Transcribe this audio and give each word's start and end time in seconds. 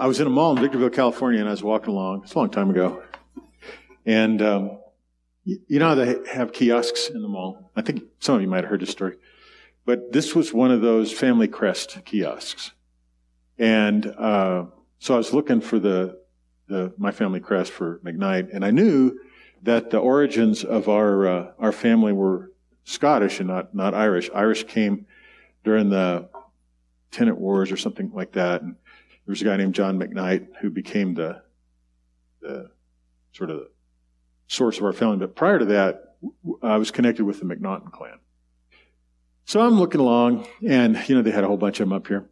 I 0.00 0.06
was 0.06 0.18
in 0.18 0.26
a 0.26 0.30
mall 0.30 0.56
in 0.56 0.62
Victorville, 0.62 0.88
California, 0.88 1.40
and 1.40 1.48
I 1.48 1.50
was 1.50 1.62
walking 1.62 1.90
along. 1.90 2.22
It's 2.24 2.32
a 2.32 2.38
long 2.38 2.48
time 2.48 2.70
ago. 2.70 3.02
And 4.06 4.40
um, 4.40 4.78
you, 5.44 5.78
know 5.78 5.88
how 5.90 5.94
they 5.94 6.16
have 6.32 6.54
kiosks 6.54 7.10
in 7.10 7.20
the 7.20 7.28
mall? 7.28 7.70
I 7.76 7.82
think 7.82 8.04
some 8.18 8.36
of 8.36 8.40
you 8.40 8.48
might 8.48 8.64
have 8.64 8.70
heard 8.70 8.80
this 8.80 8.88
story. 8.88 9.16
But 9.84 10.10
this 10.10 10.34
was 10.34 10.54
one 10.54 10.70
of 10.70 10.80
those 10.80 11.12
Family 11.12 11.48
Crest 11.48 11.98
kiosks. 12.06 12.72
And 13.58 14.06
uh, 14.06 14.64
so 15.00 15.12
I 15.12 15.18
was 15.18 15.34
looking 15.34 15.60
for 15.60 15.78
the, 15.78 16.18
the 16.66 16.94
My 16.96 17.12
Family 17.12 17.40
Crest 17.40 17.70
for 17.70 18.00
McKnight, 18.02 18.54
and 18.54 18.64
I 18.64 18.70
knew 18.70 19.18
that 19.64 19.90
the 19.90 19.98
origins 19.98 20.64
of 20.64 20.88
our, 20.88 21.28
uh, 21.28 21.52
our 21.58 21.72
family 21.72 22.14
were 22.14 22.52
Scottish 22.84 23.38
and 23.38 23.48
not, 23.48 23.74
not 23.74 23.92
Irish. 23.92 24.30
Irish 24.34 24.64
came 24.64 25.04
during 25.62 25.90
the 25.90 26.30
tenant 27.10 27.36
wars 27.36 27.70
or 27.70 27.76
something 27.76 28.10
like 28.14 28.32
that. 28.32 28.62
And 28.62 28.76
there 29.30 29.34
was 29.34 29.42
a 29.42 29.44
guy 29.44 29.56
named 29.58 29.76
John 29.76 29.96
McKnight 29.96 30.56
who 30.60 30.70
became 30.70 31.14
the, 31.14 31.40
the 32.40 32.68
sort 33.30 33.50
of 33.50 33.68
source 34.48 34.78
of 34.78 34.82
our 34.82 34.92
family. 34.92 35.18
But 35.18 35.36
prior 35.36 35.56
to 35.60 35.66
that, 35.66 36.16
I 36.64 36.78
was 36.78 36.90
connected 36.90 37.24
with 37.24 37.38
the 37.38 37.44
McNaughton 37.44 37.92
clan. 37.92 38.18
So 39.44 39.60
I'm 39.60 39.78
looking 39.78 40.00
along, 40.00 40.48
and 40.68 41.00
you 41.08 41.14
know 41.14 41.22
they 41.22 41.30
had 41.30 41.44
a 41.44 41.46
whole 41.46 41.56
bunch 41.56 41.78
of 41.78 41.86
them 41.86 41.92
up 41.92 42.08
here, 42.08 42.28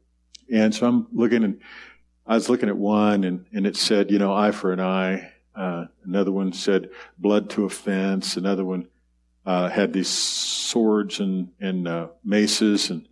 and 0.52 0.74
so 0.74 0.88
I'm 0.88 1.06
looking, 1.12 1.44
and 1.44 1.60
I 2.26 2.34
was 2.34 2.48
looking 2.48 2.68
at 2.68 2.76
one, 2.76 3.22
and 3.22 3.46
and 3.52 3.64
it 3.64 3.76
said, 3.76 4.10
you 4.10 4.18
know, 4.18 4.34
eye 4.34 4.50
for 4.50 4.72
an 4.72 4.80
eye. 4.80 5.30
Uh, 5.54 5.84
another 6.04 6.32
one 6.32 6.52
said 6.52 6.90
blood 7.16 7.48
to 7.50 7.64
a 7.64 7.70
fence. 7.70 8.36
Another 8.36 8.64
one 8.64 8.88
uh, 9.46 9.68
had 9.68 9.92
these 9.92 10.08
swords 10.08 11.20
and 11.20 11.50
and 11.60 11.86
uh, 11.86 12.08
maces, 12.24 12.90
and 12.90 13.06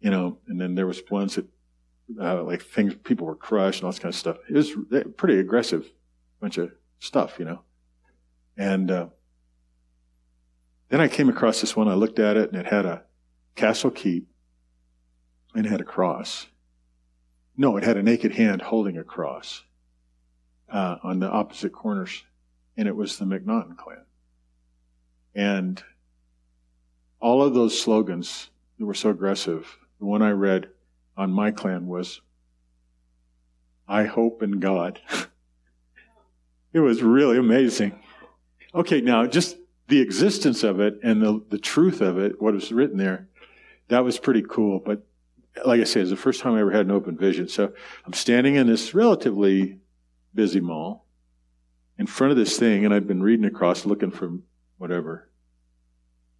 you 0.00 0.10
know, 0.10 0.38
and 0.48 0.60
then 0.60 0.74
there 0.74 0.88
was 0.88 1.00
ones 1.08 1.36
that 1.36 1.46
uh, 2.20 2.42
like 2.42 2.62
things 2.62 2.94
people 3.04 3.26
were 3.26 3.34
crushed 3.34 3.80
and 3.80 3.84
all 3.84 3.92
this 3.92 3.98
kind 3.98 4.12
of 4.12 4.18
stuff. 4.18 4.38
It 4.48 4.54
was 4.54 4.72
pretty 5.16 5.38
aggressive 5.38 5.90
bunch 6.40 6.58
of 6.58 6.72
stuff, 7.00 7.38
you 7.38 7.44
know. 7.44 7.60
And 8.56 8.90
uh, 8.90 9.06
then 10.88 11.00
I 11.00 11.08
came 11.08 11.28
across 11.28 11.60
this 11.60 11.76
one. 11.76 11.88
I 11.88 11.94
looked 11.94 12.18
at 12.18 12.36
it, 12.36 12.50
and 12.50 12.60
it 12.60 12.66
had 12.66 12.86
a 12.86 13.02
castle 13.54 13.90
keep, 13.90 14.28
and 15.54 15.66
it 15.66 15.68
had 15.68 15.80
a 15.80 15.84
cross. 15.84 16.46
No, 17.56 17.76
it 17.76 17.84
had 17.84 17.96
a 17.96 18.02
naked 18.02 18.32
hand 18.32 18.62
holding 18.62 18.98
a 18.98 19.04
cross 19.04 19.64
uh, 20.68 20.96
on 21.02 21.18
the 21.20 21.28
opposite 21.28 21.72
corners, 21.72 22.24
and 22.76 22.88
it 22.88 22.96
was 22.96 23.18
the 23.18 23.24
McNaughton 23.24 23.76
clan. 23.76 24.04
And 25.34 25.82
all 27.20 27.42
of 27.42 27.54
those 27.54 27.80
slogans 27.80 28.50
that 28.78 28.86
were 28.86 28.94
so 28.94 29.10
aggressive 29.10 29.78
the 29.98 30.06
one 30.06 30.22
I 30.22 30.30
read 30.30 30.70
on 31.18 31.32
my 31.32 31.50
clan 31.50 31.88
was, 31.88 32.22
I 33.88 34.04
hope 34.04 34.42
in 34.42 34.60
God. 34.60 35.00
it 36.72 36.78
was 36.78 37.02
really 37.02 37.36
amazing. 37.36 37.98
Okay, 38.74 39.00
now 39.00 39.26
just 39.26 39.56
the 39.88 40.00
existence 40.00 40.62
of 40.62 40.78
it 40.80 41.00
and 41.02 41.20
the, 41.20 41.44
the 41.50 41.58
truth 41.58 42.00
of 42.00 42.18
it, 42.18 42.40
what 42.40 42.54
was 42.54 42.70
written 42.70 42.98
there, 42.98 43.28
that 43.88 44.04
was 44.04 44.18
pretty 44.18 44.44
cool. 44.48 44.78
But 44.78 45.04
like 45.64 45.80
I 45.80 45.84
say, 45.84 46.00
it's 46.00 46.10
the 46.10 46.16
first 46.16 46.40
time 46.40 46.54
I 46.54 46.60
ever 46.60 46.70
had 46.70 46.86
an 46.86 46.92
open 46.92 47.16
vision. 47.16 47.48
So 47.48 47.72
I'm 48.06 48.12
standing 48.12 48.54
in 48.54 48.68
this 48.68 48.94
relatively 48.94 49.80
busy 50.34 50.60
mall 50.60 51.04
in 51.98 52.06
front 52.06 52.30
of 52.30 52.36
this 52.36 52.56
thing, 52.58 52.84
and 52.84 52.94
I'd 52.94 53.08
been 53.08 53.22
reading 53.22 53.46
across 53.46 53.84
looking 53.84 54.12
for 54.12 54.38
whatever. 54.76 55.28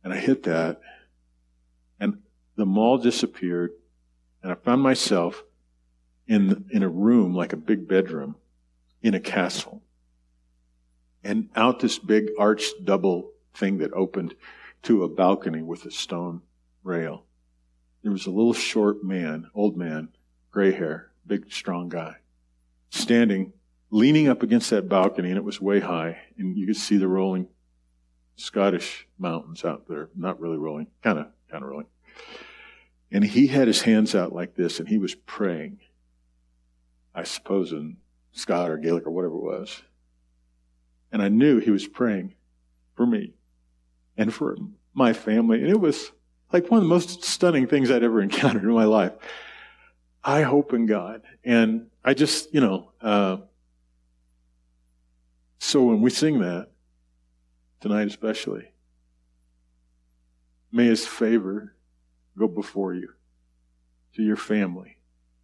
And 0.05 0.13
I 0.13 0.19
hit 0.19 0.45
that, 0.45 0.81
and 1.99 2.19
the 2.55 2.65
mall 2.65 2.99
disappeared, 2.99 3.73
and 4.43 4.53
I 4.53 4.55
found 4.55 4.83
myself 4.83 5.43
in, 6.27 6.67
in 6.71 6.83
a 6.83 6.89
room 6.89 7.35
like 7.35 7.53
a 7.53 7.57
big 7.57 7.89
bedroom 7.89 8.37
in 9.03 9.15
a 9.15 9.21
castle. 9.21 9.83
And 11.25 11.49
out 11.57 11.81
this 11.81 11.99
big 11.99 12.31
arched 12.39 12.85
double 12.85 13.33
thing 13.55 13.79
that 13.79 13.93
opened 13.93 14.35
to 14.83 15.03
a 15.03 15.09
balcony 15.09 15.63
with 15.63 15.85
a 15.85 15.91
stone 15.91 16.43
rail. 16.85 17.25
There 18.03 18.13
was 18.13 18.27
a 18.27 18.31
little 18.31 18.53
short 18.53 19.03
man, 19.03 19.51
old 19.55 19.77
man, 19.77 20.11
gray 20.51 20.73
hair, 20.73 21.11
big, 21.27 21.53
strong 21.53 21.89
guy, 21.89 22.17
standing, 22.91 23.53
leaning 23.91 24.29
up 24.29 24.43
against 24.43 24.71
that 24.71 24.89
balcony, 24.89 25.31
and 25.31 25.37
it 25.37 25.45
was 25.45 25.61
way 25.61 25.81
high, 25.81 26.19
and 26.39 26.57
you 26.57 26.67
could 26.67 26.77
see 26.77 26.97
the 26.97 27.09
rolling 27.09 27.49
Scottish 28.37 29.09
mountains 29.19 29.65
out 29.65 29.89
there. 29.89 30.11
Not 30.15 30.41
really 30.41 30.57
rolling, 30.57 30.87
kind 31.03 31.19
of, 31.19 31.27
kind 31.51 31.65
of 31.65 31.71
rolling. 31.71 31.87
And 33.11 33.25
he 33.25 33.47
had 33.47 33.67
his 33.67 33.83
hands 33.83 34.15
out 34.15 34.35
like 34.35 34.55
this 34.55 34.79
and 34.79 34.89
he 34.89 34.99
was 34.99 35.15
praying. 35.15 35.81
I 37.15 37.25
suppose 37.25 37.73
in 37.73 37.97
Scott 38.33 38.71
or 38.71 38.77
Gaelic 38.77 39.07
or 39.07 39.11
whatever 39.11 39.35
it 39.35 39.43
was. 39.43 39.83
And 41.11 41.23
I 41.23 41.29
knew 41.29 41.59
he 41.59 41.71
was 41.71 41.87
praying 41.87 42.35
for 42.95 43.07
me 43.07 43.33
and 44.17 44.33
for 44.33 44.57
my 44.95 45.13
family. 45.13 45.61
And 45.61 45.69
it 45.69 45.81
was 45.81 46.13
like 46.53 46.71
one 46.71 46.79
of 46.79 46.85
the 46.85 46.89
most 46.89 47.25
stunning 47.25 47.67
things 47.67 47.91
I'd 47.91 48.03
ever 48.03 48.21
encountered 48.23 48.65
in 48.65 48.71
my 48.71 48.85
life. 48.85 49.13
I 50.23 50.43
hope 50.43 50.75
in 50.75 50.87
God. 50.87 51.23
And 51.45 51.87
I 52.05 52.15
just, 52.15 52.53
you 52.53 52.61
know, 52.61 52.93
uh, 53.01 53.39
so 55.59 55.85
when 55.85 56.03
we 56.03 56.11
sing 56.11 56.41
that, 56.41 56.69
tonight 57.81 58.07
especially, 58.07 58.69
may 60.71 60.87
his 60.87 61.07
favor 61.07 61.75
go 62.39 62.49
before 62.49 62.95
you 62.95 63.11
to 64.15 64.23
your 64.23 64.37
family 64.37 64.99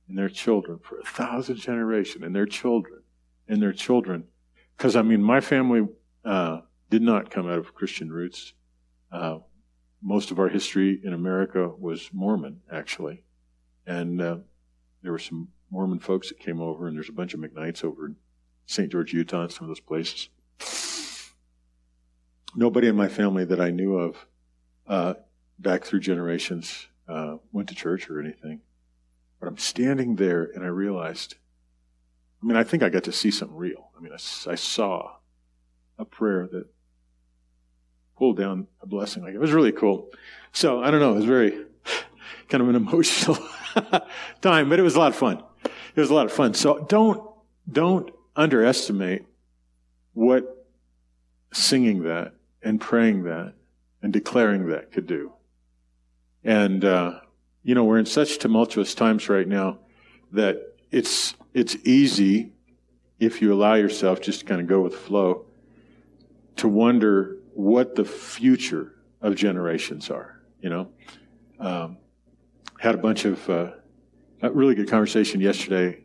and 0.09 0.19
their 0.19 0.29
children 0.29 0.79
for 0.83 0.99
a 0.99 1.05
thousand 1.05 1.57
generations 1.57 2.25
and 2.25 2.35
their 2.35 2.47
children 2.47 3.03
and 3.49 3.63
their 3.63 3.73
children. 3.73 4.25
Because, 4.77 4.97
I 4.97 5.03
mean, 5.03 5.23
my 5.23 5.41
family 5.41 5.87
uh, 6.25 6.61
did 6.91 7.03
not 7.03 7.31
come 7.31 7.49
out 7.49 7.59
of 7.59 7.75
Christian 7.75 8.13
roots. 8.13 8.53
Uh, 9.13 9.39
most 10.03 10.31
of 10.31 10.39
our 10.39 10.49
history 10.49 11.01
in 11.03 11.13
America 11.13 11.69
was 11.69 12.11
Mormon, 12.13 12.61
actually. 12.71 13.23
And 13.87 14.21
uh, 14.21 14.37
there 15.03 15.13
were 15.13 15.19
some 15.19 15.49
Mormon 15.71 15.99
folks 15.99 16.29
that 16.29 16.39
came 16.39 16.61
over, 16.61 16.87
and 16.87 16.97
there's 16.97 17.09
a 17.09 17.13
bunch 17.13 17.35
of 17.35 17.41
McKnights 17.41 17.85
over 17.85 18.07
in 18.07 18.17
St. 18.67 18.91
George, 18.91 19.13
Utah, 19.13 19.43
and 19.43 19.53
some 19.53 19.65
of 19.65 19.69
those 19.69 19.81
places. 19.81 20.29
Nobody 22.57 22.89
in 22.89 22.97
my 22.97 23.09
family 23.09 23.45
that 23.45 23.61
I 23.61 23.71
knew 23.71 23.97
of 23.97 24.27
uh, 24.87 25.15
back 25.59 25.85
through 25.85 26.01
generations 26.01 26.89
uh, 27.09 27.37
went 27.53 27.69
to 27.69 27.75
church 27.75 28.09
or 28.11 28.21
anything. 28.21 28.61
But 29.41 29.49
I'm 29.49 29.59
standing 29.59 30.17
there 30.17 30.45
and 30.55 30.65
I 30.65 30.69
realized, 30.69 31.37
I 32.43 32.47
mean, 32.47 32.57
I 32.57 32.65
think 32.65 32.83
I 32.83 32.89
got 32.89 33.05
to 33.05 33.13
see 33.13 33.31
something 33.31 33.57
real. 33.57 33.91
I 33.97 34.01
mean, 34.01 34.13
I, 34.13 34.51
I 34.51 34.55
saw 34.55 35.17
a 35.99 36.05
prayer 36.05 36.49
that 36.51 36.67
pulled 38.17 38.37
down 38.37 38.67
a 38.81 38.87
blessing. 38.87 39.23
Like 39.23 39.35
it 39.35 39.41
was 39.41 39.53
really 39.53 39.73
cool. 39.73 40.11
So 40.53 40.83
I 40.83 40.91
don't 40.91 41.01
know. 41.01 41.13
It 41.13 41.17
was 41.17 41.25
very 41.25 41.65
kind 42.49 42.63
of 42.63 42.69
an 42.69 42.77
emotional 42.77 43.39
time, 44.41 44.69
but 44.69 44.79
it 44.79 44.83
was 44.83 44.95
a 44.95 44.99
lot 44.99 45.09
of 45.09 45.17
fun. 45.17 45.43
It 45.65 46.01
was 46.01 46.11
a 46.11 46.15
lot 46.15 46.27
of 46.27 46.33
fun. 46.33 46.55
So 46.55 46.85
don't 46.89 47.31
don't 47.71 48.11
underestimate 48.37 49.25
what 50.13 50.67
singing 51.53 52.03
that 52.05 52.35
and 52.63 52.81
praying 52.81 53.25
that 53.25 53.55
and 54.03 54.13
declaring 54.13 54.69
that 54.69 54.93
could 54.93 55.07
do. 55.07 55.33
And, 56.45 56.85
uh, 56.85 57.21
you 57.63 57.75
know, 57.75 57.85
we're 57.85 57.99
in 57.99 58.07
such 58.07 58.39
tumultuous 58.39 58.95
times 58.95 59.29
right 59.29 59.49
now 59.49 59.79
that 60.33 60.77
it's, 60.91 61.35
it's 61.55 61.77
easy 61.85 62.53
if 63.19 63.41
you 63.41 63.53
allow 63.53 63.75
yourself 63.75 64.21
just 64.21 64.41
to 64.41 64.47
kind 64.47 64.61
of 64.61 64.67
go 64.67 64.81
with 64.81 64.93
the 64.93 64.99
flow 64.99 65.47
to 66.57 66.69
wonder 66.69 67.39
what 67.55 67.95
the 67.95 68.05
future 68.05 68.95
of 69.21 69.35
generations 69.35 70.11
are, 70.11 70.41
you 70.61 70.69
know. 70.69 70.89
Um, 71.59 71.99
had 72.79 72.95
a 72.95 72.99
bunch 72.99 73.25
of, 73.25 73.49
uh, 73.49 73.71
a 74.43 74.51
really 74.51 74.75
good 74.75 74.91
conversation 74.91 75.41
yesterday, 75.41 76.01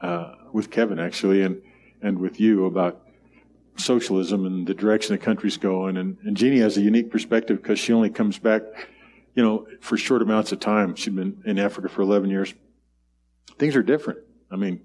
uh, 0.00 0.34
with 0.52 0.70
Kevin 0.70 0.98
actually 0.98 1.42
and, 1.42 1.62
and 2.02 2.18
with 2.18 2.40
you 2.40 2.66
about 2.66 3.02
socialism 3.76 4.46
and 4.46 4.66
the 4.66 4.74
direction 4.74 5.14
the 5.14 5.18
country's 5.18 5.56
going. 5.56 5.96
And, 5.96 6.16
and 6.24 6.36
Jeannie 6.36 6.58
has 6.60 6.76
a 6.76 6.80
unique 6.80 7.10
perspective 7.10 7.62
because 7.62 7.78
she 7.78 7.92
only 7.92 8.10
comes 8.10 8.38
back, 8.38 8.62
you 9.36 9.42
know, 9.42 9.66
for 9.80 9.96
short 9.96 10.22
amounts 10.22 10.50
of 10.50 10.58
time. 10.58 10.96
She'd 10.96 11.14
been 11.14 11.42
in 11.44 11.58
Africa 11.58 11.88
for 11.88 12.02
11 12.02 12.30
years. 12.30 12.54
Things 13.58 13.76
are 13.76 13.82
different. 13.82 14.20
I 14.50 14.56
mean, 14.56 14.80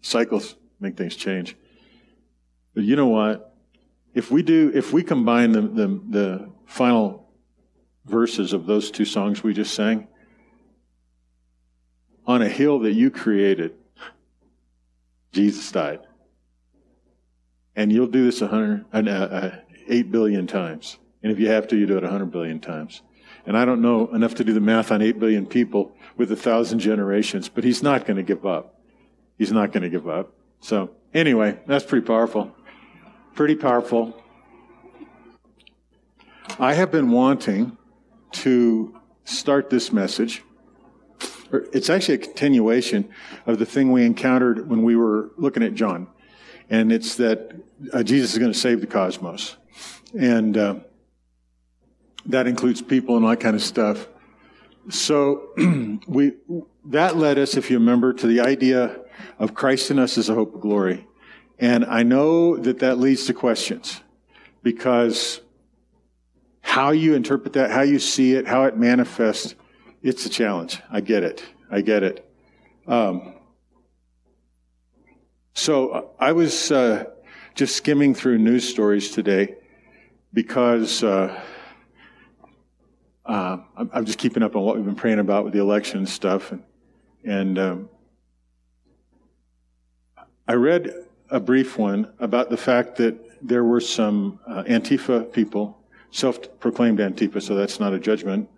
cycles 0.00 0.56
make 0.80 0.96
things 0.96 1.14
change. 1.14 1.54
But 2.74 2.84
you 2.84 2.96
know 2.96 3.08
what? 3.08 3.54
If 4.14 4.30
we 4.30 4.42
do, 4.42 4.72
if 4.74 4.92
we 4.92 5.02
combine 5.02 5.52
the, 5.52 5.60
the, 5.60 6.00
the 6.08 6.50
final 6.66 7.28
verses 8.06 8.54
of 8.54 8.66
those 8.66 8.90
two 8.90 9.04
songs 9.04 9.44
we 9.44 9.52
just 9.52 9.74
sang, 9.74 10.08
on 12.26 12.42
a 12.42 12.48
hill 12.48 12.78
that 12.80 12.92
you 12.92 13.10
created, 13.10 13.74
Jesus 15.32 15.70
died. 15.70 16.00
And 17.76 17.92
you'll 17.92 18.06
do 18.06 18.24
this 18.24 18.40
a 18.40 18.48
hundred, 18.48 18.86
uh, 18.92 18.98
uh, 18.98 19.56
eight 19.88 20.10
billion 20.10 20.46
times. 20.46 20.96
And 21.22 21.30
if 21.30 21.38
you 21.38 21.48
have 21.48 21.68
to, 21.68 21.76
you 21.76 21.86
do 21.86 21.98
it 21.98 22.04
a 22.04 22.10
hundred 22.10 22.30
billion 22.30 22.60
times. 22.60 23.02
And 23.46 23.56
I 23.56 23.64
don't 23.64 23.80
know 23.80 24.08
enough 24.14 24.34
to 24.36 24.44
do 24.44 24.52
the 24.52 24.60
math 24.60 24.92
on 24.92 25.02
eight 25.02 25.18
billion 25.18 25.46
people 25.46 25.92
with 26.16 26.30
a 26.30 26.36
thousand 26.36 26.80
generations, 26.80 27.48
but 27.48 27.64
he's 27.64 27.82
not 27.82 28.06
going 28.06 28.16
to 28.16 28.22
give 28.22 28.44
up. 28.44 28.80
He's 29.38 29.52
not 29.52 29.72
going 29.72 29.82
to 29.82 29.88
give 29.88 30.08
up. 30.08 30.34
So, 30.60 30.90
anyway, 31.14 31.58
that's 31.66 31.84
pretty 31.84 32.06
powerful. 32.06 32.54
Pretty 33.34 33.54
powerful. 33.54 34.22
I 36.58 36.74
have 36.74 36.90
been 36.90 37.10
wanting 37.10 37.78
to 38.32 39.00
start 39.24 39.70
this 39.70 39.92
message. 39.92 40.42
It's 41.72 41.88
actually 41.88 42.16
a 42.16 42.18
continuation 42.18 43.08
of 43.46 43.58
the 43.58 43.66
thing 43.66 43.90
we 43.90 44.04
encountered 44.04 44.68
when 44.68 44.82
we 44.82 44.94
were 44.94 45.30
looking 45.36 45.62
at 45.62 45.74
John. 45.74 46.08
And 46.68 46.92
it's 46.92 47.16
that 47.16 47.52
uh, 47.92 48.02
Jesus 48.02 48.32
is 48.32 48.38
going 48.38 48.52
to 48.52 48.58
save 48.58 48.80
the 48.80 48.86
cosmos. 48.86 49.56
And 50.16 50.56
uh, 50.56 50.74
that 52.26 52.46
includes 52.46 52.82
people 52.82 53.16
and 53.16 53.24
all 53.24 53.30
that 53.30 53.40
kind 53.40 53.56
of 53.56 53.62
stuff. 53.62 54.08
So 54.88 55.50
we 56.06 56.32
that 56.86 57.16
led 57.16 57.38
us, 57.38 57.56
if 57.56 57.70
you 57.70 57.78
remember, 57.78 58.12
to 58.14 58.26
the 58.26 58.40
idea 58.40 59.00
of 59.38 59.54
Christ 59.54 59.90
in 59.90 59.98
us 59.98 60.16
as 60.18 60.28
a 60.28 60.34
hope 60.34 60.54
of 60.54 60.60
glory. 60.60 61.06
And 61.58 61.84
I 61.84 62.02
know 62.02 62.56
that 62.56 62.78
that 62.78 62.98
leads 62.98 63.26
to 63.26 63.34
questions 63.34 64.00
because 64.62 65.40
how 66.62 66.90
you 66.90 67.14
interpret 67.14 67.52
that, 67.54 67.70
how 67.70 67.82
you 67.82 67.98
see 67.98 68.34
it, 68.34 68.46
how 68.46 68.64
it 68.64 68.76
manifests, 68.76 69.54
it's 70.02 70.24
a 70.24 70.30
challenge. 70.30 70.80
I 70.90 71.00
get 71.00 71.22
it. 71.22 71.44
I 71.70 71.82
get 71.82 72.02
it. 72.02 72.26
Um, 72.86 73.34
so 75.54 76.12
I 76.18 76.32
was 76.32 76.72
uh, 76.72 77.04
just 77.54 77.76
skimming 77.76 78.14
through 78.14 78.38
news 78.38 78.66
stories 78.66 79.10
today 79.10 79.56
because 80.32 81.02
uh, 81.02 81.40
uh, 83.30 83.58
I'm 83.92 84.04
just 84.04 84.18
keeping 84.18 84.42
up 84.42 84.56
on 84.56 84.64
what 84.64 84.74
we've 84.74 84.84
been 84.84 84.96
praying 84.96 85.20
about 85.20 85.44
with 85.44 85.52
the 85.52 85.60
election 85.60 86.04
stuff, 86.04 86.50
and, 86.50 86.64
and 87.24 87.58
um, 87.60 87.88
I 90.48 90.54
read 90.54 90.92
a 91.30 91.38
brief 91.38 91.78
one 91.78 92.12
about 92.18 92.50
the 92.50 92.56
fact 92.56 92.96
that 92.96 93.14
there 93.40 93.62
were 93.62 93.80
some 93.80 94.40
uh, 94.48 94.64
Antifa 94.64 95.32
people, 95.32 95.78
self-proclaimed 96.10 96.98
Antifa, 96.98 97.40
so 97.40 97.54
that's 97.54 97.78
not 97.78 97.92
a 97.92 98.00
judgment, 98.00 98.48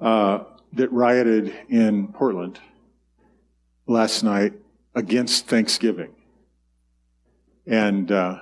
uh, 0.00 0.40
that 0.72 0.90
rioted 0.92 1.54
in 1.68 2.08
Portland 2.08 2.58
last 3.86 4.24
night 4.24 4.52
against 4.96 5.46
Thanksgiving, 5.46 6.12
and 7.68 8.10
uh, 8.10 8.40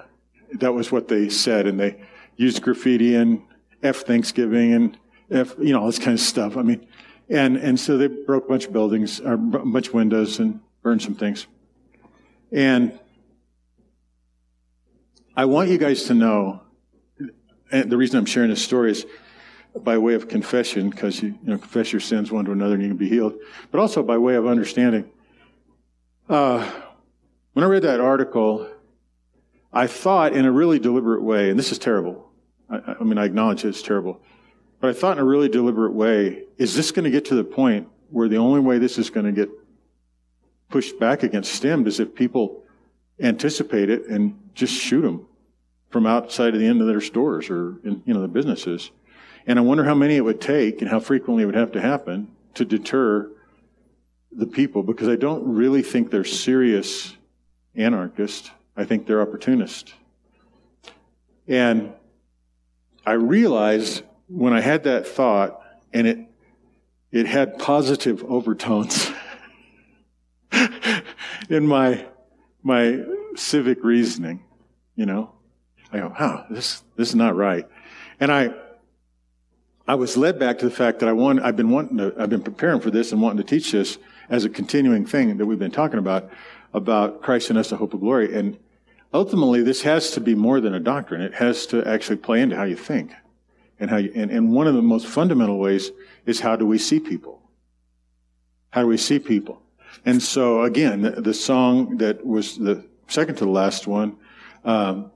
that 0.54 0.72
was 0.72 0.90
what 0.90 1.08
they 1.08 1.28
said, 1.28 1.66
and 1.66 1.78
they 1.78 2.00
used 2.36 2.62
graffiti 2.62 3.14
and 3.14 3.42
F 3.82 4.06
Thanksgiving 4.06 4.72
and 4.72 4.96
if, 5.30 5.54
you 5.58 5.72
know, 5.72 5.80
all 5.80 5.86
this 5.86 5.98
kind 5.98 6.12
of 6.12 6.20
stuff. 6.20 6.56
I 6.56 6.62
mean, 6.62 6.86
and, 7.28 7.56
and 7.56 7.78
so 7.78 7.96
they 7.96 8.08
broke 8.08 8.46
a 8.46 8.48
bunch 8.48 8.66
of 8.66 8.72
buildings, 8.72 9.20
or 9.20 9.34
a 9.34 9.38
bunch 9.38 9.88
of 9.88 9.94
windows 9.94 10.38
and 10.40 10.60
burned 10.82 11.00
some 11.00 11.14
things. 11.14 11.46
And 12.52 12.98
I 15.36 15.44
want 15.44 15.70
you 15.70 15.78
guys 15.78 16.04
to 16.04 16.14
know, 16.14 16.62
and 17.70 17.88
the 17.88 17.96
reason 17.96 18.18
I'm 18.18 18.26
sharing 18.26 18.50
this 18.50 18.62
story 18.62 18.90
is 18.90 19.06
by 19.84 19.96
way 19.98 20.14
of 20.14 20.26
confession, 20.26 20.90
because 20.90 21.22
you, 21.22 21.28
you 21.28 21.50
know, 21.50 21.58
confess 21.58 21.92
your 21.92 22.00
sins 22.00 22.32
one 22.32 22.44
to 22.46 22.52
another 22.52 22.74
and 22.74 22.82
you 22.82 22.88
can 22.88 22.96
be 22.96 23.08
healed, 23.08 23.34
but 23.70 23.78
also 23.78 24.02
by 24.02 24.18
way 24.18 24.34
of 24.34 24.46
understanding. 24.46 25.08
Uh, 26.28 26.68
when 27.52 27.64
I 27.64 27.68
read 27.68 27.82
that 27.82 28.00
article, 28.00 28.68
I 29.72 29.86
thought 29.86 30.32
in 30.32 30.44
a 30.44 30.50
really 30.50 30.80
deliberate 30.80 31.22
way, 31.22 31.50
and 31.50 31.58
this 31.58 31.70
is 31.70 31.78
terrible. 31.78 32.28
I, 32.68 32.96
I 33.00 33.04
mean, 33.04 33.18
I 33.18 33.24
acknowledge 33.24 33.64
it's 33.64 33.82
terrible. 33.82 34.20
But 34.80 34.90
I 34.90 34.92
thought 34.94 35.18
in 35.18 35.22
a 35.22 35.26
really 35.26 35.48
deliberate 35.48 35.92
way, 35.92 36.44
is 36.56 36.74
this 36.74 36.90
going 36.90 37.04
to 37.04 37.10
get 37.10 37.26
to 37.26 37.34
the 37.34 37.44
point 37.44 37.88
where 38.08 38.28
the 38.28 38.38
only 38.38 38.60
way 38.60 38.78
this 38.78 38.98
is 38.98 39.10
going 39.10 39.26
to 39.26 39.32
get 39.32 39.50
pushed 40.70 40.98
back 40.98 41.22
against 41.22 41.52
stemmed 41.52 41.86
is 41.86 42.00
if 42.00 42.14
people 42.14 42.64
anticipate 43.20 43.90
it 43.90 44.06
and 44.06 44.38
just 44.54 44.72
shoot 44.72 45.02
them 45.02 45.26
from 45.90 46.06
outside 46.06 46.54
of 46.54 46.60
the 46.60 46.66
end 46.66 46.80
of 46.80 46.86
their 46.86 47.00
stores 47.00 47.50
or 47.50 47.78
in, 47.84 48.02
you 48.06 48.14
know 48.14 48.22
the 48.22 48.28
businesses. 48.28 48.90
And 49.46 49.58
I 49.58 49.62
wonder 49.62 49.84
how 49.84 49.94
many 49.94 50.16
it 50.16 50.24
would 50.24 50.40
take 50.40 50.80
and 50.80 50.90
how 50.90 51.00
frequently 51.00 51.42
it 51.42 51.46
would 51.46 51.54
have 51.54 51.72
to 51.72 51.80
happen 51.80 52.34
to 52.54 52.64
deter 52.64 53.30
the 54.32 54.46
people 54.46 54.82
because 54.82 55.08
I 55.08 55.16
don't 55.16 55.54
really 55.54 55.82
think 55.82 56.10
they're 56.10 56.24
serious 56.24 57.16
anarchists. 57.74 58.50
I 58.76 58.84
think 58.84 59.06
they're 59.06 59.20
opportunists. 59.20 59.92
And 61.48 61.92
I 63.04 63.12
realized 63.12 64.04
when 64.30 64.52
I 64.52 64.60
had 64.60 64.84
that 64.84 65.06
thought, 65.06 65.60
and 65.92 66.06
it 66.06 66.18
it 67.10 67.26
had 67.26 67.58
positive 67.58 68.22
overtones 68.24 69.10
in 71.50 71.66
my 71.66 72.06
my 72.62 73.00
civic 73.34 73.82
reasoning, 73.82 74.44
you 74.94 75.06
know. 75.06 75.32
I 75.92 75.98
go, 75.98 76.14
oh, 76.18 76.44
this 76.50 76.84
this 76.96 77.08
is 77.08 77.14
not 77.14 77.34
right. 77.34 77.66
And 78.20 78.30
I 78.30 78.54
I 79.88 79.96
was 79.96 80.16
led 80.16 80.38
back 80.38 80.58
to 80.60 80.66
the 80.66 80.70
fact 80.70 81.00
that 81.00 81.08
I 81.08 81.12
want 81.12 81.40
I've 81.42 81.56
been 81.56 81.70
wanting 81.70 81.98
to 81.98 82.14
I've 82.16 82.30
been 82.30 82.42
preparing 82.42 82.80
for 82.80 82.92
this 82.92 83.10
and 83.10 83.20
wanting 83.20 83.38
to 83.38 83.44
teach 83.44 83.72
this 83.72 83.98
as 84.28 84.44
a 84.44 84.48
continuing 84.48 85.04
thing 85.04 85.36
that 85.38 85.46
we've 85.46 85.58
been 85.58 85.72
talking 85.72 85.98
about, 85.98 86.30
about 86.72 87.20
Christ 87.20 87.50
in 87.50 87.56
us, 87.56 87.70
the 87.70 87.76
hope 87.76 87.94
of 87.94 88.00
glory. 88.00 88.32
And 88.32 88.56
ultimately 89.12 89.64
this 89.64 89.82
has 89.82 90.12
to 90.12 90.20
be 90.20 90.36
more 90.36 90.60
than 90.60 90.72
a 90.72 90.78
doctrine. 90.78 91.20
It 91.20 91.34
has 91.34 91.66
to 91.66 91.84
actually 91.84 92.18
play 92.18 92.40
into 92.40 92.54
how 92.54 92.62
you 92.62 92.76
think 92.76 93.10
and 93.80 93.90
how 93.90 93.96
you, 93.96 94.12
and, 94.14 94.30
and 94.30 94.52
one 94.52 94.66
of 94.66 94.74
the 94.74 94.82
most 94.82 95.06
fundamental 95.06 95.58
ways 95.58 95.90
is 96.26 96.38
how 96.38 96.54
do 96.54 96.66
we 96.66 96.78
see 96.78 97.00
people? 97.00 97.40
How 98.70 98.82
do 98.82 98.86
we 98.86 98.98
see 98.98 99.18
people? 99.18 99.62
And 100.04 100.22
so 100.22 100.62
again, 100.62 101.02
the, 101.02 101.10
the 101.12 101.34
song 101.34 101.96
that 101.96 102.24
was 102.24 102.58
the 102.58 102.84
second 103.08 103.36
to 103.36 103.44
the 103.44 103.50
last 103.50 103.86
one, 103.86 104.16
um, 104.64 105.10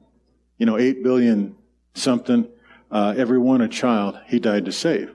you 0.59 0.67
know, 0.67 0.79
eight 0.79 1.03
billion 1.03 1.55
something, 1.95 2.49
uh, 2.91 3.15
every 3.17 3.39
one 3.39 3.61
a 3.61 3.69
child 3.69 4.19
he 4.27 4.41
died 4.41 4.65
to 4.65 4.73
save. 4.73 5.15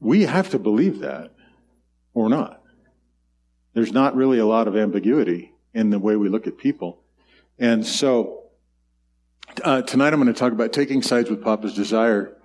We 0.00 0.22
have 0.22 0.50
to 0.50 0.58
believe 0.58 0.98
that 1.00 1.32
or 2.12 2.28
not. 2.28 2.62
There's 3.72 3.92
not 3.92 4.16
really 4.16 4.40
a 4.40 4.46
lot 4.46 4.66
of 4.66 4.76
ambiguity 4.76 5.52
in 5.72 5.90
the 5.90 5.98
way 5.98 6.16
we 6.16 6.28
look 6.28 6.46
at 6.48 6.58
people. 6.58 7.00
And 7.58 7.86
so, 7.86 8.44
uh, 9.64 9.82
tonight 9.82 10.12
I'm 10.12 10.20
going 10.20 10.32
to 10.32 10.38
talk 10.38 10.52
about 10.52 10.72
taking 10.72 11.02
sides 11.02 11.30
with 11.30 11.42
Papa's 11.42 11.74
desire 11.74 12.36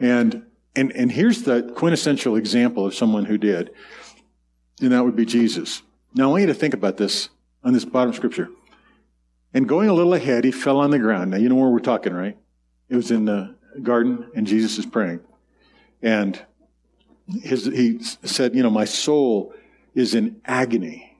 and, 0.00 0.46
and, 0.74 0.92
and 0.92 1.12
here's 1.12 1.42
the 1.42 1.62
quintessential 1.76 2.36
example 2.36 2.86
of 2.86 2.94
someone 2.94 3.26
who 3.26 3.38
did, 3.38 3.70
and 4.80 4.92
that 4.92 5.04
would 5.04 5.16
be 5.16 5.26
Jesus. 5.26 5.82
Now, 6.14 6.24
I 6.24 6.26
want 6.28 6.40
you 6.40 6.46
to 6.48 6.54
think 6.54 6.74
about 6.74 6.96
this 6.96 7.28
on 7.62 7.72
this 7.72 7.84
bottom 7.84 8.12
scripture. 8.12 8.48
And 9.52 9.68
going 9.68 9.88
a 9.88 9.92
little 9.92 10.14
ahead, 10.14 10.44
he 10.44 10.52
fell 10.52 10.78
on 10.78 10.90
the 10.90 10.98
ground. 10.98 11.32
Now, 11.32 11.36
you 11.36 11.48
know 11.48 11.56
where 11.56 11.68
we're 11.68 11.80
talking, 11.80 12.12
right? 12.12 12.36
It 12.88 12.96
was 12.96 13.10
in 13.10 13.24
the 13.26 13.54
garden, 13.82 14.30
and 14.34 14.46
Jesus 14.46 14.78
is 14.78 14.86
praying. 14.86 15.20
And 16.02 16.40
his, 17.42 17.66
he 17.66 18.00
said, 18.02 18.54
You 18.54 18.62
know, 18.62 18.70
my 18.70 18.84
soul 18.84 19.52
is 19.94 20.14
in 20.14 20.40
agony 20.44 21.18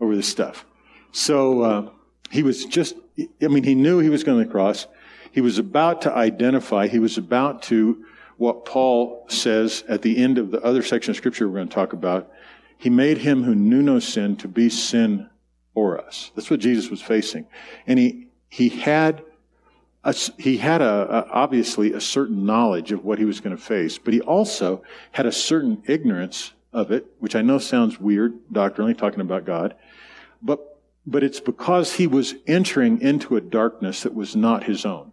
over 0.00 0.16
this 0.16 0.28
stuff. 0.28 0.64
So 1.12 1.62
uh, 1.62 1.90
he 2.30 2.42
was 2.42 2.64
just, 2.64 2.96
I 3.42 3.48
mean, 3.48 3.62
he 3.62 3.74
knew 3.74 4.00
he 4.00 4.10
was 4.10 4.24
going 4.24 4.44
to 4.44 4.50
cross. 4.50 4.86
He 5.32 5.40
was 5.40 5.58
about 5.58 6.02
to 6.02 6.12
identify, 6.12 6.88
he 6.88 6.98
was 6.98 7.18
about 7.18 7.62
to 7.64 8.05
what 8.36 8.64
Paul 8.64 9.24
says 9.28 9.84
at 9.88 10.02
the 10.02 10.18
end 10.18 10.38
of 10.38 10.50
the 10.50 10.62
other 10.62 10.82
section 10.82 11.10
of 11.10 11.16
scripture 11.16 11.48
we're 11.48 11.56
going 11.56 11.68
to 11.68 11.74
talk 11.74 11.92
about. 11.92 12.30
He 12.78 12.90
made 12.90 13.18
him 13.18 13.42
who 13.42 13.54
knew 13.54 13.82
no 13.82 13.98
sin 13.98 14.36
to 14.36 14.48
be 14.48 14.68
sin 14.68 15.30
for 15.72 15.98
us. 15.98 16.30
That's 16.34 16.50
what 16.50 16.60
Jesus 16.60 16.90
was 16.90 17.00
facing. 17.00 17.46
And 17.86 17.98
he, 17.98 18.28
he 18.48 18.68
had, 18.68 19.22
a, 20.04 20.14
he 20.38 20.58
had 20.58 20.82
a, 20.82 20.84
a, 20.84 21.30
obviously 21.30 21.92
a 21.92 22.00
certain 22.00 22.44
knowledge 22.44 22.92
of 22.92 23.04
what 23.04 23.18
he 23.18 23.24
was 23.24 23.40
going 23.40 23.56
to 23.56 23.62
face, 23.62 23.98
but 23.98 24.12
he 24.12 24.20
also 24.20 24.82
had 25.12 25.26
a 25.26 25.32
certain 25.32 25.82
ignorance 25.86 26.52
of 26.72 26.90
it, 26.90 27.06
which 27.18 27.34
I 27.34 27.42
know 27.42 27.58
sounds 27.58 27.98
weird 27.98 28.34
doctrinally, 28.52 28.94
talking 28.94 29.20
about 29.20 29.46
God, 29.46 29.74
but, 30.42 30.80
but 31.06 31.24
it's 31.24 31.40
because 31.40 31.94
he 31.94 32.06
was 32.06 32.34
entering 32.46 33.00
into 33.00 33.36
a 33.36 33.40
darkness 33.40 34.02
that 34.02 34.14
was 34.14 34.36
not 34.36 34.64
his 34.64 34.84
own. 34.84 35.12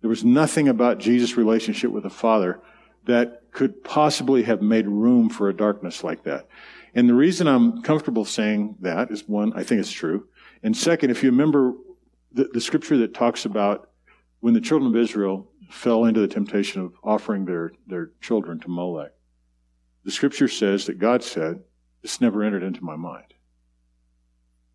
There 0.00 0.10
was 0.10 0.24
nothing 0.24 0.68
about 0.68 0.98
Jesus' 0.98 1.36
relationship 1.36 1.90
with 1.90 2.04
the 2.04 2.10
Father 2.10 2.60
that 3.04 3.42
could 3.52 3.82
possibly 3.84 4.42
have 4.44 4.62
made 4.62 4.86
room 4.86 5.28
for 5.28 5.48
a 5.48 5.56
darkness 5.56 6.04
like 6.04 6.24
that. 6.24 6.48
And 6.94 7.08
the 7.08 7.14
reason 7.14 7.46
I'm 7.46 7.82
comfortable 7.82 8.24
saying 8.24 8.76
that 8.80 9.10
is 9.10 9.28
one, 9.28 9.52
I 9.54 9.62
think 9.62 9.80
it's 9.80 9.92
true. 9.92 10.28
And 10.62 10.76
second, 10.76 11.10
if 11.10 11.22
you 11.22 11.30
remember 11.30 11.74
the, 12.32 12.48
the 12.52 12.60
scripture 12.60 12.98
that 12.98 13.14
talks 13.14 13.44
about 13.44 13.90
when 14.40 14.54
the 14.54 14.60
children 14.60 14.94
of 14.94 15.00
Israel 15.00 15.50
fell 15.70 16.04
into 16.04 16.20
the 16.20 16.28
temptation 16.28 16.82
of 16.82 16.94
offering 17.04 17.44
their, 17.44 17.72
their 17.86 18.10
children 18.20 18.58
to 18.60 18.68
Molech, 18.68 19.12
the 20.04 20.10
scripture 20.10 20.48
says 20.48 20.86
that 20.86 20.98
God 20.98 21.22
said, 21.22 21.60
This 22.02 22.20
never 22.20 22.42
entered 22.42 22.62
into 22.62 22.82
my 22.82 22.96
mind. 22.96 23.34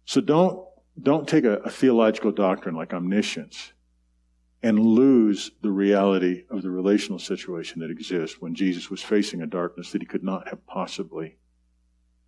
So 0.05 0.21
don't, 0.21 0.65
don't 1.01 1.27
take 1.27 1.43
a, 1.43 1.57
a 1.57 1.69
theological 1.69 2.31
doctrine 2.31 2.75
like 2.75 2.93
omniscience 2.93 3.73
and 4.65 4.79
lose 4.79 5.51
the 5.61 5.69
reality 5.69 6.43
of 6.49 6.63
the 6.63 6.71
relational 6.71 7.19
situation 7.19 7.79
that 7.79 7.91
exists 7.91 8.41
when 8.41 8.55
Jesus 8.55 8.89
was 8.89 8.99
facing 8.99 9.43
a 9.43 9.45
darkness 9.45 9.91
that 9.91 10.01
he 10.01 10.07
could 10.07 10.23
not 10.23 10.47
have 10.47 10.65
possibly 10.65 11.37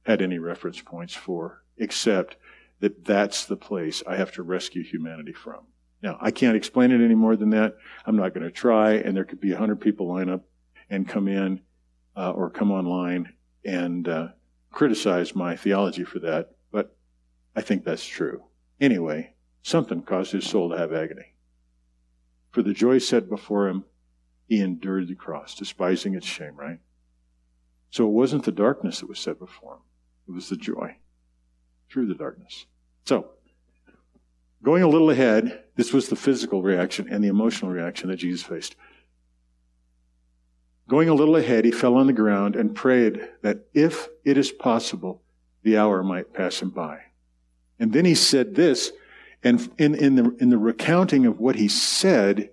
had 0.05 0.21
any 0.21 0.37
reference 0.37 0.79
points 0.79 1.15
for, 1.15 1.63
except 1.77 2.37
that 2.79 3.03
that's 3.03 3.45
the 3.45 3.55
place 3.57 4.03
I 4.05 4.17
have 4.17 4.31
to 4.33 4.43
rescue 4.43 4.83
humanity 4.83 5.33
from. 5.33 5.61
Now, 6.03 6.19
I 6.21 6.29
can't 6.29 6.55
explain 6.55 6.91
it 6.91 7.03
any 7.03 7.15
more 7.15 7.35
than 7.35 7.49
that. 7.49 7.75
I'm 8.05 8.17
not 8.17 8.35
going 8.35 8.45
to 8.45 8.51
try, 8.51 8.91
and 8.91 9.17
there 9.17 9.25
could 9.25 9.41
be 9.41 9.49
100 9.49 9.81
people 9.81 10.07
line 10.07 10.29
up 10.29 10.43
and 10.91 11.09
come 11.09 11.27
in 11.27 11.61
uh, 12.15 12.33
or 12.33 12.51
come 12.51 12.71
online 12.71 13.33
and 13.65 14.07
uh, 14.07 14.27
criticize 14.69 15.33
my 15.33 15.55
theology 15.55 16.03
for 16.03 16.19
that, 16.19 16.51
but 16.71 16.95
I 17.55 17.61
think 17.61 17.83
that's 17.83 18.05
true. 18.05 18.43
Anyway, 18.79 19.33
something 19.63 20.03
caused 20.03 20.33
his 20.33 20.47
soul 20.47 20.69
to 20.69 20.77
have 20.77 20.93
agony. 20.93 21.33
For 22.57 22.63
the 22.63 22.73
joy 22.73 22.97
set 22.97 23.29
before 23.29 23.67
him, 23.67 23.85
he 24.47 24.61
endured 24.61 25.09
the 25.09 25.13
cross, 25.13 25.53
despising 25.53 26.15
its 26.15 26.25
shame, 26.25 26.55
right? 26.55 26.79
So 27.91 28.07
it 28.07 28.13
wasn't 28.13 28.45
the 28.45 28.51
darkness 28.51 28.99
that 28.99 29.07
was 29.07 29.19
set 29.19 29.37
before 29.37 29.75
him, 29.75 29.81
it 30.27 30.31
was 30.31 30.49
the 30.49 30.55
joy 30.55 30.95
through 31.87 32.07
the 32.07 32.15
darkness. 32.15 32.65
So, 33.05 33.29
going 34.63 34.81
a 34.81 34.87
little 34.87 35.11
ahead, 35.11 35.65
this 35.75 35.93
was 35.93 36.09
the 36.09 36.15
physical 36.15 36.63
reaction 36.63 37.07
and 37.11 37.23
the 37.23 37.27
emotional 37.27 37.69
reaction 37.69 38.09
that 38.09 38.17
Jesus 38.17 38.41
faced. 38.41 38.75
Going 40.89 41.09
a 41.09 41.13
little 41.13 41.35
ahead, 41.35 41.63
he 41.63 41.69
fell 41.69 41.93
on 41.93 42.07
the 42.07 42.11
ground 42.11 42.55
and 42.55 42.73
prayed 42.73 43.21
that 43.43 43.67
if 43.75 44.07
it 44.25 44.35
is 44.35 44.51
possible, 44.51 45.21
the 45.61 45.77
hour 45.77 46.01
might 46.01 46.33
pass 46.33 46.59
him 46.59 46.71
by. 46.71 47.01
And 47.79 47.93
then 47.93 48.05
he 48.05 48.15
said 48.15 48.55
this, 48.55 48.93
and 49.43 49.69
in, 49.77 49.95
in, 49.95 50.15
the, 50.15 50.35
in 50.39 50.49
the 50.49 50.57
recounting 50.57 51.25
of 51.25 51.39
what 51.39 51.55
he 51.55 51.67
said, 51.67 52.49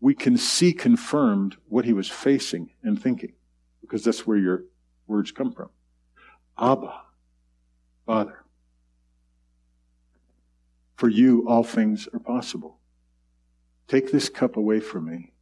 we 0.00 0.14
can 0.14 0.36
see 0.36 0.72
confirmed 0.72 1.56
what 1.68 1.84
he 1.84 1.92
was 1.92 2.08
facing 2.10 2.70
and 2.82 3.00
thinking, 3.00 3.32
because 3.80 4.04
that's 4.04 4.26
where 4.26 4.36
your 4.36 4.64
words 5.06 5.32
come 5.32 5.52
from. 5.52 5.70
Abba, 6.58 7.00
Father, 8.06 8.44
for 10.96 11.08
you 11.08 11.48
all 11.48 11.64
things 11.64 12.08
are 12.12 12.20
possible. 12.20 12.78
Take 13.88 14.12
this 14.12 14.28
cup 14.28 14.56
away 14.56 14.80
from 14.80 15.06
me, 15.06 15.32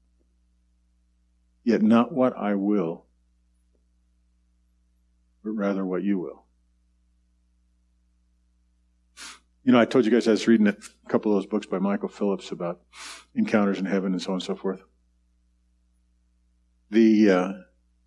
yet 1.64 1.82
not 1.82 2.12
what 2.12 2.36
I 2.36 2.54
will, 2.54 3.04
but 5.42 5.50
rather 5.50 5.84
what 5.84 6.02
you 6.02 6.18
will. 6.18 6.41
You 9.64 9.70
know, 9.70 9.80
I 9.80 9.84
told 9.84 10.04
you 10.04 10.10
guys 10.10 10.26
I 10.26 10.32
was 10.32 10.48
reading 10.48 10.66
a 10.66 10.76
couple 11.08 11.30
of 11.32 11.36
those 11.36 11.50
books 11.50 11.66
by 11.66 11.78
Michael 11.78 12.08
Phillips 12.08 12.50
about 12.50 12.80
encounters 13.34 13.78
in 13.78 13.84
heaven 13.84 14.12
and 14.12 14.20
so 14.20 14.30
on 14.30 14.34
and 14.34 14.42
so 14.42 14.56
forth. 14.56 14.82
The 16.90 17.30
uh, 17.30 17.52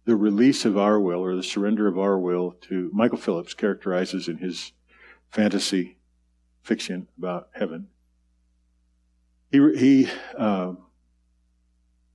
the 0.03 0.17
release 0.17 0.65
of 0.65 0.77
our 0.77 0.99
will 0.99 1.19
or 1.19 1.35
the 1.35 1.43
surrender 1.43 1.87
of 1.87 1.97
our 1.97 2.19
will 2.19 2.51
to 2.61 2.91
Michael 2.93 3.17
Phillips 3.17 3.53
characterizes 3.53 4.27
in 4.27 4.37
his 4.37 4.73
fantasy 5.29 5.97
fiction 6.61 7.07
about 7.17 7.47
heaven. 7.53 7.87
He 9.49 9.59
he 9.77 10.09
uh, 10.37 10.73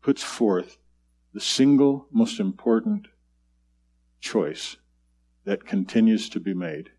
puts 0.02 0.22
forth 0.22 0.76
the 1.32 1.40
single 1.40 2.06
most 2.12 2.40
important 2.40 3.08
choice 4.20 4.76
that 5.44 5.64
continues 5.64 6.28
to 6.28 6.40
be 6.40 6.52
made 6.52 6.90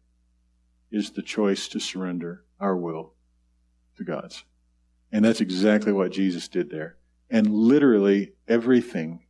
is 0.92 1.12
the 1.12 1.22
choice 1.22 1.68
to 1.70 1.80
surrender 1.80 2.44
our 2.60 2.76
will 2.76 3.14
to 3.98 4.04
God's. 4.04 4.44
And 5.12 5.26
that's 5.26 5.42
exactly 5.42 5.92
what 5.92 6.12
Jesus 6.12 6.48
did 6.48 6.70
there. 6.70 6.98
And 7.30 7.54
literally 7.54 8.34
everything 8.48 9.24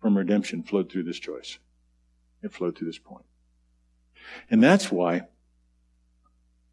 from 0.00 0.18
redemption 0.18 0.62
flowed 0.62 0.90
through 0.90 1.04
this 1.04 1.18
choice. 1.18 1.58
It 2.42 2.52
flowed 2.52 2.76
through 2.76 2.88
this 2.88 2.98
point. 2.98 3.24
And 4.50 4.62
that's 4.62 4.90
why 4.90 5.22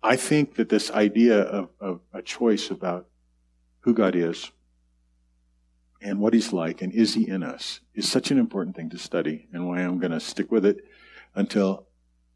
I 0.03 0.15
think 0.15 0.55
that 0.55 0.69
this 0.69 0.89
idea 0.91 1.39
of, 1.39 1.69
of 1.79 2.01
a 2.13 2.21
choice 2.21 2.71
about 2.71 3.07
who 3.81 3.93
God 3.93 4.15
is 4.15 4.51
and 6.01 6.19
what 6.19 6.33
He's 6.33 6.51
like 6.51 6.81
and 6.81 6.91
is 6.91 7.13
He 7.13 7.27
in 7.27 7.43
us 7.43 7.81
is 7.93 8.09
such 8.09 8.31
an 8.31 8.39
important 8.39 8.75
thing 8.75 8.89
to 8.89 8.97
study 8.97 9.47
and 9.53 9.67
why 9.67 9.81
I'm 9.81 9.99
going 9.99 10.11
to 10.11 10.19
stick 10.19 10.51
with 10.51 10.65
it 10.65 10.83
until 11.35 11.87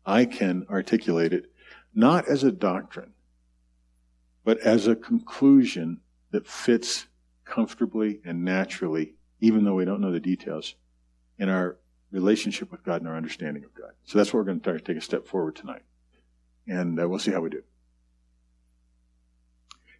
I 0.05 0.25
can 0.25 0.65
articulate 0.69 1.33
it 1.33 1.51
not 1.95 2.27
as 2.27 2.43
a 2.43 2.51
doctrine, 2.51 3.13
but 4.43 4.59
as 4.59 4.85
a 4.85 4.95
conclusion 4.95 6.01
that 6.31 6.45
fits 6.45 7.07
comfortably 7.45 8.19
and 8.25 8.43
naturally, 8.43 9.15
even 9.39 9.63
though 9.63 9.75
we 9.75 9.85
don't 9.85 10.01
know 10.01 10.11
the 10.11 10.19
details, 10.19 10.75
in 11.39 11.49
our 11.49 11.77
relationship 12.11 12.71
with 12.71 12.83
God 12.83 13.01
and 13.01 13.09
our 13.09 13.17
understanding 13.17 13.63
of 13.63 13.73
God. 13.73 13.91
So 14.03 14.17
that's 14.17 14.33
what 14.33 14.39
we're 14.39 14.45
going 14.45 14.59
to 14.59 14.63
try 14.63 14.73
to 14.73 14.83
take 14.83 14.97
a 14.97 15.01
step 15.01 15.25
forward 15.25 15.55
tonight. 15.55 15.81
And 16.67 16.99
uh, 16.99 17.07
we'll 17.07 17.19
see 17.19 17.31
how 17.31 17.41
we 17.41 17.49
do. 17.49 17.63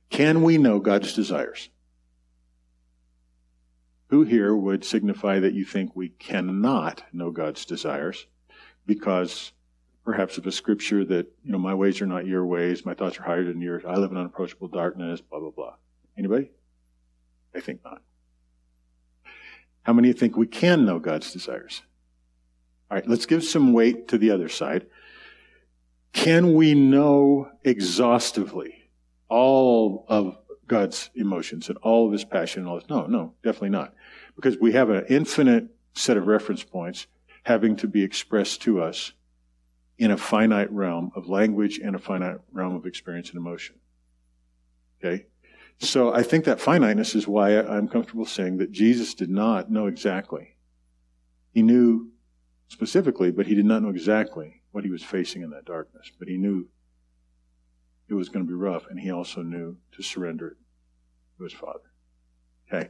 Can 0.09 0.43
we 0.43 0.57
know 0.57 0.79
God's 0.79 1.13
desires? 1.13 1.69
Who 4.09 4.23
here 4.23 4.55
would 4.55 4.85
signify 4.85 5.39
that 5.39 5.53
you 5.53 5.65
think 5.65 5.95
we 5.95 6.09
cannot 6.09 7.03
know 7.11 7.31
God's 7.31 7.65
desires 7.65 8.27
because 8.85 9.51
perhaps 10.05 10.37
of 10.37 10.45
a 10.45 10.51
scripture 10.51 11.03
that, 11.03 11.27
you 11.43 11.51
know, 11.51 11.57
my 11.57 11.73
ways 11.73 11.99
are 11.99 12.05
not 12.05 12.27
your 12.27 12.45
ways, 12.45 12.85
my 12.85 12.93
thoughts 12.93 13.19
are 13.19 13.23
higher 13.23 13.43
than 13.43 13.59
yours, 13.59 13.83
I 13.85 13.95
live 13.95 14.11
in 14.11 14.17
unapproachable 14.17 14.67
darkness, 14.67 15.19
blah, 15.19 15.39
blah, 15.39 15.49
blah. 15.49 15.73
Anybody? 16.17 16.51
I 17.55 17.59
think 17.59 17.81
not. 17.83 18.01
How 19.81 19.93
many 19.93 20.09
you 20.09 20.13
think 20.13 20.37
we 20.37 20.47
can 20.47 20.85
know 20.85 20.99
God's 20.99 21.33
desires? 21.33 21.81
All 22.89 22.95
right, 22.95 23.07
let's 23.07 23.25
give 23.25 23.43
some 23.43 23.73
weight 23.73 24.07
to 24.09 24.17
the 24.17 24.29
other 24.29 24.47
side. 24.47 24.85
Can 26.13 26.53
we 26.53 26.75
know 26.75 27.49
exhaustively 27.63 28.89
all 29.27 30.05
of 30.07 30.37
God's 30.67 31.09
emotions 31.15 31.67
and 31.67 31.77
all 31.79 32.05
of 32.05 32.13
his 32.13 32.23
passion 32.23 32.61
and 32.61 32.69
all 32.69 32.79
this? 32.79 32.89
No, 32.89 33.07
no, 33.07 33.33
definitely 33.43 33.69
not. 33.69 33.93
Because 34.35 34.57
we 34.59 34.71
have 34.73 34.91
an 34.91 35.05
infinite 35.09 35.67
set 35.93 36.15
of 36.15 36.27
reference 36.27 36.63
points 36.63 37.07
having 37.43 37.75
to 37.77 37.87
be 37.87 38.03
expressed 38.03 38.61
to 38.63 38.81
us 38.81 39.13
in 39.97 40.11
a 40.11 40.17
finite 40.17 40.71
realm 40.71 41.11
of 41.15 41.27
language 41.27 41.79
and 41.79 41.95
a 41.95 41.99
finite 41.99 42.39
realm 42.51 42.75
of 42.75 42.85
experience 42.85 43.29
and 43.29 43.37
emotion. 43.37 43.75
Okay? 44.99 45.25
So 45.79 46.13
I 46.13 46.23
think 46.23 46.45
that 46.45 46.59
finiteness 46.59 47.15
is 47.15 47.27
why 47.27 47.59
I'm 47.59 47.87
comfortable 47.87 48.25
saying 48.25 48.57
that 48.57 48.71
Jesus 48.71 49.13
did 49.13 49.29
not 49.29 49.69
know 49.69 49.87
exactly. 49.87 50.55
He 51.51 51.61
knew 51.61 52.11
specifically, 52.67 53.31
but 53.31 53.47
he 53.47 53.55
did 53.55 53.65
not 53.65 53.81
know 53.81 53.89
exactly 53.89 54.61
what 54.71 54.83
he 54.83 54.89
was 54.89 55.03
facing 55.03 55.41
in 55.41 55.49
that 55.51 55.65
darkness. 55.65 56.11
But 56.17 56.27
he 56.27 56.37
knew 56.37 56.67
it 58.07 58.13
was 58.13 58.29
going 58.29 58.45
to 58.45 58.49
be 58.49 58.55
rough, 58.55 58.87
and 58.89 58.99
he 58.99 59.11
also 59.11 59.41
knew 59.41 59.77
to 59.93 60.03
surrender 60.03 60.49
it 60.49 60.57
to 61.37 61.43
his 61.43 61.53
Father. 61.53 61.91
Okay? 62.67 62.89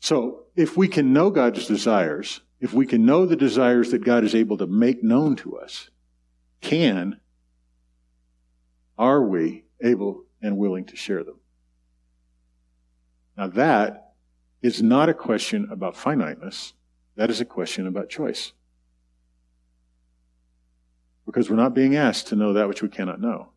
So 0.00 0.44
if 0.54 0.76
we 0.76 0.88
can 0.88 1.12
know 1.12 1.30
God's 1.30 1.66
desires, 1.66 2.40
if 2.60 2.72
we 2.72 2.86
can 2.86 3.06
know 3.06 3.26
the 3.26 3.36
desires 3.36 3.90
that 3.90 4.04
God 4.04 4.24
is 4.24 4.34
able 4.34 4.58
to 4.58 4.66
make 4.66 5.02
known 5.02 5.36
to 5.36 5.56
us, 5.58 5.90
can, 6.64 7.20
are 8.96 9.22
we 9.22 9.64
able 9.80 10.24
and 10.40 10.56
willing 10.56 10.86
to 10.86 10.96
share 10.96 11.22
them? 11.22 11.38
Now 13.36 13.48
that 13.48 14.14
is 14.62 14.82
not 14.82 15.08
a 15.08 15.14
question 15.14 15.68
about 15.70 15.94
finiteness. 15.96 16.72
That 17.16 17.30
is 17.30 17.40
a 17.40 17.44
question 17.44 17.86
about 17.86 18.08
choice. 18.08 18.52
Because 21.26 21.50
we're 21.50 21.56
not 21.56 21.74
being 21.74 21.96
asked 21.96 22.28
to 22.28 22.36
know 22.36 22.54
that 22.54 22.66
which 22.66 22.82
we 22.82 22.88
cannot 22.88 23.20
know. 23.20 23.50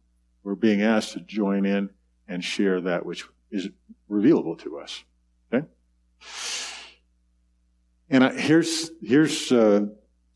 We're 0.43 0.55
being 0.55 0.81
asked 0.81 1.13
to 1.13 1.21
join 1.21 1.65
in 1.65 1.89
and 2.27 2.43
share 2.43 2.81
that 2.81 3.05
which 3.05 3.25
is 3.51 3.69
revealable 4.09 4.59
to 4.59 4.79
us. 4.79 5.03
Okay? 5.53 5.65
And 8.09 8.23
I, 8.23 8.33
here's, 8.33 8.91
here's, 9.01 9.51
uh, 9.51 9.87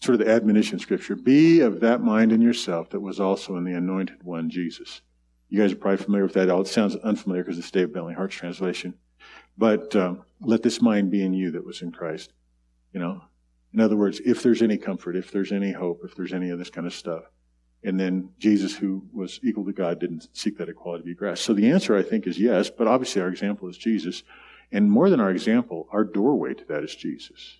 sort 0.01 0.19
of 0.19 0.25
the 0.25 0.31
admonition 0.31 0.79
scripture. 0.79 1.15
Be 1.15 1.61
of 1.61 1.79
that 1.81 2.01
mind 2.01 2.31
in 2.31 2.41
yourself 2.41 2.89
that 2.89 2.99
was 2.99 3.19
also 3.19 3.55
in 3.55 3.63
the 3.63 3.73
anointed 3.73 4.23
one, 4.23 4.49
Jesus. 4.49 5.01
You 5.49 5.59
guys 5.59 5.73
are 5.73 5.77
probably 5.77 6.03
familiar 6.03 6.23
with 6.25 6.33
that. 6.33 6.49
All 6.49 6.61
It 6.61 6.67
sounds 6.67 6.95
unfamiliar 6.95 7.43
because 7.43 7.59
it's 7.59 7.71
Dave 7.71 7.93
Bentley 7.93 8.13
Hart's 8.13 8.35
translation. 8.35 8.95
But 9.57 9.95
um, 9.95 10.23
let 10.39 10.63
this 10.63 10.81
mind 10.81 11.11
be 11.11 11.23
in 11.23 11.33
you 11.33 11.51
that 11.51 11.65
was 11.65 11.81
in 11.81 11.91
Christ. 11.91 12.33
You 12.93 12.99
know, 12.99 13.21
in 13.73 13.79
other 13.79 13.95
words, 13.95 14.19
if 14.25 14.41
there's 14.41 14.61
any 14.61 14.77
comfort, 14.77 15.15
if 15.15 15.31
there's 15.31 15.51
any 15.51 15.71
hope, 15.71 16.01
if 16.03 16.15
there's 16.15 16.33
any 16.33 16.49
of 16.49 16.57
this 16.57 16.69
kind 16.69 16.87
of 16.87 16.93
stuff. 16.93 17.23
And 17.83 17.99
then 17.99 18.29
Jesus, 18.37 18.75
who 18.75 19.03
was 19.13 19.39
equal 19.43 19.65
to 19.65 19.73
God, 19.73 19.99
didn't 19.99 20.29
seek 20.33 20.57
that 20.57 20.69
equality 20.69 21.03
to 21.03 21.07
be 21.07 21.15
grasped. 21.15 21.45
So 21.45 21.53
the 21.53 21.69
answer, 21.69 21.95
I 21.95 22.03
think, 22.03 22.27
is 22.27 22.39
yes, 22.39 22.69
but 22.69 22.87
obviously 22.87 23.21
our 23.21 23.27
example 23.27 23.69
is 23.69 23.77
Jesus. 23.77 24.23
And 24.71 24.89
more 24.89 25.09
than 25.09 25.19
our 25.19 25.31
example, 25.31 25.87
our 25.91 26.03
doorway 26.03 26.53
to 26.53 26.65
that 26.65 26.83
is 26.83 26.95
Jesus. 26.95 27.57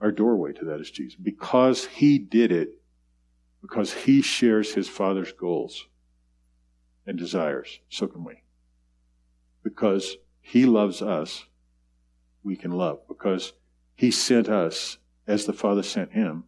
Our 0.00 0.12
doorway 0.12 0.52
to 0.54 0.64
that 0.66 0.80
is 0.80 0.90
Jesus. 0.90 1.18
Because 1.20 1.86
he 1.86 2.18
did 2.18 2.52
it, 2.52 2.70
because 3.60 3.92
he 3.92 4.22
shares 4.22 4.74
his 4.74 4.88
Father's 4.88 5.32
goals 5.32 5.86
and 7.06 7.18
desires, 7.18 7.80
so 7.88 8.06
can 8.06 8.24
we. 8.24 8.42
Because 9.64 10.16
he 10.40 10.66
loves 10.66 11.02
us, 11.02 11.44
we 12.42 12.54
can 12.54 12.70
love. 12.70 13.00
Because 13.08 13.52
he 13.94 14.10
sent 14.10 14.48
us 14.48 14.98
as 15.26 15.44
the 15.44 15.52
Father 15.52 15.82
sent 15.82 16.12
him, 16.12 16.44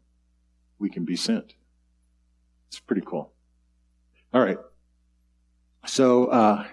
we 0.78 0.88
can 0.88 1.04
be 1.04 1.16
sent. 1.16 1.54
It's 2.68 2.78
pretty 2.78 3.02
cool. 3.04 3.32
All 4.32 4.40
right. 4.40 4.58
So 5.86 6.26
uh, 6.26 6.64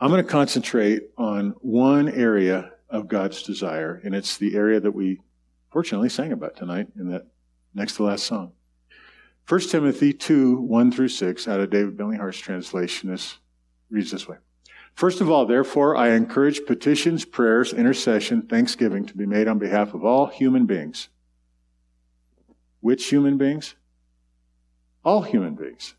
I'm 0.00 0.10
going 0.10 0.24
to 0.24 0.30
concentrate 0.30 1.10
on 1.18 1.54
one 1.60 2.08
area 2.08 2.72
of 2.88 3.08
God's 3.08 3.42
desire, 3.42 4.00
and 4.04 4.14
it's 4.14 4.36
the 4.36 4.54
area 4.54 4.80
that 4.80 4.92
we 4.92 5.20
fortunately 5.70 6.08
sang 6.08 6.32
about 6.32 6.56
tonight 6.56 6.88
in 6.98 7.10
that 7.10 7.26
next 7.74 7.96
to 7.96 8.04
last 8.04 8.24
song. 8.24 8.52
1 9.48 9.60
Timothy 9.60 10.12
2, 10.12 10.56
1 10.56 10.92
through 10.92 11.08
6, 11.08 11.46
out 11.46 11.60
of 11.60 11.70
David 11.70 11.96
Bentley 11.96 12.16
Hart's 12.16 12.38
translation, 12.38 13.12
is, 13.12 13.38
reads 13.90 14.10
this 14.10 14.26
way. 14.26 14.36
First 14.94 15.20
of 15.20 15.30
all, 15.30 15.46
therefore, 15.46 15.94
I 15.94 16.10
encourage 16.10 16.64
petitions, 16.66 17.24
prayers, 17.24 17.72
intercession, 17.72 18.42
thanksgiving 18.42 19.04
to 19.06 19.16
be 19.16 19.26
made 19.26 19.46
on 19.46 19.58
behalf 19.58 19.94
of 19.94 20.04
all 20.04 20.26
human 20.26 20.66
beings. 20.66 21.10
Which 22.80 23.06
human 23.06 23.36
beings? 23.36 23.74
All 25.04 25.22
human 25.22 25.54
beings. 25.54 25.94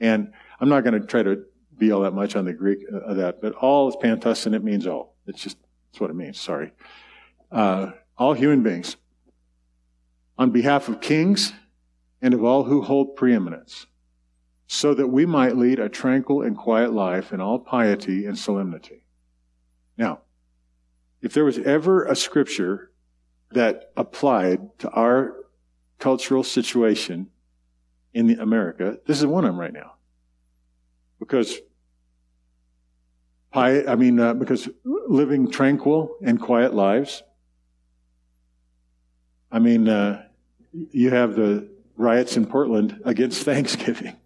And 0.00 0.32
I'm 0.58 0.68
not 0.68 0.82
going 0.84 1.00
to 1.00 1.06
try 1.06 1.22
to 1.22 1.44
be 1.78 1.92
all 1.92 2.00
that 2.00 2.12
much 2.12 2.36
on 2.36 2.44
the 2.44 2.52
Greek 2.52 2.80
uh, 2.92 2.98
of 2.98 3.16
that, 3.16 3.40
but 3.40 3.54
all 3.54 3.88
is 3.88 3.96
pantos 3.96 4.46
and 4.46 4.54
it 4.54 4.64
means 4.64 4.86
all. 4.86 5.14
It's 5.26 5.42
just, 5.42 5.56
that's 5.90 6.00
what 6.00 6.10
it 6.10 6.16
means, 6.16 6.40
sorry. 6.40 6.72
Uh, 7.50 7.92
all 8.16 8.34
human 8.34 8.62
beings. 8.62 8.96
On 10.38 10.50
behalf 10.50 10.88
of 10.88 11.00
kings 11.00 11.52
and 12.22 12.34
of 12.34 12.44
all 12.44 12.64
who 12.64 12.82
hold 12.82 13.16
preeminence 13.16 13.86
so 14.66 14.94
that 14.94 15.08
we 15.08 15.26
might 15.26 15.56
lead 15.56 15.80
a 15.80 15.88
tranquil 15.88 16.42
and 16.42 16.56
quiet 16.56 16.92
life 16.92 17.32
in 17.32 17.40
all 17.40 17.58
piety 17.58 18.24
and 18.24 18.38
solemnity. 18.38 19.04
Now, 19.96 20.20
if 21.20 21.34
there 21.34 21.44
was 21.44 21.58
ever 21.58 22.04
a 22.04 22.14
scripture 22.14 22.92
that 23.50 23.90
applied 23.96 24.78
to 24.78 24.90
our 24.90 25.34
cultural 25.98 26.44
situation 26.44 27.28
in 28.14 28.28
the 28.28 28.40
America, 28.40 28.98
this 29.06 29.18
is 29.18 29.26
one 29.26 29.44
of 29.44 29.50
them 29.50 29.60
right 29.60 29.72
now. 29.72 29.94
Because, 31.18 31.58
I 33.52 33.96
mean, 33.96 34.20
uh, 34.20 34.34
because 34.34 34.68
living 34.84 35.50
tranquil 35.50 36.16
and 36.22 36.40
quiet 36.40 36.72
lives. 36.72 37.22
I 39.50 39.58
mean, 39.58 39.88
uh, 39.88 40.24
you 40.72 41.10
have 41.10 41.34
the 41.34 41.68
riots 41.96 42.36
in 42.36 42.46
Portland 42.46 43.00
against 43.04 43.42
Thanksgiving. 43.44 44.16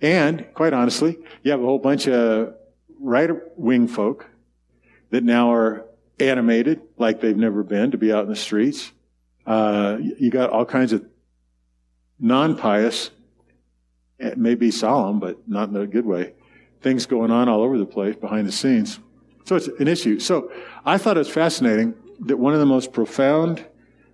And 0.00 0.46
quite 0.54 0.72
honestly, 0.72 1.18
you 1.42 1.50
have 1.50 1.60
a 1.60 1.64
whole 1.64 1.78
bunch 1.78 2.06
of 2.08 2.54
right 3.00 3.30
wing 3.56 3.88
folk 3.88 4.28
that 5.10 5.24
now 5.24 5.52
are 5.52 5.86
animated 6.20 6.80
like 6.96 7.20
they've 7.20 7.36
never 7.36 7.62
been 7.62 7.90
to 7.90 7.98
be 7.98 8.12
out 8.12 8.24
in 8.24 8.30
the 8.30 8.36
streets. 8.36 8.92
Uh, 9.46 9.98
you 10.00 10.30
got 10.30 10.50
all 10.50 10.64
kinds 10.64 10.92
of 10.92 11.04
non 12.18 12.56
pious, 12.56 13.10
it 14.18 14.38
may 14.38 14.54
be 14.54 14.70
solemn, 14.70 15.20
but 15.20 15.48
not 15.48 15.68
in 15.68 15.76
a 15.76 15.86
good 15.86 16.06
way, 16.06 16.34
things 16.84 17.06
going 17.06 17.32
on 17.32 17.48
all 17.48 17.62
over 17.62 17.78
the 17.78 17.86
place 17.86 18.14
behind 18.14 18.46
the 18.46 18.52
scenes. 18.52 19.00
So 19.46 19.56
it's 19.56 19.66
an 19.66 19.88
issue. 19.88 20.20
So 20.20 20.52
I 20.84 20.98
thought 20.98 21.16
it 21.16 21.20
was 21.20 21.30
fascinating 21.30 21.94
that 22.20 22.36
one 22.36 22.52
of 22.52 22.60
the 22.60 22.66
most 22.66 22.92
profound 22.92 23.64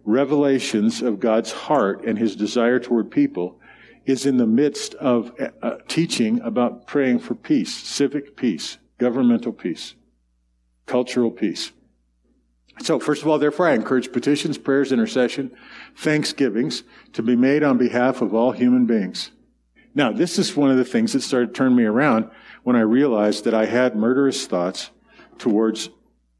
revelations 0.04 1.02
of 1.02 1.20
God's 1.20 1.52
heart 1.52 2.04
and 2.04 2.16
his 2.16 2.34
desire 2.36 2.78
toward 2.78 3.10
people 3.10 3.60
is 4.06 4.24
in 4.24 4.38
the 4.38 4.46
midst 4.46 4.94
of 4.94 5.32
uh, 5.62 5.76
teaching 5.88 6.40
about 6.40 6.86
praying 6.86 7.18
for 7.18 7.34
peace, 7.34 7.74
civic 7.74 8.36
peace, 8.36 8.78
governmental 8.98 9.52
peace, 9.52 9.94
cultural 10.86 11.30
peace. 11.30 11.72
So, 12.82 12.98
first 12.98 13.20
of 13.20 13.28
all, 13.28 13.38
therefore, 13.38 13.68
I 13.68 13.74
encourage 13.74 14.10
petitions, 14.10 14.56
prayers, 14.56 14.90
intercession, 14.90 15.50
thanksgivings 15.96 16.82
to 17.12 17.22
be 17.22 17.36
made 17.36 17.62
on 17.62 17.76
behalf 17.76 18.22
of 18.22 18.34
all 18.34 18.52
human 18.52 18.86
beings. 18.86 19.32
Now, 19.94 20.12
this 20.12 20.38
is 20.38 20.56
one 20.56 20.70
of 20.70 20.76
the 20.76 20.84
things 20.84 21.12
that 21.12 21.20
started 21.20 21.48
to 21.48 21.52
turn 21.52 21.74
me 21.74 21.84
around 21.84 22.30
when 22.62 22.76
I 22.76 22.80
realized 22.80 23.44
that 23.44 23.54
I 23.54 23.66
had 23.66 23.96
murderous 23.96 24.46
thoughts 24.46 24.90
towards 25.38 25.90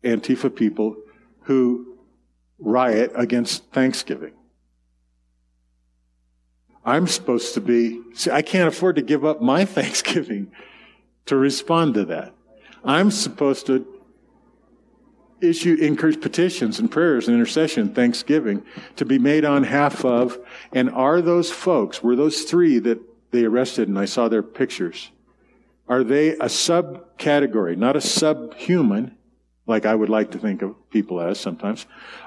Antifa 0.05 0.55
people 0.55 0.97
who 1.43 1.99
riot 2.59 3.13
against 3.15 3.65
Thanksgiving. 3.73 4.33
I'm 6.85 7.07
supposed 7.07 7.55
to 7.55 7.61
be, 7.61 8.01
see, 8.15 8.31
I 8.31 8.43
can't 8.43 8.69
afford 8.69 8.97
to 8.97 9.03
give 9.03 9.25
up 9.25 9.41
my 9.41 9.65
Thanksgiving 9.77 10.51
to 11.27 11.37
respond 11.37 11.95
to 11.95 12.05
that. 12.07 12.35
I'm 12.85 13.11
supposed 13.11 13.67
to 13.67 13.87
issue, 15.41 15.77
encourage 15.81 16.21
petitions 16.21 16.79
and 16.79 16.91
prayers 16.91 17.29
and 17.29 17.35
intercession, 17.35 17.95
thanksgiving 17.95 18.63
to 18.97 19.05
be 19.05 19.19
made 19.19 19.45
on 19.45 19.65
half 19.65 20.05
of. 20.05 20.39
And 20.73 20.91
are 20.91 21.21
those 21.21 21.51
folks, 21.51 22.03
were 22.03 22.17
those 22.17 22.43
three 22.43 22.79
that 22.81 23.01
they 23.31 23.45
arrested 23.45 23.89
and 23.89 23.99
I 23.99 24.05
saw 24.05 24.29
their 24.29 24.43
pictures, 24.43 25.11
are 25.91 26.05
they 26.05 26.31
a 26.31 26.47
subcategory, 26.47 27.77
not 27.77 27.97
a 27.97 28.01
subhuman, 28.01 29.17
like 29.67 29.85
I 29.85 29.95
would 29.95 30.09
like 30.09 30.31
to 30.31 30.39
think 30.39 30.63
of 30.63 30.89
people 30.89 31.21
as 31.21 31.41
sometimes? 31.41 31.85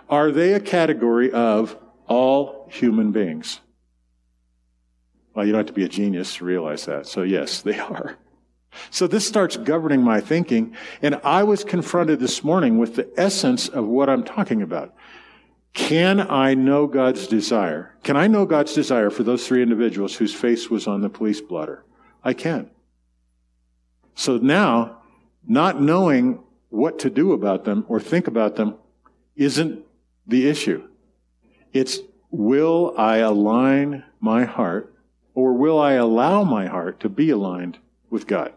Are 0.10 0.32
they 0.32 0.54
a 0.54 0.60
category 0.60 1.32
of 1.32 1.78
all 2.06 2.68
human 2.70 3.14
beings? 3.14 3.62
Well, 5.34 5.46
you 5.46 5.54
don't 5.54 5.60
have 5.60 5.68
to 5.68 5.74
be 5.74 5.86
a 5.86 5.90
genius 5.90 6.36
to 6.36 6.46
realize 6.46 6.86
that. 6.88 7.08
So, 7.08 7.24
yes, 7.24 7.62
they 7.62 7.80
are. 7.80 8.18
So, 8.90 9.08
this 9.08 9.26
starts 9.26 9.56
governing 9.56 10.02
my 10.02 10.20
thinking. 10.20 10.76
And 11.02 11.22
I 11.24 11.44
was 11.44 11.64
confronted 11.64 12.20
this 12.20 12.44
morning 12.44 12.80
with 12.80 12.96
the 12.96 13.10
essence 13.16 13.70
of 13.70 13.88
what 13.88 14.10
I'm 14.10 14.24
talking 14.24 14.62
about. 14.62 14.94
Can 15.72 16.20
I 16.20 16.54
know 16.54 16.86
God's 16.86 17.28
desire? 17.28 17.96
Can 18.04 18.18
I 18.18 18.28
know 18.28 18.46
God's 18.46 18.74
desire 18.74 19.10
for 19.10 19.24
those 19.24 19.48
three 19.48 19.64
individuals 19.64 20.16
whose 20.16 20.34
face 20.34 20.70
was 20.70 20.86
on 20.86 21.00
the 21.00 21.10
police 21.10 21.40
blotter? 21.40 21.86
I 22.26 22.34
can. 22.34 22.70
So 24.16 24.38
now, 24.38 25.00
not 25.48 25.82
knowing 25.82 26.40
what 26.70 27.00
to 27.00 27.10
do 27.10 27.34
about 27.34 27.66
them 27.66 27.86
or 27.88 28.00
think 28.00 28.28
about 28.28 28.56
them 28.56 28.76
isn't 29.36 29.84
the 30.28 30.48
issue. 30.48 30.88
It's 31.72 32.00
will 32.32 32.94
I 32.98 33.18
align 33.18 34.04
my 34.20 34.46
heart 34.46 34.94
or 35.36 35.54
will 35.54 35.80
I 35.80 35.94
allow 35.94 36.44
my 36.44 36.68
heart 36.68 37.00
to 37.02 37.10
be 37.10 37.30
aligned 37.30 37.80
with 38.10 38.28
God? 38.28 38.54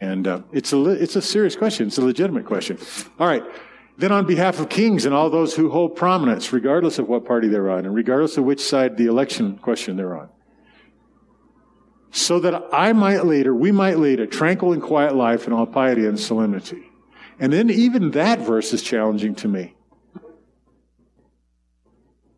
And 0.00 0.26
uh, 0.26 0.42
it's, 0.52 0.72
a, 0.72 0.84
it's 0.90 1.16
a 1.16 1.22
serious 1.22 1.56
question. 1.56 1.86
It's 1.86 1.98
a 1.98 2.02
legitimate 2.02 2.44
question. 2.44 2.78
All 3.18 3.26
right. 3.26 3.42
Then, 3.96 4.10
on 4.10 4.26
behalf 4.26 4.58
of 4.58 4.68
kings 4.68 5.06
and 5.06 5.14
all 5.14 5.30
those 5.30 5.54
who 5.54 5.70
hold 5.70 5.94
prominence, 5.94 6.52
regardless 6.52 6.98
of 6.98 7.08
what 7.08 7.24
party 7.24 7.46
they're 7.46 7.70
on, 7.70 7.86
and 7.86 7.94
regardless 7.94 8.36
of 8.36 8.44
which 8.44 8.60
side 8.60 8.96
the 8.96 9.06
election 9.06 9.56
question 9.58 9.96
they're 9.96 10.16
on, 10.16 10.28
so 12.14 12.38
that 12.38 12.68
I 12.72 12.92
might 12.92 13.26
lead, 13.26 13.48
or 13.48 13.56
we 13.56 13.72
might 13.72 13.98
lead, 13.98 14.20
a 14.20 14.26
tranquil 14.28 14.72
and 14.72 14.80
quiet 14.80 15.16
life 15.16 15.48
in 15.48 15.52
all 15.52 15.66
piety 15.66 16.06
and 16.06 16.18
solemnity. 16.18 16.84
And 17.40 17.52
then, 17.52 17.70
even 17.70 18.12
that 18.12 18.38
verse 18.38 18.72
is 18.72 18.82
challenging 18.82 19.34
to 19.34 19.48
me. 19.48 19.74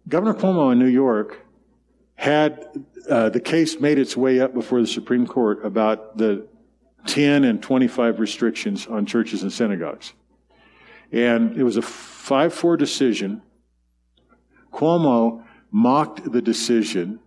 Governor 0.09 0.33
Cuomo 0.33 0.73
in 0.73 0.79
New 0.79 0.87
York 0.87 1.45
had 2.15 2.67
uh, 3.11 3.29
the 3.29 3.39
case 3.39 3.79
made 3.79 3.99
its 3.99 4.17
way 4.17 4.41
up 4.41 4.55
before 4.55 4.81
the 4.81 4.87
Supreme 4.87 5.27
Court 5.27 5.63
about 5.63 6.17
the 6.17 6.47
10 7.07 7.45
and 7.45 7.63
25 7.63 8.19
restrictions 8.19 8.87
on 8.87 9.05
churches 9.05 9.43
and 9.43 9.53
synagogues. 9.53 10.15
And 11.13 11.55
it 11.55 11.65
was 11.65 11.77
a 11.77 11.83
5 11.83 12.55
4 12.55 12.79
decision. 12.79 13.43
Cuomo 14.73 15.45
mocked 15.71 16.33
the 16.33 16.41
decision 16.41 17.21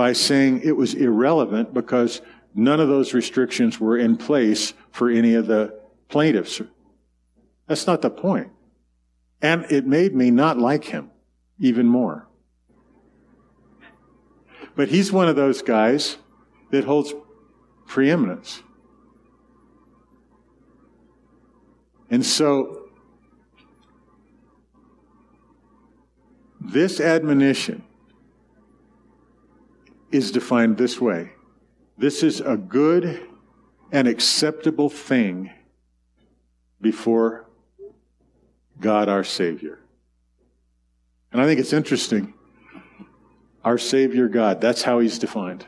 by 0.00 0.14
saying 0.14 0.62
it 0.64 0.74
was 0.74 0.94
irrelevant 0.94 1.74
because 1.74 2.22
none 2.54 2.80
of 2.80 2.88
those 2.88 3.12
restrictions 3.12 3.78
were 3.78 3.98
in 3.98 4.16
place 4.16 4.72
for 4.90 5.10
any 5.10 5.34
of 5.34 5.46
the 5.46 5.78
plaintiffs. 6.08 6.62
That's 7.66 7.86
not 7.86 8.00
the 8.00 8.08
point. 8.08 8.48
And 9.42 9.66
it 9.70 9.86
made 9.86 10.14
me 10.14 10.30
not 10.30 10.56
like 10.56 10.84
him 10.84 11.10
even 11.58 11.84
more. 11.84 12.26
But 14.74 14.88
he's 14.88 15.12
one 15.12 15.28
of 15.28 15.36
those 15.36 15.60
guys 15.60 16.16
that 16.70 16.84
holds 16.84 17.12
preeminence. 17.86 18.62
And 22.08 22.24
so, 22.24 22.88
this 26.58 27.00
admonition 27.00 27.84
is 30.10 30.30
defined 30.32 30.76
this 30.76 31.00
way 31.00 31.32
this 32.00 32.22
is 32.22 32.40
a 32.40 32.56
good 32.56 33.28
and 33.92 34.08
acceptable 34.08 34.88
thing 34.88 35.50
before 36.80 37.46
God 38.80 39.10
our 39.10 39.22
Savior. 39.22 39.78
And 41.30 41.42
I 41.42 41.44
think 41.44 41.60
it's 41.60 41.74
interesting 41.74 42.32
our 43.62 43.76
Savior 43.76 44.28
God. 44.28 44.62
That's 44.62 44.82
how 44.82 45.00
he's 45.00 45.18
defined. 45.18 45.66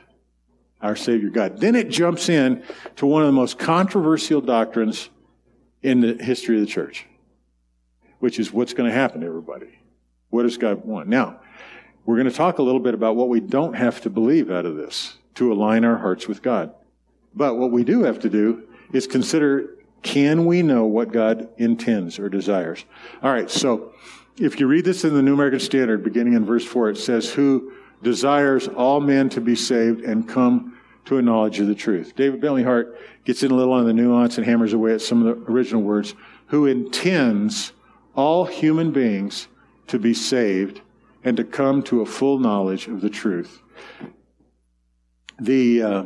Our 0.81 0.97
Savior 0.97 1.29
God. 1.29 1.59
Then 1.59 1.75
it 1.75 1.91
jumps 1.91 2.31
in 2.31 2.65
to 2.97 3.07
one 3.07 3.23
of 3.23 3.27
the 3.27 3.33
most 3.33 3.59
controversial 3.59 4.41
doctrines 4.41 5.11
in 5.83 6.01
the 6.01 6.15
history 6.15 6.57
of 6.57 6.63
the 6.63 6.67
church, 6.67 7.07
which 8.21 8.39
is 8.39 8.53
what's 8.53 8.73
going 8.73 8.89
to 8.89 8.95
happen 8.95 9.21
to 9.21 9.27
everybody. 9.27 9.79
What 10.31 10.45
does 10.45 10.57
God 10.57 10.87
want? 10.87 11.09
Now, 11.09 11.42
we're 12.05 12.17
going 12.17 12.29
to 12.29 12.35
talk 12.35 12.59
a 12.59 12.63
little 12.63 12.81
bit 12.81 12.95
about 12.95 13.17
what 13.17 13.29
we 13.29 13.41
don't 13.41 13.75
have 13.75 14.01
to 14.03 14.11
believe 14.11 14.51
out 14.51 14.67
of 14.67 14.77
this. 14.77 15.19
to 15.35 15.51
align 15.51 15.85
our 15.85 15.97
hearts 15.97 16.29
with 16.29 16.43
God. 16.43 16.75
But 17.35 17.57
what 17.57 17.71
we 17.71 17.85
do 17.85 18.03
have 18.03 18.19
to 18.21 18.29
do 18.29 18.65
is 18.93 19.07
consider 19.07 19.79
can 20.03 20.45
we 20.45 20.63
know 20.63 20.85
what 20.85 21.13
God 21.13 21.49
intends 21.57 22.19
or 22.19 22.29
desires? 22.29 22.85
All 23.23 23.33
right, 23.33 23.51
so 23.51 23.95
if 24.37 24.59
you 24.59 24.67
read 24.67 24.85
this 24.85 25.05
in 25.05 25.15
the 25.15 25.23
New 25.23 25.35
American 25.35 25.61
Standard, 25.61 26.03
beginning 26.03 26.35
in 26.35 26.45
verse 26.45 26.65
4, 26.65 26.91
it 26.91 26.99
says, 26.99 27.31
Who 27.33 27.73
desires 28.03 28.69
all 28.69 29.01
men 29.01 29.29
to 29.31 29.41
be 29.41 29.55
saved 29.55 30.03
and 30.03 30.29
come 30.29 30.77
to 31.05 31.19
a 31.19 31.23
knowledge 31.23 31.61
of 31.61 31.67
the 31.67 31.75
truth. 31.75 32.15
David 32.15 32.41
Bentley 32.41 32.63
Hart 32.63 32.99
gets 33.25 33.43
in 33.43 33.51
a 33.51 33.55
little 33.55 33.73
on 33.73 33.87
the 33.87 33.93
nuance 33.93 34.37
and 34.37 34.47
hammers 34.47 34.73
away 34.73 34.95
at 34.95 35.01
some 35.01 35.25
of 35.25 35.45
the 35.45 35.51
original 35.51 35.83
words. 35.83 36.15
Who 36.49 36.67
intends 36.67 37.73
all 38.15 38.45
human 38.45 38.93
beings 38.93 39.49
to 39.89 39.99
be 39.99 40.15
saved 40.15 40.81
and 41.25 41.37
to 41.37 41.45
come 41.45 41.83
to 41.85 42.01
a 42.01 42.07
full 42.07 42.39
knowledge 42.39 42.89
of 42.89 43.01
the 43.01 43.11
truth. 43.11 43.61
The 45.41 45.83
uh, 45.83 46.05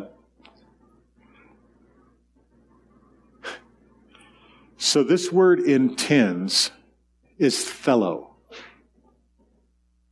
so 4.76 5.02
this 5.02 5.32
word 5.32 5.60
intends 5.60 6.70
is 7.38 7.56
thelo. 7.56 8.28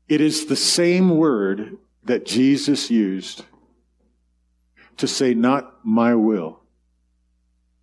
It 0.09 0.21
is 0.21 0.47
the 0.47 0.57
same 0.57 1.17
word 1.17 1.79
that 2.05 2.27
Jesus 2.27 2.91
used 2.91 3.45
to 4.99 5.09
say, 5.09 5.35
Not 5.35 5.85
my 5.85 6.15
will, 6.15 6.61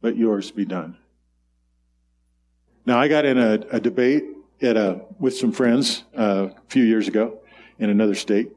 but 0.01 0.15
yours 0.15 0.51
be 0.51 0.65
done. 0.65 0.97
Now, 2.85 2.99
I 2.99 3.07
got 3.07 3.25
in 3.25 3.37
a, 3.37 3.53
a 3.71 3.79
debate 3.79 4.25
at 4.61 4.77
a, 4.77 5.01
with 5.19 5.35
some 5.35 5.51
friends 5.51 6.03
uh, 6.17 6.49
a 6.55 6.69
few 6.69 6.83
years 6.83 7.07
ago 7.07 7.39
in 7.79 7.89
another 7.89 8.15
state 8.15 8.51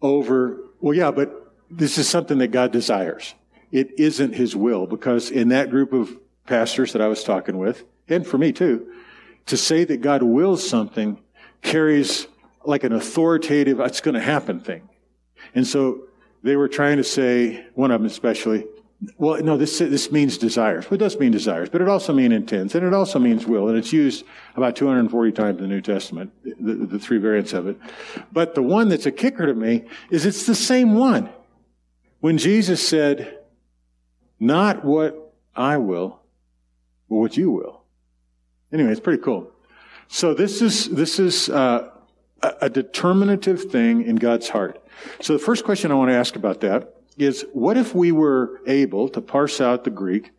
over, 0.00 0.58
well, 0.80 0.94
yeah, 0.94 1.10
but 1.10 1.52
this 1.70 1.98
is 1.98 2.08
something 2.08 2.38
that 2.38 2.48
God 2.48 2.72
desires. 2.72 3.34
It 3.70 3.98
isn't 3.98 4.34
His 4.34 4.56
will, 4.56 4.86
because 4.86 5.30
in 5.30 5.48
that 5.48 5.70
group 5.70 5.92
of 5.92 6.10
pastors 6.46 6.92
that 6.92 7.02
I 7.02 7.08
was 7.08 7.22
talking 7.22 7.58
with, 7.58 7.84
and 8.08 8.26
for 8.26 8.38
me 8.38 8.52
too, 8.52 8.92
to 9.46 9.56
say 9.56 9.84
that 9.84 10.00
God 10.00 10.22
wills 10.22 10.66
something 10.66 11.18
carries 11.62 12.26
like 12.64 12.84
an 12.84 12.92
authoritative, 12.92 13.80
it's 13.80 14.00
going 14.00 14.14
to 14.14 14.20
happen 14.20 14.60
thing. 14.60 14.88
And 15.54 15.66
so 15.66 16.04
they 16.42 16.56
were 16.56 16.68
trying 16.68 16.98
to 16.98 17.04
say, 17.04 17.66
one 17.74 17.90
of 17.90 18.00
them 18.00 18.06
especially, 18.06 18.66
well, 19.16 19.40
no, 19.42 19.56
this, 19.56 19.78
this 19.78 20.10
means 20.10 20.38
desires. 20.38 20.86
Well, 20.86 20.96
it 20.96 20.98
does 20.98 21.18
mean 21.18 21.30
desires, 21.30 21.68
but 21.68 21.80
it 21.80 21.88
also 21.88 22.12
means 22.12 22.34
intents, 22.34 22.74
and 22.74 22.84
it 22.84 22.92
also 22.92 23.20
means 23.20 23.46
will, 23.46 23.68
and 23.68 23.78
it's 23.78 23.92
used 23.92 24.24
about 24.56 24.74
240 24.74 25.32
times 25.32 25.58
in 25.58 25.62
the 25.62 25.68
New 25.68 25.80
Testament, 25.80 26.32
the, 26.42 26.74
the 26.74 26.98
three 26.98 27.18
variants 27.18 27.52
of 27.52 27.68
it. 27.68 27.78
But 28.32 28.56
the 28.56 28.62
one 28.62 28.88
that's 28.88 29.06
a 29.06 29.12
kicker 29.12 29.46
to 29.46 29.54
me 29.54 29.84
is 30.10 30.26
it's 30.26 30.46
the 30.46 30.54
same 30.54 30.94
one. 30.94 31.30
When 32.20 32.38
Jesus 32.38 32.86
said, 32.86 33.38
not 34.40 34.84
what 34.84 35.34
I 35.54 35.76
will, 35.76 36.20
but 37.08 37.16
what 37.16 37.36
you 37.36 37.52
will. 37.52 37.84
Anyway, 38.72 38.90
it's 38.90 39.00
pretty 39.00 39.22
cool. 39.22 39.52
So 40.08 40.34
this 40.34 40.60
is, 40.60 40.88
this 40.88 41.20
is, 41.20 41.48
uh, 41.48 41.90
a 42.40 42.70
determinative 42.70 43.64
thing 43.64 44.04
in 44.04 44.14
God's 44.14 44.48
heart. 44.48 44.80
So 45.20 45.32
the 45.32 45.40
first 45.40 45.64
question 45.64 45.90
I 45.90 45.94
want 45.94 46.10
to 46.10 46.14
ask 46.14 46.36
about 46.36 46.60
that 46.60 46.97
is 47.18 47.44
what 47.52 47.76
if 47.76 47.94
we 47.94 48.12
were 48.12 48.60
able 48.66 49.08
to 49.10 49.20
parse 49.20 49.60
out 49.60 49.84
the 49.84 49.90
Greek, 49.90 50.30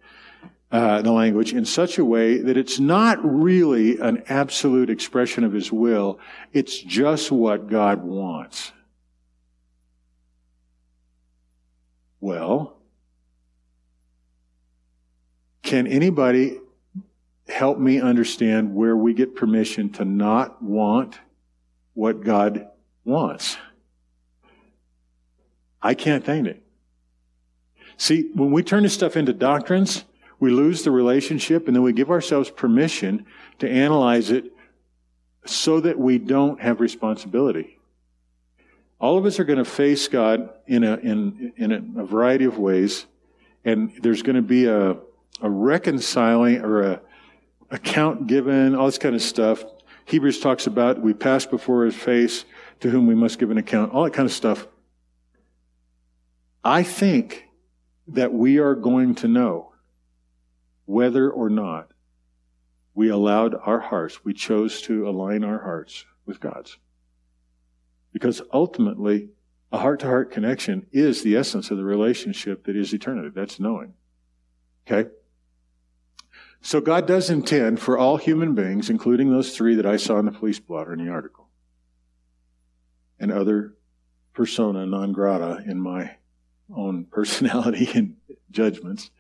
uh, 0.72 1.02
the 1.02 1.12
language, 1.12 1.54
in 1.54 1.65
such 1.65 1.98
a 1.98 2.06
way 2.06 2.38
that 2.38 2.58
it's 2.58 2.80
not 2.80 3.20
really 3.24 4.00
an 4.00 4.24
absolute 4.30 4.89
expression 4.89 5.44
of 5.44 5.54
His 5.54 5.72
will, 5.72 6.20
it's 6.54 6.80
just 6.80 7.32
what 7.32 7.70
God 7.70 8.04
wants? 8.04 8.72
Well, 12.22 12.78
can 15.63 15.88
anybody 15.88 16.60
help 17.48 17.80
me 17.80 18.02
understand 18.02 18.76
where 18.76 18.96
we 18.96 19.13
get 19.13 19.36
permission 19.36 19.89
to 19.94 20.06
not 20.06 20.62
want 20.62 21.20
what 21.94 22.24
God 22.24 22.68
wants? 23.06 23.58
I 25.82 25.94
can't 25.94 26.26
think 26.26 26.48
it. 26.48 26.63
See, 27.99 28.29
when 28.33 28.51
we 28.51 28.63
turn 28.63 28.83
this 28.83 28.93
stuff 28.93 29.17
into 29.17 29.33
doctrines, 29.33 30.05
we 30.39 30.51
lose 30.51 30.83
the 30.83 30.89
relationship 30.89 31.67
and 31.67 31.75
then 31.75 31.83
we 31.83 31.91
give 31.91 32.09
ourselves 32.09 32.49
permission 32.49 33.25
to 33.59 33.69
analyze 33.69 34.31
it 34.31 34.53
so 35.45 35.81
that 35.81 35.99
we 35.99 36.17
don't 36.17 36.62
have 36.62 36.79
responsibility. 36.79 37.77
All 39.01 39.17
of 39.17 39.25
us 39.25 39.38
are 39.38 39.43
going 39.43 39.59
to 39.59 39.65
face 39.65 40.07
God 40.07 40.49
in 40.65 40.85
a, 40.85 40.95
in, 40.95 41.51
in 41.57 41.71
a, 41.73 42.05
variety 42.05 42.45
of 42.45 42.57
ways, 42.57 43.05
and 43.65 43.91
there's 44.01 44.21
going 44.21 44.38
to 44.38 44.41
be 44.41 44.65
a, 44.65 44.91
a 45.41 45.49
reconciling 45.49 46.62
or 46.62 46.81
a 46.83 47.01
account 47.69 48.27
given, 48.27 48.75
all 48.75 48.85
this 48.85 48.97
kind 48.97 49.15
of 49.15 49.21
stuff. 49.21 49.63
Hebrews 50.05 50.39
talks 50.39 50.67
about 50.67 51.01
we 51.01 51.13
pass 51.13 51.45
before 51.45 51.83
his 51.83 51.95
face 51.95 52.45
to 52.79 52.89
whom 52.89 53.07
we 53.07 53.15
must 53.15 53.39
give 53.39 53.51
an 53.51 53.57
account, 53.57 53.93
all 53.93 54.05
that 54.05 54.13
kind 54.13 54.25
of 54.25 54.33
stuff. 54.33 54.67
I 56.63 56.83
think 56.83 57.48
that 58.13 58.34
we 58.34 58.58
are 58.58 58.76
going 58.76 59.15
to 59.15 59.28
know 59.28 59.74
whether 60.86 61.30
or 61.30 61.50
not 61.50 61.91
we 62.93 63.10
allowed 63.10 63.56
our 63.56 63.80
hearts, 63.80 64.26
we 64.26 64.34
chose 64.34 64.82
to 64.82 65.08
align 65.08 65.43
our 65.43 65.60
hearts 65.62 66.06
with 66.26 66.39
God's. 66.39 66.78
Because 68.12 68.41
ultimately, 68.52 69.30
a 69.72 69.78
heart 69.78 70.00
to 70.00 70.08
heart 70.08 70.32
connection 70.32 70.88
is 70.91 71.22
the 71.22 71.36
essence 71.36 71.69
of 71.69 71.78
the 71.78 71.84
relationship 71.84 72.65
that 72.65 72.76
is 72.76 72.93
eternity. 72.93 73.30
That's 73.34 73.60
knowing. 73.60 73.93
Okay? 74.88 75.10
So 76.62 76.82
God 76.82 77.08
does 77.08 77.30
intend 77.30 77.80
for 77.80 77.98
all 77.98 78.17
human 78.17 78.56
beings, 78.56 78.89
including 78.89 79.30
those 79.30 79.56
three 79.56 79.76
that 79.76 79.86
I 79.86 79.98
saw 79.98 80.19
in 80.19 80.26
the 80.26 80.32
police 80.32 80.60
blotter 80.60 80.91
in 80.91 81.06
the 81.06 81.12
article, 81.12 81.48
and 83.19 83.32
other 83.32 83.76
persona 84.34 84.86
non 84.86 85.13
grata 85.13 85.63
in 85.65 85.80
my 85.80 86.15
own 86.75 87.05
personality 87.12 87.89
and 87.93 88.15
judgments 88.51 89.12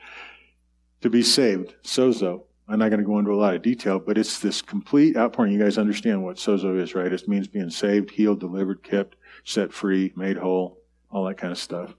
to 1.01 1.09
be 1.09 1.23
saved. 1.23 1.75
Sozo. 1.83 2.43
I'm 2.67 2.77
not 2.77 2.89
going 2.89 2.99
to 2.99 3.05
go 3.05 3.17
into 3.17 3.31
a 3.31 3.35
lot 3.35 3.55
of 3.55 3.63
detail, 3.63 3.97
but 3.97 4.15
it's 4.15 4.39
this 4.39 4.61
complete 4.61 5.17
outpouring. 5.17 5.51
You 5.51 5.59
guys 5.59 5.79
understand 5.79 6.23
what 6.23 6.35
sozo 6.35 6.79
is, 6.79 6.93
right? 6.93 7.11
It 7.11 7.27
means 7.27 7.47
being 7.47 7.71
saved, 7.71 8.11
healed, 8.11 8.39
delivered, 8.39 8.83
kept, 8.83 9.15
set 9.43 9.73
free, 9.73 10.13
made 10.15 10.37
whole, 10.37 10.77
all 11.09 11.25
that 11.25 11.37
kind 11.37 11.51
of 11.51 11.57
stuff. 11.57 11.95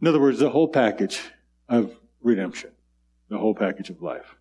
In 0.00 0.06
other 0.06 0.20
words, 0.20 0.38
the 0.38 0.48
whole 0.48 0.68
package 0.68 1.20
of 1.68 1.94
redemption, 2.22 2.70
the 3.28 3.36
whole 3.36 3.54
package 3.54 3.90
of 3.90 4.00
life. 4.00 4.34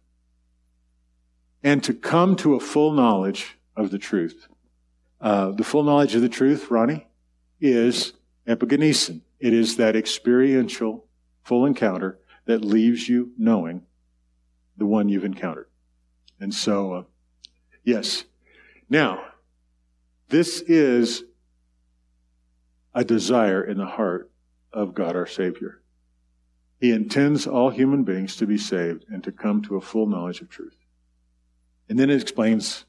And 1.64 1.84
to 1.84 1.94
come 1.94 2.38
to 2.38 2.56
a 2.56 2.60
full 2.62 2.94
knowledge 2.94 3.58
of 3.76 3.92
the 3.92 4.00
truth. 4.00 4.48
Uh, 5.20 5.52
the 5.52 5.66
full 5.66 5.84
knowledge 5.84 6.16
of 6.16 6.22
the 6.22 6.30
truth, 6.30 6.72
Ronnie, 6.72 7.08
is 7.60 8.14
epignosin. 8.50 9.22
It 9.40 9.54
is 9.54 9.78
that 9.78 9.96
experiential 9.96 11.06
full 11.44 11.66
encounter 11.66 12.20
that 12.46 12.66
leaves 12.66 13.08
you 13.08 13.32
knowing 13.38 13.84
the 14.78 14.86
one 14.86 15.08
you've 15.08 15.26
encountered. 15.26 15.68
And 16.40 16.54
so, 16.54 16.94
uh, 16.94 17.04
yes. 17.84 18.24
Now, 18.90 19.24
this 20.30 20.62
is 20.62 21.24
a 22.94 23.04
desire 23.04 23.64
in 23.64 23.78
the 23.78 23.86
heart 23.86 24.32
of 24.74 24.94
God 24.94 25.16
our 25.16 25.28
Savior. 25.28 25.82
He 26.80 26.92
intends 26.92 27.46
all 27.46 27.70
human 27.70 28.04
beings 28.04 28.36
to 28.38 28.48
be 28.48 28.58
saved 28.58 29.06
and 29.10 29.24
to 29.24 29.32
come 29.32 29.62
to 29.64 29.76
a 29.76 29.82
full 29.82 30.08
knowledge 30.08 30.42
of 30.42 30.50
truth. 30.50 30.78
And 31.88 32.00
then 32.00 32.10
it 32.10 32.22
explains. 32.22 32.86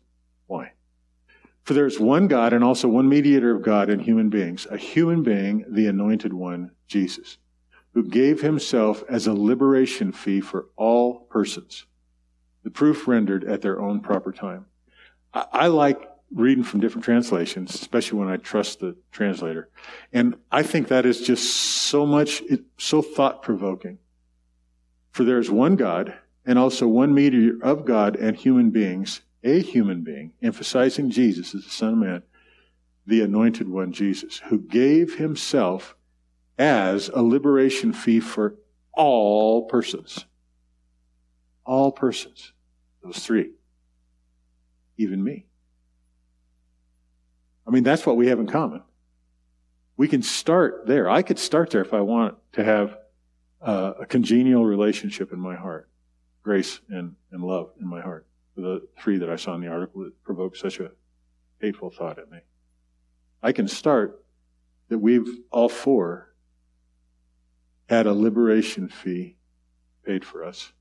For 1.64 1.74
there 1.74 1.86
is 1.86 2.00
one 2.00 2.26
God 2.26 2.52
and 2.52 2.64
also 2.64 2.88
one 2.88 3.08
mediator 3.08 3.54
of 3.54 3.62
God 3.62 3.90
and 3.90 4.00
human 4.00 4.28
beings, 4.30 4.66
a 4.70 4.76
human 4.76 5.22
being, 5.22 5.64
the 5.68 5.86
anointed 5.86 6.32
one, 6.32 6.72
Jesus, 6.88 7.38
who 7.94 8.08
gave 8.08 8.40
himself 8.40 9.04
as 9.08 9.26
a 9.26 9.34
liberation 9.34 10.12
fee 10.12 10.40
for 10.40 10.66
all 10.76 11.20
persons. 11.30 11.86
The 12.62 12.70
proof 12.70 13.06
rendered 13.06 13.44
at 13.44 13.62
their 13.62 13.80
own 13.80 14.00
proper 14.00 14.32
time. 14.32 14.66
I, 15.32 15.46
I 15.52 15.66
like 15.68 16.10
reading 16.32 16.64
from 16.64 16.80
different 16.80 17.04
translations, 17.04 17.74
especially 17.74 18.18
when 18.18 18.28
I 18.28 18.36
trust 18.36 18.80
the 18.80 18.96
translator. 19.10 19.68
And 20.12 20.36
I 20.50 20.62
think 20.62 20.88
that 20.88 21.04
is 21.04 21.20
just 21.20 21.54
so 21.54 22.06
much, 22.06 22.42
so 22.78 23.02
thought 23.02 23.42
provoking. 23.42 23.98
For 25.10 25.24
there 25.24 25.38
is 25.38 25.50
one 25.50 25.76
God 25.76 26.14
and 26.46 26.58
also 26.58 26.86
one 26.86 27.12
mediator 27.12 27.58
of 27.62 27.84
God 27.84 28.16
and 28.16 28.36
human 28.36 28.70
beings, 28.70 29.22
a 29.42 29.60
human 29.60 30.02
being, 30.02 30.32
emphasizing 30.42 31.10
Jesus 31.10 31.54
as 31.54 31.64
the 31.64 31.70
Son 31.70 31.92
of 31.92 31.98
Man, 31.98 32.22
the 33.06 33.22
anointed 33.22 33.68
one, 33.68 33.92
Jesus, 33.92 34.38
who 34.48 34.58
gave 34.58 35.16
himself 35.16 35.96
as 36.58 37.08
a 37.08 37.22
liberation 37.22 37.92
fee 37.92 38.20
for 38.20 38.56
all 38.92 39.66
persons. 39.66 40.26
All 41.64 41.90
persons. 41.90 42.52
Those 43.02 43.18
three. 43.18 43.52
Even 44.98 45.24
me. 45.24 45.46
I 47.66 47.70
mean, 47.70 47.84
that's 47.84 48.04
what 48.04 48.16
we 48.16 48.28
have 48.28 48.40
in 48.40 48.46
common. 48.46 48.82
We 49.96 50.08
can 50.08 50.22
start 50.22 50.86
there. 50.86 51.08
I 51.08 51.22
could 51.22 51.38
start 51.38 51.70
there 51.70 51.82
if 51.82 51.94
I 51.94 52.00
want 52.00 52.36
to 52.52 52.64
have 52.64 52.96
uh, 53.62 53.92
a 54.00 54.06
congenial 54.06 54.64
relationship 54.64 55.32
in 55.32 55.38
my 55.38 55.54
heart, 55.54 55.88
grace 56.42 56.80
and, 56.88 57.16
and 57.30 57.42
love 57.42 57.70
in 57.80 57.86
my 57.86 58.00
heart. 58.00 58.26
The 58.60 58.86
three 58.98 59.18
that 59.18 59.30
I 59.30 59.36
saw 59.36 59.54
in 59.54 59.60
the 59.60 59.68
article 59.68 60.04
that 60.04 60.22
provoked 60.22 60.56
such 60.56 60.80
a 60.80 60.90
hateful 61.60 61.90
thought 61.90 62.18
in 62.18 62.30
me. 62.30 62.38
I 63.42 63.52
can 63.52 63.68
start 63.68 64.24
that 64.88 64.98
we've 64.98 65.28
all 65.50 65.68
four 65.68 66.34
had 67.88 68.06
a 68.06 68.12
liberation 68.12 68.88
fee 68.88 69.36
paid 70.04 70.24
for 70.24 70.44
us 70.44 70.72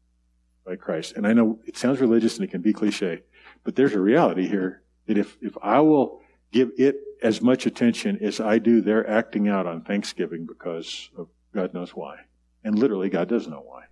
by 0.65 0.75
Christ. 0.75 1.13
And 1.15 1.25
I 1.25 1.33
know 1.33 1.59
it 1.65 1.77
sounds 1.77 1.99
religious 1.99 2.35
and 2.35 2.43
it 2.43 2.51
can 2.51 2.61
be 2.61 2.73
cliche, 2.73 3.23
but 3.63 3.75
there's 3.75 3.93
a 3.93 3.99
reality 3.99 4.47
here 4.47 4.83
that 5.07 5.17
if, 5.17 5.37
if 5.41 5.57
I 5.61 5.79
will 5.79 6.21
give 6.51 6.71
it 6.77 6.97
as 7.21 7.41
much 7.41 7.65
attention 7.65 8.19
as 8.21 8.39
I 8.39 8.59
do 8.59 8.81
their 8.81 9.07
acting 9.09 9.47
out 9.47 9.65
on 9.65 9.81
Thanksgiving 9.81 10.45
because 10.45 11.09
of 11.17 11.27
God 11.53 11.73
knows 11.73 11.91
why. 11.91 12.17
And 12.63 12.77
literally, 12.77 13.09
God 13.09 13.27
does 13.29 13.47
know 13.47 13.63
why. 13.65 13.85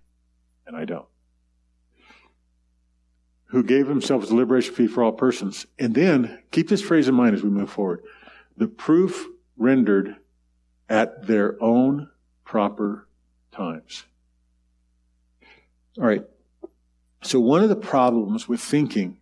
And 0.66 0.76
I 0.76 0.84
don't. 0.84 1.08
Who 3.48 3.62
gave 3.62 3.88
himself 3.88 4.22
as 4.22 4.30
a 4.30 4.36
liberation 4.36 4.74
fee 4.74 4.86
for 4.86 5.02
all 5.02 5.12
persons. 5.12 5.66
And 5.78 5.94
then, 5.94 6.42
keep 6.50 6.68
this 6.68 6.82
phrase 6.82 7.08
in 7.08 7.14
mind 7.14 7.34
as 7.34 7.42
we 7.42 7.50
move 7.50 7.70
forward. 7.70 8.02
The 8.56 8.68
proof 8.68 9.26
rendered 9.56 10.16
at 10.88 11.26
their 11.26 11.62
own 11.62 12.10
proper 12.44 13.08
times. 13.52 14.04
All 15.98 16.04
right. 16.04 16.24
So 17.22 17.40
one 17.40 17.62
of 17.62 17.68
the 17.68 17.76
problems 17.76 18.48
with 18.48 18.60
thinking 18.60 19.18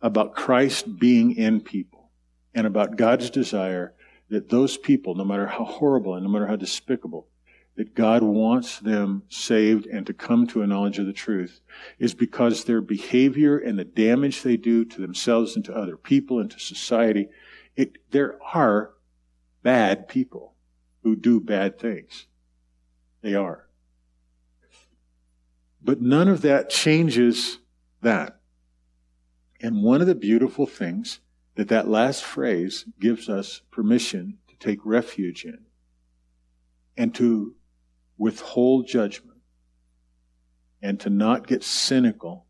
about 0.00 0.34
Christ 0.34 0.98
being 0.98 1.36
in 1.36 1.60
people 1.60 2.10
and 2.54 2.66
about 2.66 2.96
God's 2.96 3.30
desire 3.30 3.94
that 4.28 4.48
those 4.48 4.76
people, 4.76 5.14
no 5.14 5.24
matter 5.24 5.46
how 5.46 5.64
horrible 5.64 6.14
and 6.14 6.24
no 6.24 6.30
matter 6.30 6.46
how 6.46 6.56
despicable, 6.56 7.26
that 7.76 7.94
God 7.94 8.22
wants 8.22 8.78
them 8.78 9.22
saved 9.28 9.86
and 9.86 10.06
to 10.06 10.12
come 10.12 10.46
to 10.48 10.62
a 10.62 10.66
knowledge 10.66 10.98
of 10.98 11.06
the 11.06 11.12
truth 11.12 11.60
is 11.98 12.14
because 12.14 12.64
their 12.64 12.82
behavior 12.82 13.56
and 13.56 13.78
the 13.78 13.84
damage 13.84 14.42
they 14.42 14.56
do 14.56 14.84
to 14.84 15.00
themselves 15.00 15.56
and 15.56 15.64
to 15.64 15.74
other 15.74 15.96
people 15.96 16.38
and 16.38 16.50
to 16.50 16.58
society, 16.58 17.28
it, 17.74 17.96
there 18.10 18.38
are 18.54 18.92
bad 19.62 20.06
people 20.06 20.54
who 21.02 21.16
do 21.16 21.40
bad 21.40 21.78
things. 21.78 22.26
They 23.22 23.34
are. 23.34 23.66
But 25.82 26.00
none 26.00 26.28
of 26.28 26.42
that 26.42 26.68
changes 26.68 27.58
that. 28.02 28.38
And 29.60 29.82
one 29.82 30.00
of 30.00 30.06
the 30.06 30.14
beautiful 30.14 30.66
things 30.66 31.20
that 31.54 31.68
that 31.68 31.88
last 31.88 32.22
phrase 32.22 32.84
gives 33.00 33.28
us 33.28 33.62
permission 33.70 34.38
to 34.48 34.56
take 34.56 34.80
refuge 34.84 35.44
in 35.44 35.64
and 36.96 37.14
to 37.14 37.54
withhold 38.22 38.86
judgment 38.86 39.40
and 40.80 41.00
to 41.00 41.10
not 41.10 41.44
get 41.44 41.64
cynical 41.64 42.46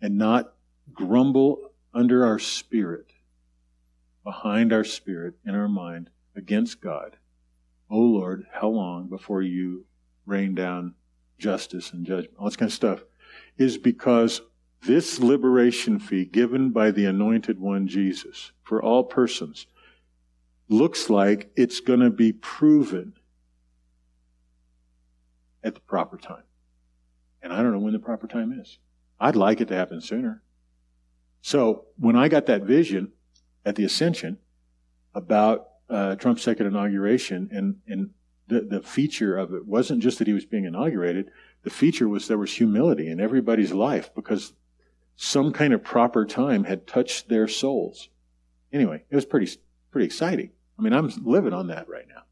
and 0.00 0.16
not 0.16 0.54
grumble 0.92 1.72
under 1.92 2.24
our 2.24 2.38
spirit, 2.38 3.10
behind 4.22 4.72
our 4.72 4.84
spirit, 4.84 5.34
in 5.44 5.52
our 5.52 5.66
mind, 5.66 6.08
against 6.36 6.80
God. 6.80 7.16
O 7.90 7.96
oh 7.96 8.02
Lord, 8.02 8.46
how 8.52 8.68
long 8.68 9.08
before 9.08 9.42
you 9.42 9.84
rain 10.26 10.54
down 10.54 10.94
justice 11.38 11.92
and 11.92 12.06
judgment, 12.06 12.34
all 12.38 12.44
this 12.44 12.54
kind 12.54 12.68
of 12.68 12.74
stuff, 12.74 13.02
is 13.58 13.78
because 13.78 14.42
this 14.82 15.18
liberation 15.18 15.98
fee 15.98 16.24
given 16.24 16.70
by 16.70 16.92
the 16.92 17.06
anointed 17.06 17.58
one 17.58 17.88
Jesus 17.88 18.52
for 18.62 18.80
all 18.80 19.02
persons 19.02 19.66
looks 20.68 21.10
like 21.10 21.50
it's 21.56 21.80
going 21.80 21.98
to 21.98 22.10
be 22.10 22.32
proven 22.32 23.14
at 25.66 25.74
the 25.74 25.80
proper 25.80 26.16
time. 26.16 26.44
And 27.42 27.52
I 27.52 27.62
don't 27.62 27.72
know 27.72 27.78
when 27.80 27.92
the 27.92 27.98
proper 27.98 28.26
time 28.26 28.58
is. 28.58 28.78
I'd 29.20 29.36
like 29.36 29.60
it 29.60 29.68
to 29.68 29.74
happen 29.74 30.00
sooner. 30.00 30.42
So 31.42 31.86
when 31.98 32.16
I 32.16 32.28
got 32.28 32.46
that 32.46 32.62
vision 32.62 33.12
at 33.64 33.76
the 33.76 33.84
Ascension 33.84 34.38
about 35.14 35.68
uh, 35.90 36.16
Trump's 36.16 36.42
second 36.42 36.66
inauguration, 36.66 37.48
and, 37.52 37.76
and 37.86 38.10
the, 38.48 38.60
the 38.60 38.80
feature 38.80 39.36
of 39.36 39.52
it 39.52 39.66
wasn't 39.66 40.02
just 40.02 40.18
that 40.18 40.26
he 40.26 40.32
was 40.32 40.44
being 40.44 40.64
inaugurated, 40.64 41.30
the 41.62 41.70
feature 41.70 42.08
was 42.08 42.28
there 42.28 42.38
was 42.38 42.52
humility 42.52 43.08
in 43.08 43.20
everybody's 43.20 43.72
life 43.72 44.10
because 44.14 44.52
some 45.16 45.52
kind 45.52 45.72
of 45.72 45.82
proper 45.82 46.24
time 46.24 46.64
had 46.64 46.86
touched 46.86 47.28
their 47.28 47.48
souls. 47.48 48.08
Anyway, 48.72 49.02
it 49.10 49.14
was 49.14 49.24
pretty 49.24 49.50
pretty 49.90 50.06
exciting. 50.06 50.50
I 50.78 50.82
mean, 50.82 50.92
I'm 50.92 51.10
living 51.24 51.54
on 51.54 51.68
that 51.68 51.88
right 51.88 52.06
now, 52.08 52.22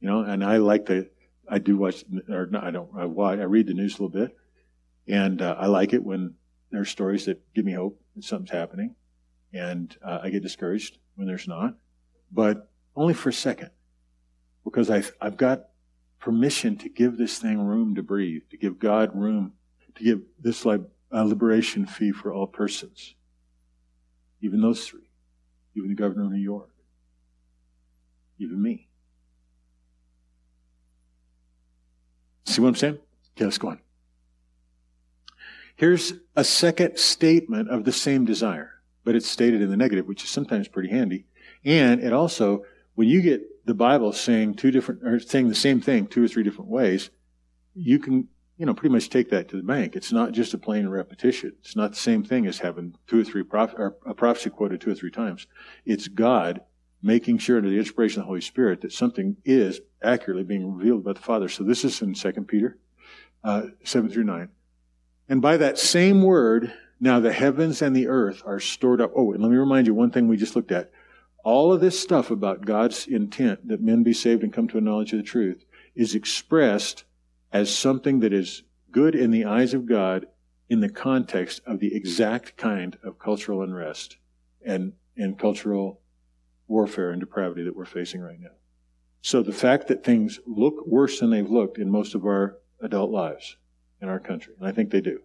you 0.00 0.08
know. 0.08 0.20
And 0.20 0.44
I 0.44 0.58
like 0.58 0.86
to, 0.86 1.08
I 1.48 1.58
do 1.58 1.76
watch, 1.76 2.04
or 2.28 2.46
no, 2.46 2.60
I 2.60 2.70
don't. 2.70 2.90
I, 2.96 3.02
I 3.02 3.44
read 3.44 3.66
the 3.66 3.74
news 3.74 3.98
a 3.98 4.02
little 4.02 4.08
bit, 4.08 4.36
and 5.06 5.40
uh, 5.40 5.56
I 5.58 5.66
like 5.66 5.92
it 5.92 6.02
when 6.02 6.34
there's 6.70 6.90
stories 6.90 7.26
that 7.26 7.42
give 7.54 7.64
me 7.64 7.72
hope 7.72 8.00
that 8.14 8.24
something's 8.24 8.50
happening, 8.50 8.94
and 9.52 9.96
uh, 10.04 10.20
I 10.22 10.30
get 10.30 10.42
discouraged 10.42 10.98
when 11.14 11.26
there's 11.26 11.48
not, 11.48 11.74
but 12.32 12.70
only 12.94 13.14
for 13.14 13.28
a 13.28 13.32
second, 13.32 13.70
because 14.64 14.90
I've 14.90 15.12
I've 15.20 15.36
got 15.36 15.66
permission 16.18 16.76
to 16.78 16.88
give 16.88 17.16
this 17.16 17.38
thing 17.38 17.60
room 17.60 17.94
to 17.94 18.02
breathe, 18.02 18.42
to 18.50 18.56
give 18.56 18.78
God 18.78 19.14
room, 19.14 19.52
to 19.94 20.02
give 20.02 20.22
this 20.40 20.64
like 20.64 20.80
a 21.10 21.24
liberation 21.24 21.86
fee 21.86 22.12
for 22.12 22.32
all 22.32 22.46
persons. 22.46 23.14
Even 24.40 24.60
those 24.60 24.86
three. 24.86 25.10
Even 25.74 25.90
the 25.90 25.94
governor 25.94 26.24
of 26.24 26.32
New 26.32 26.38
York. 26.38 26.70
Even 28.38 28.62
me. 28.62 28.88
See 32.46 32.62
what 32.62 32.68
I'm 32.68 32.74
saying? 32.76 32.98
Okay, 33.36 33.44
let's 33.44 33.58
go 33.58 33.68
on. 33.68 33.80
Here's 35.74 36.14
a 36.36 36.44
second 36.44 36.98
statement 36.98 37.68
of 37.68 37.84
the 37.84 37.92
same 37.92 38.24
desire, 38.24 38.80
but 39.04 39.14
it's 39.14 39.28
stated 39.28 39.60
in 39.60 39.68
the 39.68 39.76
negative, 39.76 40.06
which 40.06 40.24
is 40.24 40.30
sometimes 40.30 40.68
pretty 40.68 40.88
handy. 40.88 41.26
And 41.64 42.02
it 42.02 42.12
also, 42.12 42.64
when 42.94 43.08
you 43.08 43.20
get 43.20 43.66
the 43.66 43.74
Bible 43.74 44.12
saying 44.12 44.54
two 44.54 44.70
different, 44.70 45.02
or 45.02 45.20
saying 45.20 45.48
the 45.48 45.54
same 45.54 45.80
thing 45.80 46.06
two 46.06 46.24
or 46.24 46.28
three 46.28 46.44
different 46.44 46.70
ways, 46.70 47.10
you 47.74 47.98
can, 47.98 48.28
you 48.56 48.64
know, 48.64 48.72
pretty 48.72 48.94
much 48.94 49.10
take 49.10 49.28
that 49.30 49.48
to 49.48 49.56
the 49.56 49.62
bank. 49.62 49.96
It's 49.96 50.12
not 50.12 50.32
just 50.32 50.54
a 50.54 50.58
plain 50.58 50.88
repetition. 50.88 51.52
It's 51.60 51.76
not 51.76 51.90
the 51.90 51.96
same 51.96 52.24
thing 52.24 52.46
as 52.46 52.58
having 52.58 52.94
two 53.06 53.20
or 53.20 53.24
three 53.24 53.42
proph- 53.42 53.74
or 53.76 53.96
a 54.06 54.14
prophecy 54.14 54.48
quoted 54.48 54.80
two 54.80 54.92
or 54.92 54.94
three 54.94 55.10
times. 55.10 55.46
It's 55.84 56.08
God 56.08 56.62
making 57.02 57.38
sure 57.38 57.58
under 57.58 57.70
the 57.70 57.78
inspiration 57.78 58.20
of 58.20 58.24
the 58.24 58.28
Holy 58.28 58.40
Spirit 58.40 58.80
that 58.80 58.92
something 58.92 59.36
is 59.44 59.80
accurately 60.02 60.44
being 60.44 60.76
revealed 60.76 61.04
by 61.04 61.12
the 61.12 61.20
Father. 61.20 61.48
So 61.48 61.64
this 61.64 61.84
is 61.84 62.00
in 62.02 62.14
2 62.14 62.32
Peter 62.42 62.78
uh, 63.44 63.62
7 63.84 64.10
through 64.10 64.24
9. 64.24 64.48
And 65.28 65.42
by 65.42 65.56
that 65.56 65.78
same 65.78 66.22
word, 66.22 66.72
now 67.00 67.20
the 67.20 67.32
heavens 67.32 67.82
and 67.82 67.94
the 67.94 68.08
earth 68.08 68.42
are 68.46 68.60
stored 68.60 69.00
up. 69.00 69.12
Oh, 69.14 69.32
and 69.32 69.42
let 69.42 69.50
me 69.50 69.56
remind 69.56 69.86
you 69.86 69.94
one 69.94 70.10
thing 70.10 70.28
we 70.28 70.36
just 70.36 70.56
looked 70.56 70.72
at. 70.72 70.90
All 71.44 71.72
of 71.72 71.80
this 71.80 71.98
stuff 71.98 72.30
about 72.30 72.64
God's 72.64 73.06
intent 73.06 73.68
that 73.68 73.80
men 73.80 74.02
be 74.02 74.12
saved 74.12 74.42
and 74.42 74.52
come 74.52 74.66
to 74.68 74.78
a 74.78 74.80
knowledge 74.80 75.12
of 75.12 75.18
the 75.18 75.24
truth 75.24 75.64
is 75.94 76.14
expressed 76.14 77.04
as 77.52 77.74
something 77.74 78.20
that 78.20 78.32
is 78.32 78.62
good 78.90 79.14
in 79.14 79.30
the 79.30 79.44
eyes 79.44 79.74
of 79.74 79.86
God 79.86 80.26
in 80.68 80.80
the 80.80 80.88
context 80.88 81.60
of 81.66 81.78
the 81.78 81.94
exact 81.94 82.56
kind 82.56 82.98
of 83.04 83.18
cultural 83.18 83.62
unrest 83.62 84.16
and, 84.64 84.92
and 85.16 85.38
cultural 85.38 86.00
warfare 86.68 87.10
and 87.10 87.20
depravity 87.20 87.64
that 87.64 87.76
we're 87.76 87.84
facing 87.84 88.20
right 88.20 88.40
now. 88.40 88.50
So 89.22 89.42
the 89.42 89.52
fact 89.52 89.88
that 89.88 90.04
things 90.04 90.38
look 90.46 90.86
worse 90.86 91.20
than 91.20 91.30
they've 91.30 91.50
looked 91.50 91.78
in 91.78 91.90
most 91.90 92.14
of 92.14 92.24
our 92.24 92.58
adult 92.80 93.10
lives 93.10 93.56
in 94.00 94.08
our 94.08 94.20
country, 94.20 94.54
and 94.58 94.68
I 94.68 94.72
think 94.72 94.90
they 94.90 95.00
do, 95.00 95.20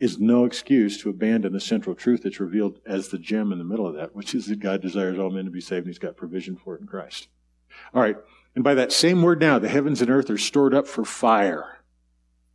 is 0.00 0.18
no 0.18 0.46
excuse 0.46 1.00
to 1.00 1.10
abandon 1.10 1.52
the 1.52 1.60
central 1.60 1.94
truth 1.94 2.22
that's 2.22 2.40
revealed 2.40 2.80
as 2.86 3.08
the 3.08 3.18
gem 3.18 3.52
in 3.52 3.58
the 3.58 3.64
middle 3.64 3.86
of 3.86 3.94
that, 3.94 4.16
which 4.16 4.34
is 4.34 4.46
that 4.46 4.58
God 4.58 4.80
desires 4.80 5.18
all 5.18 5.30
men 5.30 5.44
to 5.44 5.50
be 5.50 5.60
saved 5.60 5.84
and 5.84 5.88
He's 5.88 5.98
got 5.98 6.16
provision 6.16 6.56
for 6.56 6.74
it 6.74 6.80
in 6.80 6.86
Christ. 6.86 7.28
All 7.94 8.02
right. 8.02 8.16
And 8.54 8.64
by 8.64 8.74
that 8.74 8.92
same 8.92 9.22
word 9.22 9.40
now, 9.40 9.58
the 9.58 9.68
heavens 9.68 10.00
and 10.00 10.10
earth 10.10 10.30
are 10.30 10.38
stored 10.38 10.74
up 10.74 10.88
for 10.88 11.04
fire, 11.04 11.84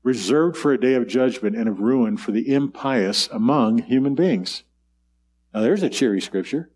reserved 0.03 0.57
for 0.57 0.73
a 0.73 0.79
day 0.79 0.95
of 0.95 1.07
judgment 1.07 1.55
and 1.55 1.69
of 1.69 1.79
ruin 1.79 2.17
for 2.17 2.31
the 2.31 2.53
impious 2.53 3.27
among 3.27 3.77
human 3.77 4.15
beings. 4.15 4.63
Now 5.53 5.61
there's 5.61 5.83
a 5.83 5.89
cheery 5.89 6.19
scripture. 6.19 6.69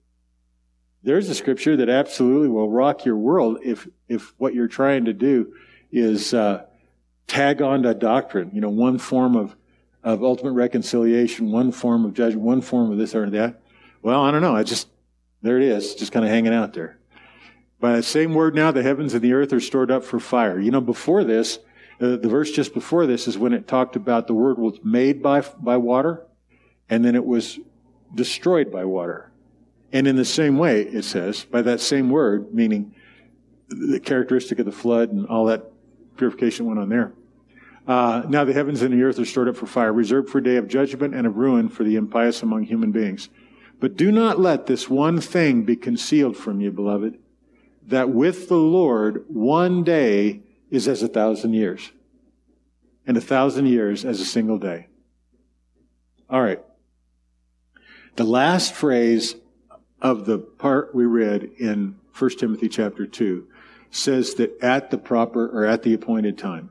There's 1.03 1.29
a 1.29 1.35
scripture 1.35 1.77
that 1.77 1.89
absolutely 1.89 2.49
will 2.49 2.69
rock 2.69 3.05
your 3.05 3.15
world 3.15 3.59
if, 3.63 3.87
if 4.07 4.33
what 4.37 4.53
you're 4.53 4.67
trying 4.67 5.05
to 5.05 5.13
do 5.13 5.53
is, 5.91 6.33
uh, 6.33 6.65
tag 7.27 7.61
on 7.61 7.83
to 7.83 7.93
doctrine, 7.93 8.51
you 8.53 8.59
know, 8.59 8.69
one 8.69 8.97
form 8.97 9.35
of 9.35 9.55
of 10.03 10.23
ultimate 10.23 10.53
reconciliation, 10.53 11.51
one 11.51 11.71
form 11.71 12.05
of 12.05 12.13
judgment, 12.13 12.41
one 12.41 12.61
form 12.61 12.91
of 12.91 12.97
this 12.97 13.13
or 13.13 13.29
that. 13.29 13.61
Well, 14.01 14.21
I 14.21 14.31
don't 14.31 14.41
know. 14.41 14.55
I 14.55 14.63
just, 14.63 14.87
there 15.41 15.57
it 15.57 15.63
is, 15.63 15.95
just 15.95 16.11
kind 16.11 16.25
of 16.25 16.31
hanging 16.31 16.53
out 16.53 16.73
there. 16.73 16.97
By 17.79 17.97
the 17.97 18.03
same 18.03 18.33
word 18.33 18.55
now, 18.55 18.71
the 18.71 18.83
heavens 18.83 19.13
and 19.13 19.21
the 19.21 19.33
earth 19.33 19.51
are 19.51 19.59
stored 19.59 19.91
up 19.91 20.03
for 20.03 20.19
fire. 20.19 20.59
You 20.59 20.71
know, 20.71 20.81
before 20.81 21.23
this, 21.23 21.59
uh, 21.99 22.15
the 22.15 22.29
verse 22.29 22.51
just 22.51 22.73
before 22.73 23.07
this 23.07 23.27
is 23.27 23.37
when 23.37 23.51
it 23.51 23.67
talked 23.67 23.97
about 23.97 24.27
the 24.27 24.33
word 24.33 24.57
was 24.57 24.79
made 24.83 25.21
by, 25.21 25.41
by 25.41 25.77
water, 25.77 26.25
and 26.89 27.03
then 27.03 27.15
it 27.15 27.25
was 27.25 27.59
destroyed 28.15 28.71
by 28.71 28.85
water. 28.85 29.28
And 29.91 30.07
in 30.07 30.15
the 30.15 30.25
same 30.25 30.57
way, 30.57 30.81
it 30.81 31.03
says, 31.03 31.45
by 31.45 31.61
that 31.63 31.79
same 31.79 32.09
word, 32.09 32.53
meaning 32.53 32.93
the 33.69 33.99
characteristic 33.99 34.59
of 34.59 34.65
the 34.65 34.71
flood 34.71 35.11
and 35.11 35.27
all 35.27 35.45
that 35.45 35.63
purification 36.17 36.65
went 36.65 36.79
on 36.79 36.89
there. 36.89 37.13
Uh, 37.87 38.23
now 38.29 38.45
the 38.45 38.53
heavens 38.53 38.83
and 38.83 38.93
the 38.93 39.01
earth 39.01 39.17
are 39.17 39.25
stored 39.25 39.47
up 39.47 39.55
for 39.55 39.65
fire, 39.65 39.91
reserved 39.91 40.29
for 40.29 40.37
a 40.37 40.43
day 40.43 40.57
of 40.57 40.67
judgment 40.67 41.15
and 41.15 41.25
of 41.25 41.37
ruin 41.37 41.69
for 41.69 41.83
the 41.83 41.95
impious 41.95 42.43
among 42.43 42.63
human 42.63 42.91
beings. 42.91 43.29
But 43.79 43.95
do 43.95 44.11
not 44.11 44.39
let 44.39 44.67
this 44.67 44.89
one 44.89 45.21
thing 45.21 45.63
be 45.63 45.75
concealed 45.75 46.37
from 46.37 46.61
you, 46.61 46.71
beloved, 46.71 47.17
that 47.87 48.09
with 48.09 48.47
the 48.47 48.57
Lord 48.57 49.23
one 49.27 49.83
day 49.83 50.41
is 50.69 50.87
as 50.87 51.01
a 51.01 51.07
thousand 51.07 51.53
years, 51.53 51.91
and 53.07 53.17
a 53.17 53.21
thousand 53.21 53.65
years 53.65 54.05
as 54.05 54.21
a 54.21 54.25
single 54.25 54.59
day. 54.59 54.87
All 56.29 56.41
right. 56.41 56.61
The 58.17 58.23
last 58.23 58.73
phrase 58.73 59.33
of 60.01 60.25
the 60.25 60.37
part 60.37 60.93
we 60.93 61.05
read 61.05 61.51
in 61.57 61.95
1 62.17 62.29
Timothy 62.37 62.69
chapter 62.69 63.05
2 63.05 63.47
says 63.91 64.35
that 64.35 64.61
at 64.61 64.91
the 64.91 64.97
proper 64.97 65.47
or 65.47 65.65
at 65.65 65.83
the 65.83 65.93
appointed 65.93 66.37
time. 66.37 66.69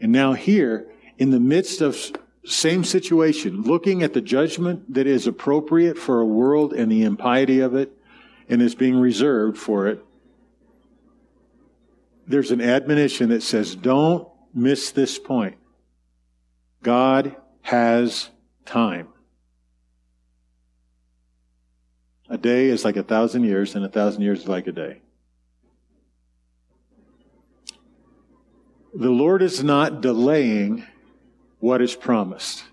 And 0.00 0.12
now 0.12 0.34
here, 0.34 0.86
in 1.18 1.30
the 1.30 1.40
midst 1.40 1.80
of 1.80 1.96
same 2.44 2.84
situation, 2.84 3.62
looking 3.62 4.02
at 4.02 4.12
the 4.12 4.20
judgment 4.20 4.92
that 4.92 5.06
is 5.06 5.26
appropriate 5.26 5.98
for 5.98 6.20
a 6.20 6.26
world 6.26 6.72
and 6.74 6.92
the 6.92 7.02
impiety 7.02 7.60
of 7.60 7.74
it 7.74 7.92
and 8.48 8.60
is 8.60 8.74
being 8.74 8.96
reserved 8.96 9.56
for 9.56 9.86
it, 9.88 10.04
there's 12.26 12.50
an 12.50 12.60
admonition 12.60 13.30
that 13.30 13.42
says, 13.42 13.74
don't 13.74 14.28
miss 14.52 14.90
this 14.90 15.18
point. 15.18 15.56
God 16.82 17.36
has 17.62 18.28
time. 18.66 19.08
A 22.28 22.38
day 22.38 22.66
is 22.66 22.84
like 22.84 22.96
a 22.96 23.02
thousand 23.02 23.44
years, 23.44 23.74
and 23.74 23.84
a 23.84 23.88
thousand 23.88 24.22
years 24.22 24.40
is 24.40 24.48
like 24.48 24.66
a 24.66 24.72
day. 24.72 25.00
The 28.94 29.10
Lord 29.10 29.42
is 29.42 29.62
not 29.62 30.00
delaying 30.00 30.86
what 31.58 31.82
is 31.82 31.94
promised, 31.94 32.64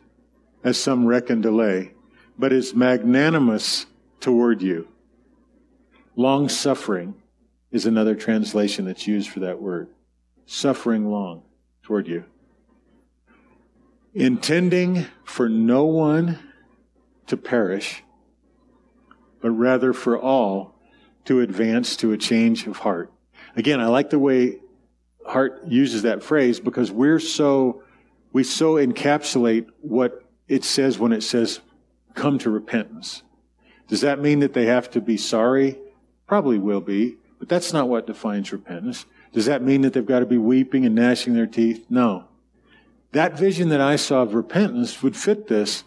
as 0.63 0.79
some 0.79 1.05
reckon 1.05 1.41
delay, 1.41 1.93
but 2.37 2.53
is 2.53 2.75
magnanimous 2.75 3.87
toward 4.19 4.61
you. 4.61 4.87
Long 6.15 6.47
suffering 6.47 7.15
is 7.71 7.85
another 7.85 8.15
translation 8.15 8.85
that's 8.85 9.07
used 9.07 9.29
for 9.29 9.39
that 9.41 9.61
word. 9.61 9.89
Suffering 10.45 11.09
long 11.09 11.43
toward 11.83 12.07
you. 12.07 12.23
Intending 14.13 15.07
for 15.23 15.49
no 15.49 15.85
one 15.85 16.37
to 17.27 17.37
perish, 17.37 18.03
but 19.41 19.51
rather 19.51 19.93
for 19.93 20.19
all 20.19 20.75
to 21.25 21.41
advance 21.41 21.95
to 21.97 22.11
a 22.11 22.17
change 22.17 22.67
of 22.67 22.77
heart. 22.77 23.11
Again, 23.55 23.79
I 23.79 23.87
like 23.87 24.09
the 24.09 24.19
way 24.19 24.59
Hart 25.25 25.63
uses 25.67 26.03
that 26.03 26.23
phrase 26.23 26.59
because 26.59 26.91
we're 26.91 27.19
so, 27.19 27.83
we 28.33 28.43
so 28.43 28.75
encapsulate 28.75 29.67
what 29.81 30.23
it 30.47 30.63
says 30.63 30.97
when 30.97 31.11
it 31.11 31.21
says, 31.21 31.59
come 32.13 32.37
to 32.39 32.49
repentance. 32.49 33.23
Does 33.87 34.01
that 34.01 34.19
mean 34.19 34.39
that 34.39 34.53
they 34.53 34.65
have 34.65 34.89
to 34.91 35.01
be 35.01 35.17
sorry? 35.17 35.77
Probably 36.27 36.57
will 36.57 36.81
be, 36.81 37.17
but 37.39 37.49
that's 37.49 37.73
not 37.73 37.89
what 37.89 38.07
defines 38.07 38.51
repentance. 38.51 39.05
Does 39.33 39.45
that 39.45 39.61
mean 39.61 39.81
that 39.81 39.93
they've 39.93 40.05
got 40.05 40.19
to 40.19 40.25
be 40.25 40.37
weeping 40.37 40.85
and 40.85 40.95
gnashing 40.95 41.33
their 41.33 41.47
teeth? 41.47 41.85
No. 41.89 42.25
That 43.11 43.37
vision 43.37 43.69
that 43.69 43.81
I 43.81 43.97
saw 43.97 44.21
of 44.23 44.33
repentance 44.33 45.03
would 45.03 45.15
fit 45.15 45.47
this. 45.47 45.83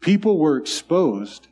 People 0.00 0.38
were 0.38 0.56
exposed 0.56 1.48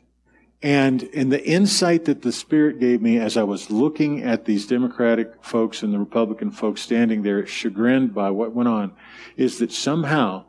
and 0.61 1.03
in 1.03 1.29
the 1.29 1.43
insight 1.45 2.05
that 2.05 2.21
the 2.21 2.31
Spirit 2.31 2.79
gave 2.79 3.01
me 3.01 3.17
as 3.17 3.37
I 3.37 3.43
was 3.43 3.69
looking 3.69 4.23
at 4.23 4.45
these 4.45 4.67
Democratic 4.67 5.43
folks 5.43 5.83
and 5.83 5.93
the 5.93 5.99
Republican 5.99 6.51
folks 6.51 6.81
standing 6.81 7.23
there 7.23 7.45
chagrined 7.45 8.13
by 8.13 8.29
what 8.29 8.53
went 8.53 8.67
on, 8.67 8.91
is 9.37 9.59
that 9.59 9.71
somehow 9.71 10.43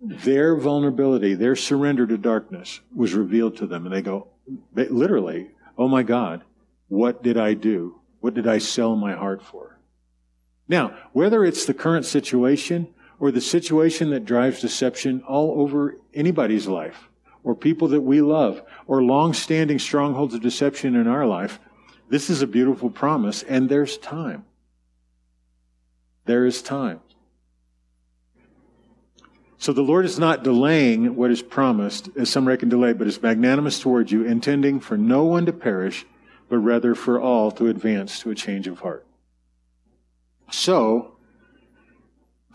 their 0.00 0.56
vulnerability, 0.56 1.34
their 1.34 1.54
surrender 1.54 2.06
to 2.06 2.18
darkness 2.18 2.80
was 2.94 3.14
revealed 3.14 3.56
to 3.58 3.66
them. 3.66 3.86
And 3.86 3.94
they 3.94 4.02
go, 4.02 4.28
literally, 4.74 5.52
oh 5.78 5.88
my 5.88 6.02
God, 6.02 6.42
what 6.88 7.22
did 7.22 7.38
I 7.38 7.54
do? 7.54 8.00
What 8.20 8.34
did 8.34 8.46
I 8.46 8.58
sell 8.58 8.96
my 8.96 9.14
heart 9.14 9.42
for? 9.42 9.78
Now, 10.68 10.96
whether 11.12 11.44
it's 11.44 11.64
the 11.64 11.74
current 11.74 12.06
situation 12.06 12.88
or 13.20 13.30
the 13.30 13.40
situation 13.40 14.10
that 14.10 14.24
drives 14.24 14.60
deception 14.60 15.22
all 15.28 15.60
over 15.60 15.96
anybody's 16.12 16.66
life, 16.66 17.08
or 17.44 17.54
people 17.54 17.88
that 17.88 18.00
we 18.00 18.20
love 18.20 18.62
or 18.86 19.02
long-standing 19.02 19.78
strongholds 19.78 20.34
of 20.34 20.40
deception 20.40 20.96
in 20.96 21.06
our 21.06 21.26
life, 21.26 21.60
this 22.08 22.30
is 22.30 22.42
a 22.42 22.46
beautiful 22.46 22.90
promise 22.90 23.42
and 23.44 23.68
there's 23.68 23.98
time. 23.98 24.44
There 26.24 26.46
is 26.46 26.62
time. 26.62 27.00
So 29.58 29.72
the 29.72 29.82
Lord 29.82 30.04
is 30.04 30.18
not 30.18 30.42
delaying 30.42 31.16
what 31.16 31.30
is 31.30 31.40
promised, 31.40 32.10
as 32.16 32.28
some 32.28 32.46
reckon 32.46 32.68
delay, 32.68 32.92
but 32.92 33.06
is 33.06 33.22
magnanimous 33.22 33.80
towards 33.80 34.12
you, 34.12 34.24
intending 34.24 34.80
for 34.80 34.98
no 34.98 35.24
one 35.24 35.46
to 35.46 35.52
perish, 35.52 36.04
but 36.50 36.58
rather 36.58 36.94
for 36.94 37.20
all 37.20 37.50
to 37.52 37.68
advance 37.68 38.20
to 38.20 38.30
a 38.30 38.34
change 38.34 38.66
of 38.66 38.80
heart. 38.80 39.06
So, 40.50 41.16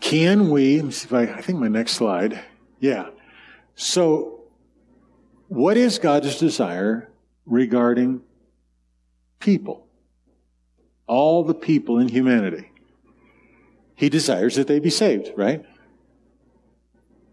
can 0.00 0.50
we, 0.50 0.80
I, 1.10 1.22
I 1.22 1.40
think 1.42 1.58
my 1.58 1.68
next 1.68 1.92
slide. 1.92 2.40
Yeah. 2.78 3.10
So, 3.74 4.39
what 5.50 5.76
is 5.76 5.98
God's 5.98 6.38
desire 6.38 7.10
regarding 7.44 8.22
people? 9.40 9.84
All 11.08 11.42
the 11.42 11.54
people 11.54 11.98
in 11.98 12.06
humanity. 12.06 12.70
He 13.96 14.08
desires 14.08 14.54
that 14.54 14.68
they 14.68 14.78
be 14.78 14.90
saved, 14.90 15.32
right? 15.36 15.64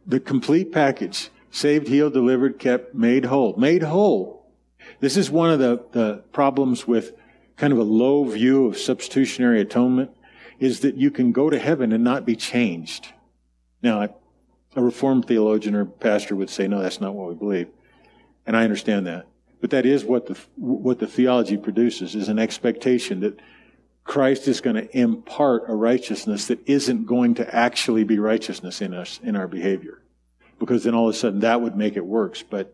The 0.07 0.19
complete 0.19 0.71
package 0.71 1.29
saved, 1.51 1.89
healed, 1.89 2.13
delivered, 2.13 2.57
kept, 2.57 2.95
made 2.95 3.25
whole. 3.25 3.53
Made 3.55 3.83
whole. 3.83 4.47
This 4.99 5.15
is 5.15 5.29
one 5.29 5.51
of 5.51 5.59
the, 5.59 5.85
the 5.91 6.23
problems 6.31 6.87
with 6.87 7.13
kind 7.55 7.71
of 7.71 7.77
a 7.77 7.83
low 7.83 8.23
view 8.23 8.65
of 8.65 8.79
substitutionary 8.79 9.61
atonement 9.61 10.09
is 10.59 10.79
that 10.79 10.95
you 10.95 11.11
can 11.11 11.31
go 11.31 11.51
to 11.51 11.59
heaven 11.59 11.91
and 11.91 12.03
not 12.03 12.25
be 12.25 12.35
changed. 12.35 13.09
Now, 13.83 14.09
a 14.75 14.81
reformed 14.81 15.27
theologian 15.27 15.75
or 15.75 15.85
pastor 15.85 16.35
would 16.35 16.49
say, 16.49 16.67
no, 16.67 16.81
that's 16.81 16.99
not 16.99 17.13
what 17.13 17.29
we 17.29 17.35
believe. 17.35 17.67
And 18.47 18.57
I 18.57 18.63
understand 18.63 19.05
that. 19.05 19.27
But 19.61 19.71
that 19.71 19.85
is 19.85 20.03
what 20.03 20.25
the, 20.25 20.39
what 20.55 20.99
the 20.99 21.07
theology 21.07 21.57
produces, 21.57 22.15
is 22.15 22.29
an 22.29 22.39
expectation 22.39 23.19
that 23.19 23.39
Christ 24.03 24.47
is 24.47 24.61
going 24.61 24.77
to 24.77 24.97
impart 24.97 25.63
a 25.67 25.75
righteousness 25.75 26.47
that 26.47 26.67
isn't 26.67 27.05
going 27.05 27.35
to 27.35 27.55
actually 27.55 28.05
be 28.05 28.17
righteousness 28.17 28.81
in 28.81 28.93
us, 28.93 29.19
in 29.21 29.35
our 29.35 29.47
behavior. 29.47 30.01
Because 30.59 30.85
then 30.85 30.95
all 30.95 31.09
of 31.09 31.15
a 31.15 31.17
sudden 31.17 31.41
that 31.41 31.61
would 31.61 31.75
make 31.75 31.97
it 31.97 32.05
works. 32.05 32.41
But 32.41 32.73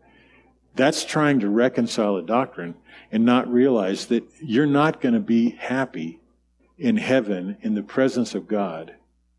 that's 0.76 1.04
trying 1.04 1.40
to 1.40 1.48
reconcile 1.48 2.16
a 2.16 2.22
doctrine 2.22 2.74
and 3.10 3.24
not 3.24 3.52
realize 3.52 4.06
that 4.06 4.24
you're 4.40 4.66
not 4.66 5.00
going 5.00 5.14
to 5.14 5.20
be 5.20 5.50
happy 5.50 6.20
in 6.78 6.96
heaven 6.96 7.56
in 7.62 7.74
the 7.74 7.82
presence 7.82 8.34
of 8.34 8.46
God 8.46 8.94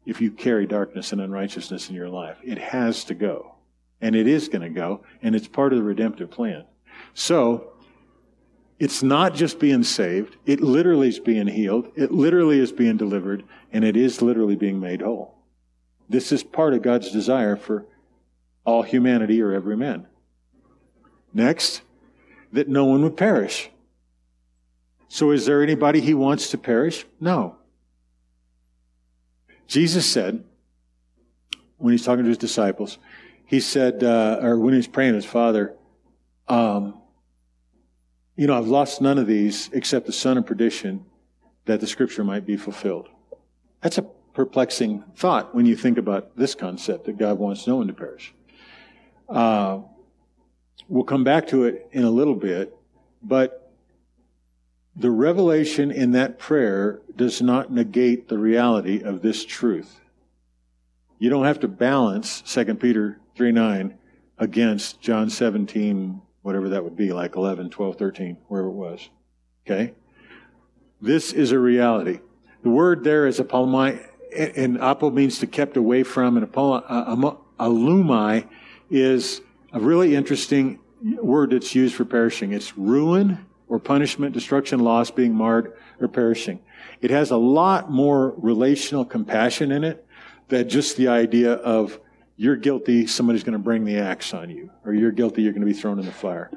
if 0.05 0.21
you 0.21 0.31
carry 0.31 0.65
darkness 0.65 1.11
and 1.11 1.21
unrighteousness 1.21 1.89
in 1.89 1.95
your 1.95 2.09
life. 2.09 2.37
It 2.43 2.57
has 2.57 3.03
to 3.05 3.13
go. 3.13 3.54
And 4.01 4.15
it 4.15 4.27
is 4.27 4.49
going 4.49 4.61
to 4.61 4.69
go, 4.69 5.03
and 5.21 5.35
it's 5.35 5.47
part 5.47 5.73
of 5.73 5.79
the 5.79 5.83
redemptive 5.83 6.29
plan. 6.29 6.65
So, 7.13 7.73
it's 8.77 9.01
not 9.01 9.33
just 9.33 9.59
being 9.59 9.83
saved, 9.83 10.35
it 10.45 10.59
literally 10.59 11.07
is 11.07 11.19
being 11.19 11.47
healed, 11.47 11.91
it 11.95 12.11
literally 12.11 12.59
is 12.59 12.71
being 12.71 12.97
delivered, 12.97 13.43
and 13.71 13.85
it 13.85 13.95
is 13.95 14.21
literally 14.21 14.55
being 14.55 14.79
made 14.79 15.01
whole. 15.01 15.35
This 16.09 16.31
is 16.31 16.43
part 16.43 16.73
of 16.73 16.81
God's 16.81 17.11
desire 17.11 17.55
for 17.55 17.85
all 18.65 18.83
humanity 18.83 19.41
or 19.41 19.53
every 19.53 19.77
man. 19.77 20.07
Next, 21.33 21.81
that 22.51 22.67
no 22.67 22.85
one 22.85 23.01
would 23.03 23.17
perish. 23.17 23.69
So, 25.07 25.31
is 25.31 25.45
there 25.45 25.63
anybody 25.63 26.01
he 26.01 26.13
wants 26.13 26.49
to 26.49 26.57
perish? 26.57 27.05
No. 27.19 27.57
Jesus 29.67 30.05
said, 30.05 30.43
when 31.77 31.91
he's 31.91 32.05
talking 32.05 32.23
to 32.23 32.29
his 32.29 32.37
disciples, 32.37 32.97
he 33.45 33.59
said, 33.59 34.03
uh, 34.03 34.39
or 34.41 34.59
when 34.59 34.73
he 34.73 34.77
was 34.77 34.87
praying 34.87 35.13
his 35.13 35.25
father, 35.25 35.75
um, 36.47 36.99
you 38.35 38.47
know, 38.47 38.57
I've 38.57 38.67
lost 38.67 39.01
none 39.01 39.17
of 39.17 39.27
these 39.27 39.69
except 39.71 40.05
the 40.05 40.13
son 40.13 40.37
of 40.37 40.45
perdition 40.45 41.05
that 41.65 41.79
the 41.79 41.87
scripture 41.87 42.23
might 42.23 42.45
be 42.45 42.57
fulfilled. 42.57 43.07
That's 43.81 43.97
a 43.97 44.05
perplexing 44.33 45.03
thought 45.15 45.55
when 45.55 45.65
you 45.65 45.75
think 45.75 45.97
about 45.97 46.35
this 46.35 46.55
concept 46.55 47.05
that 47.05 47.17
God 47.17 47.39
wants 47.39 47.65
no 47.65 47.77
one 47.77 47.87
to 47.87 47.93
perish. 47.93 48.33
Uh, 49.29 49.79
we'll 50.89 51.03
come 51.03 51.23
back 51.23 51.47
to 51.47 51.63
it 51.63 51.87
in 51.91 52.03
a 52.03 52.09
little 52.09 52.35
bit, 52.35 52.75
but 53.23 53.71
the 54.95 55.11
revelation 55.11 55.91
in 55.91 56.11
that 56.11 56.39
prayer 56.39 57.01
does 57.15 57.41
not 57.41 57.71
negate 57.71 58.27
the 58.27 58.37
reality 58.37 59.01
of 59.01 59.21
this 59.21 59.45
truth. 59.45 59.99
You 61.17 61.29
don't 61.29 61.45
have 61.45 61.61
to 61.61 61.67
balance 61.67 62.41
2 62.41 62.75
Peter 62.75 63.19
3 63.35 63.51
9 63.51 63.97
against 64.37 65.01
John 65.01 65.29
17, 65.29 66.21
whatever 66.41 66.69
that 66.69 66.83
would 66.83 66.95
be, 66.95 67.11
like 67.13 67.35
11, 67.35 67.69
12, 67.69 67.97
13, 67.97 68.37
wherever 68.47 68.69
it 68.69 68.73
was. 68.73 69.09
Okay? 69.65 69.93
This 71.01 71.33
is 71.33 71.51
a 71.51 71.59
reality. 71.59 72.19
The 72.63 72.69
word 72.69 73.03
there 73.03 73.27
is 73.27 73.39
apolumai, 73.39 74.07
and 74.35 74.79
apo 74.81 75.11
means 75.11 75.39
to 75.39 75.47
kept 75.47 75.77
away 75.77 76.03
from, 76.03 76.37
and 76.37 76.45
uh, 76.45 77.35
alumai 77.59 78.47
is 78.89 79.41
a 79.71 79.79
really 79.79 80.15
interesting 80.15 80.79
word 81.21 81.51
that's 81.51 81.75
used 81.75 81.95
for 81.95 82.05
perishing. 82.05 82.53
It's 82.53 82.77
ruin 82.77 83.45
or 83.67 83.79
punishment, 83.79 84.33
destruction, 84.33 84.79
loss, 84.79 85.11
being 85.11 85.33
marred, 85.33 85.73
or 85.99 86.07
perishing. 86.07 86.59
It 87.01 87.11
has 87.11 87.31
a 87.31 87.37
lot 87.37 87.91
more 87.91 88.33
relational 88.37 89.05
compassion 89.05 89.71
in 89.71 89.83
it 89.83 90.05
than 90.47 90.69
just 90.69 90.97
the 90.97 91.07
idea 91.07 91.53
of 91.53 91.99
you're 92.37 92.55
guilty, 92.55 93.07
somebody's 93.07 93.43
going 93.43 93.53
to 93.53 93.59
bring 93.59 93.85
the 93.85 93.97
axe 93.97 94.33
on 94.33 94.49
you, 94.49 94.69
or 94.83 94.93
you're 94.93 95.11
guilty, 95.11 95.41
you're 95.41 95.53
going 95.53 95.65
to 95.65 95.67
be 95.67 95.73
thrown 95.73 95.99
in 95.99 96.05
the 96.05 96.11
fire. 96.11 96.51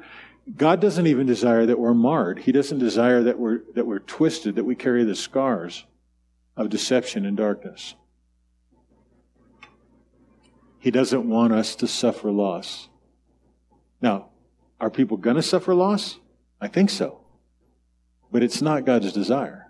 God 0.57 0.81
doesn't 0.81 1.07
even 1.07 1.27
desire 1.27 1.65
that 1.65 1.79
we're 1.79 1.93
marred. 1.93 2.39
He 2.39 2.51
doesn't 2.51 2.79
desire 2.79 3.23
that 3.23 3.37
we're, 3.37 3.61
that 3.75 3.85
we're 3.85 3.99
twisted, 3.99 4.55
that 4.55 4.63
we 4.63 4.75
carry 4.75 5.03
the 5.03 5.15
scars 5.15 5.85
of 6.57 6.69
deception 6.69 7.25
and 7.25 7.37
darkness. 7.37 7.95
He 10.79 10.91
doesn't 10.91 11.29
want 11.29 11.53
us 11.53 11.75
to 11.75 11.87
suffer 11.87 12.31
loss. 12.31 12.87
Now, 14.01 14.29
are 14.79 14.89
people 14.89 15.17
going 15.17 15.35
to 15.35 15.41
suffer 15.41 15.75
loss? 15.75 16.19
I 16.59 16.67
think 16.67 16.89
so. 16.89 17.19
But 18.31 18.43
it's 18.43 18.61
not 18.61 18.85
God's 18.85 19.11
desire. 19.11 19.67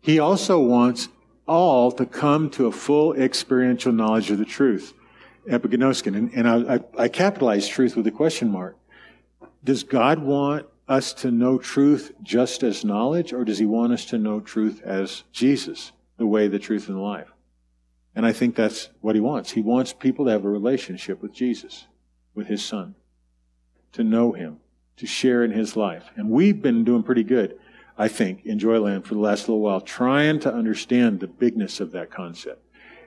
He 0.00 0.18
also 0.18 0.60
wants 0.60 1.08
all 1.48 1.90
to 1.92 2.06
come 2.06 2.50
to 2.50 2.66
a 2.66 2.72
full 2.72 3.14
experiential 3.14 3.92
knowledge 3.92 4.30
of 4.30 4.38
the 4.38 4.44
truth. 4.44 4.94
Epignosin. 5.48 6.16
And, 6.16 6.32
and 6.34 6.48
I, 6.48 6.74
I, 6.74 7.04
I 7.04 7.08
capitalize 7.08 7.66
truth 7.66 7.96
with 7.96 8.06
a 8.06 8.10
question 8.10 8.50
mark. 8.50 8.76
Does 9.64 9.82
God 9.82 10.18
want 10.18 10.66
us 10.86 11.12
to 11.12 11.30
know 11.30 11.58
truth 11.58 12.12
just 12.22 12.62
as 12.62 12.84
knowledge, 12.84 13.32
or 13.32 13.44
does 13.44 13.58
he 13.58 13.66
want 13.66 13.92
us 13.92 14.04
to 14.06 14.18
know 14.18 14.40
truth 14.40 14.80
as 14.84 15.24
Jesus, 15.32 15.92
the 16.16 16.26
way, 16.26 16.48
the 16.48 16.58
truth, 16.58 16.88
and 16.88 16.96
the 16.96 17.02
life? 17.02 17.32
And 18.14 18.26
I 18.26 18.32
think 18.32 18.56
that's 18.56 18.88
what 19.00 19.14
he 19.14 19.20
wants. 19.20 19.50
He 19.50 19.60
wants 19.60 19.92
people 19.92 20.24
to 20.24 20.30
have 20.30 20.44
a 20.44 20.50
relationship 20.50 21.22
with 21.22 21.32
Jesus, 21.32 21.86
with 22.34 22.46
his 22.46 22.64
son, 22.64 22.94
to 23.92 24.02
know 24.02 24.32
him, 24.32 24.58
to 24.96 25.06
share 25.06 25.44
in 25.44 25.50
his 25.50 25.76
life. 25.76 26.04
And 26.16 26.30
we've 26.30 26.60
been 26.60 26.84
doing 26.84 27.02
pretty 27.02 27.24
good, 27.24 27.58
I 28.00 28.06
think, 28.06 28.46
in 28.46 28.60
Joyland 28.60 29.04
for 29.04 29.14
the 29.14 29.20
last 29.20 29.48
little 29.48 29.60
while, 29.60 29.80
trying 29.80 30.38
to 30.40 30.54
understand 30.54 31.18
the 31.18 31.26
bigness 31.26 31.80
of 31.80 31.90
that 31.92 32.12
concept. 32.12 32.64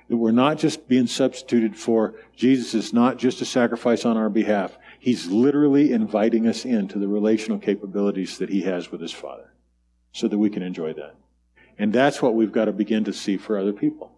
That 0.09 0.17
we're 0.17 0.31
not 0.31 0.57
just 0.57 0.89
being 0.89 1.07
substituted 1.07 1.77
for, 1.77 2.15
Jesus 2.35 2.73
is 2.73 2.91
not 2.91 3.17
just 3.17 3.41
a 3.41 3.45
sacrifice 3.45 4.03
on 4.03 4.17
our 4.17 4.29
behalf. 4.29 4.77
He's 4.99 5.27
literally 5.27 5.93
inviting 5.93 6.45
us 6.45 6.65
into 6.65 6.99
the 6.99 7.07
relational 7.07 7.57
capabilities 7.57 8.37
that 8.39 8.49
he 8.49 8.63
has 8.63 8.91
with 8.91 8.99
his 8.99 9.13
Father 9.13 9.53
so 10.11 10.27
that 10.27 10.37
we 10.37 10.49
can 10.49 10.61
enjoy 10.61 10.91
that. 10.93 11.15
And 11.79 11.93
that's 11.93 12.21
what 12.21 12.35
we've 12.35 12.51
got 12.51 12.65
to 12.65 12.73
begin 12.73 13.05
to 13.05 13.13
see 13.13 13.37
for 13.37 13.57
other 13.57 13.71
people. 13.71 14.11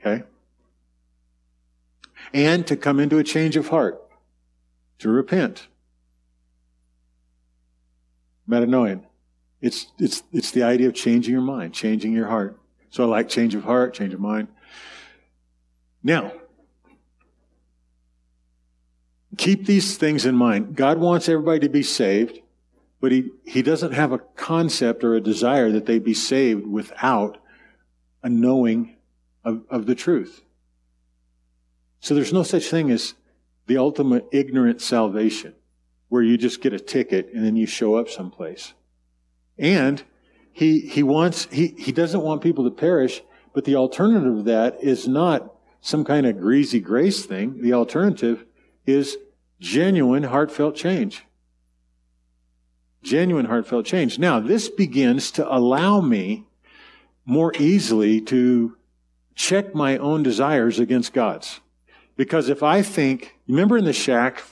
Okay? 0.00 0.22
And 2.32 2.64
to 2.68 2.76
come 2.76 3.00
into 3.00 3.18
a 3.18 3.24
change 3.24 3.56
of 3.56 3.68
heart, 3.68 4.00
to 5.00 5.08
repent. 5.08 5.66
Metanoia. 8.48 9.02
It's, 9.64 9.86
it's, 9.98 10.22
it's 10.32 10.50
the 10.50 10.62
idea 10.62 10.88
of 10.88 10.94
changing 10.94 11.32
your 11.32 11.42
mind, 11.42 11.74
changing 11.74 12.12
your 12.12 12.28
heart. 12.28 12.58
So 12.90 13.04
I 13.04 13.06
like 13.06 13.28
change 13.28 13.54
of 13.54 13.64
heart, 13.64 13.94
change 13.94 14.14
of 14.14 14.20
mind. 14.20 14.48
Now, 16.02 16.32
Keep 19.36 19.66
these 19.66 19.96
things 19.96 20.26
in 20.26 20.34
mind. 20.34 20.76
God 20.76 20.98
wants 20.98 21.28
everybody 21.28 21.60
to 21.60 21.68
be 21.68 21.82
saved, 21.82 22.40
but 23.00 23.10
he, 23.10 23.30
he 23.44 23.62
doesn't 23.62 23.92
have 23.92 24.12
a 24.12 24.18
concept 24.18 25.02
or 25.02 25.14
a 25.14 25.20
desire 25.20 25.72
that 25.72 25.86
they 25.86 25.98
be 25.98 26.14
saved 26.14 26.66
without 26.66 27.38
a 28.22 28.28
knowing 28.28 28.96
of, 29.44 29.62
of 29.70 29.86
the 29.86 29.94
truth. 29.94 30.42
So 32.00 32.14
there's 32.14 32.32
no 32.32 32.42
such 32.42 32.68
thing 32.68 32.90
as 32.90 33.14
the 33.66 33.78
ultimate 33.78 34.26
ignorant 34.30 34.80
salvation 34.80 35.54
where 36.08 36.22
you 36.22 36.36
just 36.36 36.60
get 36.60 36.72
a 36.72 36.78
ticket 36.78 37.30
and 37.34 37.44
then 37.44 37.56
you 37.56 37.66
show 37.66 37.96
up 37.96 38.08
someplace. 38.08 38.74
And 39.58 40.02
he, 40.52 40.80
he 40.80 41.02
wants, 41.02 41.46
he, 41.50 41.68
he 41.78 41.92
doesn't 41.92 42.22
want 42.22 42.42
people 42.42 42.64
to 42.64 42.70
perish, 42.70 43.22
but 43.52 43.64
the 43.64 43.76
alternative 43.76 44.38
of 44.38 44.44
that 44.46 44.82
is 44.82 45.06
not 45.08 45.52
some 45.80 46.04
kind 46.04 46.26
of 46.26 46.38
greasy 46.38 46.80
grace 46.80 47.24
thing. 47.26 47.60
The 47.60 47.72
alternative 47.72 48.44
is 48.86 49.16
genuine, 49.60 50.24
heartfelt 50.24 50.76
change. 50.76 51.24
Genuine, 53.02 53.46
heartfelt 53.46 53.84
change. 53.84 54.18
Now, 54.18 54.40
this 54.40 54.68
begins 54.68 55.30
to 55.32 55.54
allow 55.54 56.00
me 56.00 56.44
more 57.26 57.52
easily 57.58 58.20
to 58.22 58.76
check 59.34 59.74
my 59.74 59.98
own 59.98 60.22
desires 60.22 60.78
against 60.78 61.12
God's. 61.12 61.60
Because 62.16 62.48
if 62.48 62.62
I 62.62 62.82
think, 62.82 63.36
remember 63.48 63.76
in 63.76 63.84
the 63.84 63.92
shack, 63.92 64.42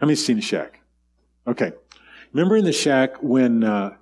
how 0.00 0.06
many 0.06 0.16
seen 0.16 0.36
the 0.36 0.42
shack? 0.42 0.80
Okay. 1.46 1.72
Remember 2.32 2.56
in 2.56 2.64
the 2.64 2.72
shack 2.72 3.22
when 3.22 3.64
uh, 3.64 3.96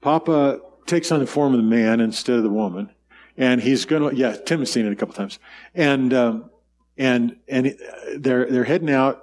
Papa 0.00 0.60
takes 0.86 1.12
on 1.12 1.20
the 1.20 1.26
form 1.26 1.54
of 1.54 1.58
the 1.58 1.66
man 1.66 2.00
instead 2.00 2.36
of 2.36 2.42
the 2.42 2.50
woman, 2.50 2.90
and 3.36 3.60
he's 3.60 3.84
going 3.84 4.08
to, 4.10 4.16
yeah, 4.16 4.36
Tim 4.36 4.60
has 4.60 4.70
seen 4.72 4.86
it 4.86 4.92
a 4.92 4.96
couple 4.96 5.14
times, 5.14 5.38
and 5.74 6.12
um, 6.14 6.50
and 6.96 7.36
and 7.48 7.76
they're 8.16 8.46
they're 8.46 8.64
heading 8.64 8.90
out 8.90 9.22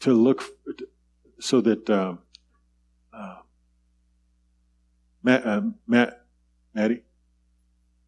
to 0.00 0.12
look 0.12 0.44
so 1.40 1.60
that 1.60 1.88
uh, 1.90 2.14
uh, 3.12 3.36
Matt, 5.22 5.46
uh, 5.46 5.62
Matt, 5.86 6.24
Maddie, 6.74 7.02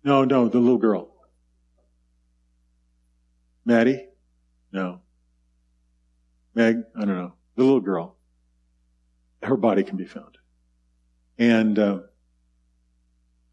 no, 0.04 0.24
no, 0.24 0.48
the 0.48 0.58
little 0.58 0.78
girl, 0.78 1.08
Maddie, 3.64 4.08
no, 4.72 5.00
Meg, 6.54 6.82
I 6.96 7.04
don't 7.04 7.16
know, 7.16 7.34
the 7.56 7.64
little 7.64 7.80
girl, 7.80 8.16
her 9.42 9.56
body 9.56 9.82
can 9.82 9.96
be 9.96 10.06
found, 10.06 10.38
and 11.41 11.78
uh, 11.78 12.01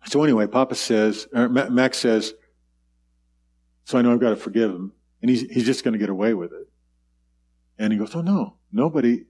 so 0.06 0.22
anyway, 0.22 0.46
Papa 0.46 0.76
says, 0.76 1.28
or 1.34 1.48
Max 1.48 1.98
says, 1.98 2.34
so 3.86 3.98
I 3.98 4.02
know 4.02 4.12
I've 4.12 4.20
got 4.20 4.32
to 4.32 4.36
forgive 4.36 4.70
him, 4.70 4.92
and 5.22 5.32
he's 5.32 5.42
he's 5.50 5.66
just 5.66 5.86
going 5.86 5.94
to 5.94 5.98
get 5.98 6.10
away 6.10 6.34
with 6.34 6.52
it. 6.52 6.68
And 7.80 7.94
he 7.94 7.98
goes, 7.98 8.14
Oh 8.14 8.22
no, 8.22 8.56
nobody 8.74 9.24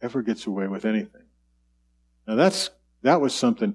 ever 0.00 0.22
gets 0.22 0.46
away 0.46 0.68
with 0.68 0.84
anything. 0.84 1.24
Now 2.26 2.36
that's, 2.36 2.70
that 3.02 3.20
was 3.20 3.34
something 3.34 3.74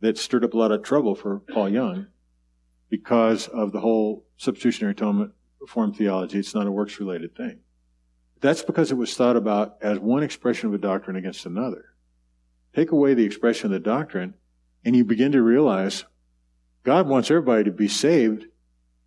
that 0.00 0.18
stirred 0.18 0.44
up 0.44 0.54
a 0.54 0.56
lot 0.56 0.70
of 0.70 0.84
trouble 0.84 1.16
for 1.16 1.40
Paul 1.40 1.68
Young 1.68 2.06
because 2.90 3.48
of 3.48 3.72
the 3.72 3.80
whole 3.80 4.24
substitutionary 4.36 4.92
atonement 4.92 5.32
reform 5.60 5.92
theology. 5.92 6.38
It's 6.38 6.54
not 6.54 6.68
a 6.68 6.70
works 6.70 7.00
related 7.00 7.34
thing. 7.34 7.58
That's 8.40 8.62
because 8.62 8.92
it 8.92 8.96
was 8.96 9.16
thought 9.16 9.36
about 9.36 9.78
as 9.82 9.98
one 9.98 10.22
expression 10.22 10.68
of 10.68 10.74
a 10.74 10.78
doctrine 10.78 11.16
against 11.16 11.46
another. 11.46 11.86
Take 12.74 12.90
away 12.90 13.14
the 13.14 13.24
expression 13.24 13.66
of 13.66 13.72
the 13.72 13.90
doctrine, 13.90 14.34
and 14.84 14.96
you 14.96 15.04
begin 15.04 15.32
to 15.32 15.42
realize 15.42 16.04
God 16.82 17.08
wants 17.08 17.30
everybody 17.30 17.64
to 17.64 17.70
be 17.70 17.88
saved 17.88 18.46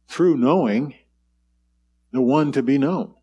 through 0.08 0.38
knowing 0.38 0.96
the 2.12 2.22
one 2.22 2.52
to 2.54 2.64
be 2.64 2.78
known. 2.78 3.14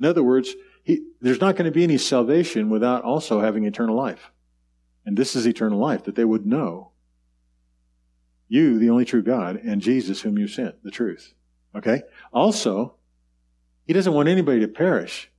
In 0.00 0.06
other 0.06 0.22
words, 0.22 0.54
he, 0.82 1.06
there's 1.20 1.40
not 1.40 1.56
going 1.56 1.66
to 1.66 1.70
be 1.70 1.84
any 1.84 1.98
salvation 1.98 2.70
without 2.70 3.04
also 3.04 3.40
having 3.40 3.64
eternal 3.64 3.96
life. 3.96 4.30
And 5.06 5.16
this 5.16 5.36
is 5.36 5.46
eternal 5.46 5.78
life, 5.78 6.04
that 6.04 6.14
they 6.14 6.24
would 6.24 6.46
know 6.46 6.90
you, 8.48 8.78
the 8.78 8.90
only 8.90 9.04
true 9.04 9.22
God, 9.22 9.56
and 9.56 9.80
Jesus, 9.80 10.20
whom 10.22 10.38
you 10.38 10.48
sent, 10.48 10.82
the 10.82 10.90
truth. 10.90 11.34
Okay? 11.74 12.02
Also, 12.32 12.94
he 13.86 13.92
doesn't 13.92 14.12
want 14.12 14.28
anybody 14.28 14.60
to 14.60 14.68
perish. 14.68 15.30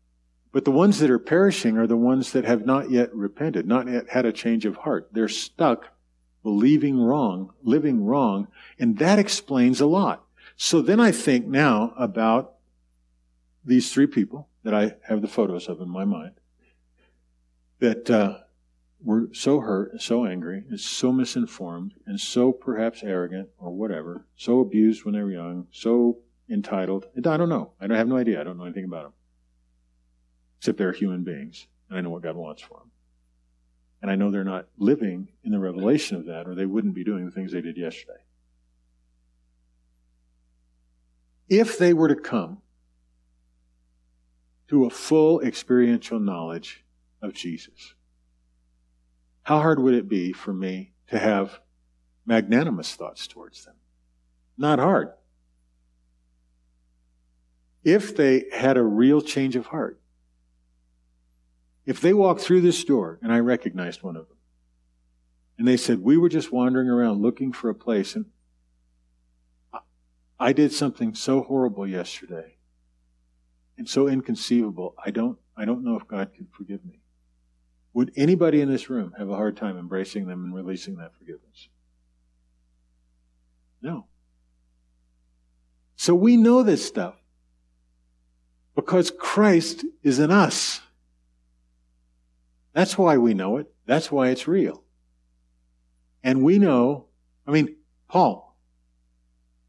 But 0.55 0.63
the 0.63 0.71
ones 0.71 0.99
that 0.99 1.11
are 1.11 1.19
perishing 1.19 1.77
are 1.77 1.85
the 1.85 1.97
ones 1.97 2.31
that 2.31 2.45
have 2.45 2.65
not 2.65 2.89
yet 2.89 3.13
repented, 3.13 3.67
not 3.67 3.89
yet 3.89 4.11
had 4.11 4.25
a 4.25 4.31
change 4.31 4.65
of 4.65 4.77
heart. 4.77 5.09
They're 5.11 5.27
stuck 5.27 5.89
believing 6.43 6.97
wrong, 6.97 7.51
living 7.61 8.05
wrong, 8.05 8.47
and 8.79 8.97
that 8.99 9.19
explains 9.19 9.81
a 9.81 9.85
lot. 9.85 10.23
So 10.55 10.81
then 10.81 11.01
I 11.01 11.11
think 11.11 11.45
now 11.45 11.93
about 11.97 12.53
these 13.65 13.91
three 13.91 14.07
people 14.07 14.47
that 14.63 14.73
I 14.73 14.95
have 15.09 15.21
the 15.21 15.27
photos 15.27 15.67
of 15.67 15.81
in 15.81 15.89
my 15.89 16.05
mind 16.05 16.35
that 17.79 18.09
uh, 18.09 18.37
were 19.03 19.27
so 19.33 19.59
hurt 19.59 19.91
and 19.91 20.01
so 20.01 20.25
angry 20.25 20.63
and 20.69 20.79
so 20.79 21.11
misinformed 21.11 21.95
and 22.05 22.17
so 22.17 22.53
perhaps 22.53 23.03
arrogant 23.03 23.49
or 23.57 23.71
whatever, 23.71 24.25
so 24.37 24.61
abused 24.61 25.03
when 25.03 25.15
they 25.15 25.21
were 25.21 25.31
young, 25.31 25.67
so 25.71 26.19
entitled. 26.49 27.07
I 27.17 27.35
don't 27.35 27.49
know. 27.49 27.71
I 27.81 27.87
don't 27.87 27.97
have 27.97 28.07
no 28.07 28.15
idea. 28.15 28.39
I 28.39 28.45
don't 28.45 28.57
know 28.57 28.63
anything 28.63 28.85
about 28.85 29.03
them. 29.03 29.13
Except 30.57 30.77
they're 30.77 30.91
human 30.91 31.23
beings, 31.23 31.67
and 31.89 31.97
I 31.97 32.01
know 32.01 32.09
what 32.09 32.23
God 32.23 32.35
wants 32.35 32.61
for 32.61 32.79
them. 32.79 32.91
And 34.01 34.11
I 34.11 34.15
know 34.15 34.31
they're 34.31 34.43
not 34.43 34.67
living 34.77 35.29
in 35.43 35.51
the 35.51 35.59
revelation 35.59 36.17
of 36.17 36.25
that, 36.25 36.47
or 36.47 36.55
they 36.55 36.65
wouldn't 36.65 36.93
be 36.93 37.03
doing 37.03 37.25
the 37.25 37.31
things 37.31 37.51
they 37.51 37.61
did 37.61 37.77
yesterday. 37.77 38.19
If 41.47 41.77
they 41.77 41.93
were 41.93 42.07
to 42.07 42.15
come 42.15 42.61
to 44.67 44.85
a 44.85 44.89
full 44.89 45.41
experiential 45.41 46.19
knowledge 46.19 46.83
of 47.21 47.33
Jesus. 47.33 47.93
how 49.43 49.59
hard 49.59 49.79
would 49.79 49.93
it 49.93 50.09
be 50.09 50.33
for 50.33 50.51
me 50.53 50.91
to 51.07 51.19
have 51.19 51.59
magnanimous 52.25 52.95
thoughts 52.95 53.27
towards 53.27 53.65
them? 53.65 53.75
Not 54.57 54.79
hard. 54.79 55.09
If 57.83 58.15
they 58.15 58.45
had 58.51 58.77
a 58.77 58.83
real 58.83 59.21
change 59.21 59.55
of 59.55 59.67
heart, 59.67 59.99
if 61.85 62.01
they 62.01 62.13
walked 62.13 62.41
through 62.41 62.61
this 62.61 62.83
door 62.83 63.19
and 63.21 63.31
I 63.31 63.39
recognized 63.39 64.03
one 64.03 64.15
of 64.15 64.27
them, 64.27 64.37
and 65.57 65.67
they 65.67 65.77
said, 65.77 65.99
We 65.99 66.17
were 66.17 66.29
just 66.29 66.51
wandering 66.51 66.89
around 66.89 67.21
looking 67.21 67.53
for 67.53 67.69
a 67.69 67.75
place, 67.75 68.15
and 68.15 68.25
I 70.39 70.53
did 70.53 70.73
something 70.73 71.15
so 71.15 71.41
horrible 71.41 71.87
yesterday 71.87 72.55
and 73.77 73.87
so 73.89 74.07
inconceivable, 74.07 74.95
I 75.03 75.11
don't, 75.11 75.37
I 75.55 75.65
don't 75.65 75.83
know 75.83 75.97
if 75.97 76.07
God 76.07 76.33
can 76.33 76.47
forgive 76.51 76.83
me. 76.85 76.99
Would 77.93 78.11
anybody 78.15 78.61
in 78.61 78.69
this 78.69 78.89
room 78.89 79.13
have 79.17 79.29
a 79.29 79.35
hard 79.35 79.57
time 79.57 79.77
embracing 79.77 80.27
them 80.27 80.43
and 80.43 80.53
releasing 80.53 80.95
that 80.97 81.15
forgiveness? 81.17 81.69
No. 83.81 84.07
So 85.95 86.13
we 86.13 86.35
know 86.35 86.63
this 86.63 86.85
stuff 86.85 87.15
because 88.75 89.11
Christ 89.11 89.85
is 90.03 90.19
in 90.19 90.31
us. 90.31 90.81
That's 92.75 92.97
why 92.97 93.17
we 93.17 93.33
know 93.33 93.57
it. 93.57 93.73
That's 93.87 94.11
why 94.11 94.27
it's 94.27 94.47
real. 94.47 94.83
And 96.23 96.43
we 96.43 96.59
know, 96.59 97.05
I 97.47 97.51
mean, 97.51 97.77
Paul. 98.07 98.55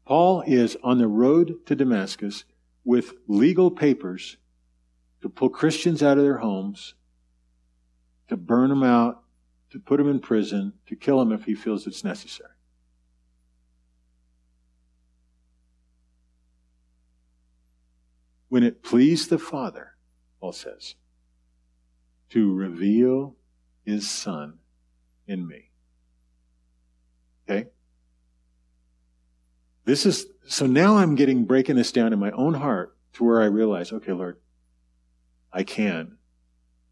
Paul 0.05 0.43
is 0.45 0.77
on 0.83 0.99
the 0.99 1.07
road 1.07 1.65
to 1.65 1.75
Damascus 1.75 2.43
with 2.83 3.13
legal 3.27 3.71
papers 3.71 4.37
to 5.21 5.29
pull 5.29 5.49
Christians 5.49 6.03
out 6.03 6.17
of 6.17 6.23
their 6.23 6.37
homes 6.37 6.93
to 8.27 8.37
burn 8.37 8.69
them 8.69 8.83
out, 8.83 9.23
to 9.71 9.79
put 9.79 9.97
them 9.97 10.09
in 10.09 10.19
prison, 10.19 10.73
to 10.87 10.95
kill 10.95 11.19
them 11.19 11.31
if 11.31 11.45
he 11.45 11.55
feels 11.55 11.87
it's 11.87 12.03
necessary. 12.03 12.51
When 18.49 18.63
it 18.63 18.83
pleased 18.83 19.29
the 19.29 19.39
Father, 19.39 19.95
Paul 20.39 20.53
says, 20.53 20.95
to 22.29 22.53
reveal 22.53 23.35
his 23.85 24.09
Son 24.09 24.59
in 25.27 25.47
me. 25.47 25.71
Okay? 27.49 27.69
This 29.85 30.05
is, 30.05 30.27
so 30.45 30.65
now 30.65 30.97
I'm 30.97 31.15
getting, 31.15 31.45
breaking 31.45 31.77
this 31.77 31.91
down 31.91 32.11
in 32.11 32.19
my 32.19 32.31
own 32.31 32.53
heart 32.55 32.95
to 33.13 33.23
where 33.23 33.41
I 33.41 33.45
realize, 33.45 33.93
okay, 33.93 34.11
Lord, 34.11 34.37
I 35.51 35.63
can 35.63 36.17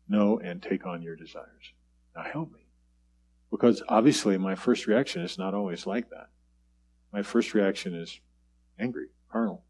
know 0.07 0.39
and 0.39 0.61
take 0.61 0.85
on 0.85 1.01
your 1.01 1.15
desires. 1.15 1.73
Now 2.15 2.23
help 2.23 2.53
me. 2.53 2.61
Because 3.51 3.83
obviously 3.89 4.37
my 4.37 4.55
first 4.55 4.87
reaction 4.87 5.21
is 5.21 5.37
not 5.37 5.53
always 5.53 5.85
like 5.85 6.09
that. 6.09 6.29
My 7.11 7.21
first 7.21 7.53
reaction 7.53 7.93
is 7.93 8.19
angry, 8.79 9.07
carnal, 9.31 9.63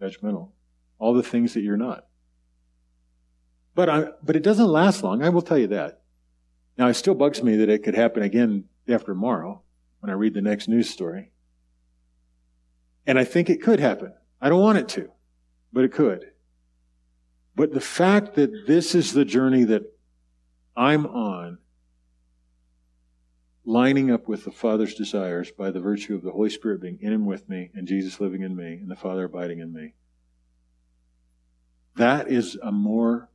judgmental, 0.00 0.50
all 0.98 1.14
the 1.14 1.22
things 1.22 1.54
that 1.54 1.62
you're 1.62 1.76
not. 1.76 2.06
But 3.74 3.88
I, 3.88 4.06
but 4.22 4.36
it 4.36 4.42
doesn't 4.42 4.66
last 4.66 5.02
long. 5.02 5.22
I 5.22 5.28
will 5.28 5.42
tell 5.42 5.58
you 5.58 5.66
that. 5.68 6.00
Now 6.78 6.88
it 6.88 6.94
still 6.94 7.14
bugs 7.14 7.42
me 7.42 7.56
that 7.56 7.68
it 7.68 7.82
could 7.82 7.94
happen 7.94 8.22
again 8.22 8.64
after 8.88 9.12
tomorrow 9.12 9.62
when 10.00 10.10
I 10.10 10.14
read 10.14 10.34
the 10.34 10.42
next 10.42 10.68
news 10.68 10.90
story. 10.90 11.30
And 13.06 13.18
I 13.18 13.24
think 13.24 13.50
it 13.50 13.62
could 13.62 13.80
happen. 13.80 14.12
I 14.40 14.48
don't 14.48 14.60
want 14.60 14.78
it 14.78 14.88
to, 14.90 15.10
but 15.72 15.84
it 15.84 15.92
could. 15.92 16.30
But 17.56 17.72
the 17.72 17.80
fact 17.80 18.34
that 18.34 18.66
this 18.66 18.94
is 18.94 19.12
the 19.12 19.24
journey 19.24 19.64
that 19.64 19.82
I'm 20.76 21.06
on, 21.06 21.58
lining 23.64 24.10
up 24.10 24.28
with 24.28 24.44
the 24.44 24.50
Father's 24.50 24.94
desires 24.94 25.50
by 25.50 25.70
the 25.70 25.80
virtue 25.80 26.14
of 26.14 26.22
the 26.22 26.32
Holy 26.32 26.50
Spirit 26.50 26.82
being 26.82 26.98
in 27.00 27.12
and 27.12 27.26
with 27.26 27.48
me, 27.48 27.70
and 27.74 27.86
Jesus 27.86 28.20
living 28.20 28.42
in 28.42 28.56
me, 28.56 28.74
and 28.74 28.90
the 28.90 28.96
Father 28.96 29.24
abiding 29.24 29.60
in 29.60 29.72
me, 29.72 29.94
that 31.96 32.28
is 32.28 32.56
a 32.62 32.72
more 32.72 33.30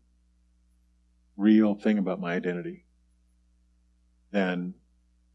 real 1.39 1.75
thing 1.75 1.97
about 1.97 2.19
my 2.19 2.33
identity 2.33 2.85
than 4.31 4.73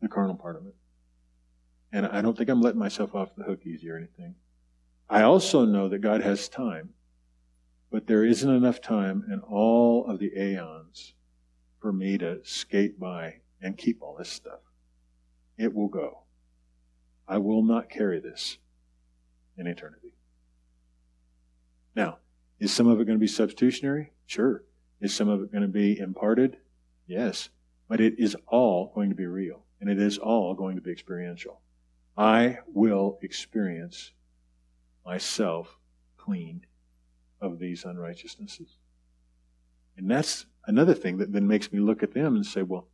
the 0.00 0.08
carnal 0.08 0.36
part 0.36 0.56
of 0.56 0.66
it. 0.66 0.74
And 1.92 2.06
I 2.06 2.20
don't 2.20 2.36
think 2.36 2.50
I'm 2.50 2.60
letting 2.60 2.78
myself 2.78 3.14
off 3.14 3.34
the 3.36 3.44
hook 3.44 3.60
easy 3.64 3.88
or 3.88 3.96
anything. 3.96 4.34
I 5.08 5.22
also 5.22 5.64
know 5.64 5.88
that 5.88 5.98
God 5.98 6.22
has 6.22 6.48
time 6.48 6.90
but 7.94 8.08
there 8.08 8.24
isn't 8.24 8.50
enough 8.50 8.80
time 8.80 9.22
in 9.30 9.38
all 9.38 10.04
of 10.06 10.18
the 10.18 10.32
aeons 10.36 11.14
for 11.80 11.92
me 11.92 12.18
to 12.18 12.40
skate 12.42 12.98
by 12.98 13.36
and 13.62 13.78
keep 13.78 14.02
all 14.02 14.16
this 14.18 14.28
stuff. 14.28 14.58
It 15.56 15.72
will 15.72 15.86
go. 15.86 16.24
I 17.28 17.38
will 17.38 17.62
not 17.62 17.88
carry 17.88 18.18
this 18.18 18.58
in 19.56 19.68
eternity. 19.68 20.16
Now, 21.94 22.18
is 22.58 22.72
some 22.72 22.88
of 22.88 23.00
it 23.00 23.04
going 23.04 23.16
to 23.16 23.20
be 23.20 23.28
substitutionary? 23.28 24.12
Sure. 24.26 24.64
Is 25.04 25.14
some 25.14 25.28
of 25.28 25.42
it 25.42 25.52
going 25.52 25.60
to 25.60 25.68
be 25.68 25.98
imparted? 25.98 26.56
Yes. 27.06 27.50
But 27.88 28.00
it 28.00 28.18
is 28.18 28.34
all 28.46 28.90
going 28.94 29.10
to 29.10 29.14
be 29.14 29.26
real, 29.26 29.66
and 29.78 29.90
it 29.90 30.00
is 30.00 30.16
all 30.16 30.54
going 30.54 30.76
to 30.76 30.80
be 30.80 30.90
experiential. 30.90 31.60
I 32.16 32.60
will 32.66 33.18
experience 33.20 34.12
myself 35.04 35.76
clean 36.16 36.64
of 37.38 37.58
these 37.58 37.84
unrighteousnesses. 37.84 38.78
And 39.98 40.10
that's 40.10 40.46
another 40.66 40.94
thing 40.94 41.18
that 41.18 41.34
then 41.34 41.46
makes 41.46 41.70
me 41.70 41.80
look 41.80 42.02
at 42.02 42.14
them 42.14 42.34
and 42.34 42.46
say, 42.46 42.62
well, 42.62 42.88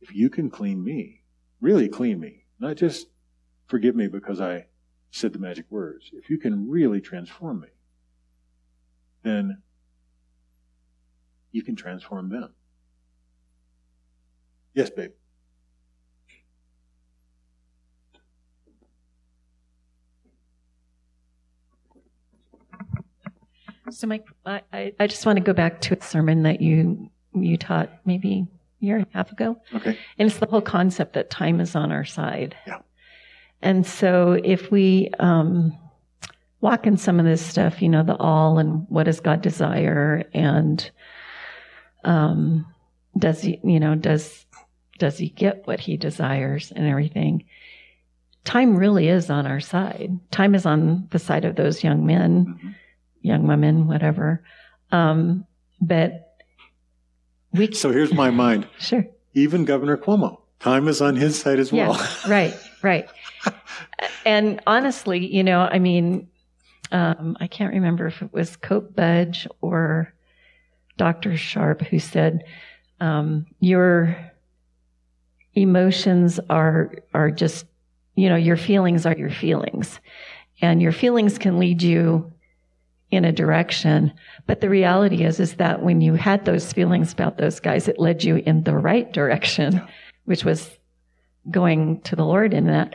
if 0.00 0.14
you 0.14 0.30
can 0.30 0.48
clean 0.48 0.84
me, 0.84 1.22
really 1.60 1.88
clean 1.88 2.20
me, 2.20 2.44
not 2.60 2.76
just 2.76 3.08
forgive 3.66 3.96
me 3.96 4.06
because 4.06 4.40
I 4.40 4.66
said 5.10 5.32
the 5.32 5.40
magic 5.40 5.66
words, 5.70 6.08
if 6.12 6.30
you 6.30 6.38
can 6.38 6.70
really 6.70 7.00
transform 7.00 7.62
me, 7.62 7.68
then 9.24 9.60
you 11.56 11.62
can 11.62 11.74
transform 11.74 12.28
them. 12.28 12.52
Yes, 14.74 14.90
babe. 14.90 15.12
So, 23.90 24.06
Mike, 24.06 24.26
I, 24.44 24.92
I 25.00 25.06
just 25.06 25.24
want 25.24 25.38
to 25.38 25.42
go 25.42 25.54
back 25.54 25.80
to 25.82 25.96
a 25.96 26.02
sermon 26.02 26.42
that 26.42 26.60
you 26.60 27.10
you 27.32 27.56
taught 27.56 27.90
maybe 28.04 28.46
a 28.82 28.84
year 28.84 28.96
and 28.96 29.06
a 29.06 29.16
half 29.16 29.32
ago. 29.32 29.56
Okay. 29.74 29.98
And 30.18 30.28
it's 30.28 30.38
the 30.38 30.46
whole 30.46 30.60
concept 30.60 31.14
that 31.14 31.30
time 31.30 31.60
is 31.60 31.74
on 31.74 31.90
our 31.90 32.04
side. 32.04 32.54
Yeah. 32.66 32.80
And 33.62 33.86
so, 33.86 34.32
if 34.44 34.70
we 34.70 35.10
um, 35.20 35.72
walk 36.60 36.86
in 36.86 36.98
some 36.98 37.18
of 37.18 37.24
this 37.24 37.44
stuff, 37.44 37.80
you 37.80 37.88
know, 37.88 38.02
the 38.02 38.16
all 38.16 38.58
and 38.58 38.84
what 38.90 39.04
does 39.04 39.20
God 39.20 39.40
desire, 39.40 40.28
and 40.34 40.90
um, 42.06 42.66
does 43.18 43.42
he, 43.42 43.60
you 43.62 43.80
know, 43.80 43.94
does 43.94 44.46
does 44.98 45.18
he 45.18 45.28
get 45.28 45.66
what 45.66 45.80
he 45.80 45.96
desires 45.96 46.72
and 46.74 46.86
everything? 46.86 47.44
Time 48.44 48.76
really 48.76 49.08
is 49.08 49.28
on 49.28 49.46
our 49.46 49.60
side. 49.60 50.18
Time 50.30 50.54
is 50.54 50.64
on 50.64 51.08
the 51.10 51.18
side 51.18 51.44
of 51.44 51.56
those 51.56 51.84
young 51.84 52.06
men. 52.06 52.46
Mm-hmm 52.46 52.68
young 53.26 53.46
women, 53.46 53.88
whatever. 53.88 54.42
Um, 54.92 55.44
but 55.80 56.38
we. 57.52 57.72
So 57.72 57.90
here's 57.90 58.14
my 58.14 58.30
mind. 58.30 58.66
sure. 58.78 59.06
Even 59.34 59.66
Governor 59.66 59.98
Cuomo, 59.98 60.40
time 60.60 60.88
is 60.88 61.02
on 61.02 61.16
his 61.16 61.38
side 61.38 61.58
as 61.58 61.70
well. 61.70 61.94
Yeah, 61.94 62.30
right, 62.30 62.54
right. 62.82 63.08
and 64.24 64.62
honestly, 64.66 65.26
you 65.26 65.44
know, 65.44 65.60
I 65.60 65.78
mean, 65.78 66.28
um, 66.90 67.36
I 67.38 67.46
can't 67.46 67.74
remember 67.74 68.06
if 68.06 68.22
it 68.22 68.32
was 68.32 68.56
Cope 68.56 68.96
Budge 68.96 69.46
or 69.60 70.14
Dr. 70.96 71.36
Sharp 71.36 71.82
who 71.82 71.98
said, 71.98 72.44
um, 73.00 73.46
your 73.60 74.16
emotions 75.54 76.40
are, 76.50 76.92
are 77.14 77.30
just, 77.30 77.66
you 78.14 78.28
know, 78.28 78.36
your 78.36 78.56
feelings 78.56 79.06
are 79.06 79.16
your 79.16 79.30
feelings. 79.30 80.00
And 80.62 80.80
your 80.80 80.92
feelings 80.92 81.38
can 81.38 81.58
lead 81.58 81.82
you 81.82 82.32
in 83.10 83.24
a 83.24 83.32
direction. 83.32 84.12
But 84.46 84.60
the 84.60 84.70
reality 84.70 85.24
is, 85.24 85.38
is 85.38 85.54
that 85.54 85.82
when 85.82 86.00
you 86.00 86.14
had 86.14 86.44
those 86.44 86.72
feelings 86.72 87.12
about 87.12 87.38
those 87.38 87.60
guys, 87.60 87.88
it 87.88 87.98
led 87.98 88.24
you 88.24 88.36
in 88.36 88.62
the 88.64 88.76
right 88.76 89.12
direction, 89.12 89.82
which 90.24 90.44
was 90.44 90.70
going 91.50 92.00
to 92.02 92.16
the 92.16 92.24
Lord 92.24 92.52
in 92.52 92.66
that. 92.66 92.94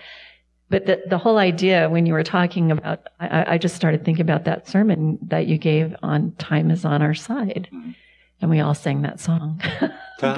But 0.72 0.86
the, 0.86 1.02
the 1.06 1.18
whole 1.18 1.38
idea 1.38 1.90
when 1.90 2.06
you 2.06 2.14
were 2.14 2.24
talking 2.24 2.72
about, 2.72 3.06
I, 3.20 3.56
I 3.56 3.58
just 3.58 3.76
started 3.76 4.06
thinking 4.06 4.22
about 4.22 4.46
that 4.46 4.70
sermon 4.70 5.20
that 5.24 5.46
you 5.46 5.58
gave 5.58 5.94
on 6.02 6.32
time 6.38 6.72
is 6.72 6.86
on 6.86 7.02
our 7.02 7.14
side. 7.14 7.68
Mm-hmm. 7.74 7.92
And 8.40 8.50
we 8.50 8.62
all 8.62 8.74
sang 8.74 9.02
that 9.02 9.20
song. 9.20 9.62
but 10.22 10.38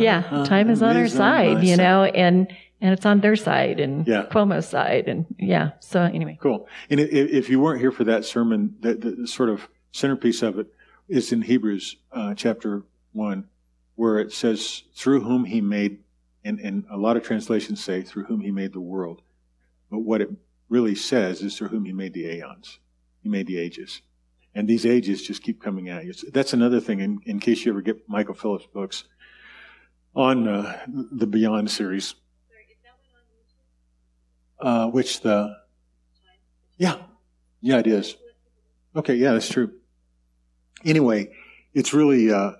yeah, 0.00 0.44
time 0.44 0.70
is 0.70 0.82
on 0.82 0.96
our 0.96 1.06
side, 1.06 1.62
you 1.62 1.76
know, 1.76 2.02
and, 2.02 2.52
and 2.80 2.92
it's 2.92 3.06
on 3.06 3.20
their 3.20 3.36
side 3.36 3.78
and 3.78 4.08
yeah. 4.08 4.26
Cuomo's 4.28 4.68
side. 4.68 5.06
And 5.06 5.24
yeah. 5.38 5.70
So 5.78 6.02
anyway. 6.02 6.36
Cool. 6.42 6.66
And 6.90 6.98
if, 6.98 7.12
if 7.12 7.48
you 7.48 7.60
weren't 7.60 7.80
here 7.80 7.92
for 7.92 8.02
that 8.04 8.24
sermon, 8.24 8.74
the, 8.80 8.94
the, 8.94 9.26
sort 9.28 9.50
of 9.50 9.68
centerpiece 9.92 10.42
of 10.42 10.58
it 10.58 10.66
is 11.08 11.30
in 11.30 11.42
Hebrews 11.42 11.94
uh, 12.10 12.34
chapter 12.34 12.82
1, 13.12 13.46
where 13.94 14.18
it 14.18 14.32
says, 14.32 14.82
through 14.96 15.20
whom 15.20 15.44
he 15.44 15.60
made, 15.60 16.00
and, 16.44 16.58
and 16.58 16.86
a 16.90 16.96
lot 16.96 17.16
of 17.16 17.22
translations 17.22 17.82
say, 17.82 18.02
through 18.02 18.24
whom 18.24 18.40
he 18.40 18.50
made 18.50 18.72
the 18.72 18.80
world. 18.80 19.22
But 19.90 20.00
what 20.00 20.20
it 20.20 20.30
really 20.68 20.94
says 20.94 21.42
is 21.42 21.56
through 21.56 21.68
whom 21.68 21.84
he 21.84 21.92
made 21.92 22.14
the 22.14 22.26
aeons. 22.26 22.78
He 23.22 23.28
made 23.28 23.46
the 23.46 23.58
ages. 23.58 24.02
And 24.54 24.68
these 24.68 24.86
ages 24.86 25.22
just 25.22 25.42
keep 25.42 25.62
coming 25.62 25.88
at 25.88 26.04
you. 26.04 26.12
That's 26.32 26.52
another 26.52 26.80
thing, 26.80 27.00
in, 27.00 27.20
in 27.26 27.40
case 27.40 27.64
you 27.64 27.72
ever 27.72 27.82
get 27.82 28.08
Michael 28.08 28.34
Phillips 28.34 28.66
books 28.66 29.04
on 30.14 30.48
uh, 30.48 30.80
the 30.86 31.26
Beyond 31.26 31.70
series. 31.70 32.14
Uh, 34.58 34.88
which 34.88 35.20
the. 35.20 35.56
Yeah. 36.76 36.96
Yeah, 37.60 37.78
it 37.78 37.86
is. 37.86 38.16
Okay, 38.94 39.14
yeah, 39.14 39.32
that's 39.32 39.48
true. 39.48 39.72
Anyway, 40.84 41.30
it's 41.74 41.94
really. 41.94 42.32
Uh, 42.32 42.52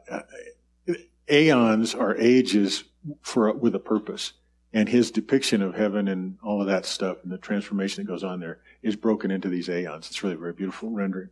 aeons 1.31 1.95
are 1.95 2.17
ages 2.17 2.85
for 3.23 3.53
with 3.53 3.75
a 3.75 3.79
purpose 3.79 4.33
and 4.73 4.89
his 4.89 5.11
depiction 5.11 5.63
of 5.63 5.75
heaven 5.75 6.09
and 6.09 6.39
all 6.43 6.61
of 6.61 6.69
that 6.69 6.87
stuff 6.87 7.19
and 7.23 7.33
the 7.33 7.39
transformation 7.39 8.05
that 8.05 8.11
goes 8.11 8.23
on 8.23 8.41
there 8.41 8.59
is 8.83 8.97
broken 8.97 9.31
into 9.31 9.49
these 9.49 9.69
aeons. 9.69 10.09
It's 10.09 10.23
really 10.23 10.37
a 10.37 10.39
very 10.39 10.53
beautiful 10.53 10.91
rendering. 10.91 11.31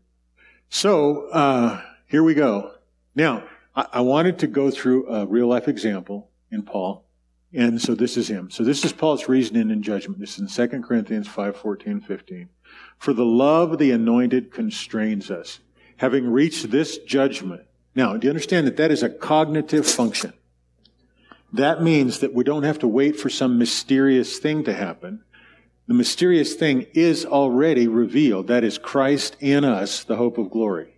So 0.69 1.29
uh, 1.29 1.83
here 2.07 2.23
we 2.23 2.35
go. 2.35 2.73
Now 3.15 3.45
I, 3.75 3.87
I 3.95 4.01
wanted 4.01 4.41
to 4.41 4.47
go 4.47 4.71
through 4.71 5.09
a 5.09 5.27
real 5.27 5.47
life 5.47 5.69
example 5.69 6.31
in 6.51 6.63
Paul, 6.63 7.05
and 7.53 7.81
so 7.81 7.95
this 7.95 8.17
is 8.17 8.29
him. 8.29 8.51
So 8.51 8.65
this 8.65 8.85
is 8.85 8.93
Paul's 8.93 9.29
reasoning 9.29 9.71
and 9.71 9.83
judgment. 9.83 10.19
This 10.21 10.39
is 10.39 10.59
in 10.59 10.69
2 10.69 10.83
Corinthians 10.83 11.29
5, 11.29 11.57
14, 11.57 12.01
15. 12.01 12.49
For 12.99 13.13
the 13.13 13.25
love 13.25 13.73
of 13.73 13.79
the 13.79 13.93
anointed 13.93 14.53
constrains 14.53 15.31
us, 15.31 15.61
having 15.97 16.29
reached 16.29 16.71
this 16.71 16.99
judgment. 16.99 17.63
Now, 17.95 18.17
do 18.17 18.27
you 18.27 18.31
understand 18.31 18.67
that 18.67 18.77
that 18.77 18.91
is 18.91 19.03
a 19.03 19.09
cognitive 19.09 19.87
function? 19.87 20.33
That 21.53 21.83
means 21.83 22.21
that 22.21 22.35
we 22.35 22.45
don't 22.45 22.65
have 22.65 22.81
to 22.81 22.89
wait 22.89 23.19
for 23.19 23.31
some 23.31 23.59
mysterious 23.59 24.39
thing 24.39 24.65
to 24.65 24.75
happen. 24.75 25.23
The 25.87 25.95
mysterious 25.95 26.55
thing 26.55 26.87
is 26.93 27.25
already 27.25 27.89
revealed. 27.89 28.49
That 28.49 28.63
is 28.63 28.77
Christ 28.77 29.37
in 29.41 29.65
us, 29.65 30.05
the 30.05 30.17
hope 30.17 30.37
of 30.37 30.51
glory. 30.51 30.95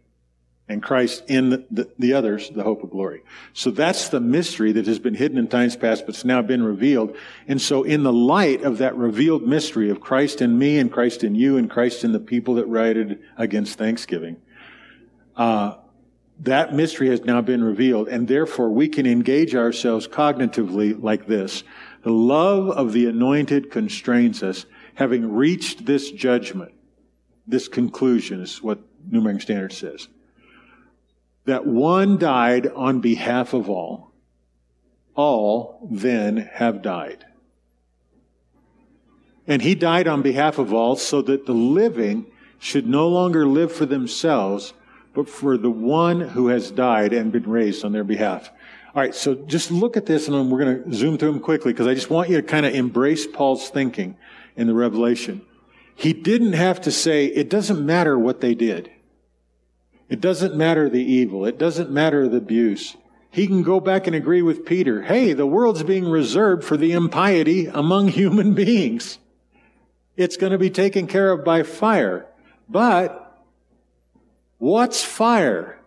And 0.69 0.83
Christ 0.83 1.25
in 1.29 1.51
the, 1.51 1.67
the, 1.71 1.91
the, 1.99 2.13
others, 2.13 2.51
the 2.51 2.63
hope 2.63 2.83
of 2.83 2.91
glory. 2.91 3.23
So 3.53 3.71
that's 3.71 4.09
the 4.09 4.21
mystery 4.21 4.73
that 4.73 4.87
has 4.87 5.01
been 5.01 5.15
hidden 5.15 5.39
in 5.39 5.49
times 5.49 5.77
past, 5.77 6.07
but 6.07 6.15
it's 6.15 6.25
now 6.25 6.43
been 6.43 6.63
revealed. 6.63 7.17
And 7.49 7.61
so 7.61 7.83
in 7.83 8.03
the 8.03 8.13
light 8.13 8.63
of 8.63 8.79
that 8.79 8.97
revealed 8.97 9.47
mystery 9.47 9.91
of 9.91 10.01
Christ 10.01 10.43
in 10.43 10.59
me 10.59 10.79
and 10.79 10.93
Christ 10.93 11.25
in 11.25 11.35
you 11.35 11.57
and 11.57 11.71
Christ 11.71 12.05
in 12.05 12.13
the 12.13 12.21
people 12.21 12.55
that 12.55 12.67
rioted 12.67 13.21
against 13.37 13.79
Thanksgiving, 13.79 14.37
uh, 15.37 15.75
that 16.41 16.75
mystery 16.75 17.09
has 17.09 17.23
now 17.23 17.41
been 17.43 17.63
revealed, 17.63 18.09
and 18.09 18.27
therefore 18.27 18.71
we 18.71 18.89
can 18.89 19.07
engage 19.07 19.55
ourselves 19.55 20.09
cognitively 20.09 21.01
like 21.01 21.27
this. 21.27 21.63
The 22.03 22.11
love 22.11 22.71
of 22.71 22.93
the 22.93 23.07
anointed 23.07 23.71
constrains 23.71 24.43
us, 24.43 24.65
having 24.95 25.33
reached 25.33 25.85
this 25.85 26.11
judgment, 26.11 26.73
this 27.47 27.69
conclusion 27.69 28.41
is 28.41 28.63
what 28.63 28.79
New 29.11 29.21
American 29.21 29.41
Standard 29.41 29.73
says. 29.73 30.09
That 31.45 31.67
one 31.67 32.17
died 32.17 32.67
on 32.69 33.01
behalf 33.01 33.53
of 33.53 33.69
all, 33.69 34.13
all 35.15 35.89
then 35.91 36.37
have 36.55 36.81
died. 36.81 37.27
And 39.47 39.61
he 39.61 39.75
died 39.75 40.07
on 40.07 40.23
behalf 40.23 40.59
of 40.59 40.73
all 40.73 40.97
so 40.97 41.23
that 41.23 41.45
the 41.45 41.53
living 41.53 42.27
should 42.59 42.87
no 42.87 43.09
longer 43.09 43.47
live 43.47 43.73
for 43.73 43.87
themselves, 43.87 44.73
but 45.15 45.29
for 45.29 45.57
the 45.57 45.71
one 45.71 46.21
who 46.21 46.49
has 46.49 46.71
died 46.71 47.13
and 47.13 47.33
been 47.33 47.49
raised 47.49 47.85
on 47.85 47.93
their 47.93 48.05
behalf. 48.05 48.51
All 48.95 49.03
right, 49.03 49.15
so 49.15 49.35
just 49.35 49.71
look 49.71 49.97
at 49.97 50.07
this, 50.07 50.27
and 50.27 50.51
we're 50.51 50.59
going 50.59 50.85
to 50.85 50.93
zoom 50.93 51.17
through 51.17 51.33
them 51.33 51.41
quickly 51.41 51.73
because 51.73 51.87
I 51.87 51.95
just 51.95 52.11
want 52.11 52.29
you 52.29 52.37
to 52.37 52.43
kind 52.43 52.67
of 52.67 52.75
embrace 52.75 53.27
Paul's 53.27 53.69
thinking 53.71 54.17
in 54.57 54.67
the 54.67 54.75
Revelation. 54.75 55.43
He 55.95 56.13
didn't 56.13 56.55
have 56.55 56.81
to 56.83 56.91
say, 56.91 57.27
it 57.27 57.49
doesn't 57.49 57.85
matter 57.85 58.19
what 58.19 58.41
they 58.41 58.55
did. 58.55 58.91
It 60.09 60.21
doesn't 60.21 60.57
matter 60.57 60.89
the 60.89 61.03
evil. 61.03 61.45
It 61.45 61.57
doesn't 61.57 61.91
matter 61.91 62.29
the 62.29 62.39
abuse. 62.39 62.97
He 63.31 63.47
can 63.47 63.63
go 63.63 63.79
back 63.79 64.09
and 64.09 64.17
agree 64.17 64.43
with 64.43 64.67
Peter. 64.67 65.03
Hey, 65.03 65.35
the 65.35 65.47
world's 65.47 65.85
being 65.85 66.09
reserved 66.09 66.65
for 66.65 66.77
the 66.77 66.93
impiety 66.93 67.67
among 67.67 68.09
human 68.09 68.55
beings. 68.55 69.19
It's 70.17 70.37
going 70.37 70.53
to 70.53 70.59
be 70.59 70.71
taken 70.71 71.07
care 71.07 71.31
of 71.31 71.45
by 71.45 71.63
fire. 71.63 72.27
But 72.69 73.30
What's 74.61 75.03
fire? 75.03 75.79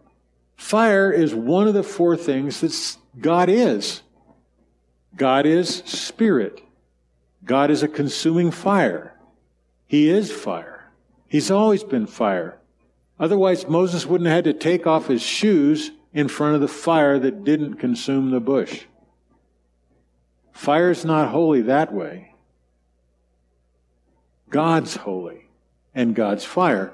Fire 0.56 1.12
is 1.12 1.34
one 1.34 1.68
of 1.68 1.76
the 1.76 1.84
four 1.84 2.18
things 2.18 2.60
that 2.62 2.98
God 3.22 3.48
is. 3.48 4.02
God 5.16 5.46
is 5.46 5.84
spirit. 5.86 6.60
God 7.46 7.70
is 7.70 7.84
a 7.84 7.88
consuming 7.88 8.50
fire. 8.50 9.16
He 9.86 10.10
is 10.10 10.32
fire. 10.32 10.92
He's 11.28 11.52
always 11.52 11.84
been 11.84 12.08
fire. 12.08 12.58
Otherwise, 13.20 13.68
Moses 13.68 14.08
wouldn't 14.08 14.28
have 14.28 14.38
had 14.38 14.46
to 14.46 14.54
take 14.54 14.88
off 14.88 15.06
his 15.06 15.22
shoes 15.22 15.92
in 16.12 16.28
front 16.28 16.56
of 16.56 16.62
the 16.62 16.68
fire 16.68 17.20
that 17.20 17.44
didn't 17.44 17.76
consume 17.76 18.32
the 18.32 18.40
bush. 18.40 18.86
Fire's 20.52 21.06
not 21.06 21.30
holy 21.30 21.62
that 21.62 21.94
way. 21.94 22.34
God's 24.50 24.96
holy 24.96 25.46
and 25.94 26.16
God's 26.16 26.44
fire. 26.44 26.92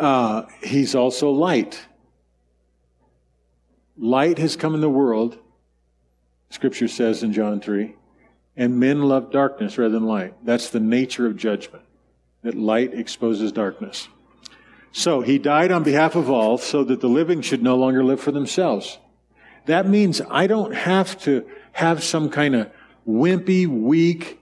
Uh, 0.00 0.46
he's 0.62 0.94
also 0.94 1.30
light. 1.30 1.86
Light 3.98 4.38
has 4.38 4.56
come 4.56 4.74
in 4.74 4.80
the 4.80 4.88
world, 4.88 5.38
Scripture 6.48 6.88
says 6.88 7.22
in 7.22 7.34
John 7.34 7.60
3, 7.60 7.94
and 8.56 8.80
men 8.80 9.02
love 9.02 9.30
darkness 9.30 9.76
rather 9.76 9.92
than 9.92 10.04
light. 10.04 10.34
That's 10.42 10.70
the 10.70 10.80
nature 10.80 11.26
of 11.26 11.36
judgment, 11.36 11.84
that 12.42 12.54
light 12.54 12.94
exposes 12.94 13.52
darkness. 13.52 14.08
So 14.90 15.20
he 15.20 15.38
died 15.38 15.70
on 15.70 15.82
behalf 15.82 16.14
of 16.14 16.30
all 16.30 16.56
so 16.56 16.82
that 16.84 17.02
the 17.02 17.08
living 17.08 17.42
should 17.42 17.62
no 17.62 17.76
longer 17.76 18.02
live 18.02 18.20
for 18.20 18.32
themselves. 18.32 18.98
That 19.66 19.86
means 19.86 20.22
I 20.30 20.46
don't 20.46 20.74
have 20.74 21.20
to 21.24 21.46
have 21.72 22.02
some 22.02 22.30
kind 22.30 22.56
of 22.56 22.70
wimpy, 23.06 23.66
weak, 23.66 24.40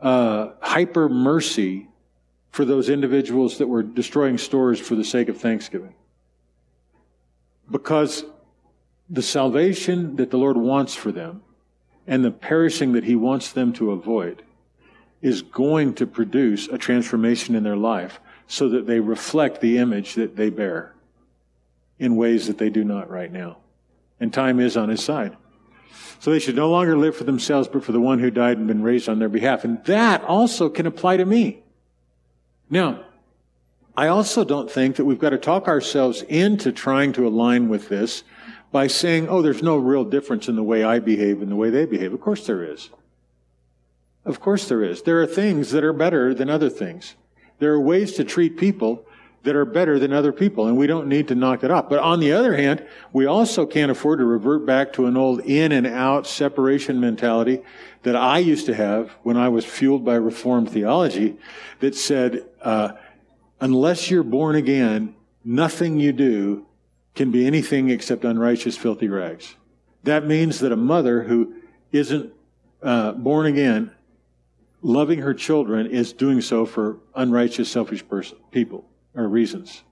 uh, 0.00 0.50
hyper 0.60 1.08
mercy 1.08 1.87
for 2.50 2.64
those 2.64 2.88
individuals 2.88 3.58
that 3.58 3.66
were 3.66 3.82
destroying 3.82 4.38
stores 4.38 4.80
for 4.80 4.94
the 4.94 5.04
sake 5.04 5.28
of 5.28 5.38
Thanksgiving. 5.38 5.94
Because 7.70 8.24
the 9.10 9.22
salvation 9.22 10.16
that 10.16 10.30
the 10.30 10.38
Lord 10.38 10.56
wants 10.56 10.94
for 10.94 11.12
them 11.12 11.42
and 12.06 12.24
the 12.24 12.30
perishing 12.30 12.92
that 12.92 13.04
He 13.04 13.14
wants 13.14 13.52
them 13.52 13.72
to 13.74 13.92
avoid 13.92 14.42
is 15.20 15.42
going 15.42 15.94
to 15.94 16.06
produce 16.06 16.68
a 16.68 16.78
transformation 16.78 17.54
in 17.54 17.62
their 17.62 17.76
life 17.76 18.20
so 18.46 18.68
that 18.70 18.86
they 18.86 19.00
reflect 19.00 19.60
the 19.60 19.78
image 19.78 20.14
that 20.14 20.36
they 20.36 20.48
bear 20.48 20.94
in 21.98 22.16
ways 22.16 22.46
that 22.46 22.58
they 22.58 22.70
do 22.70 22.84
not 22.84 23.10
right 23.10 23.32
now. 23.32 23.58
And 24.20 24.32
time 24.32 24.60
is 24.60 24.76
on 24.76 24.88
His 24.88 25.02
side. 25.02 25.36
So 26.20 26.30
they 26.30 26.38
should 26.38 26.56
no 26.56 26.70
longer 26.70 26.96
live 26.96 27.16
for 27.16 27.24
themselves, 27.24 27.68
but 27.68 27.84
for 27.84 27.92
the 27.92 28.00
one 28.00 28.18
who 28.18 28.30
died 28.30 28.58
and 28.58 28.66
been 28.66 28.82
raised 28.82 29.08
on 29.08 29.18
their 29.18 29.28
behalf. 29.28 29.64
And 29.64 29.84
that 29.84 30.24
also 30.24 30.68
can 30.68 30.86
apply 30.86 31.18
to 31.18 31.24
me. 31.24 31.62
Now, 32.70 33.04
I 33.96 34.08
also 34.08 34.44
don't 34.44 34.70
think 34.70 34.96
that 34.96 35.04
we've 35.04 35.18
got 35.18 35.30
to 35.30 35.38
talk 35.38 35.66
ourselves 35.66 36.22
into 36.22 36.70
trying 36.70 37.12
to 37.14 37.26
align 37.26 37.68
with 37.68 37.88
this 37.88 38.22
by 38.70 38.86
saying, 38.86 39.28
oh, 39.28 39.42
there's 39.42 39.62
no 39.62 39.76
real 39.76 40.04
difference 40.04 40.48
in 40.48 40.56
the 40.56 40.62
way 40.62 40.84
I 40.84 40.98
behave 40.98 41.42
and 41.42 41.50
the 41.50 41.56
way 41.56 41.70
they 41.70 41.86
behave. 41.86 42.12
Of 42.12 42.20
course 42.20 42.46
there 42.46 42.62
is. 42.62 42.90
Of 44.24 44.40
course 44.40 44.68
there 44.68 44.84
is. 44.84 45.02
There 45.02 45.20
are 45.22 45.26
things 45.26 45.70
that 45.70 45.84
are 45.84 45.92
better 45.92 46.34
than 46.34 46.50
other 46.50 46.68
things. 46.68 47.14
There 47.58 47.72
are 47.72 47.80
ways 47.80 48.12
to 48.14 48.24
treat 48.24 48.56
people 48.56 49.04
that 49.48 49.56
are 49.56 49.64
better 49.64 49.98
than 49.98 50.12
other 50.12 50.30
people, 50.30 50.66
and 50.66 50.76
we 50.76 50.86
don't 50.86 51.08
need 51.08 51.26
to 51.26 51.34
knock 51.34 51.64
it 51.64 51.70
off. 51.70 51.88
But 51.88 52.00
on 52.00 52.20
the 52.20 52.32
other 52.32 52.54
hand, 52.54 52.86
we 53.14 53.24
also 53.24 53.64
can't 53.64 53.90
afford 53.90 54.18
to 54.18 54.26
revert 54.26 54.66
back 54.66 54.92
to 54.92 55.06
an 55.06 55.16
old 55.16 55.40
in 55.40 55.72
and 55.72 55.86
out 55.86 56.26
separation 56.26 57.00
mentality 57.00 57.62
that 58.02 58.14
I 58.14 58.40
used 58.40 58.66
to 58.66 58.74
have 58.74 59.10
when 59.22 59.38
I 59.38 59.48
was 59.48 59.64
fueled 59.64 60.04
by 60.04 60.16
Reformed 60.16 60.70
theology 60.70 61.38
that 61.80 61.94
said, 61.94 62.44
uh, 62.60 62.90
unless 63.58 64.10
you're 64.10 64.22
born 64.22 64.54
again, 64.54 65.14
nothing 65.42 65.98
you 65.98 66.12
do 66.12 66.66
can 67.14 67.30
be 67.30 67.46
anything 67.46 67.88
except 67.88 68.26
unrighteous, 68.26 68.76
filthy 68.76 69.08
rags. 69.08 69.54
That 70.02 70.26
means 70.26 70.60
that 70.60 70.72
a 70.72 70.76
mother 70.76 71.22
who 71.22 71.54
isn't 71.90 72.34
uh, 72.82 73.12
born 73.12 73.46
again, 73.46 73.92
loving 74.82 75.20
her 75.20 75.32
children, 75.32 75.86
is 75.86 76.12
doing 76.12 76.42
so 76.42 76.66
for 76.66 76.98
unrighteous, 77.14 77.70
selfish 77.70 78.06
person, 78.06 78.36
people 78.50 78.84
or 79.18 79.28
reasons. 79.28 79.82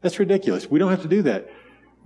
That's 0.00 0.18
ridiculous. 0.18 0.70
We 0.70 0.78
don't 0.78 0.90
have 0.90 1.02
to 1.02 1.08
do 1.08 1.22
that. 1.22 1.50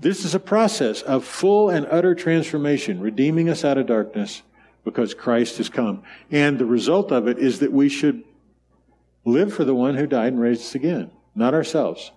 This 0.01 0.25
is 0.25 0.35
a 0.35 0.41
process 0.41 1.03
of 1.03 1.25
full 1.25 1.69
and 1.69 1.87
utter 1.87 2.15
transformation, 2.15 3.01
redeeming 3.01 3.49
us 3.49 3.65
out 3.65 3.79
of 3.79 3.87
darkness 3.87 4.43
because 4.85 5.15
Christ 5.15 5.59
has 5.59 5.69
come. 5.69 6.03
And 6.31 6.59
the 6.59 6.65
result 6.65 7.13
of 7.13 7.29
it 7.29 7.39
is 7.39 7.61
that 7.61 7.71
we 7.71 7.89
should 7.89 8.25
live 9.25 9.55
for 9.55 9.65
the 9.65 9.75
one 9.75 9.97
who 9.97 10.07
died 10.07 10.33
and 10.33 10.41
raised 10.41 10.63
us 10.63 10.75
again, 10.75 11.11
not 11.35 11.55
ourselves, 11.55 12.11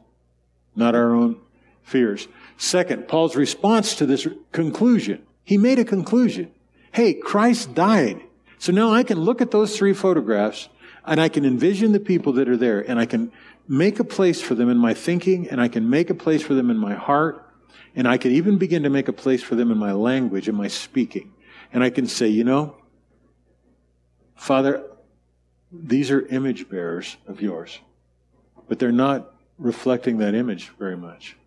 not 0.76 0.96
our 0.96 1.14
own 1.14 1.40
fears. 1.84 2.28
Second, 2.58 3.08
Paul's 3.08 3.36
response 3.36 3.96
to 3.96 4.06
this 4.06 4.28
conclusion. 4.52 5.22
He 5.44 5.58
made 5.58 5.78
a 5.78 5.86
conclusion. 5.86 6.52
Hey, 6.92 7.14
Christ 7.14 7.76
died. 7.76 8.22
So 8.58 8.72
now 8.72 8.92
I 8.92 9.04
can 9.04 9.20
look 9.20 9.42
at 9.42 9.52
those 9.52 9.78
three 9.78 9.94
photographs 9.94 10.70
and 11.08 11.20
I 11.22 11.30
can 11.30 11.46
envision 11.46 11.92
the 11.92 12.00
people 12.00 12.34
that 12.34 12.48
are 12.48 12.58
there 12.58 12.82
and 12.82 13.00
I 13.00 13.06
can 13.06 13.32
make 13.68 14.00
a 14.00 14.04
place 14.04 14.42
for 14.42 14.56
them 14.56 14.70
in 14.70 14.78
my 14.78 14.94
thinking 14.94 15.50
and 15.50 15.62
I 15.62 15.68
can 15.68 15.90
make 15.90 16.10
a 16.10 16.16
place 16.16 16.42
for 16.42 16.54
them 16.54 16.70
in 16.70 16.78
my 16.78 16.94
heart 16.94 17.42
and 17.96 18.08
I 18.08 18.18
can 18.18 18.32
even 18.32 18.58
begin 18.58 18.84
to 18.84 18.90
make 18.90 19.08
a 19.08 19.14
place 19.14 19.42
for 19.42 19.56
them 19.56 19.72
in 19.72 19.78
my 19.78 19.94
language 19.94 20.48
and 20.48 20.58
my 20.58 20.68
speaking. 20.68 21.34
And 21.72 21.84
I 21.84 21.90
can 21.90 22.08
say, 22.08 22.28
you 22.28 22.44
know, 22.44 22.76
Father, 24.36 24.84
these 25.72 26.12
are 26.12 26.26
image 26.28 26.70
bearers 26.70 27.18
of 27.28 27.42
yours, 27.42 27.80
but 28.68 28.80
they're 28.80 28.92
not 28.92 29.34
reflecting 29.58 30.18
that 30.18 30.36
image 30.36 30.72
very 30.78 30.98
much. 30.98 31.38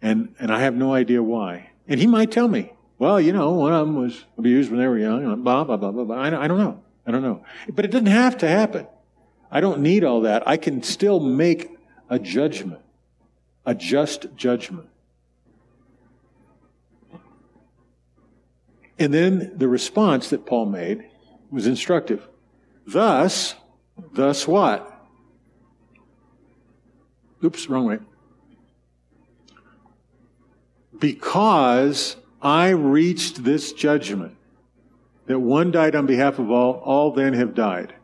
And, 0.00 0.34
and 0.38 0.50
I 0.50 0.60
have 0.60 0.74
no 0.74 0.94
idea 0.94 1.22
why. 1.22 1.70
And 1.86 2.00
he 2.00 2.06
might 2.06 2.30
tell 2.30 2.48
me, 2.48 2.72
well, 2.98 3.20
you 3.20 3.32
know, 3.32 3.52
one 3.52 3.72
of 3.72 3.86
them 3.86 3.96
was 3.96 4.24
abused 4.36 4.70
when 4.70 4.80
they 4.80 4.86
were 4.86 4.98
young, 4.98 5.24
and 5.24 5.44
blah, 5.44 5.64
blah, 5.64 5.76
blah, 5.76 5.90
blah, 5.90 6.04
blah. 6.04 6.16
I, 6.16 6.44
I 6.44 6.48
don't 6.48 6.58
know. 6.58 6.82
I 7.08 7.10
don't 7.10 7.22
know. 7.22 7.42
But 7.70 7.86
it 7.86 7.90
doesn't 7.90 8.06
have 8.06 8.36
to 8.38 8.48
happen. 8.48 8.86
I 9.50 9.62
don't 9.62 9.80
need 9.80 10.04
all 10.04 10.20
that. 10.20 10.46
I 10.46 10.58
can 10.58 10.82
still 10.82 11.20
make 11.20 11.70
a 12.10 12.18
judgment, 12.18 12.82
a 13.64 13.74
just 13.74 14.26
judgment. 14.36 14.88
And 18.98 19.14
then 19.14 19.52
the 19.56 19.68
response 19.68 20.28
that 20.30 20.44
Paul 20.44 20.66
made 20.66 21.06
was 21.50 21.66
instructive. 21.66 22.28
Thus, 22.86 23.54
thus 24.12 24.46
what? 24.46 24.92
Oops, 27.42 27.70
wrong 27.70 27.86
way. 27.86 27.98
Because 30.98 32.16
I 32.42 32.68
reached 32.68 33.44
this 33.44 33.72
judgment 33.72 34.34
that 35.28 35.38
one 35.38 35.70
died 35.70 35.94
on 35.94 36.06
behalf 36.06 36.38
of 36.38 36.50
all, 36.50 36.80
all 36.84 37.12
then 37.12 37.34
have 37.34 37.54
died. 37.54 37.94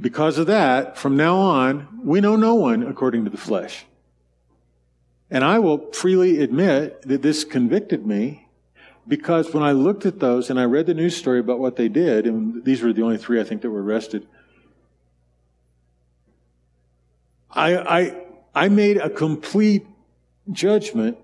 Because 0.00 0.38
of 0.38 0.46
that, 0.46 0.96
from 0.96 1.16
now 1.16 1.36
on, 1.36 2.00
we 2.02 2.20
know 2.20 2.34
no 2.34 2.54
one 2.54 2.82
according 2.82 3.24
to 3.24 3.30
the 3.30 3.36
flesh. 3.36 3.84
And 5.30 5.44
I 5.44 5.58
will 5.58 5.92
freely 5.92 6.42
admit 6.42 7.02
that 7.02 7.22
this 7.22 7.44
convicted 7.44 8.06
me 8.06 8.48
because 9.06 9.52
when 9.52 9.62
I 9.62 9.72
looked 9.72 10.06
at 10.06 10.18
those 10.18 10.48
and 10.48 10.58
I 10.58 10.64
read 10.64 10.86
the 10.86 10.94
news 10.94 11.14
story 11.14 11.38
about 11.38 11.58
what 11.58 11.76
they 11.76 11.88
did, 11.88 12.26
and 12.26 12.64
these 12.64 12.82
were 12.82 12.92
the 12.92 13.02
only 13.02 13.18
three 13.18 13.38
I 13.38 13.44
think 13.44 13.60
that 13.62 13.70
were 13.70 13.82
arrested, 13.82 14.26
I, 17.50 17.76
I, 17.76 18.24
I 18.54 18.68
made 18.70 18.96
a 18.96 19.10
complete 19.10 19.86
judgment 20.50 21.18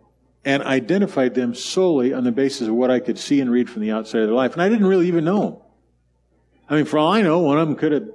and 0.48 0.62
identified 0.62 1.34
them 1.34 1.54
solely 1.54 2.14
on 2.14 2.24
the 2.24 2.32
basis 2.32 2.68
of 2.68 2.74
what 2.74 2.90
I 2.90 3.00
could 3.00 3.18
see 3.18 3.42
and 3.42 3.50
read 3.50 3.68
from 3.68 3.82
the 3.82 3.90
outside 3.90 4.22
of 4.22 4.28
their 4.28 4.34
life. 4.34 4.54
And 4.54 4.62
I 4.62 4.70
didn't 4.70 4.86
really 4.86 5.06
even 5.06 5.26
know 5.26 5.42
them. 5.42 5.56
I 6.70 6.76
mean, 6.76 6.86
for 6.86 6.96
all 6.96 7.12
I 7.12 7.20
know, 7.20 7.40
one 7.40 7.58
of 7.58 7.68
them 7.68 7.76
could 7.76 7.92
have 7.92 8.08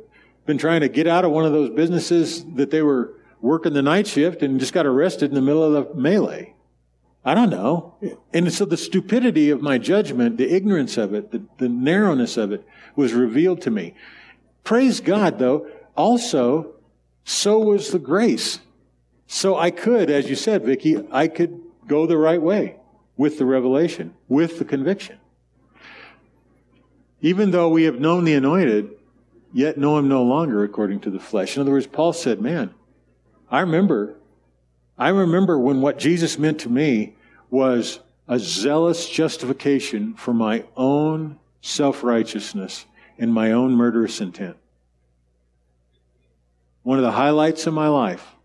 been 0.47 0.57
trying 0.57 0.81
to 0.81 0.89
get 0.89 1.05
out 1.05 1.25
of 1.25 1.31
one 1.31 1.45
of 1.45 1.51
those 1.51 1.69
businesses 1.69 2.43
that 2.55 2.71
they 2.71 2.81
were 2.81 3.13
working 3.39 3.73
the 3.73 3.83
night 3.83 4.07
shift 4.07 4.41
and 4.41 4.59
just 4.59 4.73
got 4.73 4.87
arrested 4.87 5.29
in 5.29 5.35
the 5.35 5.43
middle 5.43 5.63
of 5.63 5.89
the 5.89 5.93
melee. 5.93 6.55
I 7.23 7.35
don't 7.35 7.51
know. 7.51 7.93
And 8.33 8.51
so 8.51 8.65
the 8.65 8.77
stupidity 8.77 9.51
of 9.51 9.61
my 9.61 9.77
judgment, 9.77 10.37
the 10.37 10.51
ignorance 10.51 10.97
of 10.97 11.13
it, 11.13 11.31
the, 11.31 11.43
the 11.59 11.69
narrowness 11.69 12.35
of 12.35 12.51
it 12.51 12.65
was 12.95 13.13
revealed 13.13 13.61
to 13.61 13.69
me. 13.69 13.93
Praise 14.63 15.01
God, 15.01 15.37
though, 15.37 15.67
also, 15.95 16.73
so 17.25 17.59
was 17.59 17.91
the 17.91 17.99
grace. 17.99 18.59
So 19.27 19.55
I 19.55 19.69
could, 19.69 20.09
as 20.09 20.31
you 20.31 20.35
said, 20.35 20.65
Vicki, 20.65 20.97
I 21.11 21.27
could 21.27 21.59
go 21.93 22.07
the 22.07 22.17
right 22.17 22.41
way 22.41 22.75
with 23.17 23.37
the 23.37 23.45
revelation, 23.45 24.15
with 24.27 24.57
the 24.57 24.65
conviction. 24.65 25.19
Even 27.21 27.51
though 27.51 27.69
we 27.69 27.83
have 27.83 27.99
known 27.99 28.23
the 28.23 28.33
anointed, 28.33 28.89
yet 29.53 29.77
know 29.77 29.99
him 29.99 30.07
no 30.07 30.23
longer 30.23 30.63
according 30.63 30.99
to 31.01 31.11
the 31.11 31.19
flesh. 31.19 31.55
In 31.55 31.61
other 31.61 31.71
words, 31.71 31.85
Paul 31.85 32.11
said, 32.11 32.41
man, 32.41 32.73
I 33.51 33.59
remember, 33.59 34.15
I 34.97 35.09
remember 35.09 35.59
when 35.59 35.81
what 35.81 35.99
Jesus 35.99 36.39
meant 36.39 36.61
to 36.61 36.69
me 36.69 37.15
was 37.51 37.99
a 38.27 38.39
zealous 38.39 39.07
justification 39.07 40.15
for 40.15 40.33
my 40.33 40.65
own 40.75 41.37
self-righteousness 41.61 42.87
and 43.19 43.31
my 43.31 43.51
own 43.51 43.73
murderous 43.73 44.19
intent. 44.19 44.57
One 46.81 46.97
of 46.97 47.03
the 47.03 47.11
highlights 47.11 47.67
of 47.67 47.75
my 47.75 47.87
life 47.87 48.35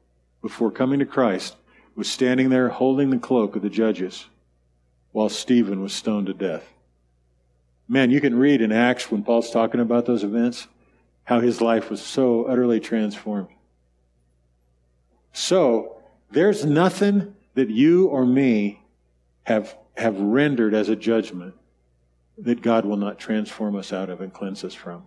before 0.42 0.70
coming 0.70 0.98
to 0.98 1.06
Christ 1.06 1.56
was 1.98 2.08
standing 2.08 2.48
there 2.48 2.68
holding 2.68 3.10
the 3.10 3.18
cloak 3.18 3.56
of 3.56 3.62
the 3.62 3.68
judges 3.68 4.26
while 5.10 5.28
Stephen 5.28 5.82
was 5.82 5.92
stoned 5.92 6.28
to 6.28 6.32
death. 6.32 6.62
Man, 7.88 8.12
you 8.12 8.20
can 8.20 8.38
read 8.38 8.60
in 8.60 8.70
Acts 8.70 9.10
when 9.10 9.24
Paul's 9.24 9.50
talking 9.50 9.80
about 9.80 10.06
those 10.06 10.22
events 10.22 10.68
how 11.24 11.40
his 11.40 11.60
life 11.60 11.90
was 11.90 12.00
so 12.00 12.44
utterly 12.44 12.78
transformed. 12.78 13.48
So, 15.32 15.96
there's 16.30 16.64
nothing 16.64 17.34
that 17.54 17.68
you 17.68 18.06
or 18.06 18.24
me 18.24 18.80
have, 19.42 19.76
have 19.96 20.20
rendered 20.20 20.74
as 20.74 20.88
a 20.88 20.94
judgment 20.94 21.54
that 22.38 22.62
God 22.62 22.84
will 22.84 22.96
not 22.96 23.18
transform 23.18 23.74
us 23.74 23.92
out 23.92 24.08
of 24.08 24.20
and 24.20 24.32
cleanse 24.32 24.62
us 24.62 24.74
from. 24.74 25.02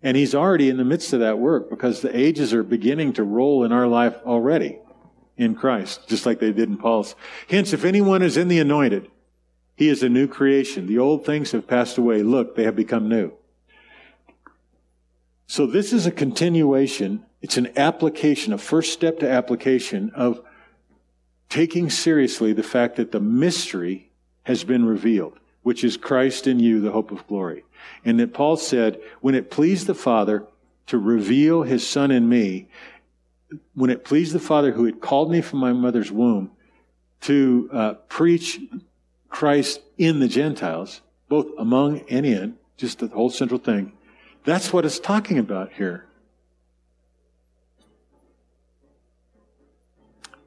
And 0.00 0.16
He's 0.16 0.34
already 0.34 0.68
in 0.68 0.76
the 0.76 0.84
midst 0.84 1.12
of 1.12 1.18
that 1.20 1.40
work 1.40 1.70
because 1.70 2.02
the 2.02 2.16
ages 2.16 2.54
are 2.54 2.62
beginning 2.62 3.14
to 3.14 3.24
roll 3.24 3.64
in 3.64 3.72
our 3.72 3.88
life 3.88 4.14
already 4.24 4.78
in 5.36 5.54
Christ, 5.54 6.06
just 6.08 6.26
like 6.26 6.38
they 6.38 6.52
did 6.52 6.68
in 6.68 6.76
Paul's. 6.76 7.14
Hence, 7.48 7.72
if 7.72 7.84
anyone 7.84 8.22
is 8.22 8.36
in 8.36 8.48
the 8.48 8.60
anointed, 8.60 9.10
he 9.76 9.88
is 9.88 10.02
a 10.02 10.08
new 10.08 10.28
creation. 10.28 10.86
The 10.86 10.98
old 10.98 11.26
things 11.26 11.50
have 11.52 11.66
passed 11.66 11.98
away. 11.98 12.22
Look, 12.22 12.54
they 12.54 12.64
have 12.64 12.76
become 12.76 13.08
new. 13.08 13.32
So 15.46 15.66
this 15.66 15.92
is 15.92 16.06
a 16.06 16.12
continuation. 16.12 17.24
It's 17.42 17.56
an 17.56 17.76
application, 17.76 18.52
a 18.52 18.58
first 18.58 18.92
step 18.92 19.18
to 19.18 19.30
application 19.30 20.10
of 20.14 20.40
taking 21.48 21.90
seriously 21.90 22.52
the 22.52 22.62
fact 22.62 22.96
that 22.96 23.12
the 23.12 23.20
mystery 23.20 24.10
has 24.44 24.64
been 24.64 24.84
revealed, 24.84 25.38
which 25.62 25.84
is 25.84 25.96
Christ 25.96 26.46
in 26.46 26.58
you, 26.60 26.80
the 26.80 26.92
hope 26.92 27.10
of 27.10 27.26
glory. 27.26 27.64
And 28.04 28.18
that 28.20 28.32
Paul 28.32 28.56
said, 28.56 29.00
when 29.20 29.34
it 29.34 29.50
pleased 29.50 29.86
the 29.86 29.94
Father 29.94 30.46
to 30.86 30.98
reveal 30.98 31.62
his 31.62 31.86
Son 31.86 32.10
in 32.10 32.28
me, 32.28 32.68
when 33.74 33.90
it 33.90 34.04
pleased 34.04 34.32
the 34.32 34.40
Father 34.40 34.72
who 34.72 34.84
had 34.84 35.00
called 35.00 35.30
me 35.30 35.40
from 35.40 35.58
my 35.58 35.72
mother's 35.72 36.10
womb 36.10 36.50
to 37.22 37.68
uh, 37.72 37.94
preach 38.08 38.60
Christ 39.28 39.80
in 39.98 40.20
the 40.20 40.28
Gentiles, 40.28 41.00
both 41.28 41.46
among 41.58 42.00
and 42.10 42.24
in, 42.24 42.56
just 42.76 42.98
the 42.98 43.08
whole 43.08 43.30
central 43.30 43.58
thing, 43.58 43.92
that's 44.44 44.72
what 44.72 44.84
it's 44.84 44.98
talking 44.98 45.38
about 45.38 45.72
here. 45.72 46.06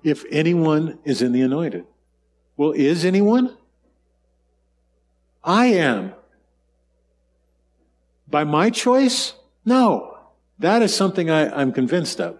If 0.03 0.23
anyone 0.31 0.99
is 1.03 1.21
in 1.21 1.31
the 1.31 1.41
anointed. 1.41 1.85
Well, 2.55 2.71
is 2.71 3.03
anyone? 3.03 3.57
I 5.43 5.67
am. 5.67 6.13
By 8.29 8.43
my 8.43 8.69
choice? 8.69 9.33
No. 9.65 10.17
That 10.59 10.81
is 10.81 10.95
something 10.95 11.29
I, 11.29 11.61
am 11.61 11.71
convinced 11.71 12.19
of. 12.19 12.37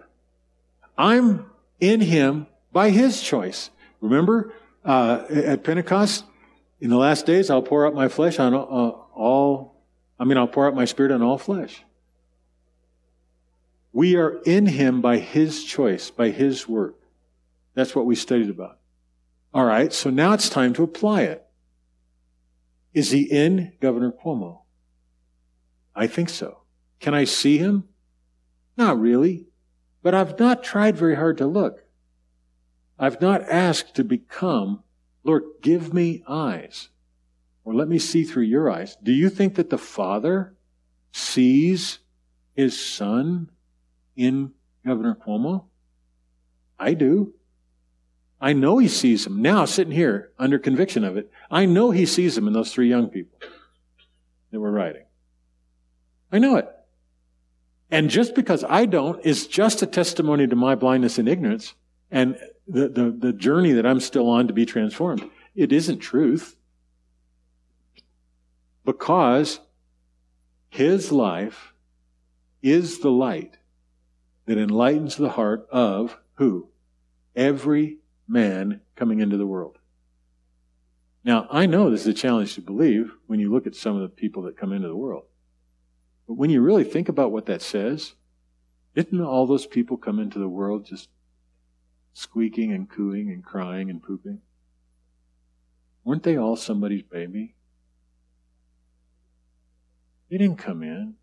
I'm 0.98 1.46
in 1.80 2.02
him 2.02 2.48
by 2.72 2.90
his 2.90 3.22
choice. 3.22 3.70
Remember, 4.02 4.52
uh, 4.84 5.24
at 5.30 5.64
Pentecost, 5.64 6.24
in 6.80 6.90
the 6.90 6.96
last 6.96 7.24
days, 7.24 7.48
I'll 7.48 7.62
pour 7.62 7.86
out 7.86 7.94
my 7.94 8.08
flesh 8.08 8.38
on 8.38 8.52
uh, 8.52 8.58
all 8.58 9.78
I 10.18 10.24
mean, 10.24 10.36
I'll 10.36 10.48
pour 10.48 10.66
out 10.66 10.74
my 10.74 10.84
spirit 10.84 11.12
on 11.12 11.22
all 11.22 11.38
flesh. 11.38 11.84
We 13.92 14.16
are 14.16 14.40
in 14.44 14.66
him 14.66 15.00
by 15.00 15.18
his 15.18 15.64
choice, 15.64 16.10
by 16.10 16.30
his 16.30 16.68
work. 16.68 16.96
That's 17.74 17.94
what 17.94 18.06
we 18.06 18.14
studied 18.14 18.50
about. 18.50 18.78
All 19.54 19.64
right, 19.64 19.92
so 19.92 20.10
now 20.10 20.32
it's 20.32 20.50
time 20.50 20.74
to 20.74 20.82
apply 20.82 21.22
it. 21.22 21.46
Is 22.92 23.10
he 23.12 23.22
in 23.22 23.72
Governor 23.80 24.12
Cuomo? 24.12 24.62
I 25.94 26.06
think 26.06 26.28
so. 26.28 26.58
Can 27.00 27.14
I 27.14 27.24
see 27.24 27.58
him? 27.58 27.84
Not 28.76 29.00
really, 29.00 29.47
but 30.08 30.14
I've 30.14 30.38
not 30.38 30.64
tried 30.64 30.96
very 30.96 31.16
hard 31.16 31.36
to 31.36 31.46
look. 31.46 31.84
I've 32.98 33.20
not 33.20 33.42
asked 33.42 33.94
to 33.96 34.02
become, 34.02 34.82
Lord, 35.22 35.42
give 35.60 35.92
me 35.92 36.24
eyes 36.26 36.88
or 37.62 37.74
let 37.74 37.88
me 37.88 37.98
see 37.98 38.24
through 38.24 38.44
your 38.44 38.70
eyes. 38.70 38.96
Do 39.02 39.12
you 39.12 39.28
think 39.28 39.56
that 39.56 39.68
the 39.68 39.76
Father 39.76 40.54
sees 41.12 41.98
his 42.56 42.82
Son 42.82 43.50
in 44.16 44.52
Governor 44.82 45.14
Cuomo? 45.14 45.64
I 46.78 46.94
do. 46.94 47.34
I 48.40 48.54
know 48.54 48.78
he 48.78 48.88
sees 48.88 49.26
him 49.26 49.42
now, 49.42 49.66
sitting 49.66 49.92
here 49.92 50.32
under 50.38 50.58
conviction 50.58 51.04
of 51.04 51.18
it. 51.18 51.30
I 51.50 51.66
know 51.66 51.90
he 51.90 52.06
sees 52.06 52.38
him 52.38 52.46
in 52.46 52.54
those 52.54 52.72
three 52.72 52.88
young 52.88 53.10
people 53.10 53.38
that 54.52 54.58
were 54.58 54.72
writing. 54.72 55.04
I 56.32 56.38
know 56.38 56.56
it. 56.56 56.66
And 57.90 58.10
just 58.10 58.34
because 58.34 58.64
I 58.64 58.86
don't 58.86 59.24
is 59.24 59.46
just 59.46 59.82
a 59.82 59.86
testimony 59.86 60.46
to 60.46 60.56
my 60.56 60.74
blindness 60.74 61.18
and 61.18 61.28
ignorance. 61.28 61.74
And 62.10 62.38
the, 62.66 62.88
the, 62.88 63.10
the 63.10 63.32
journey 63.32 63.72
that 63.72 63.86
I'm 63.86 64.00
still 64.00 64.28
on 64.28 64.46
to 64.48 64.52
be 64.52 64.66
transformed, 64.66 65.28
it 65.54 65.72
isn't 65.72 65.98
truth. 65.98 66.56
Because 68.84 69.60
his 70.68 71.10
life 71.12 71.72
is 72.62 73.00
the 73.00 73.10
light 73.10 73.56
that 74.46 74.58
enlightens 74.58 75.16
the 75.16 75.30
heart 75.30 75.66
of 75.70 76.18
who? 76.34 76.68
Every 77.34 77.98
man 78.26 78.80
coming 78.96 79.20
into 79.20 79.36
the 79.36 79.46
world. 79.46 79.78
Now, 81.24 81.46
I 81.50 81.66
know 81.66 81.90
this 81.90 82.02
is 82.02 82.06
a 82.06 82.14
challenge 82.14 82.54
to 82.54 82.60
believe 82.60 83.12
when 83.26 83.40
you 83.40 83.52
look 83.52 83.66
at 83.66 83.74
some 83.74 83.96
of 83.96 84.02
the 84.02 84.08
people 84.08 84.42
that 84.44 84.56
come 84.56 84.72
into 84.72 84.88
the 84.88 84.96
world. 84.96 85.24
But 86.28 86.34
when 86.34 86.50
you 86.50 86.60
really 86.60 86.84
think 86.84 87.08
about 87.08 87.32
what 87.32 87.46
that 87.46 87.62
says, 87.62 88.12
didn't 88.94 89.22
all 89.22 89.46
those 89.46 89.66
people 89.66 89.96
come 89.96 90.20
into 90.20 90.38
the 90.38 90.48
world 90.48 90.84
just 90.84 91.08
squeaking 92.12 92.70
and 92.70 92.88
cooing 92.88 93.30
and 93.30 93.42
crying 93.42 93.88
and 93.88 94.02
pooping? 94.02 94.42
Weren't 96.04 96.22
they 96.22 96.36
all 96.36 96.54
somebody's 96.54 97.02
baby? 97.02 97.54
They 100.30 100.36
didn't 100.36 100.58
come 100.58 100.82
in 100.82 101.14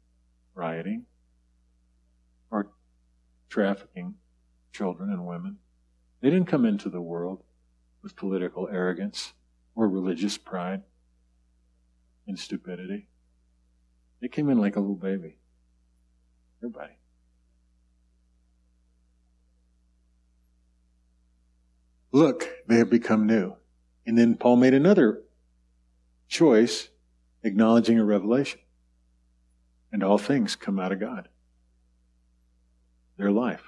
rioting 0.55 1.05
or 2.49 2.71
trafficking 3.47 4.15
children 4.71 5.11
and 5.11 5.27
women. 5.27 5.57
They 6.21 6.31
didn't 6.31 6.47
come 6.47 6.65
into 6.65 6.89
the 6.89 7.01
world 7.01 7.43
with 8.01 8.15
political 8.15 8.67
arrogance 8.69 9.33
or 9.75 9.87
religious 9.87 10.39
pride 10.39 10.81
and 12.25 12.39
stupidity. 12.39 13.07
They 14.21 14.27
came 14.27 14.49
in 14.49 14.59
like 14.59 14.75
a 14.75 14.79
little 14.79 14.95
baby. 14.95 15.37
Everybody. 16.61 16.93
Look, 22.11 22.49
they 22.67 22.77
have 22.77 22.89
become 22.89 23.27
new. 23.27 23.55
And 24.05 24.17
then 24.17 24.35
Paul 24.35 24.55
made 24.55 24.73
another 24.73 25.21
choice, 26.27 26.89
acknowledging 27.43 27.99
a 27.99 28.05
revelation. 28.05 28.61
And 29.91 30.03
all 30.03 30.17
things 30.17 30.55
come 30.55 30.79
out 30.79 30.91
of 30.91 30.99
God. 30.99 31.27
Their 33.17 33.31
life. 33.31 33.63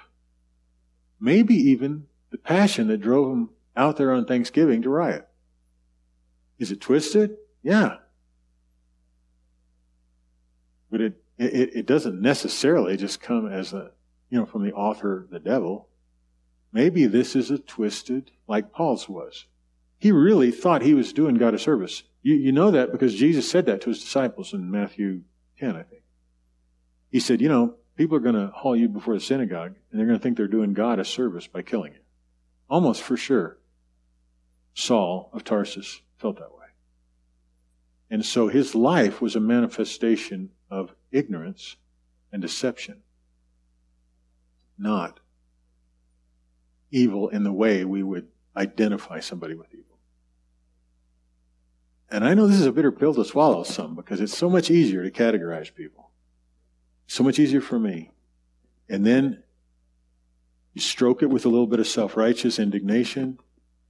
Maybe 1.20 1.54
even 1.54 2.06
the 2.30 2.38
passion 2.38 2.88
that 2.88 3.02
drove 3.02 3.28
them 3.28 3.50
out 3.76 3.96
there 3.96 4.12
on 4.12 4.24
Thanksgiving 4.24 4.82
to 4.82 4.90
riot. 4.90 5.28
Is 6.58 6.70
it 6.70 6.80
twisted? 6.80 7.36
Yeah. 7.62 7.96
But 10.90 11.00
it, 11.00 11.22
it, 11.38 11.76
it 11.76 11.86
doesn't 11.86 12.20
necessarily 12.20 12.96
just 12.96 13.20
come 13.20 13.46
as 13.50 13.72
a, 13.72 13.90
you 14.30 14.38
know, 14.38 14.46
from 14.46 14.64
the 14.64 14.72
author, 14.72 15.26
the 15.30 15.40
devil. 15.40 15.88
Maybe 16.72 17.06
this 17.06 17.34
is 17.34 17.50
a 17.50 17.58
twisted, 17.58 18.30
like 18.46 18.72
Paul's 18.72 19.08
was. 19.08 19.46
He 19.98 20.12
really 20.12 20.50
thought 20.50 20.82
he 20.82 20.94
was 20.94 21.12
doing 21.12 21.36
God 21.36 21.54
a 21.54 21.58
service. 21.58 22.04
You, 22.22 22.34
you 22.34 22.52
know 22.52 22.70
that 22.70 22.92
because 22.92 23.14
Jesus 23.14 23.50
said 23.50 23.66
that 23.66 23.80
to 23.82 23.90
his 23.90 24.00
disciples 24.00 24.52
in 24.52 24.70
Matthew 24.70 25.22
10, 25.58 25.70
I 25.70 25.82
think. 25.82 26.02
He 27.10 27.20
said, 27.20 27.40
you 27.40 27.48
know, 27.48 27.74
people 27.96 28.16
are 28.16 28.20
going 28.20 28.34
to 28.34 28.52
haul 28.54 28.76
you 28.76 28.88
before 28.88 29.14
the 29.14 29.20
synagogue 29.20 29.74
and 29.90 29.98
they're 29.98 30.06
going 30.06 30.18
to 30.18 30.22
think 30.22 30.36
they're 30.36 30.46
doing 30.46 30.74
God 30.74 30.98
a 30.98 31.04
service 31.04 31.46
by 31.46 31.62
killing 31.62 31.94
you. 31.94 32.00
Almost 32.68 33.02
for 33.02 33.16
sure. 33.16 33.58
Saul 34.74 35.30
of 35.32 35.42
Tarsus 35.42 36.02
felt 36.18 36.36
that 36.36 36.52
way. 36.52 36.66
And 38.10 38.24
so 38.24 38.48
his 38.48 38.74
life 38.74 39.20
was 39.20 39.36
a 39.36 39.40
manifestation 39.40 40.50
of 40.70 40.94
ignorance 41.12 41.76
and 42.32 42.40
deception, 42.40 43.02
not 44.78 45.20
evil 46.90 47.28
in 47.28 47.44
the 47.44 47.52
way 47.52 47.84
we 47.84 48.02
would 48.02 48.28
identify 48.56 49.20
somebody 49.20 49.54
with 49.54 49.68
evil. 49.72 49.84
And 52.10 52.24
I 52.24 52.32
know 52.32 52.46
this 52.46 52.60
is 52.60 52.66
a 52.66 52.72
bitter 52.72 52.92
pill 52.92 53.12
to 53.14 53.24
swallow 53.24 53.62
some 53.62 53.94
because 53.94 54.20
it's 54.20 54.36
so 54.36 54.48
much 54.48 54.70
easier 54.70 55.02
to 55.02 55.10
categorize 55.10 55.74
people. 55.74 56.10
So 57.06 57.22
much 57.22 57.38
easier 57.38 57.60
for 57.60 57.78
me. 57.78 58.10
And 58.88 59.04
then 59.04 59.42
you 60.72 60.80
stroke 60.80 61.22
it 61.22 61.28
with 61.28 61.44
a 61.44 61.50
little 61.50 61.66
bit 61.66 61.80
of 61.80 61.86
self 61.86 62.16
righteous 62.16 62.58
indignation, 62.58 63.38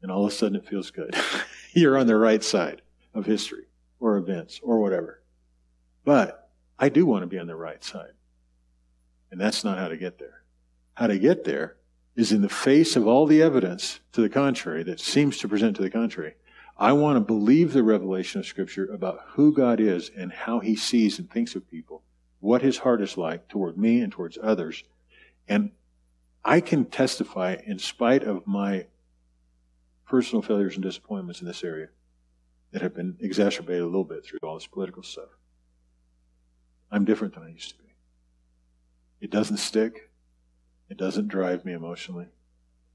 and 0.03 0.11
all 0.11 0.25
of 0.25 0.33
a 0.33 0.35
sudden 0.35 0.57
it 0.57 0.67
feels 0.67 0.91
good. 0.91 1.15
You're 1.73 1.97
on 1.97 2.09
the 2.09 2.17
right 2.17 2.43
side 2.43 2.83
of 3.15 3.27
history 3.27 3.68
or 4.01 4.17
events 4.17 4.61
or 4.63 4.81
whatever. 4.81 5.23
But 6.05 6.51
I 6.79 6.89
do 6.89 7.07
want 7.07 7.23
to 7.23 7.27
be 7.27 7.39
on 7.39 7.47
the 7.47 7.57
right 7.57 7.83
side. 7.83 8.13
And 9.31 9.41
that's 9.41 9.65
not 9.65 9.79
how 9.79 9.89
to 9.89 9.97
get 9.97 10.19
there. 10.19 10.43
How 10.95 11.07
to 11.07 11.19
get 11.19 11.45
there 11.45 11.77
is 12.17 12.33
in 12.33 12.43
the 12.43 12.49
face 12.49 12.97
of 12.97 13.07
all 13.07 13.27
the 13.27 13.43
evidence 13.43 14.01
to 14.13 14.21
the 14.21 14.29
contrary 14.29 14.83
that 14.85 15.01
seems 15.01 15.39
to 15.39 15.49
present 15.49 15.77
to 15.77 15.83
the 15.83 15.91
contrary. 15.91 16.35
I 16.77 16.93
want 16.93 17.17
to 17.17 17.21
believe 17.21 17.73
the 17.73 17.83
revelation 17.83 18.41
of 18.41 18.47
Scripture 18.47 18.87
about 18.93 19.21
who 19.31 19.53
God 19.53 19.81
is 19.81 20.11
and 20.17 20.33
how 20.33 20.61
He 20.61 20.77
sees 20.77 21.19
and 21.19 21.31
thinks 21.31 21.55
of 21.55 21.69
people, 21.71 22.03
what 22.41 22.63
His 22.63 22.79
heart 22.79 23.03
is 23.03 23.17
like 23.17 23.49
toward 23.49 23.77
me 23.77 24.01
and 24.01 24.13
towards 24.13 24.39
others. 24.43 24.85
And 25.49 25.73
I 26.45 26.61
can 26.61 26.85
testify, 26.85 27.57
in 27.67 27.79
spite 27.79 28.23
of 28.23 28.47
my 28.47 28.87
personal 30.07 30.41
failures 30.41 30.75
and 30.75 30.83
disappointments 30.83 31.41
in 31.41 31.47
this 31.47 31.65
area, 31.65 31.89
that 32.73 32.83
have 32.83 32.95
been 32.95 33.17
exacerbated 33.21 33.83
a 33.83 33.87
little 33.87 34.05
bit 34.05 34.25
through 34.25 34.41
all 34.43 34.55
this 34.55 34.67
political 34.67 35.03
stuff. 35.03 35.29
I'm 36.91 37.05
different 37.05 37.35
than 37.35 37.43
I 37.43 37.51
used 37.51 37.71
to 37.71 37.77
be. 37.77 37.95
It 39.21 39.31
doesn't 39.31 39.57
stick. 39.59 40.11
It 40.89 40.97
doesn't 40.97 41.29
drive 41.29 41.65
me 41.65 41.73
emotionally. 41.73 42.27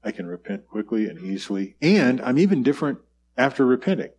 I 0.02 0.10
can 0.10 0.26
repent 0.26 0.68
quickly 0.68 1.06
and 1.06 1.18
easily. 1.20 1.76
And 1.80 2.20
I'm 2.20 2.38
even 2.38 2.62
different 2.62 2.98
after 3.36 3.64
repenting. 3.64 4.10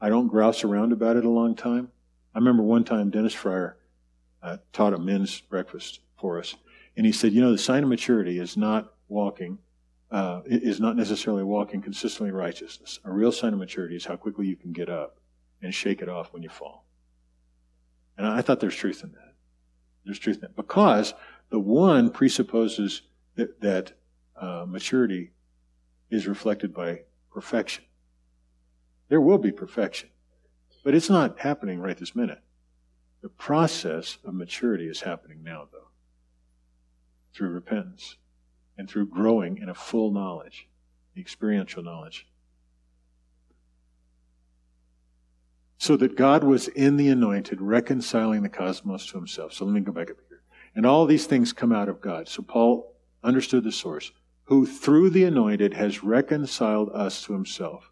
I 0.00 0.08
don't 0.08 0.28
grouse 0.28 0.64
around 0.64 0.92
about 0.92 1.16
it 1.16 1.24
a 1.24 1.30
long 1.30 1.54
time. 1.54 1.90
I 2.34 2.38
remember 2.38 2.62
one 2.62 2.84
time 2.84 3.10
Dennis 3.10 3.34
Fryer 3.34 3.76
uh, 4.42 4.58
taught 4.72 4.94
a 4.94 4.98
men's 4.98 5.40
breakfast 5.40 6.00
for 6.20 6.38
us. 6.38 6.54
And 6.96 7.06
he 7.06 7.12
said, 7.12 7.32
you 7.32 7.40
know, 7.40 7.52
the 7.52 7.58
sign 7.58 7.82
of 7.82 7.88
maturity 7.88 8.38
is 8.38 8.56
not 8.56 8.92
walking 9.08 9.58
uh, 10.14 10.42
is 10.46 10.78
not 10.78 10.94
necessarily 10.94 11.42
walking 11.42 11.82
consistently 11.82 12.28
in 12.28 12.36
righteousness. 12.36 13.00
A 13.04 13.10
real 13.10 13.32
sign 13.32 13.52
of 13.52 13.58
maturity 13.58 13.96
is 13.96 14.04
how 14.04 14.14
quickly 14.14 14.46
you 14.46 14.54
can 14.54 14.72
get 14.72 14.88
up 14.88 15.18
and 15.60 15.74
shake 15.74 16.00
it 16.02 16.08
off 16.08 16.32
when 16.32 16.44
you 16.44 16.48
fall. 16.48 16.86
And 18.16 18.24
I 18.24 18.40
thought 18.40 18.60
there's 18.60 18.76
truth 18.76 19.02
in 19.02 19.10
that. 19.10 19.32
There's 20.04 20.20
truth 20.20 20.36
in 20.36 20.42
that. 20.42 20.54
Because 20.54 21.14
the 21.50 21.58
one 21.58 22.10
presupposes 22.10 23.02
that, 23.34 23.60
that 23.60 23.94
uh, 24.40 24.66
maturity 24.68 25.32
is 26.10 26.28
reflected 26.28 26.72
by 26.72 27.00
perfection. 27.32 27.82
There 29.08 29.20
will 29.20 29.38
be 29.38 29.50
perfection, 29.50 30.10
but 30.84 30.94
it's 30.94 31.10
not 31.10 31.40
happening 31.40 31.80
right 31.80 31.98
this 31.98 32.14
minute. 32.14 32.40
The 33.20 33.30
process 33.30 34.18
of 34.24 34.32
maturity 34.34 34.86
is 34.86 35.00
happening 35.00 35.42
now, 35.42 35.66
though, 35.72 35.88
through 37.32 37.48
repentance 37.48 38.16
and 38.76 38.88
through 38.88 39.06
growing 39.06 39.58
in 39.58 39.68
a 39.68 39.74
full 39.74 40.10
knowledge, 40.10 40.68
experiential 41.16 41.82
knowledge. 41.82 42.26
So 45.78 45.96
that 45.96 46.16
God 46.16 46.44
was 46.44 46.68
in 46.68 46.96
the 46.96 47.08
anointed, 47.08 47.60
reconciling 47.60 48.42
the 48.42 48.48
cosmos 48.48 49.06
to 49.06 49.18
himself. 49.18 49.52
So 49.52 49.64
let 49.64 49.74
me 49.74 49.80
go 49.80 49.92
back 49.92 50.10
up 50.10 50.16
here. 50.28 50.42
And 50.74 50.86
all 50.86 51.06
these 51.06 51.26
things 51.26 51.52
come 51.52 51.72
out 51.72 51.88
of 51.88 52.00
God. 52.00 52.28
So 52.28 52.42
Paul 52.42 52.94
understood 53.22 53.64
the 53.64 53.72
source, 53.72 54.10
who 54.44 54.66
through 54.66 55.10
the 55.10 55.24
anointed 55.24 55.74
has 55.74 56.02
reconciled 56.02 56.90
us 56.92 57.22
to 57.24 57.32
himself 57.32 57.90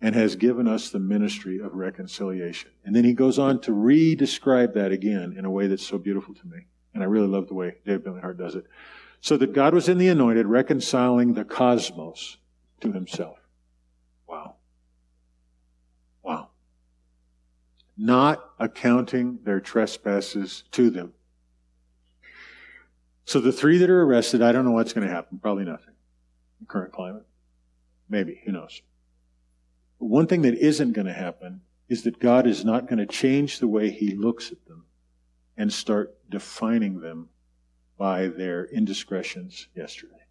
and 0.00 0.14
has 0.14 0.36
given 0.36 0.68
us 0.68 0.90
the 0.90 0.98
ministry 0.98 1.58
of 1.58 1.74
reconciliation. 1.74 2.70
And 2.84 2.94
then 2.94 3.04
he 3.04 3.12
goes 3.12 3.38
on 3.38 3.60
to 3.62 3.72
re 3.72 4.14
describe 4.14 4.74
that 4.74 4.92
again 4.92 5.34
in 5.36 5.44
a 5.44 5.50
way 5.50 5.68
that's 5.68 5.86
so 5.86 5.98
beautiful 5.98 6.34
to 6.34 6.46
me. 6.46 6.66
And 6.92 7.02
I 7.02 7.06
really 7.06 7.28
love 7.28 7.48
the 7.48 7.54
way 7.54 7.76
David 7.86 8.04
Bentley 8.04 8.20
Hart 8.20 8.36
does 8.36 8.54
it 8.54 8.66
so 9.22 9.36
that 9.36 9.52
God 9.52 9.72
was 9.72 9.88
in 9.88 9.98
the 9.98 10.08
anointed, 10.08 10.46
reconciling 10.46 11.34
the 11.34 11.44
cosmos 11.44 12.38
to 12.80 12.90
himself. 12.90 13.38
Wow. 14.26 14.56
Wow. 16.24 16.48
Not 17.96 18.44
accounting 18.58 19.38
their 19.44 19.60
trespasses 19.60 20.64
to 20.72 20.90
them. 20.90 21.12
So 23.24 23.40
the 23.40 23.52
three 23.52 23.78
that 23.78 23.88
are 23.88 24.02
arrested, 24.02 24.42
I 24.42 24.50
don't 24.50 24.64
know 24.64 24.72
what's 24.72 24.92
going 24.92 25.06
to 25.06 25.14
happen. 25.14 25.38
Probably 25.38 25.64
nothing. 25.64 25.94
In 26.58 26.66
current 26.66 26.92
climate. 26.92 27.24
Maybe. 28.08 28.42
Who 28.44 28.50
knows? 28.50 28.82
But 30.00 30.06
one 30.06 30.26
thing 30.26 30.42
that 30.42 30.54
isn't 30.54 30.94
going 30.94 31.06
to 31.06 31.12
happen 31.12 31.60
is 31.88 32.02
that 32.02 32.18
God 32.18 32.48
is 32.48 32.64
not 32.64 32.88
going 32.88 32.98
to 32.98 33.06
change 33.06 33.60
the 33.60 33.68
way 33.68 33.88
he 33.88 34.16
looks 34.16 34.50
at 34.50 34.66
them 34.66 34.84
and 35.56 35.72
start 35.72 36.12
defining 36.28 36.98
them 36.98 37.28
by 38.02 38.26
their 38.26 38.64
indiscretions 38.64 39.68
yesterday. 39.76 40.24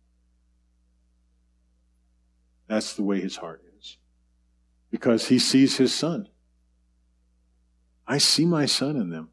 That's 2.68 2.96
the 2.96 3.04
way 3.04 3.22
his 3.22 3.38
heart 3.38 3.64
is. 3.80 3.96
Because 4.90 5.30
he 5.30 5.40
sees 5.40 5.78
his 5.78 5.94
son. 5.94 6.28
I 8.06 8.18
see 8.18 8.46
my 8.46 8.66
son 8.66 8.98
in 8.98 9.10
them, 9.10 9.30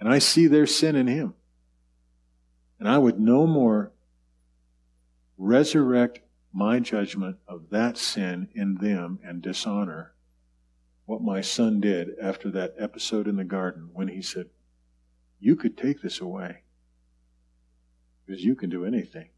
and 0.00 0.08
I 0.08 0.18
see 0.18 0.46
their 0.46 0.66
sin 0.66 0.96
in 0.96 1.08
him. 1.08 1.34
And 2.78 2.88
I 2.88 2.96
would 2.96 3.20
no 3.20 3.46
more 3.46 3.92
resurrect 5.36 6.20
my 6.54 6.80
judgment 6.80 7.36
of 7.46 7.68
that 7.68 7.98
sin 7.98 8.48
in 8.54 8.76
them 8.76 9.18
and 9.22 9.42
dishonor 9.42 10.14
what 11.04 11.20
my 11.20 11.42
son 11.42 11.80
did 11.80 12.18
after 12.18 12.50
that 12.50 12.76
episode 12.78 13.28
in 13.28 13.36
the 13.36 13.44
garden 13.44 13.90
when 13.92 14.08
he 14.08 14.22
said, 14.22 14.46
You 15.38 15.54
could 15.54 15.76
take 15.76 16.00
this 16.00 16.18
away 16.18 16.62
because 18.28 18.44
you 18.44 18.54
can 18.54 18.68
do 18.68 18.84
anything. 18.84 19.28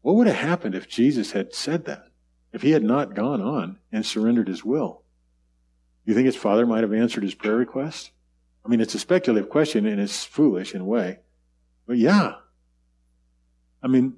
What 0.00 0.14
would 0.14 0.26
have 0.26 0.36
happened 0.36 0.74
if 0.74 0.88
Jesus 0.88 1.32
had 1.32 1.54
said 1.54 1.84
that? 1.84 2.06
If 2.52 2.62
he 2.62 2.70
had 2.70 2.82
not 2.82 3.14
gone 3.14 3.42
on 3.42 3.78
and 3.92 4.06
surrendered 4.06 4.48
his 4.48 4.64
will? 4.64 5.02
You 6.06 6.14
think 6.14 6.24
his 6.24 6.36
father 6.36 6.64
might 6.64 6.82
have 6.82 6.94
answered 6.94 7.22
his 7.22 7.34
prayer 7.34 7.56
request? 7.56 8.12
I 8.64 8.68
mean, 8.68 8.80
it's 8.80 8.94
a 8.94 8.98
speculative 8.98 9.50
question 9.50 9.84
and 9.84 10.00
it's 10.00 10.24
foolish 10.24 10.74
in 10.74 10.80
a 10.80 10.84
way. 10.84 11.18
But 11.86 11.98
yeah. 11.98 12.36
I 13.82 13.88
mean, 13.88 14.14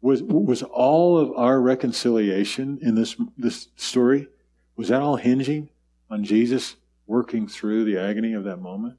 was, 0.00 0.22
was 0.22 0.62
all 0.64 1.18
of 1.18 1.30
our 1.36 1.60
reconciliation 1.60 2.80
in 2.82 2.96
this, 2.96 3.14
this 3.38 3.68
story, 3.76 4.26
was 4.74 4.88
that 4.88 5.00
all 5.00 5.16
hinging 5.16 5.68
on 6.10 6.24
Jesus 6.24 6.76
working 7.06 7.46
through 7.46 7.84
the 7.84 7.98
agony 7.98 8.32
of 8.32 8.44
that 8.44 8.56
moment 8.56 8.98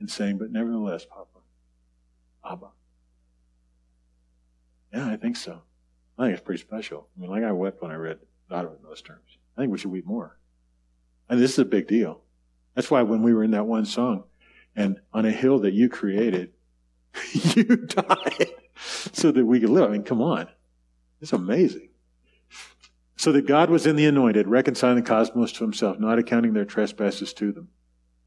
and 0.00 0.10
saying, 0.10 0.38
but 0.38 0.50
nevertheless, 0.50 1.04
Papa, 1.04 1.39
Abba. 2.48 2.68
Yeah, 4.92 5.08
I 5.08 5.16
think 5.16 5.36
so. 5.36 5.62
I 6.18 6.24
think 6.24 6.34
it's 6.34 6.44
pretty 6.44 6.60
special. 6.60 7.08
I 7.16 7.20
mean, 7.20 7.30
like 7.30 7.44
I 7.44 7.52
wept 7.52 7.80
when 7.82 7.90
I 7.90 7.94
read 7.94 8.18
it 8.18 8.28
in 8.50 8.76
those 8.82 9.02
terms. 9.02 9.38
I 9.56 9.62
think 9.62 9.72
we 9.72 9.78
should 9.78 9.90
weep 9.90 10.06
more. 10.06 10.38
And 11.28 11.40
this 11.40 11.52
is 11.52 11.58
a 11.60 11.64
big 11.64 11.86
deal. 11.86 12.22
That's 12.74 12.90
why 12.90 13.02
when 13.02 13.22
we 13.22 13.32
were 13.32 13.44
in 13.44 13.52
that 13.52 13.66
one 13.66 13.84
song, 13.84 14.24
and 14.76 15.00
on 15.12 15.26
a 15.26 15.30
hill 15.30 15.60
that 15.60 15.72
you 15.72 15.88
created, 15.88 16.52
you 17.32 17.64
died 17.64 18.50
so 19.12 19.30
that 19.30 19.44
we 19.44 19.60
could 19.60 19.70
live. 19.70 19.88
I 19.88 19.92
mean, 19.92 20.02
come 20.02 20.22
on. 20.22 20.48
It's 21.20 21.32
amazing. 21.32 21.90
So 23.16 23.32
that 23.32 23.46
God 23.46 23.68
was 23.68 23.86
in 23.86 23.96
the 23.96 24.06
anointed, 24.06 24.48
reconciling 24.48 24.96
the 24.96 25.02
cosmos 25.02 25.52
to 25.52 25.64
himself, 25.64 25.98
not 26.00 26.18
accounting 26.18 26.54
their 26.54 26.64
trespasses 26.64 27.34
to 27.34 27.52
them, 27.52 27.68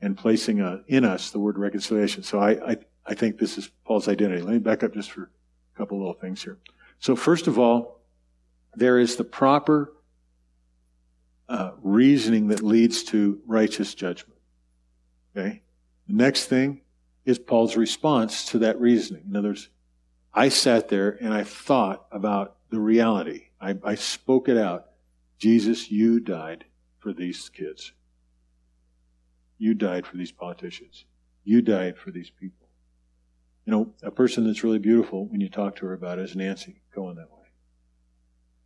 and 0.01 0.17
placing 0.17 0.61
uh, 0.61 0.81
in 0.87 1.03
us 1.03 1.31
the 1.31 1.39
word 1.39 1.57
reconciliation. 1.57 2.21
So 2.21 2.39
I, 2.39 2.71
I, 2.71 2.77
I 3.05 3.13
think 3.13 3.37
this 3.37 3.57
is 3.57 3.69
Paul's 3.85 4.07
identity. 4.07 4.41
Let 4.41 4.53
me 4.53 4.59
back 4.59 4.83
up 4.83 4.93
just 4.93 5.11
for 5.11 5.23
a 5.23 5.77
couple 5.77 5.97
little 5.97 6.13
things 6.13 6.43
here. 6.43 6.57
So 6.99 7.15
first 7.15 7.47
of 7.47 7.59
all, 7.59 7.99
there 8.75 8.97
is 8.99 9.17
the 9.17 9.23
proper 9.23 9.93
uh, 11.49 11.71
reasoning 11.81 12.47
that 12.47 12.61
leads 12.61 13.03
to 13.03 13.39
righteous 13.45 13.93
judgment. 13.93 14.39
Okay? 15.35 15.61
The 16.07 16.13
next 16.13 16.45
thing 16.45 16.81
is 17.25 17.39
Paul's 17.39 17.75
response 17.75 18.45
to 18.47 18.59
that 18.59 18.79
reasoning. 18.79 19.23
In 19.29 19.35
other 19.35 19.49
words, 19.49 19.69
I 20.33 20.49
sat 20.49 20.89
there 20.89 21.17
and 21.21 21.33
I 21.33 21.43
thought 21.43 22.05
about 22.11 22.55
the 22.69 22.79
reality. 22.79 23.45
I, 23.61 23.77
I 23.83 23.95
spoke 23.95 24.49
it 24.49 24.57
out. 24.57 24.87
Jesus, 25.37 25.91
you 25.91 26.19
died 26.19 26.65
for 26.99 27.13
these 27.13 27.49
kids. 27.49 27.91
You 29.57 29.73
died 29.73 30.05
for 30.05 30.17
these 30.17 30.31
politicians. 30.31 31.05
You 31.43 31.61
died 31.61 31.97
for 31.97 32.11
these 32.11 32.29
people. 32.29 32.62
You 33.65 33.71
know, 33.71 33.93
a 34.01 34.11
person 34.11 34.45
that's 34.45 34.63
really 34.63 34.79
beautiful 34.79 35.25
when 35.25 35.39
you 35.39 35.49
talk 35.49 35.75
to 35.77 35.85
her 35.85 35.93
about 35.93 36.19
it 36.19 36.25
is 36.25 36.35
Nancy 36.35 36.81
going 36.93 37.15
that 37.15 37.31
way. 37.31 37.47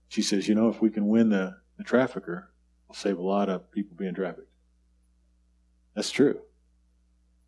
She 0.10 0.22
says, 0.22 0.48
you 0.48 0.56
know, 0.56 0.70
if 0.70 0.82
we 0.82 0.90
can 0.90 1.08
win 1.08 1.30
the, 1.30 1.58
the 1.78 1.84
trafficker, 1.84 2.52
we'll 2.88 2.96
save 2.96 3.18
a 3.18 3.24
lot 3.24 3.50
of 3.50 3.70
people 3.72 3.96
being 3.96 4.16
trafficked. 4.16 4.50
That's 5.94 6.12
true. 6.12 6.40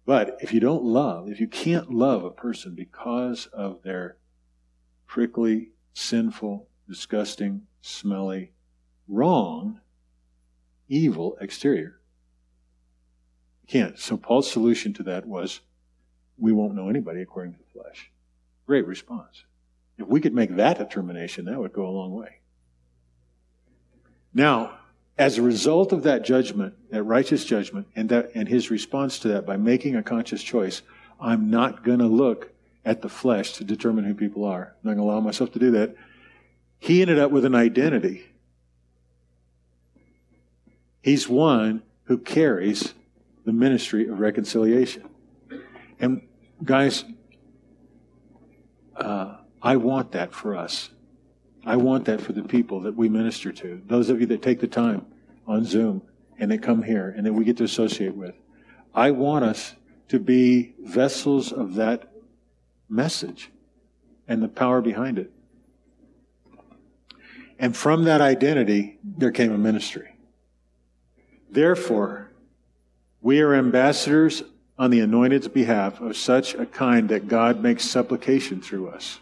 But 0.06 0.38
if 0.42 0.54
you 0.54 0.60
don't 0.60 0.84
love, 0.84 1.30
if 1.30 1.40
you 1.40 1.48
can't 1.48 1.92
love 1.92 2.24
a 2.24 2.32
person 2.32 2.74
because 2.76 3.46
of 3.48 3.84
their 3.84 4.18
prickly, 5.08 5.70
sinful, 5.94 6.68
disgusting, 6.88 7.64
smelly, 7.82 8.52
wrong, 9.08 9.80
evil 10.88 11.38
exterior, 11.40 12.00
you 13.62 13.68
can't. 13.68 14.00
So 14.00 14.18
Paul's 14.18 14.52
solution 14.52 14.94
to 14.94 15.04
that 15.04 15.28
was 15.28 15.62
we 16.40 16.52
won't 16.52 16.76
know 16.76 16.90
anybody 16.90 17.22
according 17.22 17.54
to 17.54 17.60
the 17.60 17.82
flesh. 17.82 18.12
Great 18.66 18.86
response. 18.86 19.44
If 19.98 20.08
we 20.08 20.22
could 20.22 20.34
make 20.34 20.56
that 20.56 20.78
determination, 20.78 21.46
that 21.46 21.60
would 21.60 21.74
go 21.74 21.88
a 21.88 21.90
long 21.90 22.14
way. 22.14 22.40
Now, 24.34 24.78
as 25.18 25.38
a 25.38 25.42
result 25.42 25.92
of 25.92 26.04
that 26.04 26.24
judgment, 26.24 26.76
that 26.92 27.04
righteous 27.04 27.44
judgment, 27.44 27.88
and 27.96 28.08
that 28.10 28.32
and 28.36 28.48
his 28.48 28.72
response 28.72 29.20
to 29.20 29.28
that 29.30 29.46
by 29.46 29.58
making 29.58 29.96
a 29.96 30.04
conscious 30.04 30.42
choice, 30.42 30.82
I'm 31.20 31.50
not 31.50 31.84
going 31.84 32.00
to 32.00 32.08
look 32.08 32.54
at 32.86 33.02
the 33.02 33.10
flesh 33.10 33.54
to 33.54 33.66
determine 33.66 34.06
who 34.06 34.14
people 34.14 34.46
are. 34.46 34.76
I'm 34.82 34.90
not 34.90 34.96
going 34.96 34.98
to 34.98 35.12
allow 35.12 35.20
myself 35.20 35.52
to 35.54 35.60
do 35.60 35.72
that. 35.72 35.96
He 36.78 37.02
ended 37.02 37.20
up 37.20 37.32
with 37.32 37.44
an 37.44 37.54
identity. 37.54 38.24
He's 41.02 41.28
one 41.28 41.84
who 42.06 42.18
carries 42.18 42.94
the 43.46 43.52
ministry 43.52 44.08
of 44.08 44.22
reconciliation. 44.22 45.04
And 46.00 46.22
guys, 46.64 47.06
uh, 48.96 49.38
I 49.62 49.78
want 49.78 50.12
that 50.14 50.34
for 50.34 50.56
us. 50.56 50.90
I 51.66 51.76
want 51.76 52.06
that 52.06 52.22
for 52.22 52.34
the 52.34 52.44
people 52.44 52.82
that 52.82 52.96
we 52.96 53.10
minister 53.10 53.52
to. 53.52 53.82
Those 53.86 54.10
of 54.10 54.22
you 54.22 54.28
that 54.28 54.42
take 54.42 54.60
the 54.60 54.68
time 54.68 55.06
on 55.48 55.66
Zoom 55.66 56.02
and 56.38 56.52
that 56.52 56.64
come 56.64 56.84
here 56.84 57.14
and 57.16 57.26
that 57.26 57.34
we 57.34 57.44
get 57.44 57.58
to 57.58 57.64
associate 57.64 58.16
with. 58.16 58.36
I 58.94 59.12
want 59.12 59.46
us 59.46 59.76
to 60.10 60.20
be 60.20 60.74
vessels 60.80 61.52
of 61.52 61.76
that 61.76 62.12
message 62.88 63.52
and 64.28 64.42
the 64.42 64.48
power 64.48 64.82
behind 64.82 65.20
it. 65.20 65.32
And 67.60 67.76
from 67.76 68.06
that 68.06 68.22
identity, 68.22 68.98
there 69.04 69.32
came 69.32 69.52
a 69.52 69.58
ministry. 69.58 70.16
Therefore, 71.52 72.32
we 73.22 73.42
are 73.42 73.54
ambassadors 73.54 74.44
on 74.80 74.90
the 74.90 75.02
anointed's 75.02 75.50
behalf 75.50 76.00
of 76.00 76.16
such 76.16 76.56
a 76.56 76.66
kind 76.66 77.10
that 77.10 77.28
God 77.28 77.62
makes 77.62 77.84
supplication 77.84 78.62
through 78.62 78.88
us 78.88 79.20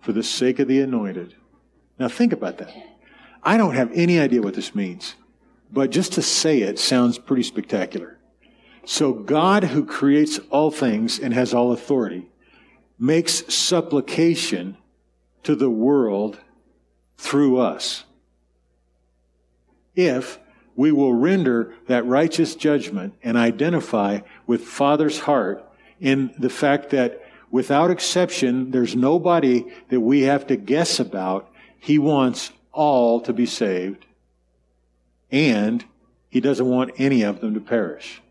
for 0.00 0.12
the 0.12 0.22
sake 0.22 0.58
of 0.58 0.66
the 0.66 0.80
anointed. 0.80 1.36
Now 1.98 2.08
think 2.08 2.32
about 2.32 2.56
that. 2.56 2.74
I 3.42 3.58
don't 3.58 3.74
have 3.74 3.92
any 3.92 4.18
idea 4.18 4.40
what 4.40 4.54
this 4.54 4.74
means, 4.74 5.14
but 5.70 5.90
just 5.90 6.14
to 6.14 6.22
say 6.22 6.62
it 6.62 6.78
sounds 6.78 7.18
pretty 7.18 7.42
spectacular. 7.42 8.16
So 8.86 9.12
God, 9.12 9.62
who 9.64 9.84
creates 9.84 10.38
all 10.48 10.70
things 10.70 11.18
and 11.18 11.34
has 11.34 11.52
all 11.52 11.72
authority, 11.72 12.26
makes 12.98 13.54
supplication 13.54 14.78
to 15.42 15.54
the 15.54 15.70
world 15.70 16.38
through 17.18 17.58
us. 17.58 18.04
If 19.94 20.38
we 20.80 20.90
will 20.90 21.12
render 21.12 21.74
that 21.88 22.06
righteous 22.06 22.54
judgment 22.54 23.12
and 23.22 23.36
identify 23.36 24.18
with 24.46 24.64
Father's 24.64 25.18
heart 25.18 25.62
in 26.00 26.32
the 26.38 26.48
fact 26.48 26.88
that 26.88 27.22
without 27.50 27.90
exception, 27.90 28.70
there's 28.70 28.96
nobody 28.96 29.62
that 29.90 30.00
we 30.00 30.22
have 30.22 30.46
to 30.46 30.56
guess 30.56 30.98
about. 30.98 31.52
He 31.78 31.98
wants 31.98 32.50
all 32.72 33.20
to 33.20 33.32
be 33.34 33.44
saved, 33.44 34.06
and 35.30 35.84
he 36.30 36.40
doesn't 36.40 36.64
want 36.64 36.92
any 36.96 37.24
of 37.24 37.42
them 37.42 37.52
to 37.52 37.60
perish. 37.60 38.22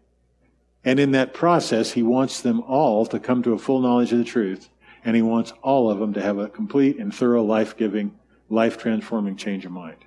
And 0.84 1.00
in 1.00 1.12
that 1.12 1.36
process, 1.36 1.92
he 1.92 2.02
wants 2.02 2.42
them 2.42 2.62
all 2.62 3.06
to 3.06 3.20
come 3.20 3.44
to 3.44 3.54
a 3.54 3.60
full 3.60 3.80
knowledge 3.80 4.12
of 4.12 4.18
the 4.18 4.24
truth, 4.24 4.70
and 5.06 5.16
he 5.16 5.22
wants 5.22 5.54
all 5.62 5.92
of 5.92 6.00
them 6.00 6.14
to 6.16 6.22
have 6.24 6.40
a 6.40 6.50
complete 6.50 6.98
and 6.98 7.14
thorough 7.14 7.44
life 7.44 7.78
giving, 7.78 8.18
life 8.50 8.80
transforming 8.80 9.36
change 9.36 9.66
of 9.68 9.72
mind. 9.72 9.98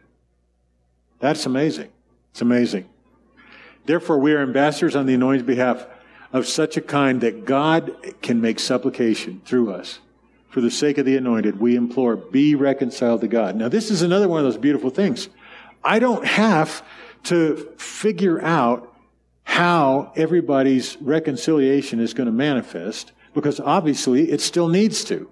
That's 1.21 1.47
amazing. 1.47 1.91
It's 2.33 2.43
amazing. 2.43 2.89
Therefore, 3.85 4.19
we 4.19 4.33
are 4.33 4.43
ambassadors 4.43 4.97
on 4.97 5.07
the 5.07 5.15
anointed 5.15 5.47
behalf 5.47 5.87
of 6.33 6.47
such 6.47 6.77
a 6.77 6.81
kind 6.81 7.21
that 7.21 7.45
God 7.45 7.95
can 8.23 8.41
make 8.41 8.59
supplication 8.59 9.43
through 9.45 9.73
us. 9.73 9.99
For 10.49 10.61
the 10.61 10.71
sake 10.71 10.99
of 10.99 11.07
the 11.07 11.17
anointed, 11.17 11.61
we 11.61 11.77
implore, 11.77 12.17
be 12.17 12.55
reconciled 12.55 13.23
to 13.23 13.29
God. 13.29 13.57
Now, 13.57 13.69
this 13.69 13.91
is 13.91 14.03
another 14.03 14.29
one 14.29 14.41
of 14.41 14.45
those 14.45 14.59
beautiful 14.59 14.91
things. 14.91 15.29
I 15.85 15.99
don't 15.99 16.27
have 16.27 16.83
to 17.25 17.73
figure 17.77 18.43
out 18.43 18.95
how 19.45 20.13
everybody's 20.17 20.97
reconciliation 21.01 22.01
is 22.01 22.15
going 22.15 22.27
to 22.27 22.33
manifest 22.33 23.13
because 23.35 23.61
obviously 23.61 24.31
it 24.31 24.41
still 24.41 24.69
needs 24.69 25.05
to. 25.05 25.29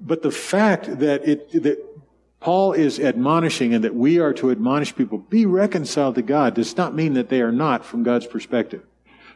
But 0.00 0.22
the 0.22 0.30
fact 0.30 0.98
that 0.98 1.26
it, 1.26 1.62
that 1.62 1.78
Paul 2.44 2.74
is 2.74 3.00
admonishing 3.00 3.72
and 3.72 3.84
that 3.84 3.94
we 3.94 4.18
are 4.18 4.34
to 4.34 4.50
admonish 4.50 4.94
people, 4.94 5.16
be 5.16 5.46
reconciled 5.46 6.16
to 6.16 6.22
God, 6.22 6.52
does 6.52 6.76
not 6.76 6.94
mean 6.94 7.14
that 7.14 7.30
they 7.30 7.40
are 7.40 7.50
not 7.50 7.86
from 7.86 8.02
God's 8.02 8.26
perspective. 8.26 8.82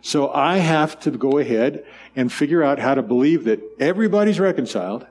So 0.02 0.30
I 0.30 0.59
have 0.59 1.00
to 1.00 1.11
go 1.11 1.38
ahead 1.38 1.86
and 2.14 2.30
figure 2.30 2.62
out 2.62 2.78
how 2.78 2.94
to 2.94 3.00
believe 3.00 3.44
that 3.44 3.62
everybody's 3.80 4.38
reconciled, 4.38 5.06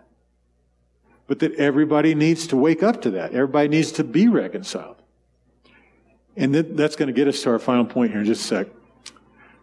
but 1.26 1.39
that 1.39 1.56
everybody 1.56 2.14
needs 2.14 2.45
to 2.48 2.56
wake 2.56 2.84
up 2.84 3.02
to 3.02 3.10
that. 3.12 3.34
Everybody 3.34 3.68
needs 3.68 3.91
to 3.93 4.04
be 4.04 4.28
reconciled. 4.28 5.02
And 6.36 6.54
that's 6.54 6.95
going 6.95 7.08
to 7.08 7.14
get 7.14 7.28
us 7.28 7.41
to 7.41 7.50
our 7.50 7.58
final 7.58 7.86
point 7.86 8.12
here 8.12 8.20
in 8.20 8.28
just 8.28 8.43
a 8.43 8.48
sec. 8.48 8.68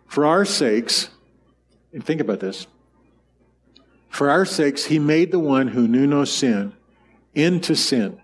For 0.08 0.26
our 0.26 0.44
sakes, 0.44 1.08
and 1.92 2.04
think 2.04 2.20
about 2.20 2.40
this, 2.40 2.66
For 4.08 4.28
our 4.28 4.44
sakes, 4.44 4.86
he 4.86 4.98
made 4.98 5.30
the 5.30 5.38
one 5.38 5.68
who 5.68 5.86
knew 5.86 6.08
no 6.08 6.24
sin 6.24 6.72
into 7.32 7.74
sin, 7.74 8.20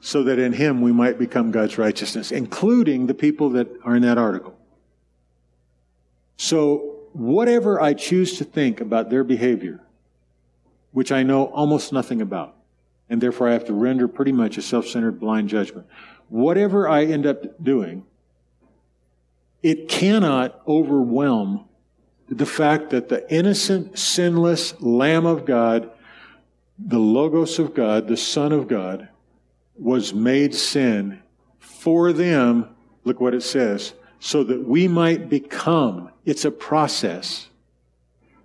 so 0.00 0.22
that 0.24 0.38
in 0.38 0.52
him 0.52 0.80
we 0.80 0.92
might 0.92 1.18
become 1.18 1.50
God's 1.50 1.78
righteousness, 1.78 2.32
including 2.32 3.06
the 3.06 3.14
people 3.14 3.50
that 3.50 3.68
are 3.84 3.94
in 3.94 4.02
that 4.02 4.18
article. 4.18 4.56
So, 6.36 6.96
whatever 7.12 7.80
I 7.80 7.92
choose 7.92 8.38
to 8.38 8.44
think 8.44 8.80
about 8.80 9.10
their 9.10 9.24
behavior, 9.24 9.80
which 10.92 11.12
I 11.12 11.22
know 11.22 11.46
almost 11.46 11.92
nothing 11.92 12.22
about, 12.22 12.56
and 13.10 13.20
therefore 13.20 13.48
I 13.48 13.52
have 13.52 13.66
to 13.66 13.74
render 13.74 14.08
pretty 14.08 14.32
much 14.32 14.56
a 14.56 14.62
self 14.62 14.86
centered 14.86 15.20
blind 15.20 15.48
judgment, 15.48 15.86
whatever 16.28 16.88
I 16.88 17.04
end 17.04 17.26
up 17.26 17.62
doing, 17.62 18.04
it 19.62 19.88
cannot 19.88 20.60
overwhelm 20.66 21.66
the 22.30 22.46
fact 22.46 22.90
that 22.90 23.08
the 23.08 23.30
innocent, 23.32 23.98
sinless 23.98 24.80
Lamb 24.80 25.26
of 25.26 25.44
God, 25.44 25.90
the 26.78 26.98
Logos 26.98 27.58
of 27.58 27.74
God, 27.74 28.08
the 28.08 28.16
Son 28.16 28.52
of 28.52 28.68
God, 28.68 29.08
was 29.80 30.12
made 30.12 30.54
sin 30.54 31.22
for 31.58 32.12
them. 32.12 32.68
Look 33.04 33.20
what 33.20 33.34
it 33.34 33.42
says. 33.42 33.94
So 34.18 34.44
that 34.44 34.68
we 34.68 34.86
might 34.86 35.30
become. 35.30 36.10
It's 36.24 36.44
a 36.44 36.50
process. 36.50 37.48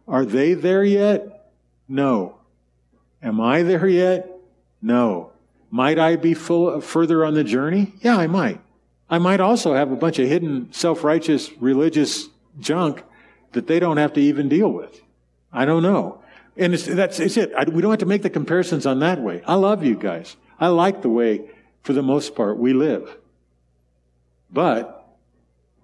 Are 0.07 0.25
they 0.25 0.53
there 0.53 0.83
yet? 0.83 1.51
No. 1.87 2.37
Am 3.21 3.41
I 3.41 3.63
there 3.63 3.87
yet? 3.87 4.31
No. 4.81 5.31
Might 5.69 5.99
I 5.99 6.15
be 6.15 6.33
full, 6.33 6.69
uh, 6.69 6.79
further 6.79 7.25
on 7.25 7.33
the 7.33 7.43
journey? 7.43 7.93
Yeah, 7.99 8.15
I 8.15 8.27
might. 8.27 8.61
I 9.09 9.17
might 9.17 9.41
also 9.41 9.73
have 9.73 9.91
a 9.91 9.95
bunch 9.95 10.19
of 10.19 10.27
hidden 10.27 10.71
self-righteous 10.71 11.51
religious 11.59 12.29
junk 12.59 13.03
that 13.51 13.67
they 13.67 13.79
don't 13.79 13.97
have 13.97 14.13
to 14.13 14.21
even 14.21 14.47
deal 14.47 14.71
with. 14.71 15.01
I 15.51 15.65
don't 15.65 15.83
know. 15.83 16.21
And 16.55 16.73
it's, 16.73 16.85
that's 16.85 17.19
it's 17.19 17.35
it. 17.35 17.51
I, 17.57 17.65
we 17.65 17.81
don't 17.81 17.91
have 17.91 17.99
to 17.99 18.05
make 18.05 18.21
the 18.21 18.29
comparisons 18.29 18.85
on 18.85 18.99
that 18.99 19.19
way. 19.19 19.41
I 19.45 19.55
love 19.55 19.83
you 19.83 19.95
guys. 19.95 20.37
I 20.59 20.67
like 20.67 21.01
the 21.01 21.09
way, 21.09 21.49
for 21.83 21.93
the 21.93 22.01
most 22.01 22.35
part, 22.35 22.57
we 22.57 22.73
live. 22.73 23.17
But 24.51 25.07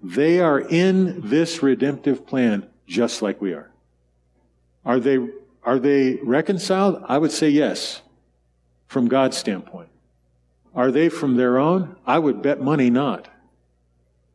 they 0.01 0.39
are 0.39 0.59
in 0.59 1.29
this 1.29 1.61
redemptive 1.61 2.25
plan 2.25 2.67
just 2.87 3.21
like 3.21 3.41
we 3.41 3.53
are. 3.53 3.69
Are 4.85 4.99
they, 4.99 5.19
are 5.63 5.79
they 5.79 6.15
reconciled? 6.23 7.03
I 7.07 7.17
would 7.17 7.31
say 7.31 7.49
yes, 7.49 8.01
from 8.87 9.07
God's 9.07 9.37
standpoint. 9.37 9.89
Are 10.73 10.91
they 10.91 11.09
from 11.09 11.35
their 11.35 11.59
own? 11.59 11.95
I 12.05 12.19
would 12.19 12.41
bet 12.41 12.61
money 12.61 12.89
not. 12.89 13.27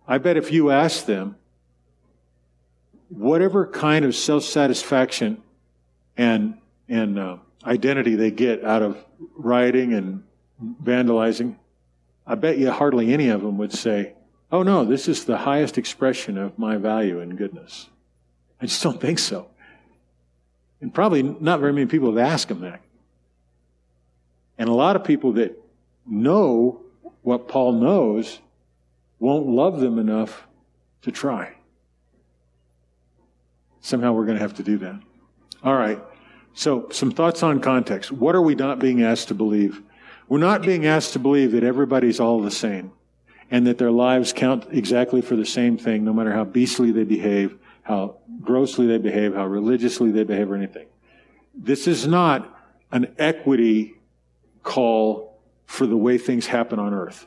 I 0.07 0.19
bet 0.19 0.37
if 0.37 0.53
you 0.53 0.71
ask 0.71 1.07
them, 1.07 1.37
whatever 3.09 3.67
kind 3.67 4.05
of 4.05 4.15
self 4.15 4.45
satisfaction 4.45 5.43
and, 6.17 6.59
and 6.89 7.19
uh, 7.19 7.37
identity 7.65 8.15
they 8.15 8.31
get 8.31 8.65
out 8.65 8.83
of 8.83 9.05
rioting 9.37 9.93
and 9.93 10.23
vandalizing, 10.83 11.57
I 12.27 12.35
bet 12.35 12.59
you 12.59 12.71
hardly 12.71 13.13
any 13.13 13.29
of 13.29 13.43
them 13.43 13.59
would 13.59 13.73
say, 13.73 14.15
Oh 14.51 14.63
no, 14.63 14.85
this 14.85 15.09
is 15.09 15.25
the 15.25 15.39
highest 15.39 15.77
expression 15.77 16.39
of 16.39 16.59
my 16.59 16.77
value 16.77 17.21
and 17.21 17.37
goodness. 17.37 17.89
I 18.61 18.67
just 18.67 18.83
don't 18.83 19.01
think 19.01 19.19
so. 19.19 19.49
And 20.81 20.95
probably 20.95 21.23
not 21.23 21.61
very 21.61 21.73
many 21.73 21.87
people 21.87 22.09
have 22.09 22.19
asked 22.19 22.49
them 22.49 22.61
that. 22.61 22.81
And 24.59 24.69
a 24.69 24.73
lot 24.73 24.97
of 24.97 25.05
people 25.05 25.33
that 25.33 25.61
know 26.07 26.81
what 27.23 27.49
Paul 27.49 27.73
knows 27.73 28.41
won't 29.19 29.47
love 29.47 29.81
them 29.81 29.99
enough 29.99 30.47
to 31.03 31.11
try. 31.11 31.55
Somehow 33.81 34.13
we're 34.13 34.27
going 34.27 34.37
to 34.37 34.43
have 34.43 34.55
to 34.55 34.63
do 34.63 34.79
that. 34.79 35.01
All 35.63 35.75
right. 35.75 36.01
So, 36.57 36.89
some 36.91 37.11
thoughts 37.11 37.43
on 37.43 37.61
context. 37.61 38.11
What 38.11 38.35
are 38.35 38.41
we 38.41 38.55
not 38.55 38.79
being 38.79 39.03
asked 39.03 39.29
to 39.29 39.35
believe? 39.35 39.83
We're 40.27 40.39
not 40.39 40.63
being 40.63 40.87
asked 40.87 41.13
to 41.13 41.19
believe 41.19 41.53
that 41.53 41.63
everybody's 41.63 42.19
all 42.19 42.41
the 42.41 42.51
same 42.51 42.93
and 43.51 43.67
that 43.67 43.77
their 43.77 43.91
lives 43.91 44.33
count 44.33 44.67
exactly 44.71 45.21
for 45.21 45.37
the 45.37 45.45
same 45.45 45.77
thing, 45.77 46.03
no 46.03 46.15
matter 46.15 46.33
how 46.33 46.45
beastly 46.45 46.93
they 46.93 47.05
behave, 47.05 47.59
how 47.83 48.17
grossly 48.41 48.87
they 48.87 48.97
behave, 48.97 49.35
how 49.35 49.47
religiously 49.47 50.11
they 50.11 50.25
behave, 50.25 50.51
or 50.51 50.57
anything. 50.57 50.87
This 51.55 51.87
is 51.87 52.07
not 52.07 52.59
an 52.91 53.15
equity 53.19 53.97
call 54.63 55.39
for 55.67 55.87
the 55.87 55.97
way 55.97 56.17
things 56.17 56.47
happen 56.47 56.79
on 56.79 56.95
earth. 56.95 57.27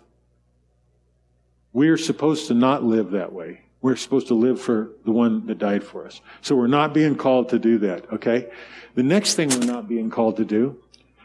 We 1.71 1.89
are 1.89 1.97
supposed 1.97 2.47
to 2.47 2.55
not 2.55 2.83
live 2.83 3.11
that 3.11 3.31
way. 3.31 3.61
We're 3.81 3.95
supposed 3.95 4.27
to 4.27 4.33
live 4.33 4.59
for 4.59 4.91
the 5.05 5.11
one 5.11 5.45
that 5.47 5.57
died 5.57 5.83
for 5.83 6.05
us. 6.05 6.21
So 6.41 6.55
we're 6.55 6.67
not 6.67 6.93
being 6.93 7.15
called 7.15 7.49
to 7.49 7.59
do 7.59 7.77
that, 7.79 8.11
okay? 8.11 8.49
The 8.95 9.03
next 9.03 9.35
thing 9.35 9.49
we're 9.49 9.65
not 9.65 9.87
being 9.87 10.09
called 10.09 10.37
to 10.37 10.45
do 10.45 10.81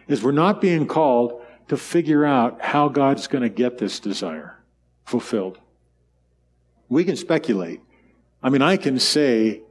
is 0.07 0.23
we're 0.23 0.33
not 0.33 0.61
being 0.61 0.87
called 0.87 1.43
to 1.69 1.77
figure 1.77 2.25
out 2.25 2.61
how 2.61 2.89
God's 2.89 3.27
going 3.27 3.43
to 3.43 3.49
get 3.49 3.79
this 3.79 3.99
desire 3.99 4.63
fulfilled. 5.05 5.59
We 6.89 7.05
can 7.05 7.17
speculate. 7.17 7.81
I 8.43 8.51
mean, 8.51 8.63
I 8.63 8.77
can 8.77 8.99
say 8.99 9.63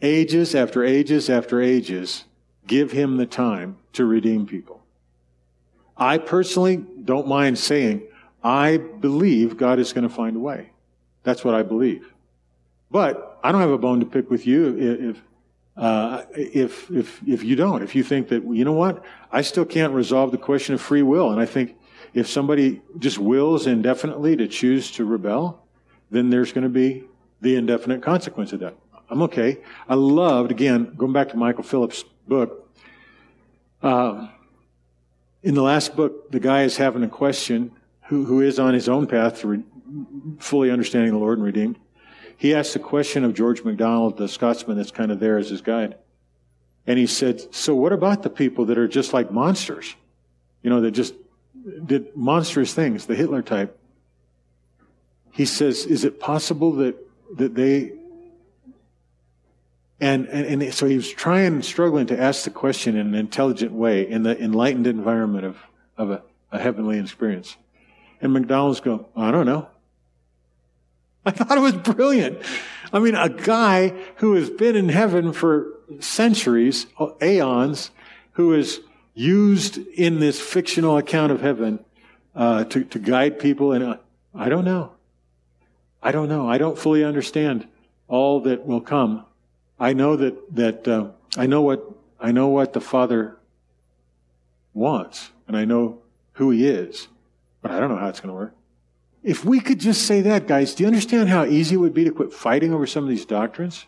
ages 0.00 0.54
after 0.54 0.82
ages 0.82 1.30
after 1.30 1.60
ages, 1.60 2.24
give 2.66 2.90
him 2.90 3.16
the 3.16 3.26
time 3.26 3.76
to 3.92 4.04
redeem 4.04 4.46
people. 4.46 4.82
I 5.96 6.18
personally 6.18 6.76
don't 6.76 7.28
mind 7.28 7.58
saying, 7.58 8.02
I 8.42 8.78
believe 8.78 9.56
God 9.56 9.78
is 9.78 9.92
going 9.92 10.08
to 10.08 10.12
find 10.12 10.36
a 10.36 10.40
way. 10.40 10.71
That's 11.22 11.44
what 11.44 11.54
I 11.54 11.62
believe. 11.62 12.12
But 12.90 13.38
I 13.42 13.52
don't 13.52 13.60
have 13.60 13.70
a 13.70 13.78
bone 13.78 14.00
to 14.00 14.06
pick 14.06 14.30
with 14.30 14.46
you 14.46 15.10
if, 15.10 15.22
uh, 15.76 16.24
if, 16.34 16.90
if, 16.90 17.20
if 17.26 17.42
you 17.42 17.56
don't. 17.56 17.82
If 17.82 17.94
you 17.94 18.02
think 18.02 18.28
that, 18.28 18.44
you 18.44 18.64
know 18.64 18.72
what, 18.72 19.02
I 19.30 19.42
still 19.42 19.64
can't 19.64 19.92
resolve 19.92 20.30
the 20.30 20.38
question 20.38 20.74
of 20.74 20.80
free 20.80 21.02
will. 21.02 21.30
And 21.30 21.40
I 21.40 21.46
think 21.46 21.76
if 22.12 22.28
somebody 22.28 22.82
just 22.98 23.18
wills 23.18 23.66
indefinitely 23.66 24.36
to 24.36 24.46
choose 24.46 24.90
to 24.92 25.04
rebel, 25.04 25.64
then 26.10 26.28
there's 26.28 26.52
going 26.52 26.64
to 26.64 26.70
be 26.70 27.04
the 27.40 27.56
indefinite 27.56 28.02
consequence 28.02 28.52
of 28.52 28.60
that. 28.60 28.76
I'm 29.08 29.22
okay. 29.22 29.58
I 29.88 29.94
loved, 29.94 30.50
again, 30.50 30.94
going 30.96 31.12
back 31.12 31.30
to 31.30 31.36
Michael 31.36 31.64
Phillips' 31.64 32.04
book, 32.28 32.70
uh, 33.82 34.28
in 35.42 35.54
the 35.54 35.62
last 35.62 35.96
book, 35.96 36.30
the 36.30 36.38
guy 36.38 36.62
is 36.62 36.76
having 36.76 37.02
a 37.02 37.08
question 37.08 37.72
who, 38.04 38.24
who 38.24 38.40
is 38.40 38.58
on 38.58 38.74
his 38.74 38.88
own 38.88 39.06
path 39.06 39.40
to 39.40 39.48
re- 39.48 39.64
fully 40.38 40.70
understanding 40.70 41.12
the 41.12 41.18
Lord 41.18 41.38
and 41.38 41.44
redeemed. 41.44 41.78
He 42.36 42.54
asked 42.54 42.72
the 42.72 42.78
question 42.78 43.24
of 43.24 43.34
George 43.34 43.62
MacDonald, 43.62 44.16
the 44.16 44.28
Scotsman 44.28 44.76
that's 44.76 44.90
kind 44.90 45.12
of 45.12 45.20
there 45.20 45.38
as 45.38 45.48
his 45.48 45.60
guide. 45.60 45.96
And 46.86 46.98
he 46.98 47.06
said, 47.06 47.54
So 47.54 47.74
what 47.74 47.92
about 47.92 48.22
the 48.22 48.30
people 48.30 48.66
that 48.66 48.78
are 48.78 48.88
just 48.88 49.12
like 49.12 49.30
monsters? 49.30 49.94
You 50.62 50.70
know, 50.70 50.80
that 50.80 50.90
just 50.90 51.14
did 51.86 52.16
monstrous 52.16 52.74
things, 52.74 53.06
the 53.06 53.14
Hitler 53.14 53.42
type. 53.42 53.78
He 55.30 55.44
says, 55.44 55.86
Is 55.86 56.04
it 56.04 56.18
possible 56.18 56.72
that, 56.72 56.96
that 57.36 57.54
they 57.54 57.92
and, 60.02 60.26
and, 60.26 60.60
and, 60.60 60.74
so 60.74 60.86
he 60.86 60.96
was 60.96 61.08
trying, 61.08 61.62
struggling 61.62 62.06
to 62.08 62.20
ask 62.20 62.42
the 62.42 62.50
question 62.50 62.96
in 62.96 63.06
an 63.06 63.14
intelligent 63.14 63.70
way 63.70 64.02
in 64.08 64.24
the 64.24 64.36
enlightened 64.36 64.88
environment 64.88 65.44
of, 65.44 65.56
of 65.96 66.10
a, 66.10 66.22
a 66.50 66.58
heavenly 66.58 66.98
experience. 66.98 67.56
And 68.20 68.32
MacDonald's 68.32 68.80
go, 68.80 69.06
I 69.14 69.30
don't 69.30 69.46
know. 69.46 69.68
I 71.26 71.30
thought 71.30 71.56
it 71.56 71.60
was 71.60 71.74
brilliant. 71.74 72.42
I 72.92 72.98
mean, 72.98 73.14
a 73.14 73.28
guy 73.28 73.88
who 74.16 74.34
has 74.34 74.50
been 74.50 74.76
in 74.76 74.88
heaven 74.88 75.32
for 75.32 75.68
centuries, 76.00 76.86
aeons, 77.22 77.90
who 78.32 78.54
is 78.54 78.80
used 79.14 79.78
in 79.78 80.20
this 80.20 80.40
fictional 80.40 80.98
account 80.98 81.32
of 81.32 81.40
heaven 81.40 81.84
uh, 82.34 82.64
to, 82.64 82.84
to 82.84 82.98
guide 82.98 83.38
people. 83.38 83.72
And 83.72 83.84
uh, 83.84 83.96
I 84.34 84.48
don't 84.48 84.64
know. 84.64 84.92
I 86.02 86.12
don't 86.12 86.28
know. 86.28 86.48
I 86.48 86.58
don't 86.58 86.78
fully 86.78 87.04
understand 87.04 87.68
all 88.08 88.40
that 88.40 88.66
will 88.66 88.80
come 88.80 89.24
I 89.82 89.94
know 89.94 90.14
that 90.14 90.54
that 90.54 90.86
uh, 90.86 91.08
I 91.36 91.46
know 91.46 91.62
what 91.62 91.84
I 92.20 92.30
know 92.30 92.46
what 92.46 92.72
the 92.72 92.80
Father 92.80 93.36
wants, 94.72 95.32
and 95.48 95.56
I 95.56 95.64
know 95.64 95.98
who 96.34 96.50
He 96.50 96.68
is, 96.68 97.08
but 97.60 97.72
I 97.72 97.80
don't 97.80 97.88
know 97.88 97.96
how 97.96 98.06
it's 98.06 98.20
going 98.20 98.28
to 98.28 98.34
work. 98.34 98.54
If 99.22 99.44
we 99.44 99.60
could 99.60 99.78
just 99.78 100.02
say 100.06 100.20
that, 100.22 100.48
guys, 100.48 100.74
do 100.74 100.82
you 100.82 100.88
understand 100.88 101.28
how 101.28 101.44
easy 101.44 101.76
it 101.76 101.78
would 101.78 101.94
be 101.94 102.04
to 102.04 102.10
quit 102.10 102.32
fighting 102.32 102.74
over 102.74 102.86
some 102.86 103.04
of 103.04 103.10
these 103.10 103.24
doctrines? 103.24 103.86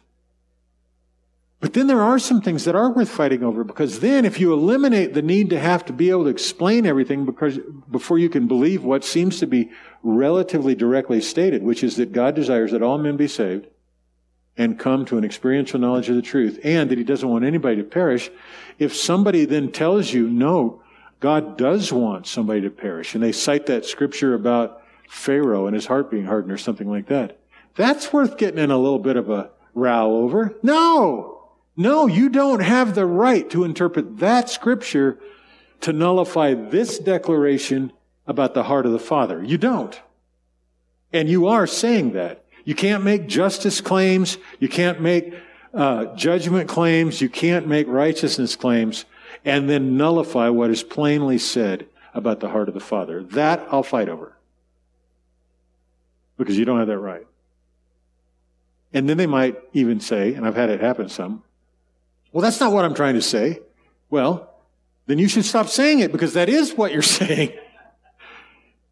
But 1.60 1.72
then 1.72 1.86
there 1.86 2.02
are 2.02 2.18
some 2.18 2.42
things 2.42 2.64
that 2.64 2.74
are 2.74 2.90
worth 2.90 3.08
fighting 3.08 3.42
over 3.42 3.64
because 3.64 4.00
then 4.00 4.26
if 4.26 4.38
you 4.38 4.52
eliminate 4.52 5.14
the 5.14 5.22
need 5.22 5.48
to 5.50 5.58
have 5.58 5.84
to 5.86 5.94
be 5.94 6.10
able 6.10 6.24
to 6.24 6.30
explain 6.30 6.84
everything 6.84 7.24
because 7.24 7.58
before 7.90 8.18
you 8.18 8.28
can 8.28 8.46
believe 8.46 8.84
what 8.84 9.02
seems 9.02 9.40
to 9.40 9.46
be 9.46 9.70
relatively 10.02 10.74
directly 10.74 11.22
stated, 11.22 11.62
which 11.62 11.82
is 11.82 11.96
that 11.96 12.12
God 12.12 12.34
desires 12.34 12.72
that 12.72 12.82
all 12.82 12.98
men 12.98 13.16
be 13.16 13.28
saved, 13.28 13.66
and 14.56 14.78
come 14.78 15.04
to 15.06 15.16
an 15.16 15.24
experiential 15.24 15.80
knowledge 15.80 16.08
of 16.10 16.16
the 16.16 16.22
truth, 16.22 16.60
and 16.62 16.90
that 16.90 16.98
he 16.98 17.02
doesn't 17.02 17.28
want 17.28 17.44
anybody 17.44 17.76
to 17.76 17.82
perish, 17.82 18.30
if 18.78 18.94
somebody 18.94 19.46
then 19.46 19.72
tells 19.72 20.12
you, 20.12 20.28
no, 20.28 20.82
God 21.18 21.56
does 21.56 21.92
want 21.92 22.26
somebody 22.26 22.60
to 22.60 22.70
perish, 22.70 23.14
and 23.14 23.24
they 23.24 23.32
cite 23.32 23.66
that 23.66 23.86
scripture 23.86 24.34
about 24.34 24.82
Pharaoh 25.08 25.66
and 25.66 25.74
his 25.74 25.86
heart 25.86 26.10
being 26.10 26.26
hardened 26.26 26.52
or 26.52 26.58
something 26.58 26.88
like 26.88 27.06
that, 27.06 27.38
that's 27.74 28.12
worth 28.12 28.36
getting 28.36 28.62
in 28.62 28.70
a 28.70 28.78
little 28.78 28.98
bit 28.98 29.16
of 29.16 29.30
a 29.30 29.50
row 29.74 30.16
over. 30.16 30.54
No! 30.62 31.30
No, 31.76 32.06
you 32.06 32.28
don't 32.28 32.60
have 32.60 32.94
the 32.94 33.06
right 33.06 33.48
to 33.50 33.64
interpret 33.64 34.18
that 34.18 34.48
scripture 34.48 35.18
to 35.80 35.92
nullify 35.92 36.54
this 36.54 36.98
declaration 36.98 37.92
about 38.26 38.54
the 38.54 38.62
heart 38.62 38.86
of 38.86 38.92
the 38.92 38.98
Father. 38.98 39.42
You 39.42 39.58
don't. 39.58 40.00
And 41.12 41.28
you 41.28 41.48
are 41.48 41.66
saying 41.66 42.12
that. 42.12 42.44
You 42.64 42.74
can't 42.74 43.04
make 43.04 43.26
justice 43.26 43.80
claims. 43.80 44.38
You 44.60 44.68
can't 44.68 45.00
make 45.00 45.34
uh, 45.74 46.06
judgment 46.14 46.68
claims. 46.68 47.20
You 47.20 47.28
can't 47.28 47.66
make 47.66 47.88
righteousness 47.88 48.56
claims 48.56 49.04
and 49.44 49.68
then 49.68 49.96
nullify 49.96 50.48
what 50.48 50.70
is 50.70 50.82
plainly 50.82 51.38
said 51.38 51.86
about 52.14 52.40
the 52.40 52.48
heart 52.48 52.68
of 52.68 52.74
the 52.74 52.80
Father. 52.80 53.22
That 53.22 53.66
I'll 53.70 53.82
fight 53.82 54.08
over. 54.08 54.33
Because 56.36 56.58
you 56.58 56.64
don't 56.64 56.78
have 56.78 56.88
that 56.88 56.98
right. 56.98 57.26
And 58.92 59.08
then 59.08 59.16
they 59.16 59.26
might 59.26 59.56
even 59.72 60.00
say, 60.00 60.34
and 60.34 60.46
I've 60.46 60.56
had 60.56 60.70
it 60.70 60.80
happen 60.80 61.08
some, 61.08 61.42
well, 62.32 62.42
that's 62.42 62.60
not 62.60 62.72
what 62.72 62.84
I'm 62.84 62.94
trying 62.94 63.14
to 63.14 63.22
say. 63.22 63.60
Well, 64.10 64.54
then 65.06 65.18
you 65.18 65.28
should 65.28 65.44
stop 65.44 65.68
saying 65.68 66.00
it 66.00 66.12
because 66.12 66.34
that 66.34 66.48
is 66.48 66.74
what 66.74 66.92
you're 66.92 67.02
saying. 67.20 67.52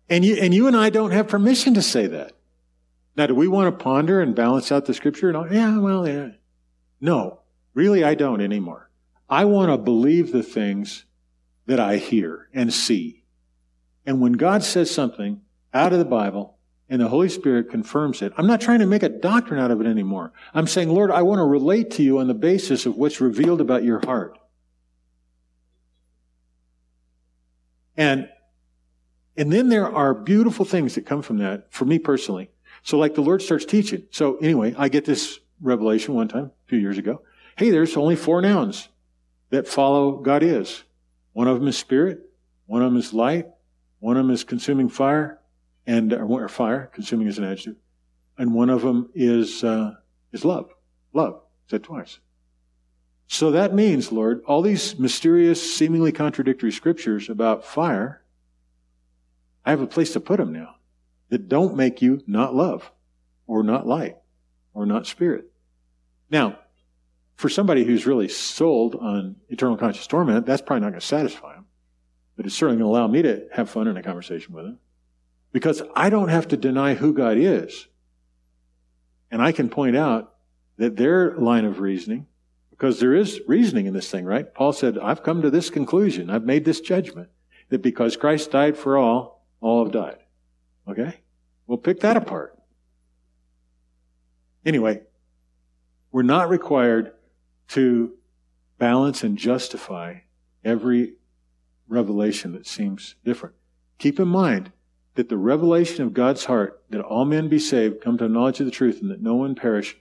And 0.09 0.25
you, 0.25 0.35
and 0.35 0.53
you 0.53 0.67
and 0.67 0.77
I 0.77 0.91
don't 0.91 1.13
have 1.13 1.29
permission 1.29 1.75
to 1.75 1.83
say 1.83 2.07
that. 2.09 2.33
Now, 3.17 3.27
do 3.27 3.35
we 3.35 3.49
want 3.49 3.77
to 3.77 3.85
ponder 3.85 4.21
and 4.21 4.35
balance 4.35 4.73
out 4.73 4.87
the 4.87 4.95
scripture? 4.95 5.29
And 5.29 5.37
all? 5.37 5.53
Yeah, 5.53 5.79
well, 5.79 6.07
yeah. 6.07 6.31
No, 7.01 7.41
really, 7.75 8.05
I 8.05 8.15
don't 8.15 8.41
anymore. 8.41 8.91
I 9.29 9.45
want 9.45 9.71
to 9.71 9.79
believe 9.79 10.33
the 10.33 10.43
things 10.43 11.05
that 11.67 11.81
I 11.81 11.97
hear 11.97 12.49
and 12.53 12.73
see. 12.73 13.25
And 14.05 14.21
when 14.21 14.33
God 14.33 14.63
says 14.63 14.91
something 14.91 15.41
out 15.73 15.93
of 15.93 15.99
the 15.99 16.05
Bible 16.05 16.57
and 16.93 17.01
the 17.01 17.09
Holy 17.09 17.31
Spirit 17.31 17.71
confirms 17.71 18.21
it, 18.21 18.35
I'm 18.37 18.47
not 18.47 18.61
trying 18.61 18.81
to 18.81 18.87
make 18.87 19.03
a 19.03 19.09
doctrine 19.09 19.59
out 19.59 19.71
of 19.71 19.81
it 19.81 19.87
anymore. 19.87 20.31
I'm 20.53 20.67
saying, 20.67 20.91
Lord, 20.91 21.11
I 21.11 21.23
want 21.23 21.39
to 21.39 21.45
relate 21.45 21.93
to 21.93 22.03
you 22.03 22.19
on 22.19 22.29
the 22.29 22.35
basis 22.35 22.85
of 22.85 22.99
what's 22.99 23.19
revealed 23.19 23.63
about 23.63 23.83
your 23.83 23.99
heart. 24.05 24.37
And, 27.97 28.29
and 29.39 29.51
then 29.51 29.71
there 29.71 29.89
are 29.89 30.13
beautiful 30.13 30.67
things 30.67 30.97
that 30.97 31.07
come 31.07 31.23
from 31.23 31.39
that 31.39 31.73
for 31.73 31.87
me 31.87 31.99
personally. 31.99 32.51
So 32.83 32.99
like 32.99 33.15
the 33.15 33.23
Lord 33.23 33.41
starts 33.41 33.65
teaching. 33.65 34.03
So 34.11 34.37
anyway, 34.37 34.75
I 34.77 34.91
get 34.91 35.07
this 35.07 35.41
revelation 35.63 36.13
one 36.13 36.29
time, 36.29 36.51
a 36.67 36.69
few 36.69 36.79
years 36.79 36.99
ago. 36.99 37.23
Hey, 37.57 37.71
there's 37.71 37.97
only 37.97 38.17
four 38.17 38.43
nouns 38.43 38.91
that 39.49 39.67
follow 39.67 40.19
God 40.19 40.43
is. 40.43 40.83
One 41.33 41.49
of 41.49 41.59
them 41.59 41.69
is 41.69 41.79
spirit, 41.79 42.21
one 42.67 42.83
of 42.83 42.93
them 42.93 43.01
is 43.01 43.15
light, 43.15 43.47
one 43.99 44.19
of 44.19 44.27
them 44.27 44.35
is 44.35 44.45
consuming 44.45 44.91
fire, 44.91 45.39
and 45.87 46.13
or 46.13 46.49
fire, 46.49 46.91
consuming 46.93 47.27
is 47.27 47.39
an 47.39 47.45
adjective, 47.45 47.77
and 48.39 48.55
one 48.55 48.71
of 48.71 48.83
them 48.83 49.11
is 49.15 49.65
uh, 49.65 49.95
is 50.33 50.45
love. 50.45 50.71
Love 51.13 51.41
said 51.67 51.83
twice. 51.83 52.19
So 53.27 53.51
that 53.53 53.75
means, 53.75 54.13
Lord, 54.13 54.43
all 54.47 54.63
these 54.63 54.99
mysterious, 54.99 55.75
seemingly 55.75 56.13
contradictory 56.13 56.71
scriptures 56.71 57.31
about 57.31 57.65
fire, 57.65 58.23
I 59.65 59.71
have 59.71 59.81
a 59.81 59.87
place 59.87 60.13
to 60.13 60.21
put 60.21 60.39
them 60.39 60.53
now 60.53 60.75
that 61.31 61.49
don't 61.49 61.77
make 61.77 62.03
you 62.03 62.23
not 62.27 62.55
love, 62.55 62.93
or 63.47 63.63
not 63.63 63.87
light, 63.87 64.19
or 64.75 64.85
not 64.85 65.07
spirit. 65.07 65.47
Now, 66.31 66.59
for 67.37 67.49
somebody 67.49 67.85
who's 67.85 68.07
really 68.07 68.29
sold 68.29 68.95
on 68.97 69.37
eternal 69.49 69.77
conscious 69.77 70.07
torment, 70.07 70.45
that's 70.45 70.63
probably 70.63 70.83
not 70.83 70.91
going 70.91 71.01
to 71.01 71.07
satisfy 71.07 71.55
him. 71.55 71.67
But 72.37 72.47
it's 72.47 72.55
certainly 72.55 72.79
going 72.83 72.93
to 72.93 72.99
allow 72.99 73.07
me 73.09 73.23
to 73.23 73.47
have 73.53 73.71
fun 73.71 73.89
in 73.89 73.97
a 73.97 74.03
conversation 74.03 74.55
with 74.55 74.67
him. 74.67 74.79
Because 75.53 75.83
I 75.95 76.11
don't 76.11 76.29
have 76.29 76.49
to 76.49 76.57
deny 76.57 76.95
who 76.95 77.13
God 77.13 77.37
is. 77.37 77.87
And 79.31 79.43
I 79.43 79.53
can 79.53 79.69
point 79.69 79.97
out 79.97 80.35
that 80.79 80.97
their 80.97 81.37
line 81.37 81.65
of 81.65 81.81
reasoning, 81.81 82.27
because 82.71 82.99
there 83.01 83.15
is 83.15 83.41
reasoning 83.47 83.87
in 83.87 83.95
this 83.95 84.11
thing, 84.11 84.25
right? 84.25 84.53
Paul 84.53 84.73
said, 84.73 84.99
I've 84.99 85.23
come 85.23 85.43
to 85.43 85.51
this 85.51 85.71
conclusion. 85.71 86.31
I've 86.31 86.45
made 86.45 86.65
this 86.65 86.81
judgment 86.81 87.29
that 87.69 87.83
because 87.83 88.17
Christ 88.17 88.51
died 88.51 88.77
for 88.77 88.97
all, 88.97 89.47
all 89.61 89.85
have 89.85 89.93
died. 89.93 90.19
Okay? 90.89 91.21
We'll 91.67 91.79
pick 91.79 92.01
that 92.01 92.17
apart. 92.17 92.59
Anyway, 94.65 95.03
we're 96.11 96.23
not 96.23 96.49
required 96.49 97.13
to 97.69 98.13
balance 98.79 99.23
and 99.23 99.39
justify 99.39 100.17
every 100.65 101.15
revelation 101.89 102.53
that 102.53 102.67
seems 102.67 103.15
different. 103.25 103.55
Keep 103.99 104.21
in 104.21 104.29
mind 104.29 104.73
that 105.15 105.29
the 105.29 105.37
revelation 105.37 106.05
of 106.05 106.15
God's 106.15 106.45
heart, 106.47 106.83
that 106.91 107.01
all 107.01 107.25
men 107.25 107.49
be 107.49 107.59
saved, 107.59 108.01
come 108.01 108.17
to 108.19 108.25
a 108.25 108.29
knowledge 108.29 108.61
of 108.61 108.67
the 108.67 108.73
truth, 108.73 109.01
and 109.03 109.11
that 109.11 109.23
no 109.23 109.35
one 109.35 109.55
perish, 109.55 109.97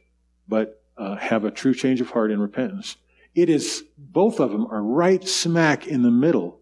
but 0.47 0.81
uh, 0.97 1.15
have 1.15 1.43
a 1.43 1.51
true 1.51 1.73
change 1.73 1.99
of 2.01 2.11
heart 2.11 2.31
and 2.31 2.41
repentance. 2.41 2.97
It 3.33 3.49
is, 3.49 3.83
both 3.97 4.39
of 4.39 4.51
them 4.51 4.67
are 4.67 4.83
right 4.83 5.25
smack 5.27 5.87
in 5.87 6.01
the 6.01 6.11
middle 6.11 6.59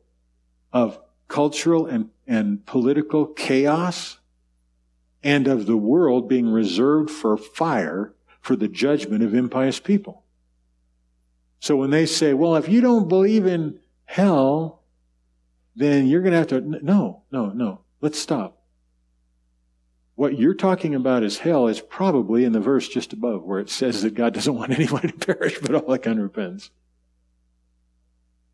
of 0.72 1.00
cultural 1.28 1.86
and, 1.86 2.10
and 2.28 2.66
political 2.66 3.26
chaos 3.28 4.18
and 5.24 5.48
of 5.48 5.66
the 5.66 5.78
world 5.78 6.30
being 6.30 6.48
reserved 6.48 7.10
for 7.10 7.38
fire 7.38 8.14
for 8.42 8.56
the 8.56 8.68
judgment 8.68 9.24
of 9.24 9.34
impious 9.34 9.80
people. 9.80 10.24
So 11.60 11.76
when 11.76 11.90
they 11.90 12.06
say, 12.06 12.34
well, 12.34 12.56
if 12.56 12.70
you 12.70 12.82
don't 12.82 13.10
believe 13.10 13.46
in 13.46 13.80
hell, 14.06 14.82
then 15.76 16.08
you're 16.08 16.22
going 16.22 16.32
to 16.32 16.38
have 16.38 16.48
to, 16.48 16.62
no, 16.62 17.24
no, 17.32 17.50
no. 17.50 17.82
Let's 18.02 18.20
stop. 18.20 18.62
What 20.16 20.38
you're 20.38 20.54
talking 20.54 20.96
about 20.96 21.24
as 21.24 21.38
hell 21.38 21.68
is 21.68 21.80
probably 21.80 22.44
in 22.44 22.52
the 22.52 22.60
verse 22.60 22.88
just 22.88 23.14
above 23.14 23.44
where 23.44 23.60
it 23.60 23.70
says 23.70 24.02
that 24.02 24.16
God 24.16 24.34
doesn't 24.34 24.56
want 24.56 24.72
anyone 24.72 25.02
to 25.02 25.14
perish 25.14 25.60
but 25.60 25.76
all 25.76 25.92
that 25.92 26.04
kind 26.04 26.18
of 26.18 26.24
repentance. 26.24 26.72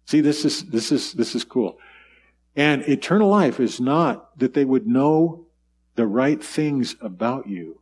See, 0.06 0.22
this 0.22 0.46
is, 0.46 0.66
this 0.66 0.92
is, 0.92 1.14
this 1.14 1.34
is 1.34 1.44
cool. 1.44 1.80
And 2.56 2.84
eternal 2.84 3.30
life 3.30 3.60
is 3.60 3.80
not 3.80 4.38
that 4.40 4.54
they 4.54 4.66
would 4.66 4.88
know 4.88 5.48
the 5.96 6.06
right 6.06 6.44
things 6.44 6.96
about 7.02 7.48
you, 7.48 7.82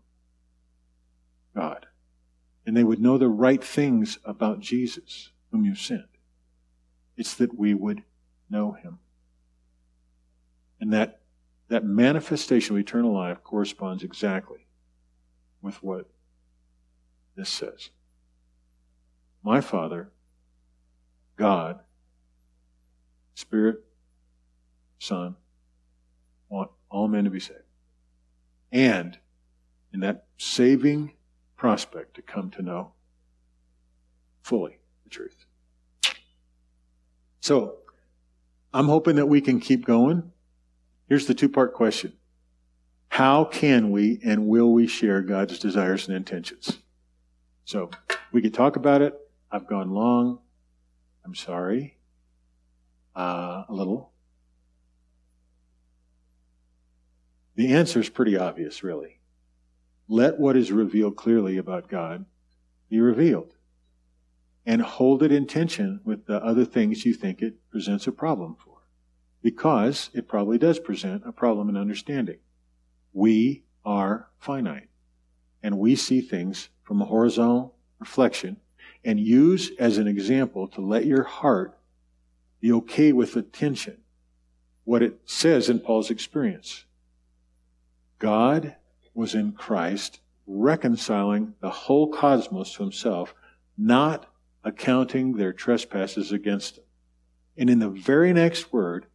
God 1.56 1.88
and 2.66 2.76
they 2.76 2.84
would 2.84 3.02
know 3.02 3.18
the 3.18 3.30
right 3.30 3.64
things 3.64 4.20
about 4.24 4.60
Jesus, 4.60 5.32
whom 5.52 5.66
you 5.66 5.76
sent. 5.76 6.06
It's 7.18 7.36
that 7.36 7.58
we 7.58 7.74
would 7.74 8.04
know 8.50 8.72
him. 8.72 9.00
And 10.80 10.94
that, 10.94 11.22
that 11.74 11.84
manifestation 11.84 12.76
of 12.76 12.80
eternal 12.80 13.12
life 13.12 13.44
corresponds 13.44 14.04
exactly 14.04 14.68
with 15.60 15.82
what 15.82 16.08
this 17.36 17.50
says. 17.50 17.90
My 19.42 19.60
Father, 19.60 20.12
God, 21.36 21.80
Spirit, 23.34 23.84
Son, 25.00 25.36
want 26.48 26.70
all 26.92 27.08
men 27.08 27.24
to 27.24 27.32
be 27.32 27.40
saved. 27.40 27.62
And 28.72 29.18
in 29.92 30.02
that 30.02 30.26
saving 30.38 31.14
prospect 31.56 32.14
to 32.18 32.22
come 32.22 32.52
to 32.52 32.62
know 32.62 32.92
fully 34.44 34.78
the 35.06 35.10
truth. 35.10 35.46
So, 37.40 37.78
I'm 38.72 38.86
hoping 38.86 39.16
that 39.16 39.26
we 39.26 39.42
can 39.42 39.60
keep 39.60 39.88
going. 39.88 40.33
Here's 41.08 41.28
the 41.28 41.34
two 41.34 41.50
part 41.50 41.74
question 41.74 42.14
How 43.10 43.46
can 43.46 43.92
we 43.92 44.20
and 44.24 44.48
will 44.48 44.72
we 44.72 44.88
share 44.88 45.22
God's 45.22 45.60
desires 45.60 46.08
and 46.08 46.16
intentions? 46.16 46.80
So, 47.66 47.92
we 48.32 48.42
could 48.42 48.54
talk 48.54 48.76
about 48.76 49.02
it. 49.02 49.14
I've 49.52 49.68
gone 49.68 49.92
long. 49.92 50.40
I'm 51.24 51.36
sorry. 51.36 51.98
Uh, 53.16 53.64
a 53.70 53.74
little. 53.74 54.12
The 57.56 57.74
answer 57.74 58.00
is 58.00 58.10
pretty 58.10 58.36
obvious, 58.36 58.84
really. 58.84 59.20
Let 60.08 60.40
what 60.40 60.58
is 60.58 60.72
revealed 60.72 61.16
clearly 61.16 61.58
about 61.58 61.88
God 61.88 62.26
be 62.90 63.00
revealed. 63.00 63.54
And 64.66 64.82
hold 64.82 65.24
it 65.24 65.32
in 65.32 65.46
tension 65.46 66.00
with 66.04 66.26
the 66.26 66.44
other 66.44 66.66
things 66.66 67.06
you 67.06 67.14
think 67.14 67.42
it 67.42 67.56
presents 67.70 68.08
a 68.08 68.12
problem 68.12 68.56
for. 68.56 68.73
Because 69.44 70.10
it 70.14 70.28
probably 70.28 70.58
does 70.58 70.80
present 70.80 71.22
a 71.26 71.32
problem 71.32 71.70
in 71.70 71.78
understanding. 71.78 72.38
We 73.12 73.64
are 73.86 74.30
finite. 74.40 74.88
And 75.62 75.78
we 75.78 75.96
see 75.96 76.22
things 76.22 76.70
from 76.84 77.02
a 77.02 77.06
horizontal 77.06 77.76
reflection 78.00 78.58
and 79.06 79.20
use 79.20 79.72
as 79.78 79.98
an 79.98 80.08
example 80.08 80.68
to 80.70 80.82
let 80.82 81.06
your 81.06 81.24
heart 81.24 81.78
be 82.60 82.72
okay 82.72 83.12
with 83.12 83.36
attention. 83.36 83.98
What 84.86 85.04
it 85.04 85.20
says 85.26 85.70
in 85.70 85.80
Paul's 85.80 86.10
experience. 86.10 86.86
God 88.20 88.76
was 89.14 89.36
in 89.36 89.52
Christ, 89.52 90.22
reconciling 90.48 91.54
the 91.60 91.70
whole 91.70 92.08
cosmos 92.08 92.74
to 92.74 92.84
himself, 92.84 93.36
not 93.78 94.26
accounting 94.64 95.34
their 95.34 95.54
trespasses 95.54 96.32
against 96.32 96.78
him. 96.78 96.84
And 97.58 97.70
in 97.70 97.80
the 97.80 97.90
very 97.90 98.34
next 98.34 98.74
word, 98.74 99.06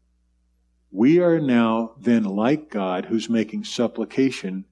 we 0.90 1.20
are 1.20 1.38
now 1.38 1.92
then 2.00 2.24
like 2.24 2.70
God 2.70 3.06
who's 3.06 3.28
making 3.28 3.64
supplication 3.64 4.64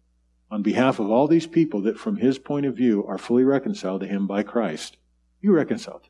on 0.50 0.62
behalf 0.62 0.98
of 0.98 1.10
all 1.10 1.26
these 1.26 1.46
people 1.46 1.82
that 1.82 1.98
from 1.98 2.16
his 2.16 2.38
point 2.38 2.66
of 2.66 2.76
view 2.76 3.04
are 3.06 3.18
fully 3.18 3.44
reconciled 3.44 4.00
to 4.00 4.06
him 4.06 4.26
by 4.26 4.42
Christ. 4.42 4.96
You 5.40 5.52
reconciled. 5.52 6.08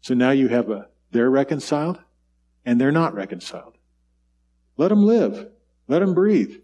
So 0.00 0.14
now 0.14 0.30
you 0.30 0.48
have 0.48 0.70
a, 0.70 0.88
they're 1.10 1.30
reconciled 1.30 2.00
and 2.64 2.80
they're 2.80 2.92
not 2.92 3.14
reconciled. 3.14 3.76
Let 4.76 4.88
them 4.88 5.04
live. 5.04 5.48
Let 5.86 6.00
them 6.00 6.14
breathe. 6.14 6.56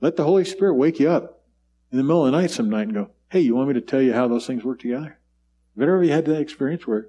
Let 0.00 0.16
the 0.16 0.24
Holy 0.24 0.44
Spirit 0.44 0.74
wake 0.74 1.00
you 1.00 1.10
up 1.10 1.42
in 1.90 1.98
the 1.98 2.04
middle 2.04 2.24
of 2.24 2.32
the 2.32 2.38
night 2.38 2.50
some 2.50 2.70
night 2.70 2.82
and 2.82 2.94
go, 2.94 3.10
hey, 3.28 3.40
you 3.40 3.54
want 3.54 3.68
me 3.68 3.74
to 3.74 3.80
tell 3.80 4.02
you 4.02 4.12
how 4.12 4.28
those 4.28 4.46
things 4.46 4.64
work 4.64 4.80
together? 4.80 5.18
Have 5.76 5.76
you 5.76 5.82
ever 5.84 6.04
had 6.04 6.24
that 6.26 6.40
experience 6.40 6.86
where, 6.86 7.08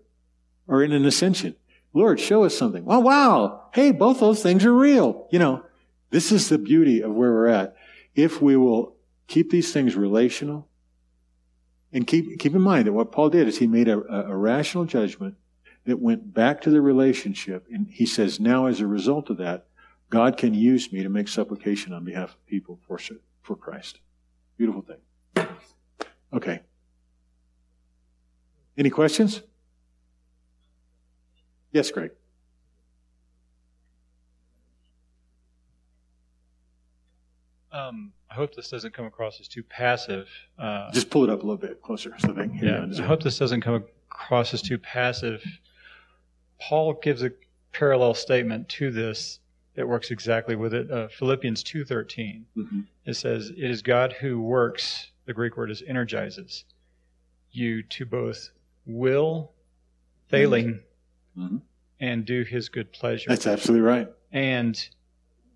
or 0.68 0.84
in 0.84 0.92
an 0.92 1.06
ascension? 1.06 1.56
Lord, 1.94 2.20
show 2.20 2.44
us 2.44 2.58
something. 2.58 2.86
Wow, 2.86 3.02
wow. 3.02 3.70
Hey, 3.74 3.92
both 3.92 4.20
those 4.20 4.42
things 4.42 4.66
are 4.66 4.74
real. 4.74 5.28
You 5.32 5.40
know, 5.40 5.64
this 6.10 6.32
is 6.32 6.50
the 6.50 6.58
beauty 6.58 7.02
of 7.02 7.12
where 7.12 7.32
we're 7.32 7.48
at. 7.48 7.76
If 8.16 8.42
we 8.42 8.56
will 8.56 8.96
keep 9.28 9.50
these 9.50 9.74
things 9.74 9.96
relational, 9.96 10.68
and 11.94 12.08
keep, 12.08 12.40
keep 12.40 12.56
in 12.56 12.62
mind 12.62 12.88
that 12.88 12.94
what 12.94 13.12
Paul 13.12 13.30
did 13.30 13.48
is 13.48 13.58
he 13.58 13.68
made 13.68 13.88
a, 13.88 14.00
a 14.30 14.36
rational 14.36 14.86
judgment 14.86 15.36
that 15.86 16.00
went 16.00 16.34
back 16.34 16.62
to 16.62 16.70
the 16.70 16.80
relationship. 16.80 17.66
And 17.72 17.88
he 17.90 18.06
says, 18.06 18.40
now 18.40 18.68
as 18.68 18.80
a 18.80 18.88
result 18.88 19.30
of 19.30 19.38
that, 19.38 19.66
God 20.10 20.38
can 20.38 20.54
use 20.54 20.92
me 20.92 21.04
to 21.04 21.10
make 21.10 21.28
supplication 21.28 21.94
on 21.94 22.06
behalf 22.06 22.30
of 22.30 22.46
people 22.46 22.80
for, 22.88 23.00
for 23.42 23.56
Christ. 23.56 24.00
Beautiful 24.58 24.84
thing. 24.84 25.48
Okay. 26.34 26.62
Any 28.78 28.90
questions? 28.90 29.42
Yes, 31.72 31.90
Greg. 31.92 32.12
Um, 37.72 38.12
I 38.30 38.34
hope 38.34 38.54
this 38.56 38.70
doesn't 38.70 38.94
come 38.94 39.06
across 39.06 39.40
as 39.40 39.48
too 39.48 39.64
passive. 39.64 40.28
Uh, 40.60 40.92
Just 40.92 41.10
pull 41.10 41.24
it 41.24 41.30
up 41.30 41.40
a 41.40 41.46
little 41.46 41.58
bit 41.58 41.82
closer 41.82 42.14
so 42.20 42.28
they 42.28 42.44
can 42.44 42.54
hear 42.54 42.88
yeah, 42.90 43.04
I 43.04 43.08
hope 43.08 43.24
this 43.24 43.38
doesn't 43.38 43.62
come 43.62 43.86
across 44.10 44.54
as 44.54 44.62
too 44.62 44.78
passive. 44.78 45.44
Paul 46.60 46.94
gives 47.02 47.24
a 47.24 47.32
parallel 47.72 48.14
statement 48.14 48.68
to 48.70 48.92
this 48.92 49.40
that 49.76 49.88
works 49.88 50.12
exactly 50.12 50.56
with 50.56 50.74
it. 50.74 50.92
Uh, 50.92 51.08
Philippians 51.08 51.64
2.13. 51.64 52.44
Mm-hmm. 52.58 52.82
It 53.06 53.14
says, 53.16 53.50
It 53.50 53.72
is 53.72 53.82
God 53.82 54.14
who 54.14 54.42
works, 54.42 55.12
the 55.26 55.34
Greek 55.34 55.56
word 55.56 55.72
is 55.72 55.82
energizes, 55.88 56.66
you 57.52 57.84
to 57.84 58.06
both 58.06 58.50
will, 58.86 59.52
thelein, 60.32 60.66
mm-hmm. 60.66 60.78
Mm-hmm. 61.38 61.58
and 62.02 62.26
do 62.26 62.44
his 62.44 62.68
good 62.68 62.92
pleasure. 62.92 63.30
That's 63.30 63.48
absolutely 63.48 63.88
right. 63.88 64.10
And 64.34 64.78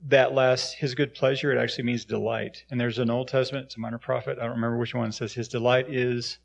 that 0.07 0.33
last, 0.33 0.75
his 0.75 0.95
good 0.95 1.13
pleasure, 1.13 1.51
it 1.51 1.57
actually 1.57 1.83
means 1.83 2.05
delight. 2.05 2.63
And 2.69 2.79
there's 2.79 2.99
an 2.99 3.09
Old 3.09 3.27
Testament, 3.27 3.65
it's 3.65 3.77
a 3.77 3.79
minor 3.79 3.97
prophet, 3.97 4.37
I 4.37 4.43
don't 4.43 4.55
remember 4.55 4.77
which 4.77 4.93
one, 4.93 5.11
says 5.11 5.33
his 5.33 5.47
delight 5.47 5.89
is 5.89 6.39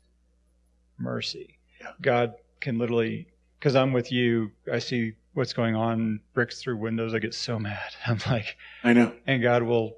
mercy. 0.97 1.59
Yeah. 1.79 1.91
God 2.01 2.33
can 2.59 2.77
literally, 2.77 3.27
because 3.59 3.75
I'm 3.75 3.93
with 3.93 4.11
you, 4.11 4.51
I 4.71 4.79
see 4.79 5.13
what's 5.33 5.53
going 5.53 5.75
on, 5.75 6.19
bricks 6.33 6.61
through 6.61 6.77
windows, 6.77 7.13
I 7.13 7.19
get 7.19 7.33
so 7.33 7.57
mad. 7.59 7.79
I'm 8.07 8.19
like, 8.29 8.57
I 8.83 8.93
know. 8.93 9.13
And 9.27 9.41
God 9.41 9.63
will, 9.63 9.97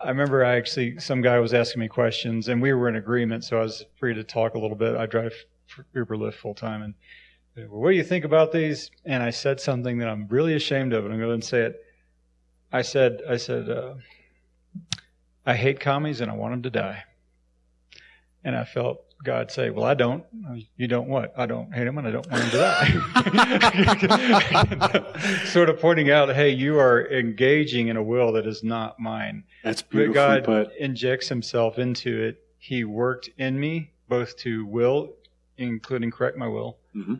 I 0.00 0.08
remember 0.08 0.44
I 0.44 0.56
actually, 0.56 0.98
some 1.00 1.20
guy 1.20 1.38
was 1.38 1.52
asking 1.52 1.80
me 1.80 1.88
questions 1.88 2.48
and 2.48 2.62
we 2.62 2.72
were 2.72 2.88
in 2.88 2.96
agreement, 2.96 3.44
so 3.44 3.58
I 3.58 3.62
was 3.62 3.84
free 3.96 4.14
to 4.14 4.24
talk 4.24 4.54
a 4.54 4.58
little 4.58 4.76
bit. 4.76 4.96
I 4.96 5.06
drive 5.06 5.34
Uber 5.94 6.16
Lyft 6.16 6.34
full 6.34 6.54
time 6.54 6.82
and, 6.82 6.94
what 7.68 7.90
do 7.90 7.96
you 7.96 8.04
think 8.04 8.24
about 8.24 8.52
these? 8.52 8.90
And 9.04 9.22
I 9.22 9.30
said 9.30 9.60
something 9.60 9.98
that 9.98 10.08
I'm 10.08 10.26
really 10.28 10.54
ashamed 10.54 10.92
of, 10.92 11.04
and 11.04 11.12
I'm 11.12 11.20
going 11.20 11.40
to 11.40 11.46
say 11.46 11.62
it 11.62 11.84
I 12.72 12.82
said, 12.82 13.22
I 13.28 13.36
said, 13.36 13.68
uh, 13.68 13.94
I 15.44 15.54
hate 15.54 15.80
commies 15.80 16.20
and 16.20 16.30
I 16.30 16.34
want 16.34 16.52
them 16.52 16.62
to 16.62 16.70
die. 16.70 17.02
And 18.44 18.54
I 18.54 18.64
felt 18.64 19.02
God 19.22 19.50
say, 19.50 19.70
Well, 19.70 19.84
I 19.84 19.94
don't. 19.94 20.24
You 20.76 20.88
don't 20.88 21.08
what? 21.08 21.34
I 21.36 21.46
don't 21.46 21.74
hate 21.74 21.84
them 21.84 21.98
and 21.98 22.06
I 22.06 22.10
don't 22.10 22.30
want 22.30 22.42
them 22.42 22.50
to 22.52 22.58
die. 24.92 25.44
sort 25.44 25.68
of 25.68 25.78
pointing 25.78 26.10
out, 26.10 26.34
hey, 26.34 26.50
you 26.50 26.78
are 26.78 27.06
engaging 27.10 27.88
in 27.88 27.98
a 27.98 28.02
will 28.02 28.32
that 28.32 28.46
is 28.46 28.62
not 28.62 28.98
mine. 28.98 29.44
That's 29.62 29.82
beautiful. 29.82 30.14
But 30.14 30.46
God 30.46 30.70
injects 30.78 31.28
himself 31.28 31.78
into 31.78 32.22
it. 32.22 32.42
He 32.58 32.84
worked 32.84 33.28
in 33.36 33.60
me 33.60 33.90
both 34.08 34.38
to 34.38 34.64
will, 34.64 35.12
including 35.58 36.10
correct 36.10 36.38
my 36.38 36.48
will, 36.48 36.78
mm-hmm. 36.94 37.16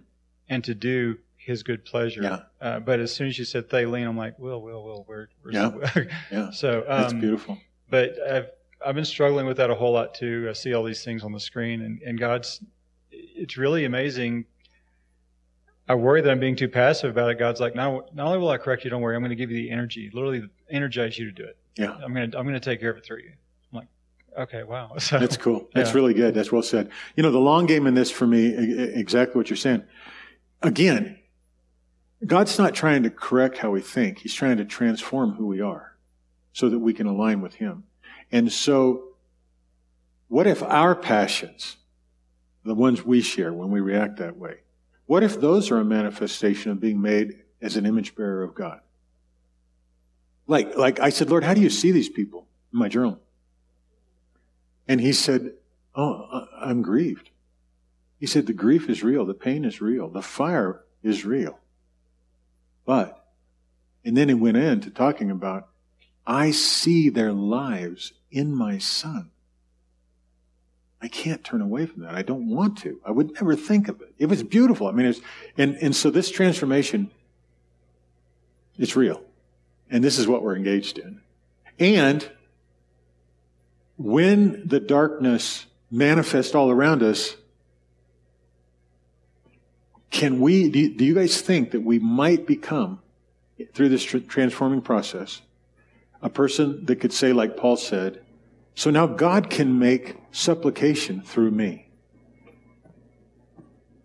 And 0.50 0.62
to 0.64 0.74
do 0.74 1.16
his 1.38 1.62
good 1.62 1.86
pleasure. 1.86 2.22
Yeah. 2.22 2.40
Uh, 2.60 2.80
but 2.80 3.00
as 3.00 3.14
soon 3.14 3.28
as 3.28 3.38
you 3.38 3.46
said 3.46 3.70
thelein, 3.70 4.06
I'm 4.06 4.18
like, 4.18 4.38
well, 4.38 4.60
well, 4.60 4.84
well, 4.84 5.04
where, 5.06 5.30
where's 5.40 5.54
yeah. 5.54 6.04
Yeah. 6.30 6.50
So 6.50 6.80
um, 6.80 7.00
that's 7.00 7.12
beautiful. 7.14 7.56
But 7.88 8.16
I've 8.20 8.50
I've 8.84 8.94
been 8.94 9.04
struggling 9.04 9.46
with 9.46 9.56
that 9.56 9.70
a 9.70 9.74
whole 9.74 9.92
lot 9.92 10.14
too. 10.14 10.46
I 10.48 10.52
see 10.52 10.74
all 10.74 10.84
these 10.84 11.02
things 11.02 11.22
on 11.22 11.32
the 11.32 11.40
screen, 11.40 11.80
and, 11.82 12.02
and 12.02 12.18
God's 12.18 12.60
it's 13.10 13.56
really 13.56 13.84
amazing. 13.84 14.44
I 15.88 15.94
worry 15.94 16.20
that 16.20 16.30
I'm 16.30 16.38
being 16.38 16.56
too 16.56 16.68
passive 16.68 17.10
about 17.10 17.30
it. 17.30 17.38
God's 17.38 17.60
like, 17.60 17.74
not, 17.74 18.14
not 18.14 18.26
only 18.26 18.38
will 18.38 18.50
I 18.50 18.58
correct 18.58 18.84
you, 18.84 18.90
don't 18.90 19.02
worry, 19.02 19.16
I'm 19.16 19.22
going 19.22 19.30
to 19.30 19.36
give 19.36 19.50
you 19.50 19.56
the 19.56 19.70
energy, 19.72 20.08
literally 20.12 20.44
energize 20.70 21.18
you 21.18 21.24
to 21.24 21.32
do 21.32 21.42
it. 21.42 21.56
Yeah. 21.76 21.94
I'm 21.94 22.14
going 22.14 22.30
to 22.30 22.38
I'm 22.38 22.44
going 22.44 22.54
to 22.54 22.60
take 22.60 22.80
care 22.80 22.90
of 22.90 22.96
it 22.96 23.04
through 23.04 23.22
you. 23.22 23.32
I'm 23.72 23.78
like, 23.78 23.88
okay, 24.38 24.62
wow. 24.62 24.92
So, 24.98 25.18
That's 25.18 25.36
cool. 25.36 25.68
That's 25.74 25.90
yeah. 25.90 25.96
really 25.96 26.14
good. 26.14 26.34
That's 26.34 26.52
well 26.52 26.62
said. 26.62 26.90
You 27.16 27.22
know, 27.22 27.32
the 27.32 27.38
long 27.38 27.66
game 27.66 27.86
in 27.86 27.94
this 27.94 28.10
for 28.10 28.26
me, 28.26 28.54
exactly 28.94 29.38
what 29.38 29.50
you're 29.50 29.56
saying. 29.56 29.82
Again, 30.62 31.18
God's 32.24 32.58
not 32.58 32.74
trying 32.74 33.04
to 33.04 33.10
correct 33.10 33.58
how 33.58 33.70
we 33.70 33.80
think. 33.80 34.18
He's 34.18 34.34
trying 34.34 34.58
to 34.58 34.64
transform 34.64 35.32
who 35.32 35.46
we 35.46 35.60
are 35.60 35.96
so 36.52 36.68
that 36.68 36.78
we 36.78 36.92
can 36.92 37.06
align 37.06 37.40
with 37.40 37.54
Him. 37.54 37.84
And 38.30 38.52
so, 38.52 39.04
what 40.28 40.46
if 40.46 40.62
our 40.62 40.94
passions, 40.94 41.76
the 42.64 42.74
ones 42.74 43.04
we 43.04 43.20
share 43.20 43.52
when 43.52 43.70
we 43.70 43.80
react 43.80 44.18
that 44.18 44.36
way, 44.36 44.58
what 45.06 45.22
if 45.22 45.40
those 45.40 45.70
are 45.70 45.78
a 45.78 45.84
manifestation 45.84 46.70
of 46.70 46.80
being 46.80 47.00
made 47.00 47.42
as 47.62 47.76
an 47.76 47.86
image 47.86 48.14
bearer 48.14 48.42
of 48.42 48.54
God? 48.54 48.80
Like, 50.46 50.76
like 50.76 51.00
I 51.00 51.10
said, 51.10 51.30
Lord, 51.30 51.42
how 51.42 51.54
do 51.54 51.60
you 51.60 51.70
see 51.70 51.90
these 51.90 52.08
people 52.08 52.46
in 52.72 52.78
my 52.78 52.88
journal? 52.88 53.18
And 54.86 55.00
he 55.00 55.12
said, 55.12 55.54
Oh, 55.94 56.46
I'm 56.60 56.82
grieved. 56.82 57.29
He 58.20 58.26
said, 58.26 58.46
The 58.46 58.52
grief 58.52 58.88
is 58.88 59.02
real. 59.02 59.24
The 59.24 59.34
pain 59.34 59.64
is 59.64 59.80
real. 59.80 60.08
The 60.08 60.22
fire 60.22 60.84
is 61.02 61.24
real. 61.24 61.58
But, 62.84 63.24
and 64.04 64.16
then 64.16 64.28
he 64.28 64.34
went 64.34 64.58
into 64.58 64.90
talking 64.90 65.30
about, 65.30 65.68
I 66.26 66.50
see 66.50 67.08
their 67.08 67.32
lives 67.32 68.12
in 68.30 68.54
my 68.54 68.78
son. 68.78 69.30
I 71.02 71.08
can't 71.08 71.42
turn 71.42 71.62
away 71.62 71.86
from 71.86 72.02
that. 72.02 72.14
I 72.14 72.22
don't 72.22 72.48
want 72.48 72.78
to. 72.78 73.00
I 73.06 73.10
would 73.10 73.32
never 73.34 73.56
think 73.56 73.88
of 73.88 74.02
it. 74.02 74.14
It 74.18 74.26
was 74.26 74.42
beautiful. 74.42 74.86
I 74.86 74.92
mean, 74.92 75.06
it's, 75.06 75.20
and, 75.56 75.76
and 75.76 75.96
so 75.96 76.10
this 76.10 76.30
transformation, 76.30 77.10
it's 78.78 78.96
real. 78.96 79.22
And 79.90 80.04
this 80.04 80.18
is 80.18 80.28
what 80.28 80.42
we're 80.42 80.56
engaged 80.56 80.98
in. 80.98 81.22
And 81.78 82.30
when 83.96 84.68
the 84.68 84.78
darkness 84.78 85.64
manifests 85.90 86.54
all 86.54 86.70
around 86.70 87.02
us, 87.02 87.34
can 90.10 90.40
we, 90.40 90.68
do 90.70 90.78
you, 90.78 90.96
do 90.96 91.04
you 91.04 91.14
guys 91.14 91.40
think 91.40 91.70
that 91.70 91.80
we 91.80 91.98
might 91.98 92.46
become, 92.46 93.00
through 93.74 93.88
this 93.90 94.02
tr- 94.02 94.18
transforming 94.18 94.80
process, 94.80 95.42
a 96.22 96.28
person 96.28 96.84
that 96.86 96.96
could 96.96 97.12
say, 97.12 97.32
like 97.32 97.56
Paul 97.56 97.76
said, 97.76 98.22
so 98.74 98.90
now 98.90 99.06
God 99.06 99.50
can 99.50 99.78
make 99.78 100.16
supplication 100.32 101.20
through 101.22 101.50
me? 101.50 101.88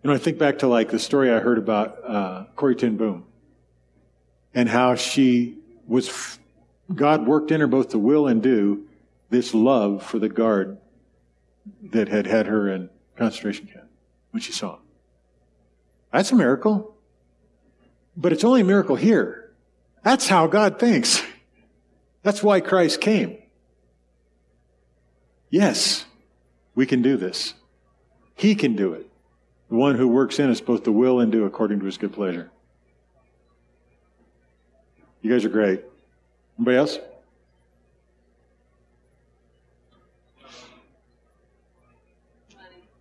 You 0.02 0.10
know, 0.10 0.14
I 0.14 0.18
think 0.18 0.38
back 0.38 0.58
to 0.58 0.68
like 0.68 0.90
the 0.90 0.98
story 0.98 1.32
I 1.32 1.40
heard 1.40 1.58
about 1.58 1.98
uh, 2.06 2.44
Corrie 2.54 2.76
ten 2.76 2.96
Boom 2.96 3.24
and 4.54 4.68
how 4.68 4.94
she 4.94 5.58
was, 5.86 6.08
f- 6.08 6.38
God 6.94 7.26
worked 7.26 7.50
in 7.50 7.60
her 7.60 7.66
both 7.66 7.88
to 7.90 7.98
will 7.98 8.28
and 8.28 8.40
do 8.40 8.86
this 9.28 9.52
love 9.52 10.04
for 10.04 10.20
the 10.20 10.28
guard 10.28 10.78
that 11.90 12.08
had 12.08 12.26
had 12.26 12.46
her 12.46 12.68
in 12.68 12.88
concentration 13.16 13.66
camp 13.66 13.88
when 14.30 14.40
she 14.40 14.52
saw 14.52 14.74
him. 14.74 14.80
That's 16.16 16.32
a 16.32 16.34
miracle. 16.34 16.96
But 18.16 18.32
it's 18.32 18.42
only 18.42 18.62
a 18.62 18.64
miracle 18.64 18.96
here. 18.96 19.52
That's 20.02 20.26
how 20.26 20.46
God 20.46 20.78
thinks. 20.78 21.22
That's 22.22 22.42
why 22.42 22.60
Christ 22.60 23.02
came. 23.02 23.36
Yes, 25.50 26.06
we 26.74 26.86
can 26.86 27.02
do 27.02 27.18
this. 27.18 27.52
He 28.34 28.54
can 28.54 28.76
do 28.76 28.94
it. 28.94 29.06
The 29.68 29.74
one 29.74 29.96
who 29.96 30.08
works 30.08 30.38
in 30.38 30.48
us 30.48 30.62
both 30.62 30.84
to 30.84 30.92
will 30.92 31.20
and 31.20 31.30
do 31.30 31.44
according 31.44 31.80
to 31.80 31.84
his 31.84 31.98
good 31.98 32.14
pleasure. 32.14 32.50
You 35.20 35.30
guys 35.30 35.44
are 35.44 35.50
great. 35.50 35.84
Anybody 36.58 36.78
else? 36.78 36.98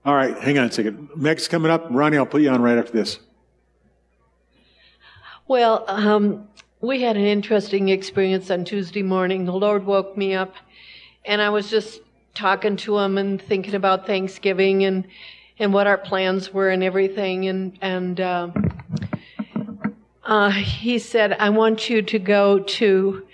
All 0.06 0.14
right, 0.14 0.38
hang 0.38 0.60
on 0.60 0.65
a 0.65 0.72
second. 0.72 1.10
Meg's 1.15 1.48
coming 1.48 1.72
up. 1.72 1.88
Ronnie, 1.90 2.18
I'll 2.18 2.27
put 2.27 2.44
you 2.44 2.52
on 2.52 2.61
right 2.61 2.77
after 2.77 2.91
this. 2.91 3.18
Well, 5.48 5.84
um, 5.88 6.48
we 6.80 7.02
had 7.02 7.18
an 7.18 7.26
interesting 7.26 7.90
experience 7.90 8.52
on 8.52 8.65
Tuesday 8.65 9.02
morning. 9.02 9.45
The 9.45 9.53
Lord 9.53 9.84
woke 9.84 10.15
me 10.15 10.36
up, 10.36 10.53
and 11.26 11.41
I 11.41 11.49
was 11.49 11.72
just 11.72 12.02
talking 12.36 12.76
to 12.77 12.99
him 12.99 13.18
and 13.18 13.41
thinking 13.41 13.73
about 13.73 14.06
Thanksgiving, 14.06 14.84
and 14.86 15.07
and 15.57 15.73
what 15.73 15.88
our 15.88 15.98
plans 15.98 16.53
were 16.53 16.69
and 16.69 16.84
everything. 16.84 17.48
And 17.48 17.76
and 17.82 18.22
uh, 18.22 18.49
uh, 20.23 20.52
he 20.52 20.99
said, 20.99 21.34
"I 21.40 21.49
want 21.49 21.90
you 21.90 22.03
to 22.03 22.19
go 22.19 22.60
to 22.60 23.26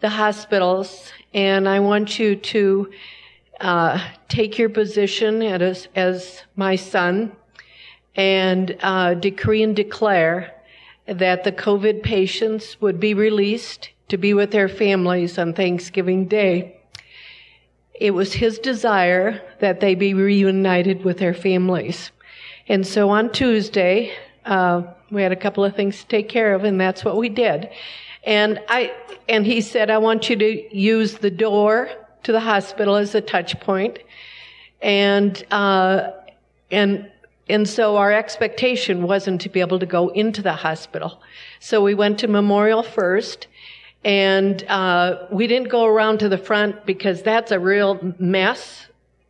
the 0.00 0.08
hospitals, 0.08 1.12
and 1.34 1.68
I 1.68 1.80
want 1.80 2.18
you 2.18 2.36
to 2.36 2.90
uh, 3.60 3.98
take 4.28 4.58
your 4.58 4.68
position 4.68 5.42
as 5.42 5.88
as 5.94 6.42
my 6.56 6.76
son, 6.76 7.32
and 8.14 8.76
uh, 8.82 9.14
decree 9.14 9.62
and 9.62 9.74
declare." 9.76 10.52
That 11.06 11.44
the 11.44 11.52
COVID 11.52 12.02
patients 12.02 12.80
would 12.80 12.98
be 12.98 13.14
released 13.14 13.90
to 14.08 14.16
be 14.16 14.34
with 14.34 14.50
their 14.50 14.68
families 14.68 15.38
on 15.38 15.52
Thanksgiving 15.52 16.26
Day 16.26 16.76
it 18.00 18.10
was 18.12 18.32
his 18.32 18.58
desire 18.58 19.40
that 19.60 19.80
they 19.80 19.94
be 19.94 20.14
reunited 20.14 21.04
with 21.04 21.18
their 21.18 21.34
families. 21.34 22.10
And 22.68 22.86
so 22.86 23.10
on 23.10 23.32
Tuesday, 23.32 24.12
uh, 24.44 24.82
we 25.10 25.22
had 25.22 25.32
a 25.32 25.36
couple 25.36 25.64
of 25.64 25.74
things 25.74 26.00
to 26.00 26.06
take 26.06 26.28
care 26.28 26.54
of, 26.54 26.64
and 26.64 26.80
that's 26.80 27.04
what 27.04 27.16
we 27.16 27.28
did. 27.28 27.70
And 28.24 28.60
I, 28.68 28.92
and 29.28 29.46
he 29.46 29.60
said, 29.60 29.88
I 29.88 29.98
want 29.98 30.28
you 30.28 30.36
to 30.36 30.76
use 30.76 31.18
the 31.18 31.30
door 31.30 31.90
to 32.26 32.32
the 32.32 32.40
hospital 32.40 32.96
as 32.96 33.14
a 33.14 33.20
touch 33.20 33.58
point. 33.60 34.00
And, 34.82 35.44
uh, 35.52 36.10
and, 36.72 37.08
and 37.48 37.68
so 37.68 37.96
our 37.96 38.12
expectation 38.12 39.04
wasn't 39.04 39.40
to 39.42 39.48
be 39.48 39.60
able 39.60 39.78
to 39.78 39.86
go 39.86 40.08
into 40.08 40.42
the 40.42 40.52
hospital. 40.52 41.22
So 41.60 41.80
we 41.82 41.94
went 41.94 42.18
to 42.18 42.28
Memorial 42.28 42.82
first, 42.82 43.46
and 44.04 44.64
uh, 44.64 45.28
we 45.30 45.46
didn't 45.46 45.68
go 45.68 45.84
around 45.84 46.18
to 46.18 46.28
the 46.28 46.36
front 46.36 46.84
because 46.84 47.22
that's 47.22 47.52
a 47.52 47.60
real 47.60 48.14
mess. 48.18 48.88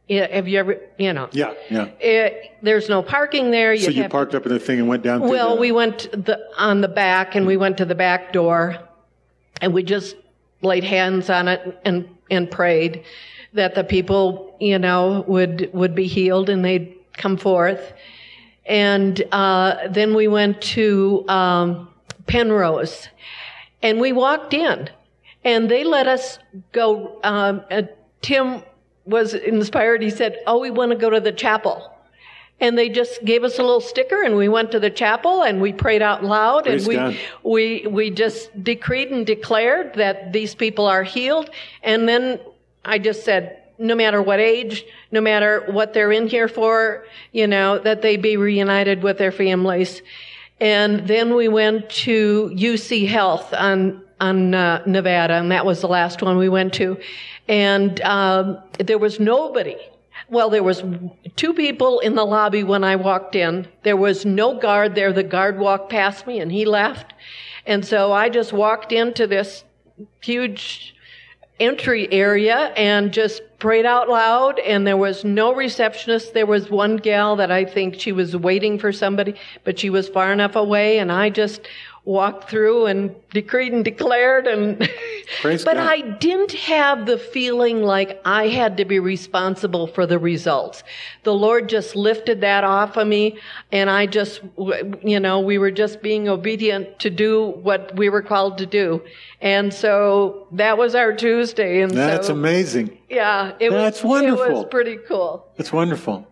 Have 0.09 0.49
you 0.49 0.59
ever, 0.59 0.81
you 0.97 1.13
know? 1.13 1.29
Yeah, 1.33 1.53
yeah. 1.69 1.91
It, 2.01 2.53
there's 2.63 2.89
no 2.89 3.03
parking 3.03 3.51
there. 3.51 3.75
You 3.75 3.85
so 3.85 3.91
you 3.91 4.09
parked 4.09 4.31
to, 4.31 4.39
up 4.39 4.47
in 4.47 4.53
the 4.53 4.59
thing 4.59 4.79
and 4.79 4.89
went 4.89 5.03
down. 5.03 5.21
Well, 5.21 5.57
the, 5.57 5.61
we 5.61 5.71
went 5.71 6.11
the, 6.13 6.41
on 6.57 6.81
the 6.81 6.89
back 6.89 7.35
and 7.35 7.47
we 7.47 7.59
went 7.59 7.77
to 7.77 7.85
the 7.85 7.95
back 7.95 8.33
door, 8.33 8.79
and 9.61 9.75
we 9.75 9.83
just 9.83 10.17
laid 10.63 10.85
hands 10.85 11.29
on 11.29 11.49
it 11.49 11.79
and 11.85 12.09
and 12.31 12.51
prayed 12.51 13.05
that 13.53 13.75
the 13.75 13.85
people, 13.85 14.57
you 14.61 14.79
know, 14.79 15.25
would 15.27 15.71
would 15.73 15.95
be 15.95 16.07
healed 16.07 16.49
and 16.49 16.65
they'd 16.65 16.95
come 17.15 17.37
forth. 17.37 17.93
And 18.67 19.23
uh, 19.33 19.89
then 19.89 20.15
we 20.15 20.29
went 20.29 20.61
to 20.61 21.25
um, 21.29 21.89
Penrose 22.27 23.09
and 23.83 24.01
we 24.01 24.13
walked 24.13 24.55
in, 24.55 24.91
and 25.45 25.71
they 25.71 25.85
let 25.85 26.07
us 26.09 26.39
go. 26.73 27.21
Um, 27.23 27.63
uh, 27.71 27.83
Tim 28.23 28.63
was 29.05 29.35
inspired. 29.35 30.03
He 30.03 30.11
said, 30.11 30.39
"Oh, 30.47 30.59
we 30.59 30.71
want 30.71 30.91
to 30.93 30.97
go 30.97 31.11
to 31.11 31.21
the 31.21 31.33
chapel." 31.33 31.96
And 32.59 32.79
they 32.79 32.89
just 32.89 33.23
gave 33.25 33.45
us 33.45 33.59
a 33.59 33.63
little 33.63 33.83
sticker, 33.83 34.23
and 34.23 34.35
we 34.35 34.49
went 34.49 34.73
to 34.73 34.81
the 34.81 34.89
chapel, 34.89 35.43
and 35.43 35.61
we 35.61 35.75
prayed 35.75 36.01
out 36.01 36.25
loud, 36.25 36.65
Praise 36.65 36.87
and 36.87 36.89
we 36.89 36.95
God. 36.95 37.17
we 37.43 37.87
we 37.87 38.11
just 38.11 38.65
decreed 38.65 39.11
and 39.11 39.27
declared 39.27 39.95
that 39.95 40.33
these 40.33 40.55
people 40.55 40.87
are 40.87 41.03
healed. 41.03 41.51
And 41.83 42.09
then 42.09 42.41
I 42.85 42.99
just 42.99 43.25
said, 43.25 43.63
no 43.79 43.95
matter 43.95 44.23
what 44.23 44.41
age, 44.41 44.87
no 45.13 45.21
matter 45.21 45.65
what 45.69 45.93
they're 45.93 46.13
in 46.13 46.29
here 46.29 46.49
for, 46.49 47.05
you 47.33 47.47
know, 47.47 47.79
that 47.79 48.03
they 48.03 48.17
be 48.17 48.37
reunited 48.37 49.03
with 49.03 49.19
their 49.19 49.33
families. 49.33 50.01
And 50.59 51.07
then 51.07 51.35
we 51.35 51.49
went 51.49 51.91
to 51.91 52.51
UC 52.55 53.07
Health 53.09 53.53
on 53.53 54.03
on 54.19 54.55
uh, 54.55 54.83
Nevada, 54.87 55.35
and 55.35 55.53
that 55.53 55.67
was 55.67 55.83
the 55.83 55.89
last 55.89 56.23
one 56.23 56.39
we 56.39 56.49
went 56.49 56.73
to. 56.75 56.99
And 57.49 58.01
um, 58.01 58.59
there 58.79 58.99
was 58.99 59.21
nobody. 59.21 59.77
Well, 60.29 60.51
there 60.51 60.63
was 60.63 60.83
two 61.37 61.55
people 61.55 62.01
in 62.01 62.17
the 62.17 62.25
lobby 62.25 62.65
when 62.65 62.83
I 62.83 62.97
walked 62.97 63.37
in. 63.37 63.69
There 63.85 63.97
was 63.97 64.25
no 64.25 64.59
guard 64.59 64.95
there. 64.95 65.13
The 65.13 65.23
guard 65.23 65.59
walked 65.59 65.91
past 65.91 66.27
me 66.27 66.41
and 66.41 66.51
he 66.51 66.65
left. 66.65 67.15
And 67.65 67.85
so 67.85 68.13
I 68.13 68.29
just 68.29 68.53
walked 68.53 68.93
into 68.93 69.27
this 69.27 69.65
huge 70.21 70.97
entry 71.59 72.13
area 72.13 72.73
and 72.77 73.13
just 73.13 73.43
prayed 73.59 73.87
out 73.87 74.09
loud 74.09 74.59
and 74.59 74.87
there 74.87 74.97
was 74.97 75.25
no 75.25 75.55
receptionist 75.55 76.35
there 76.35 76.45
was 76.45 76.69
one 76.69 76.99
gal 76.99 77.35
that 77.37 77.51
i 77.51 77.65
think 77.65 77.99
she 77.99 78.13
was 78.13 78.37
waiting 78.37 78.79
for 78.79 78.93
somebody 78.93 79.35
but 79.65 79.79
she 79.79 79.89
was 79.89 80.07
far 80.07 80.31
enough 80.31 80.55
away 80.55 80.99
and 80.99 81.11
i 81.11 81.31
just 81.31 81.63
walked 82.07 82.49
through 82.49 82.87
and 82.87 83.15
decreed 83.33 83.73
and 83.73 83.85
declared 83.85 84.47
and 84.47 84.79
but 85.43 85.65
God. 85.65 85.77
I 85.77 86.01
didn't 86.01 86.53
have 86.53 87.05
the 87.05 87.19
feeling 87.19 87.83
like 87.83 88.21
I 88.25 88.47
had 88.47 88.77
to 88.77 88.85
be 88.85 89.01
responsible 89.01 89.89
for 89.89 90.07
the 90.07 90.17
results. 90.17 90.85
The 91.25 91.35
Lord 91.35 91.69
just 91.69 91.97
lifted 91.97 92.41
that 92.43 92.63
off 92.63 92.97
of 92.97 93.09
me 93.09 93.39
and 93.73 93.91
I 93.91 94.07
just 94.07 94.41
you 95.03 95.19
know 95.19 95.41
we 95.41 95.59
were 95.59 95.73
just 95.73 96.01
being 96.01 96.29
obedient 96.29 97.01
to 97.01 97.11
do 97.11 97.49
what 97.49 97.97
we 97.97 98.09
were 98.09 98.23
called 98.23 98.59
to 98.59 98.67
do. 98.67 99.03
And 99.41 99.75
so 99.75 100.47
that 100.53 100.79
was 100.79 100.95
our 100.95 101.13
Tuesday 101.13 101.83
and 101.83 101.91
That's 101.91 102.29
so, 102.29 102.35
amazing. 102.35 102.97
Yeah, 103.11 103.53
it 103.59 103.71
That's 103.71 104.05
was 104.05 104.23
wonderful. 104.23 104.45
it 104.45 104.53
was 104.53 104.67
pretty 104.71 104.99
cool. 105.09 105.45
That's 105.57 105.73
wonderful. 105.73 106.27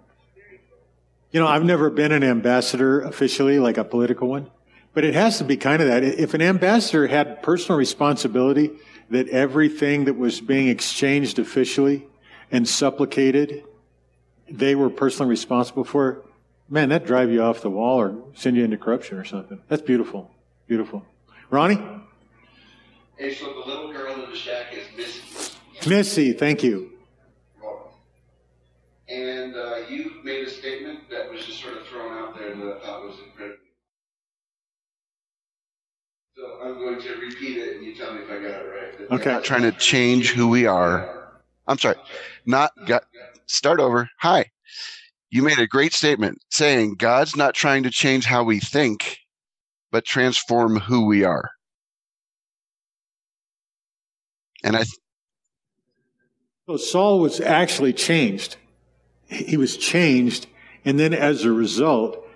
You 1.32 1.40
know, 1.40 1.48
I've 1.48 1.64
never 1.64 1.90
been 1.90 2.12
an 2.12 2.22
ambassador 2.22 3.00
officially 3.00 3.58
like 3.58 3.76
a 3.76 3.82
political 3.82 4.28
one. 4.28 4.52
But 4.94 5.04
it 5.04 5.14
has 5.14 5.38
to 5.38 5.44
be 5.44 5.56
kind 5.56 5.82
of 5.82 5.88
that. 5.88 6.04
If 6.04 6.34
an 6.34 6.40
ambassador 6.40 7.08
had 7.08 7.42
personal 7.42 7.76
responsibility 7.76 8.70
that 9.10 9.28
everything 9.28 10.04
that 10.04 10.14
was 10.14 10.40
being 10.40 10.68
exchanged 10.68 11.38
officially 11.38 12.06
and 12.50 12.66
supplicated, 12.68 13.64
they 14.48 14.76
were 14.76 14.88
personally 14.88 15.30
responsible 15.30 15.84
for, 15.84 16.22
man, 16.68 16.90
that'd 16.90 17.06
drive 17.06 17.30
you 17.30 17.42
off 17.42 17.60
the 17.60 17.70
wall 17.70 18.00
or 18.00 18.22
send 18.34 18.56
you 18.56 18.64
into 18.64 18.76
corruption 18.76 19.18
or 19.18 19.24
something. 19.24 19.60
That's 19.68 19.82
beautiful. 19.82 20.30
Beautiful. 20.68 21.04
Ronnie? 21.50 21.82
Hey, 23.16 23.34
so 23.34 23.46
the 23.46 23.68
little 23.68 23.92
girl 23.92 24.14
in 24.24 24.30
the 24.30 24.36
shack 24.36 24.72
is 24.72 24.84
Missy. 24.96 25.88
Missy, 25.88 26.32
thank 26.32 26.62
you. 26.62 26.92
And 29.08 29.54
uh, 29.54 29.76
you 29.88 30.12
made 30.24 30.46
a 30.46 30.50
statement 30.50 31.10
that 31.10 31.30
was 31.30 31.44
just 31.44 31.60
sort 31.60 31.76
of 31.76 31.86
thrown 31.88 32.16
out 32.16 32.38
there 32.38 32.54
that 32.54 32.76
I 32.76 32.86
thought 32.86 33.04
was 33.04 33.16
incredible. 33.26 33.58
So 36.36 36.58
I'm 36.62 36.74
going 36.74 37.00
to 37.00 37.14
repeat 37.16 37.58
it, 37.58 37.76
and 37.76 37.84
you 37.84 37.94
tell 37.94 38.12
me 38.12 38.22
if 38.22 38.30
I 38.30 38.34
got 38.34 38.60
it 38.60 39.08
right. 39.08 39.20
Okay. 39.20 39.30
Not 39.30 39.44
trying 39.44 39.62
to 39.62 39.72
change 39.72 40.32
who 40.32 40.48
we 40.48 40.66
are. 40.66 41.40
I'm 41.68 41.78
sorry. 41.78 41.96
Not 42.44 42.72
got. 42.86 43.04
Start 43.46 43.78
over. 43.78 44.08
Hi. 44.18 44.50
You 45.30 45.42
made 45.42 45.58
a 45.60 45.66
great 45.66 45.92
statement 45.92 46.38
saying 46.50 46.96
God's 46.96 47.36
not 47.36 47.54
trying 47.54 47.84
to 47.84 47.90
change 47.90 48.24
how 48.24 48.42
we 48.42 48.58
think, 48.58 49.18
but 49.92 50.04
transform 50.04 50.78
who 50.78 51.06
we 51.06 51.22
are. 51.22 51.50
And 54.64 54.76
I, 54.76 54.84
So 56.66 56.76
Saul 56.76 57.20
was 57.20 57.40
actually 57.40 57.92
changed. 57.92 58.56
He 59.28 59.56
was 59.56 59.76
changed, 59.76 60.46
and 60.84 60.98
then 60.98 61.14
as 61.14 61.44
a 61.44 61.52
result, 61.52 62.26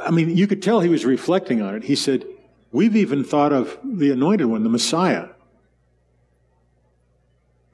I 0.00 0.10
mean, 0.10 0.36
you 0.36 0.46
could 0.46 0.62
tell 0.62 0.80
he 0.80 0.88
was 0.88 1.04
reflecting 1.04 1.60
on 1.60 1.74
it. 1.74 1.84
He 1.84 1.96
said, 1.96 2.24
We've 2.72 2.96
even 2.96 3.22
thought 3.22 3.52
of 3.52 3.78
the 3.84 4.10
anointed 4.10 4.46
one, 4.46 4.62
the 4.62 4.70
Messiah, 4.70 5.28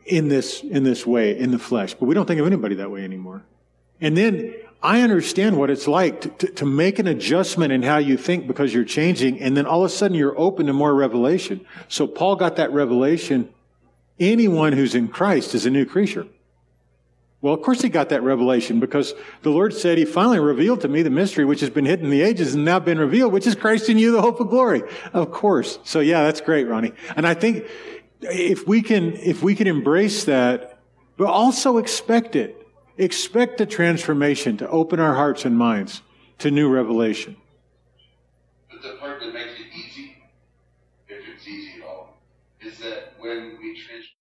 in 0.05 0.29
this, 0.29 0.63
in 0.63 0.83
this 0.83 1.07
way, 1.07 1.39
in 1.39 1.53
the 1.53 1.59
flesh. 1.59 1.95
But 1.95 2.07
we 2.07 2.15
don't 2.15 2.27
think 2.27 2.41
of 2.41 2.47
anybody 2.47 2.75
that 2.77 2.91
way 2.91 3.05
anymore. 3.05 3.45
And 4.01 4.17
then 4.17 4.55
I 4.83 5.03
understand 5.03 5.57
what 5.57 5.71
it's 5.71 5.87
like 5.87 6.21
to, 6.23 6.29
to, 6.29 6.47
to, 6.55 6.67
make 6.67 6.99
an 6.99 7.07
adjustment 7.07 7.73
in 7.73 7.83
how 7.83 7.99
you 7.99 8.17
think 8.17 8.47
because 8.47 8.73
you're 8.73 8.85
changing, 8.85 9.41
and 9.41 9.57
then 9.57 9.67
all 9.67 9.85
of 9.85 9.91
a 9.91 9.95
sudden 9.95 10.17
you're 10.17 10.39
open 10.39 10.67
to 10.67 10.73
more 10.73 10.95
revelation. 10.95 11.65
So 11.89 12.07
Paul 12.07 12.37
got 12.37 12.57
that 12.57 12.73
revelation. 12.73 13.53
Anyone 14.21 14.73
who's 14.73 14.95
in 14.95 15.09
Christ 15.09 15.55
is 15.55 15.67
a 15.67 15.71
new 15.71 15.85
creature. 15.85 16.27
Well, 17.41 17.55
of 17.55 17.63
course 17.63 17.83
he 17.83 17.89
got 17.89 18.09
that 18.09 18.23
revelation 18.23 18.81
because 18.81 19.15
the 19.43 19.51
Lord 19.51 19.73
said 19.73 19.97
he 19.97 20.05
finally 20.05 20.41
revealed 20.41 20.81
to 20.81 20.89
me 20.89 21.03
the 21.03 21.11
mystery 21.11 21.45
which 21.45 21.61
has 21.61 21.71
been 21.71 21.85
hidden 21.85 22.07
in 22.07 22.11
the 22.11 22.23
ages 22.23 22.55
and 22.55 22.65
now 22.65 22.81
been 22.81 22.99
revealed, 22.99 23.33
which 23.33 23.47
is 23.47 23.55
Christ 23.55 23.89
in 23.89 23.97
you, 23.97 24.11
the 24.11 24.21
hope 24.21 24.41
of 24.41 24.49
glory. 24.49 24.83
Of 25.13 25.31
course. 25.31 25.79
So 25.85 26.01
yeah, 26.01 26.25
that's 26.25 26.41
great, 26.41 26.67
Ronnie. 26.67 26.93
And 27.15 27.27
I 27.27 27.35
think 27.35 27.65
if 28.23 28.67
we 28.67 28.83
can, 28.83 29.13
if 29.15 29.43
we 29.43 29.55
can 29.55 29.69
embrace 29.69 30.25
that, 30.25 30.81
but 31.17 31.29
also 31.29 31.79
expect 31.79 32.35
it, 32.35 32.67
expect 32.97 33.59
the 33.59 33.67
transformation 33.67 34.57
to 34.57 34.69
open 34.69 34.99
our 34.99 35.15
hearts 35.15 35.45
and 35.45 35.57
minds 35.57 36.03
to 36.39 36.51
new 36.51 36.69
revelation. 36.69 37.37
But 38.71 38.83
the 38.83 38.97
part 38.99 39.21
that 39.21 39.33
makes 39.33 39.53
it 39.61 39.67
easy, 39.77 40.17
if 41.09 41.23
it's 41.35 41.47
easy 41.47 41.81
at 41.81 41.89
all, 41.89 42.17
is 42.61 42.79
that 42.79 43.15
when 43.19 43.59
we 43.61 43.81
transform, 43.81 44.17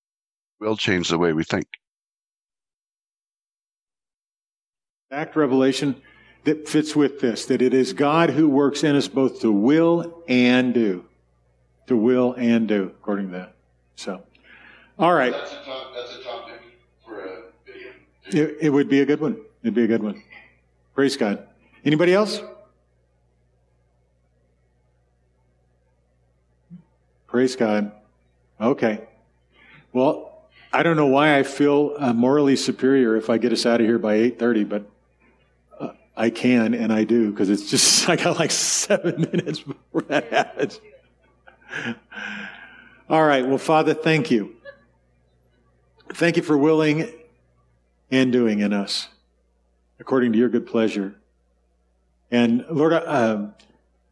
will 0.60 0.78
change 0.78 1.10
the 1.10 1.18
way 1.18 1.34
we 1.34 1.44
think. 1.44 1.68
Act 5.10 5.38
revelation 5.38 6.02
that 6.44 6.68
fits 6.68 6.94
with 6.94 7.22
this 7.22 7.46
that 7.46 7.62
it 7.62 7.74
is 7.74 7.94
God 7.94 8.32
who 8.32 8.50
works 8.50 8.84
in 8.84 8.96
us 8.96 9.08
both 9.08 9.40
to 9.40 9.52
will 9.52 10.24
and 10.28 10.74
do. 10.74 11.06
To 11.88 11.96
will 11.96 12.34
and 12.34 12.68
do, 12.68 12.92
according 13.00 13.28
to 13.28 13.38
that. 13.38 13.54
So, 13.96 14.22
all 15.00 15.14
right. 15.14 15.32
That's 15.32 15.54
a, 15.54 15.64
top, 15.64 15.94
that's 15.96 16.18
a 16.18 16.24
topic 16.24 16.62
for 17.06 17.22
a 17.22 17.42
video. 17.66 17.92
It, 18.26 18.58
it 18.64 18.70
would 18.70 18.90
be 18.90 19.00
a 19.00 19.06
good 19.06 19.22
one. 19.22 19.38
It'd 19.64 19.74
be 19.74 19.86
a 19.86 19.88
good 19.88 20.04
one. 20.04 20.22
Praise 20.94 21.16
God. 21.16 21.48
Anybody 21.86 22.14
else? 22.14 22.42
Praise 27.28 27.56
God. 27.56 27.94
Okay. 28.60 29.08
Well, 29.94 30.50
I 30.74 30.84
don't 30.84 30.98
know 30.98 31.08
why 31.08 31.38
I 31.38 31.44
feel 31.44 31.96
uh, 31.98 32.12
morally 32.12 32.58
superior 32.58 33.16
if 33.16 33.30
I 33.30 33.38
get 33.38 33.54
us 33.54 33.66
out 33.66 33.80
of 33.80 33.88
here 33.88 34.00
by 34.00 34.18
8:30, 34.18 34.68
but 34.68 34.90
I 36.18 36.32
can 36.32 36.74
and 36.74 36.92
I 36.92 37.04
do 37.04 37.32
because 37.32 37.50
it's 37.50 37.70
just 37.70 38.10
I 38.10 38.16
got 38.16 38.40
like 38.40 38.52
7 38.52 39.22
minutes 39.32 39.60
before 39.62 40.02
that 40.08 40.30
happens. 40.32 40.82
All 43.10 43.24
right. 43.24 43.48
Well, 43.48 43.60
Father, 43.60 43.94
thank 43.94 44.32
you. 44.32 44.56
Thank 46.14 46.36
you 46.36 46.44
for 46.44 46.58
willing 46.58 47.12
and 48.10 48.32
doing 48.32 48.60
in 48.60 48.74
us 48.74 49.10
according 50.00 50.32
to 50.34 50.40
your 50.40 50.50
good 50.50 50.66
pleasure. 50.66 51.16
And 52.32 52.66
Lord, 52.70 52.94
uh, 52.94 53.48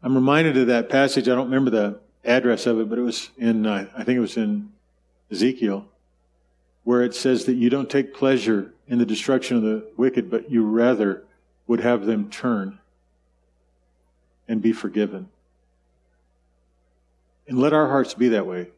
I'm 0.02 0.14
reminded 0.14 0.56
of 0.56 0.68
that 0.68 0.88
passage. 0.88 1.28
I 1.28 1.34
don't 1.34 1.46
remember 1.46 1.70
the 1.70 2.00
address 2.24 2.66
of 2.66 2.80
it, 2.80 2.88
but 2.88 2.98
it 2.98 3.02
was 3.02 3.30
in, 3.36 3.66
uh, 3.66 3.88
I 3.96 4.04
think 4.04 4.16
it 4.16 4.20
was 4.20 4.36
in 4.36 4.72
Ezekiel, 5.30 5.86
where 6.84 7.02
it 7.02 7.14
says 7.14 7.44
that 7.46 7.54
you 7.54 7.70
don't 7.70 7.90
take 7.90 8.14
pleasure 8.14 8.72
in 8.88 8.98
the 8.98 9.06
destruction 9.06 9.56
of 9.56 9.62
the 9.62 9.86
wicked, 9.96 10.30
but 10.30 10.50
you 10.50 10.64
rather 10.64 11.24
would 11.66 11.80
have 11.80 12.06
them 12.06 12.30
turn 12.30 12.78
and 14.48 14.62
be 14.62 14.72
forgiven. 14.72 15.28
And 17.48 17.58
let 17.58 17.72
our 17.72 17.88
hearts 17.88 18.14
be 18.14 18.28
that 18.30 18.46
way. 18.46 18.68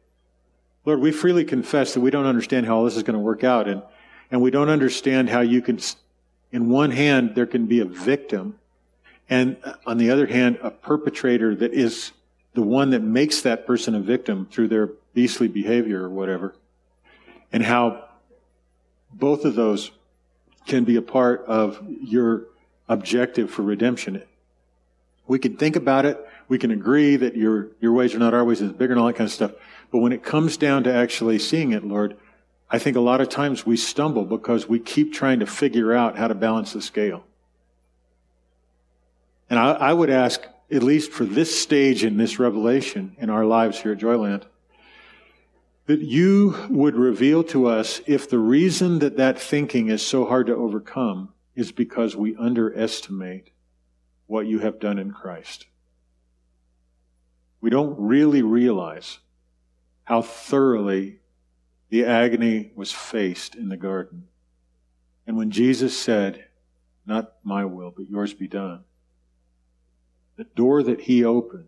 Lord, 0.85 0.99
we 0.99 1.11
freely 1.11 1.43
confess 1.43 1.93
that 1.93 2.01
we 2.01 2.11
don't 2.11 2.25
understand 2.25 2.65
how 2.65 2.77
all 2.77 2.85
this 2.85 2.95
is 2.95 3.03
going 3.03 3.15
to 3.15 3.19
work 3.19 3.43
out, 3.43 3.67
and, 3.67 3.81
and 4.31 4.41
we 4.41 4.51
don't 4.51 4.69
understand 4.69 5.29
how 5.29 5.41
you 5.41 5.61
can, 5.61 5.79
in 6.51 6.69
one 6.69 6.91
hand, 6.91 7.35
there 7.35 7.45
can 7.45 7.65
be 7.65 7.79
a 7.79 7.85
victim, 7.85 8.57
and 9.29 9.57
uh, 9.63 9.73
on 9.85 9.97
the 9.97 10.09
other 10.09 10.25
hand, 10.25 10.57
a 10.63 10.71
perpetrator 10.71 11.53
that 11.55 11.73
is 11.73 12.11
the 12.53 12.61
one 12.61 12.91
that 12.91 13.01
makes 13.01 13.41
that 13.41 13.67
person 13.67 13.93
a 13.93 13.99
victim 13.99 14.47
through 14.49 14.67
their 14.67 14.89
beastly 15.13 15.47
behavior 15.47 16.03
or 16.03 16.09
whatever, 16.09 16.55
and 17.51 17.63
how 17.63 18.05
both 19.11 19.45
of 19.45 19.55
those 19.55 19.91
can 20.65 20.83
be 20.83 20.95
a 20.95 21.01
part 21.01 21.45
of 21.45 21.83
your 22.01 22.45
objective 22.89 23.49
for 23.49 23.61
redemption. 23.61 24.21
We 25.27 25.39
can 25.39 25.55
think 25.55 25.75
about 25.75 26.05
it. 26.05 26.17
We 26.47 26.57
can 26.57 26.71
agree 26.71 27.15
that 27.15 27.37
your, 27.37 27.67
your 27.79 27.93
ways 27.93 28.15
are 28.15 28.19
not 28.19 28.33
our 28.33 28.43
ways, 28.43 28.61
it's 28.61 28.73
bigger 28.73 28.93
and 28.93 28.99
all 28.99 29.07
that 29.07 29.15
kind 29.15 29.27
of 29.27 29.31
stuff. 29.31 29.51
But 29.91 29.99
when 29.99 30.11
it 30.11 30.23
comes 30.23 30.57
down 30.57 30.83
to 30.85 30.93
actually 30.93 31.37
seeing 31.39 31.71
it, 31.71 31.85
Lord, 31.85 32.17
I 32.69 32.79
think 32.79 32.97
a 32.97 33.01
lot 33.01 33.21
of 33.21 33.29
times 33.29 33.65
we 33.65 33.77
stumble 33.77 34.25
because 34.25 34.67
we 34.67 34.79
keep 34.79 35.13
trying 35.13 35.39
to 35.39 35.45
figure 35.45 35.93
out 35.93 36.17
how 36.17 36.27
to 36.27 36.35
balance 36.35 36.73
the 36.73 36.81
scale. 36.81 37.23
And 39.49 39.59
I, 39.59 39.71
I 39.71 39.93
would 39.93 40.09
ask, 40.09 40.45
at 40.71 40.83
least 40.83 41.11
for 41.11 41.25
this 41.25 41.59
stage 41.59 42.03
in 42.03 42.17
this 42.17 42.37
revelation 42.37 43.15
in 43.19 43.29
our 43.29 43.45
lives 43.45 43.81
here 43.81 43.93
at 43.93 43.99
Joyland, 43.99 44.43
that 45.87 46.01
you 46.01 46.55
would 46.69 46.95
reveal 46.95 47.43
to 47.45 47.67
us 47.67 48.01
if 48.05 48.29
the 48.29 48.37
reason 48.37 48.99
that 48.99 49.17
that 49.17 49.39
thinking 49.39 49.89
is 49.89 50.05
so 50.05 50.25
hard 50.25 50.45
to 50.47 50.55
overcome 50.55 51.33
is 51.59 51.73
because 51.73 52.15
we 52.15 52.37
underestimate 52.37 53.51
what 54.27 54.47
you 54.47 54.59
have 54.59 54.79
done 54.79 54.97
in 54.97 55.11
Christ. 55.11 55.65
We 57.59 57.69
don't 57.69 57.99
really 57.99 58.41
realize 58.41 59.19
how 60.05 60.21
thoroughly 60.21 61.19
the 61.89 62.05
agony 62.05 62.71
was 62.75 62.93
faced 62.93 63.55
in 63.55 63.67
the 63.67 63.75
garden. 63.75 64.29
And 65.27 65.35
when 65.35 65.51
Jesus 65.51 65.99
said, 65.99 66.45
Not 67.05 67.33
my 67.43 67.65
will, 67.65 67.91
but 67.91 68.09
yours 68.09 68.33
be 68.33 68.47
done, 68.47 68.85
the 70.37 70.45
door 70.45 70.81
that 70.81 71.01
he 71.01 71.25
opened 71.25 71.67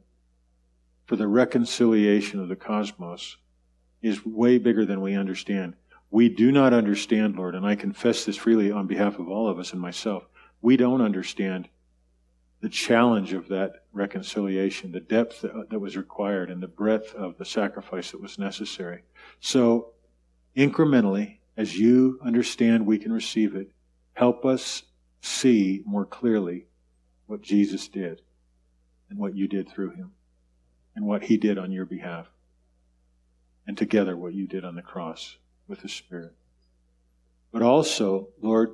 for 1.05 1.17
the 1.17 1.27
reconciliation 1.27 2.39
of 2.39 2.47
the 2.47 2.55
cosmos 2.55 3.35
is 4.01 4.25
way 4.25 4.57
bigger 4.57 4.85
than 4.85 5.01
we 5.01 5.15
understand. 5.15 5.73
We 6.11 6.27
do 6.27 6.51
not 6.51 6.73
understand, 6.73 7.37
Lord, 7.37 7.55
and 7.55 7.65
I 7.65 7.75
confess 7.75 8.25
this 8.25 8.35
freely 8.35 8.69
on 8.69 8.85
behalf 8.85 9.17
of 9.17 9.29
all 9.29 9.47
of 9.47 9.57
us 9.57 9.71
and 9.71 9.81
myself. 9.81 10.27
We 10.61 10.75
don't 10.75 11.01
understand 11.01 11.69
the 12.59 12.69
challenge 12.69 13.31
of 13.31 13.47
that 13.47 13.85
reconciliation, 13.93 14.91
the 14.91 14.99
depth 14.99 15.41
that 15.41 15.79
was 15.79 15.95
required, 15.95 16.51
and 16.51 16.61
the 16.61 16.67
breadth 16.67 17.15
of 17.15 17.37
the 17.37 17.45
sacrifice 17.45 18.11
that 18.11 18.21
was 18.21 18.37
necessary. 18.37 19.03
So, 19.39 19.93
incrementally, 20.55 21.37
as 21.55 21.79
you 21.79 22.19
understand 22.23 22.85
we 22.85 22.99
can 22.99 23.13
receive 23.13 23.55
it, 23.55 23.71
help 24.13 24.45
us 24.45 24.83
see 25.21 25.81
more 25.85 26.05
clearly 26.05 26.65
what 27.25 27.41
Jesus 27.41 27.87
did 27.87 28.21
and 29.09 29.17
what 29.17 29.35
you 29.35 29.47
did 29.47 29.69
through 29.69 29.91
him 29.91 30.11
and 30.95 31.05
what 31.05 31.23
he 31.23 31.37
did 31.37 31.57
on 31.57 31.71
your 31.71 31.85
behalf. 31.85 32.27
And 33.65 33.77
together 33.77 34.17
what 34.17 34.33
you 34.33 34.45
did 34.45 34.65
on 34.65 34.75
the 34.75 34.81
cross 34.81 35.37
with 35.71 35.81
the 35.81 35.89
Spirit. 35.89 36.33
But 37.51 37.63
also, 37.63 38.27
Lord, 38.41 38.73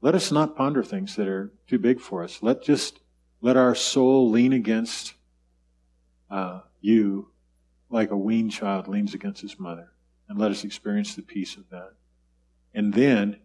let 0.00 0.16
us 0.16 0.32
not 0.32 0.56
ponder 0.56 0.82
things 0.82 1.14
that 1.16 1.28
are 1.28 1.52
too 1.68 1.78
big 1.78 2.00
for 2.00 2.24
us. 2.24 2.42
Let 2.42 2.62
just 2.62 2.98
let 3.40 3.56
our 3.56 3.74
soul 3.74 4.30
lean 4.30 4.52
against 4.52 5.14
uh, 6.30 6.62
you 6.80 7.30
like 7.90 8.10
a 8.10 8.16
weaned 8.16 8.50
child 8.50 8.88
leans 8.88 9.14
against 9.14 9.42
his 9.42 9.60
mother. 9.60 9.92
And 10.28 10.38
let 10.38 10.50
us 10.50 10.64
experience 10.64 11.14
the 11.14 11.22
peace 11.22 11.56
of 11.56 11.68
that. 11.70 11.92
And 12.74 12.92
then 12.92 13.36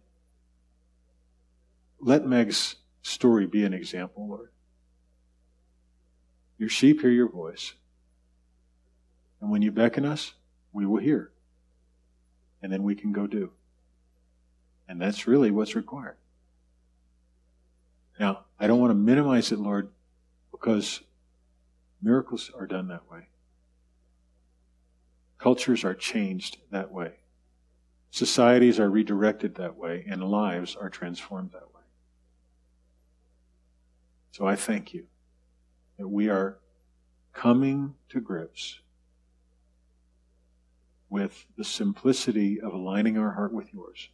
let 2.00 2.26
Meg's 2.26 2.76
story 3.02 3.46
be 3.46 3.64
an 3.64 3.74
example, 3.74 4.26
Lord. 4.26 4.50
Your 6.58 6.70
sheep 6.70 7.02
hear 7.02 7.10
your 7.10 7.30
voice. 7.30 7.74
And 9.40 9.50
when 9.50 9.62
you 9.62 9.70
beckon 9.70 10.04
us, 10.04 10.32
we 10.72 10.86
will 10.86 11.00
hear. 11.00 11.30
And 12.62 12.72
then 12.72 12.82
we 12.82 12.94
can 12.94 13.12
go 13.12 13.26
do. 13.26 13.52
And 14.88 15.00
that's 15.00 15.26
really 15.26 15.50
what's 15.50 15.74
required. 15.74 16.16
Now, 18.18 18.44
I 18.58 18.66
don't 18.66 18.80
want 18.80 18.90
to 18.90 18.96
minimize 18.96 19.50
it, 19.50 19.58
Lord, 19.58 19.88
because 20.50 21.00
miracles 22.02 22.50
are 22.58 22.66
done 22.66 22.88
that 22.88 23.10
way. 23.10 23.28
Cultures 25.38 25.84
are 25.84 25.94
changed 25.94 26.58
that 26.70 26.92
way. 26.92 27.12
Societies 28.10 28.78
are 28.78 28.90
redirected 28.90 29.54
that 29.54 29.76
way, 29.76 30.04
and 30.06 30.22
lives 30.22 30.76
are 30.76 30.90
transformed 30.90 31.52
that 31.52 31.72
way. 31.74 31.82
So 34.32 34.46
I 34.46 34.56
thank 34.56 34.92
you 34.92 35.06
that 35.98 36.08
we 36.08 36.28
are 36.28 36.58
coming 37.32 37.94
to 38.08 38.20
grips 38.20 38.80
with 41.10 41.44
the 41.58 41.64
simplicity 41.64 42.60
of 42.60 42.72
aligning 42.72 43.18
our 43.18 43.32
heart 43.32 43.52
with 43.52 43.74
yours. 43.74 44.08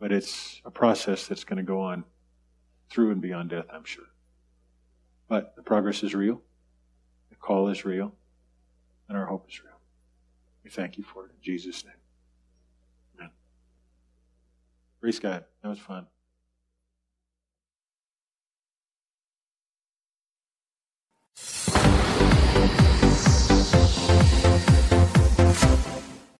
But 0.00 0.10
it's 0.10 0.60
a 0.64 0.70
process 0.70 1.26
that's 1.26 1.44
going 1.44 1.58
to 1.58 1.62
go 1.62 1.80
on 1.80 2.04
through 2.90 3.12
and 3.12 3.20
beyond 3.20 3.50
death, 3.50 3.66
I'm 3.72 3.84
sure. 3.84 4.04
But 5.28 5.54
the 5.56 5.62
progress 5.62 6.02
is 6.02 6.14
real, 6.14 6.42
the 7.30 7.36
call 7.36 7.68
is 7.68 7.84
real, 7.84 8.14
and 9.08 9.16
our 9.16 9.26
hope 9.26 9.46
is 9.48 9.62
real. 9.62 9.72
We 10.64 10.70
thank 10.70 10.96
you 10.96 11.04
for 11.04 11.26
it 11.26 11.30
in 11.30 11.42
Jesus' 11.42 11.84
name. 11.84 11.94
Amen. 13.18 13.30
Praise 15.00 15.18
God. 15.18 15.44
That 15.62 15.68
was 15.68 15.78
fun. 15.78 16.06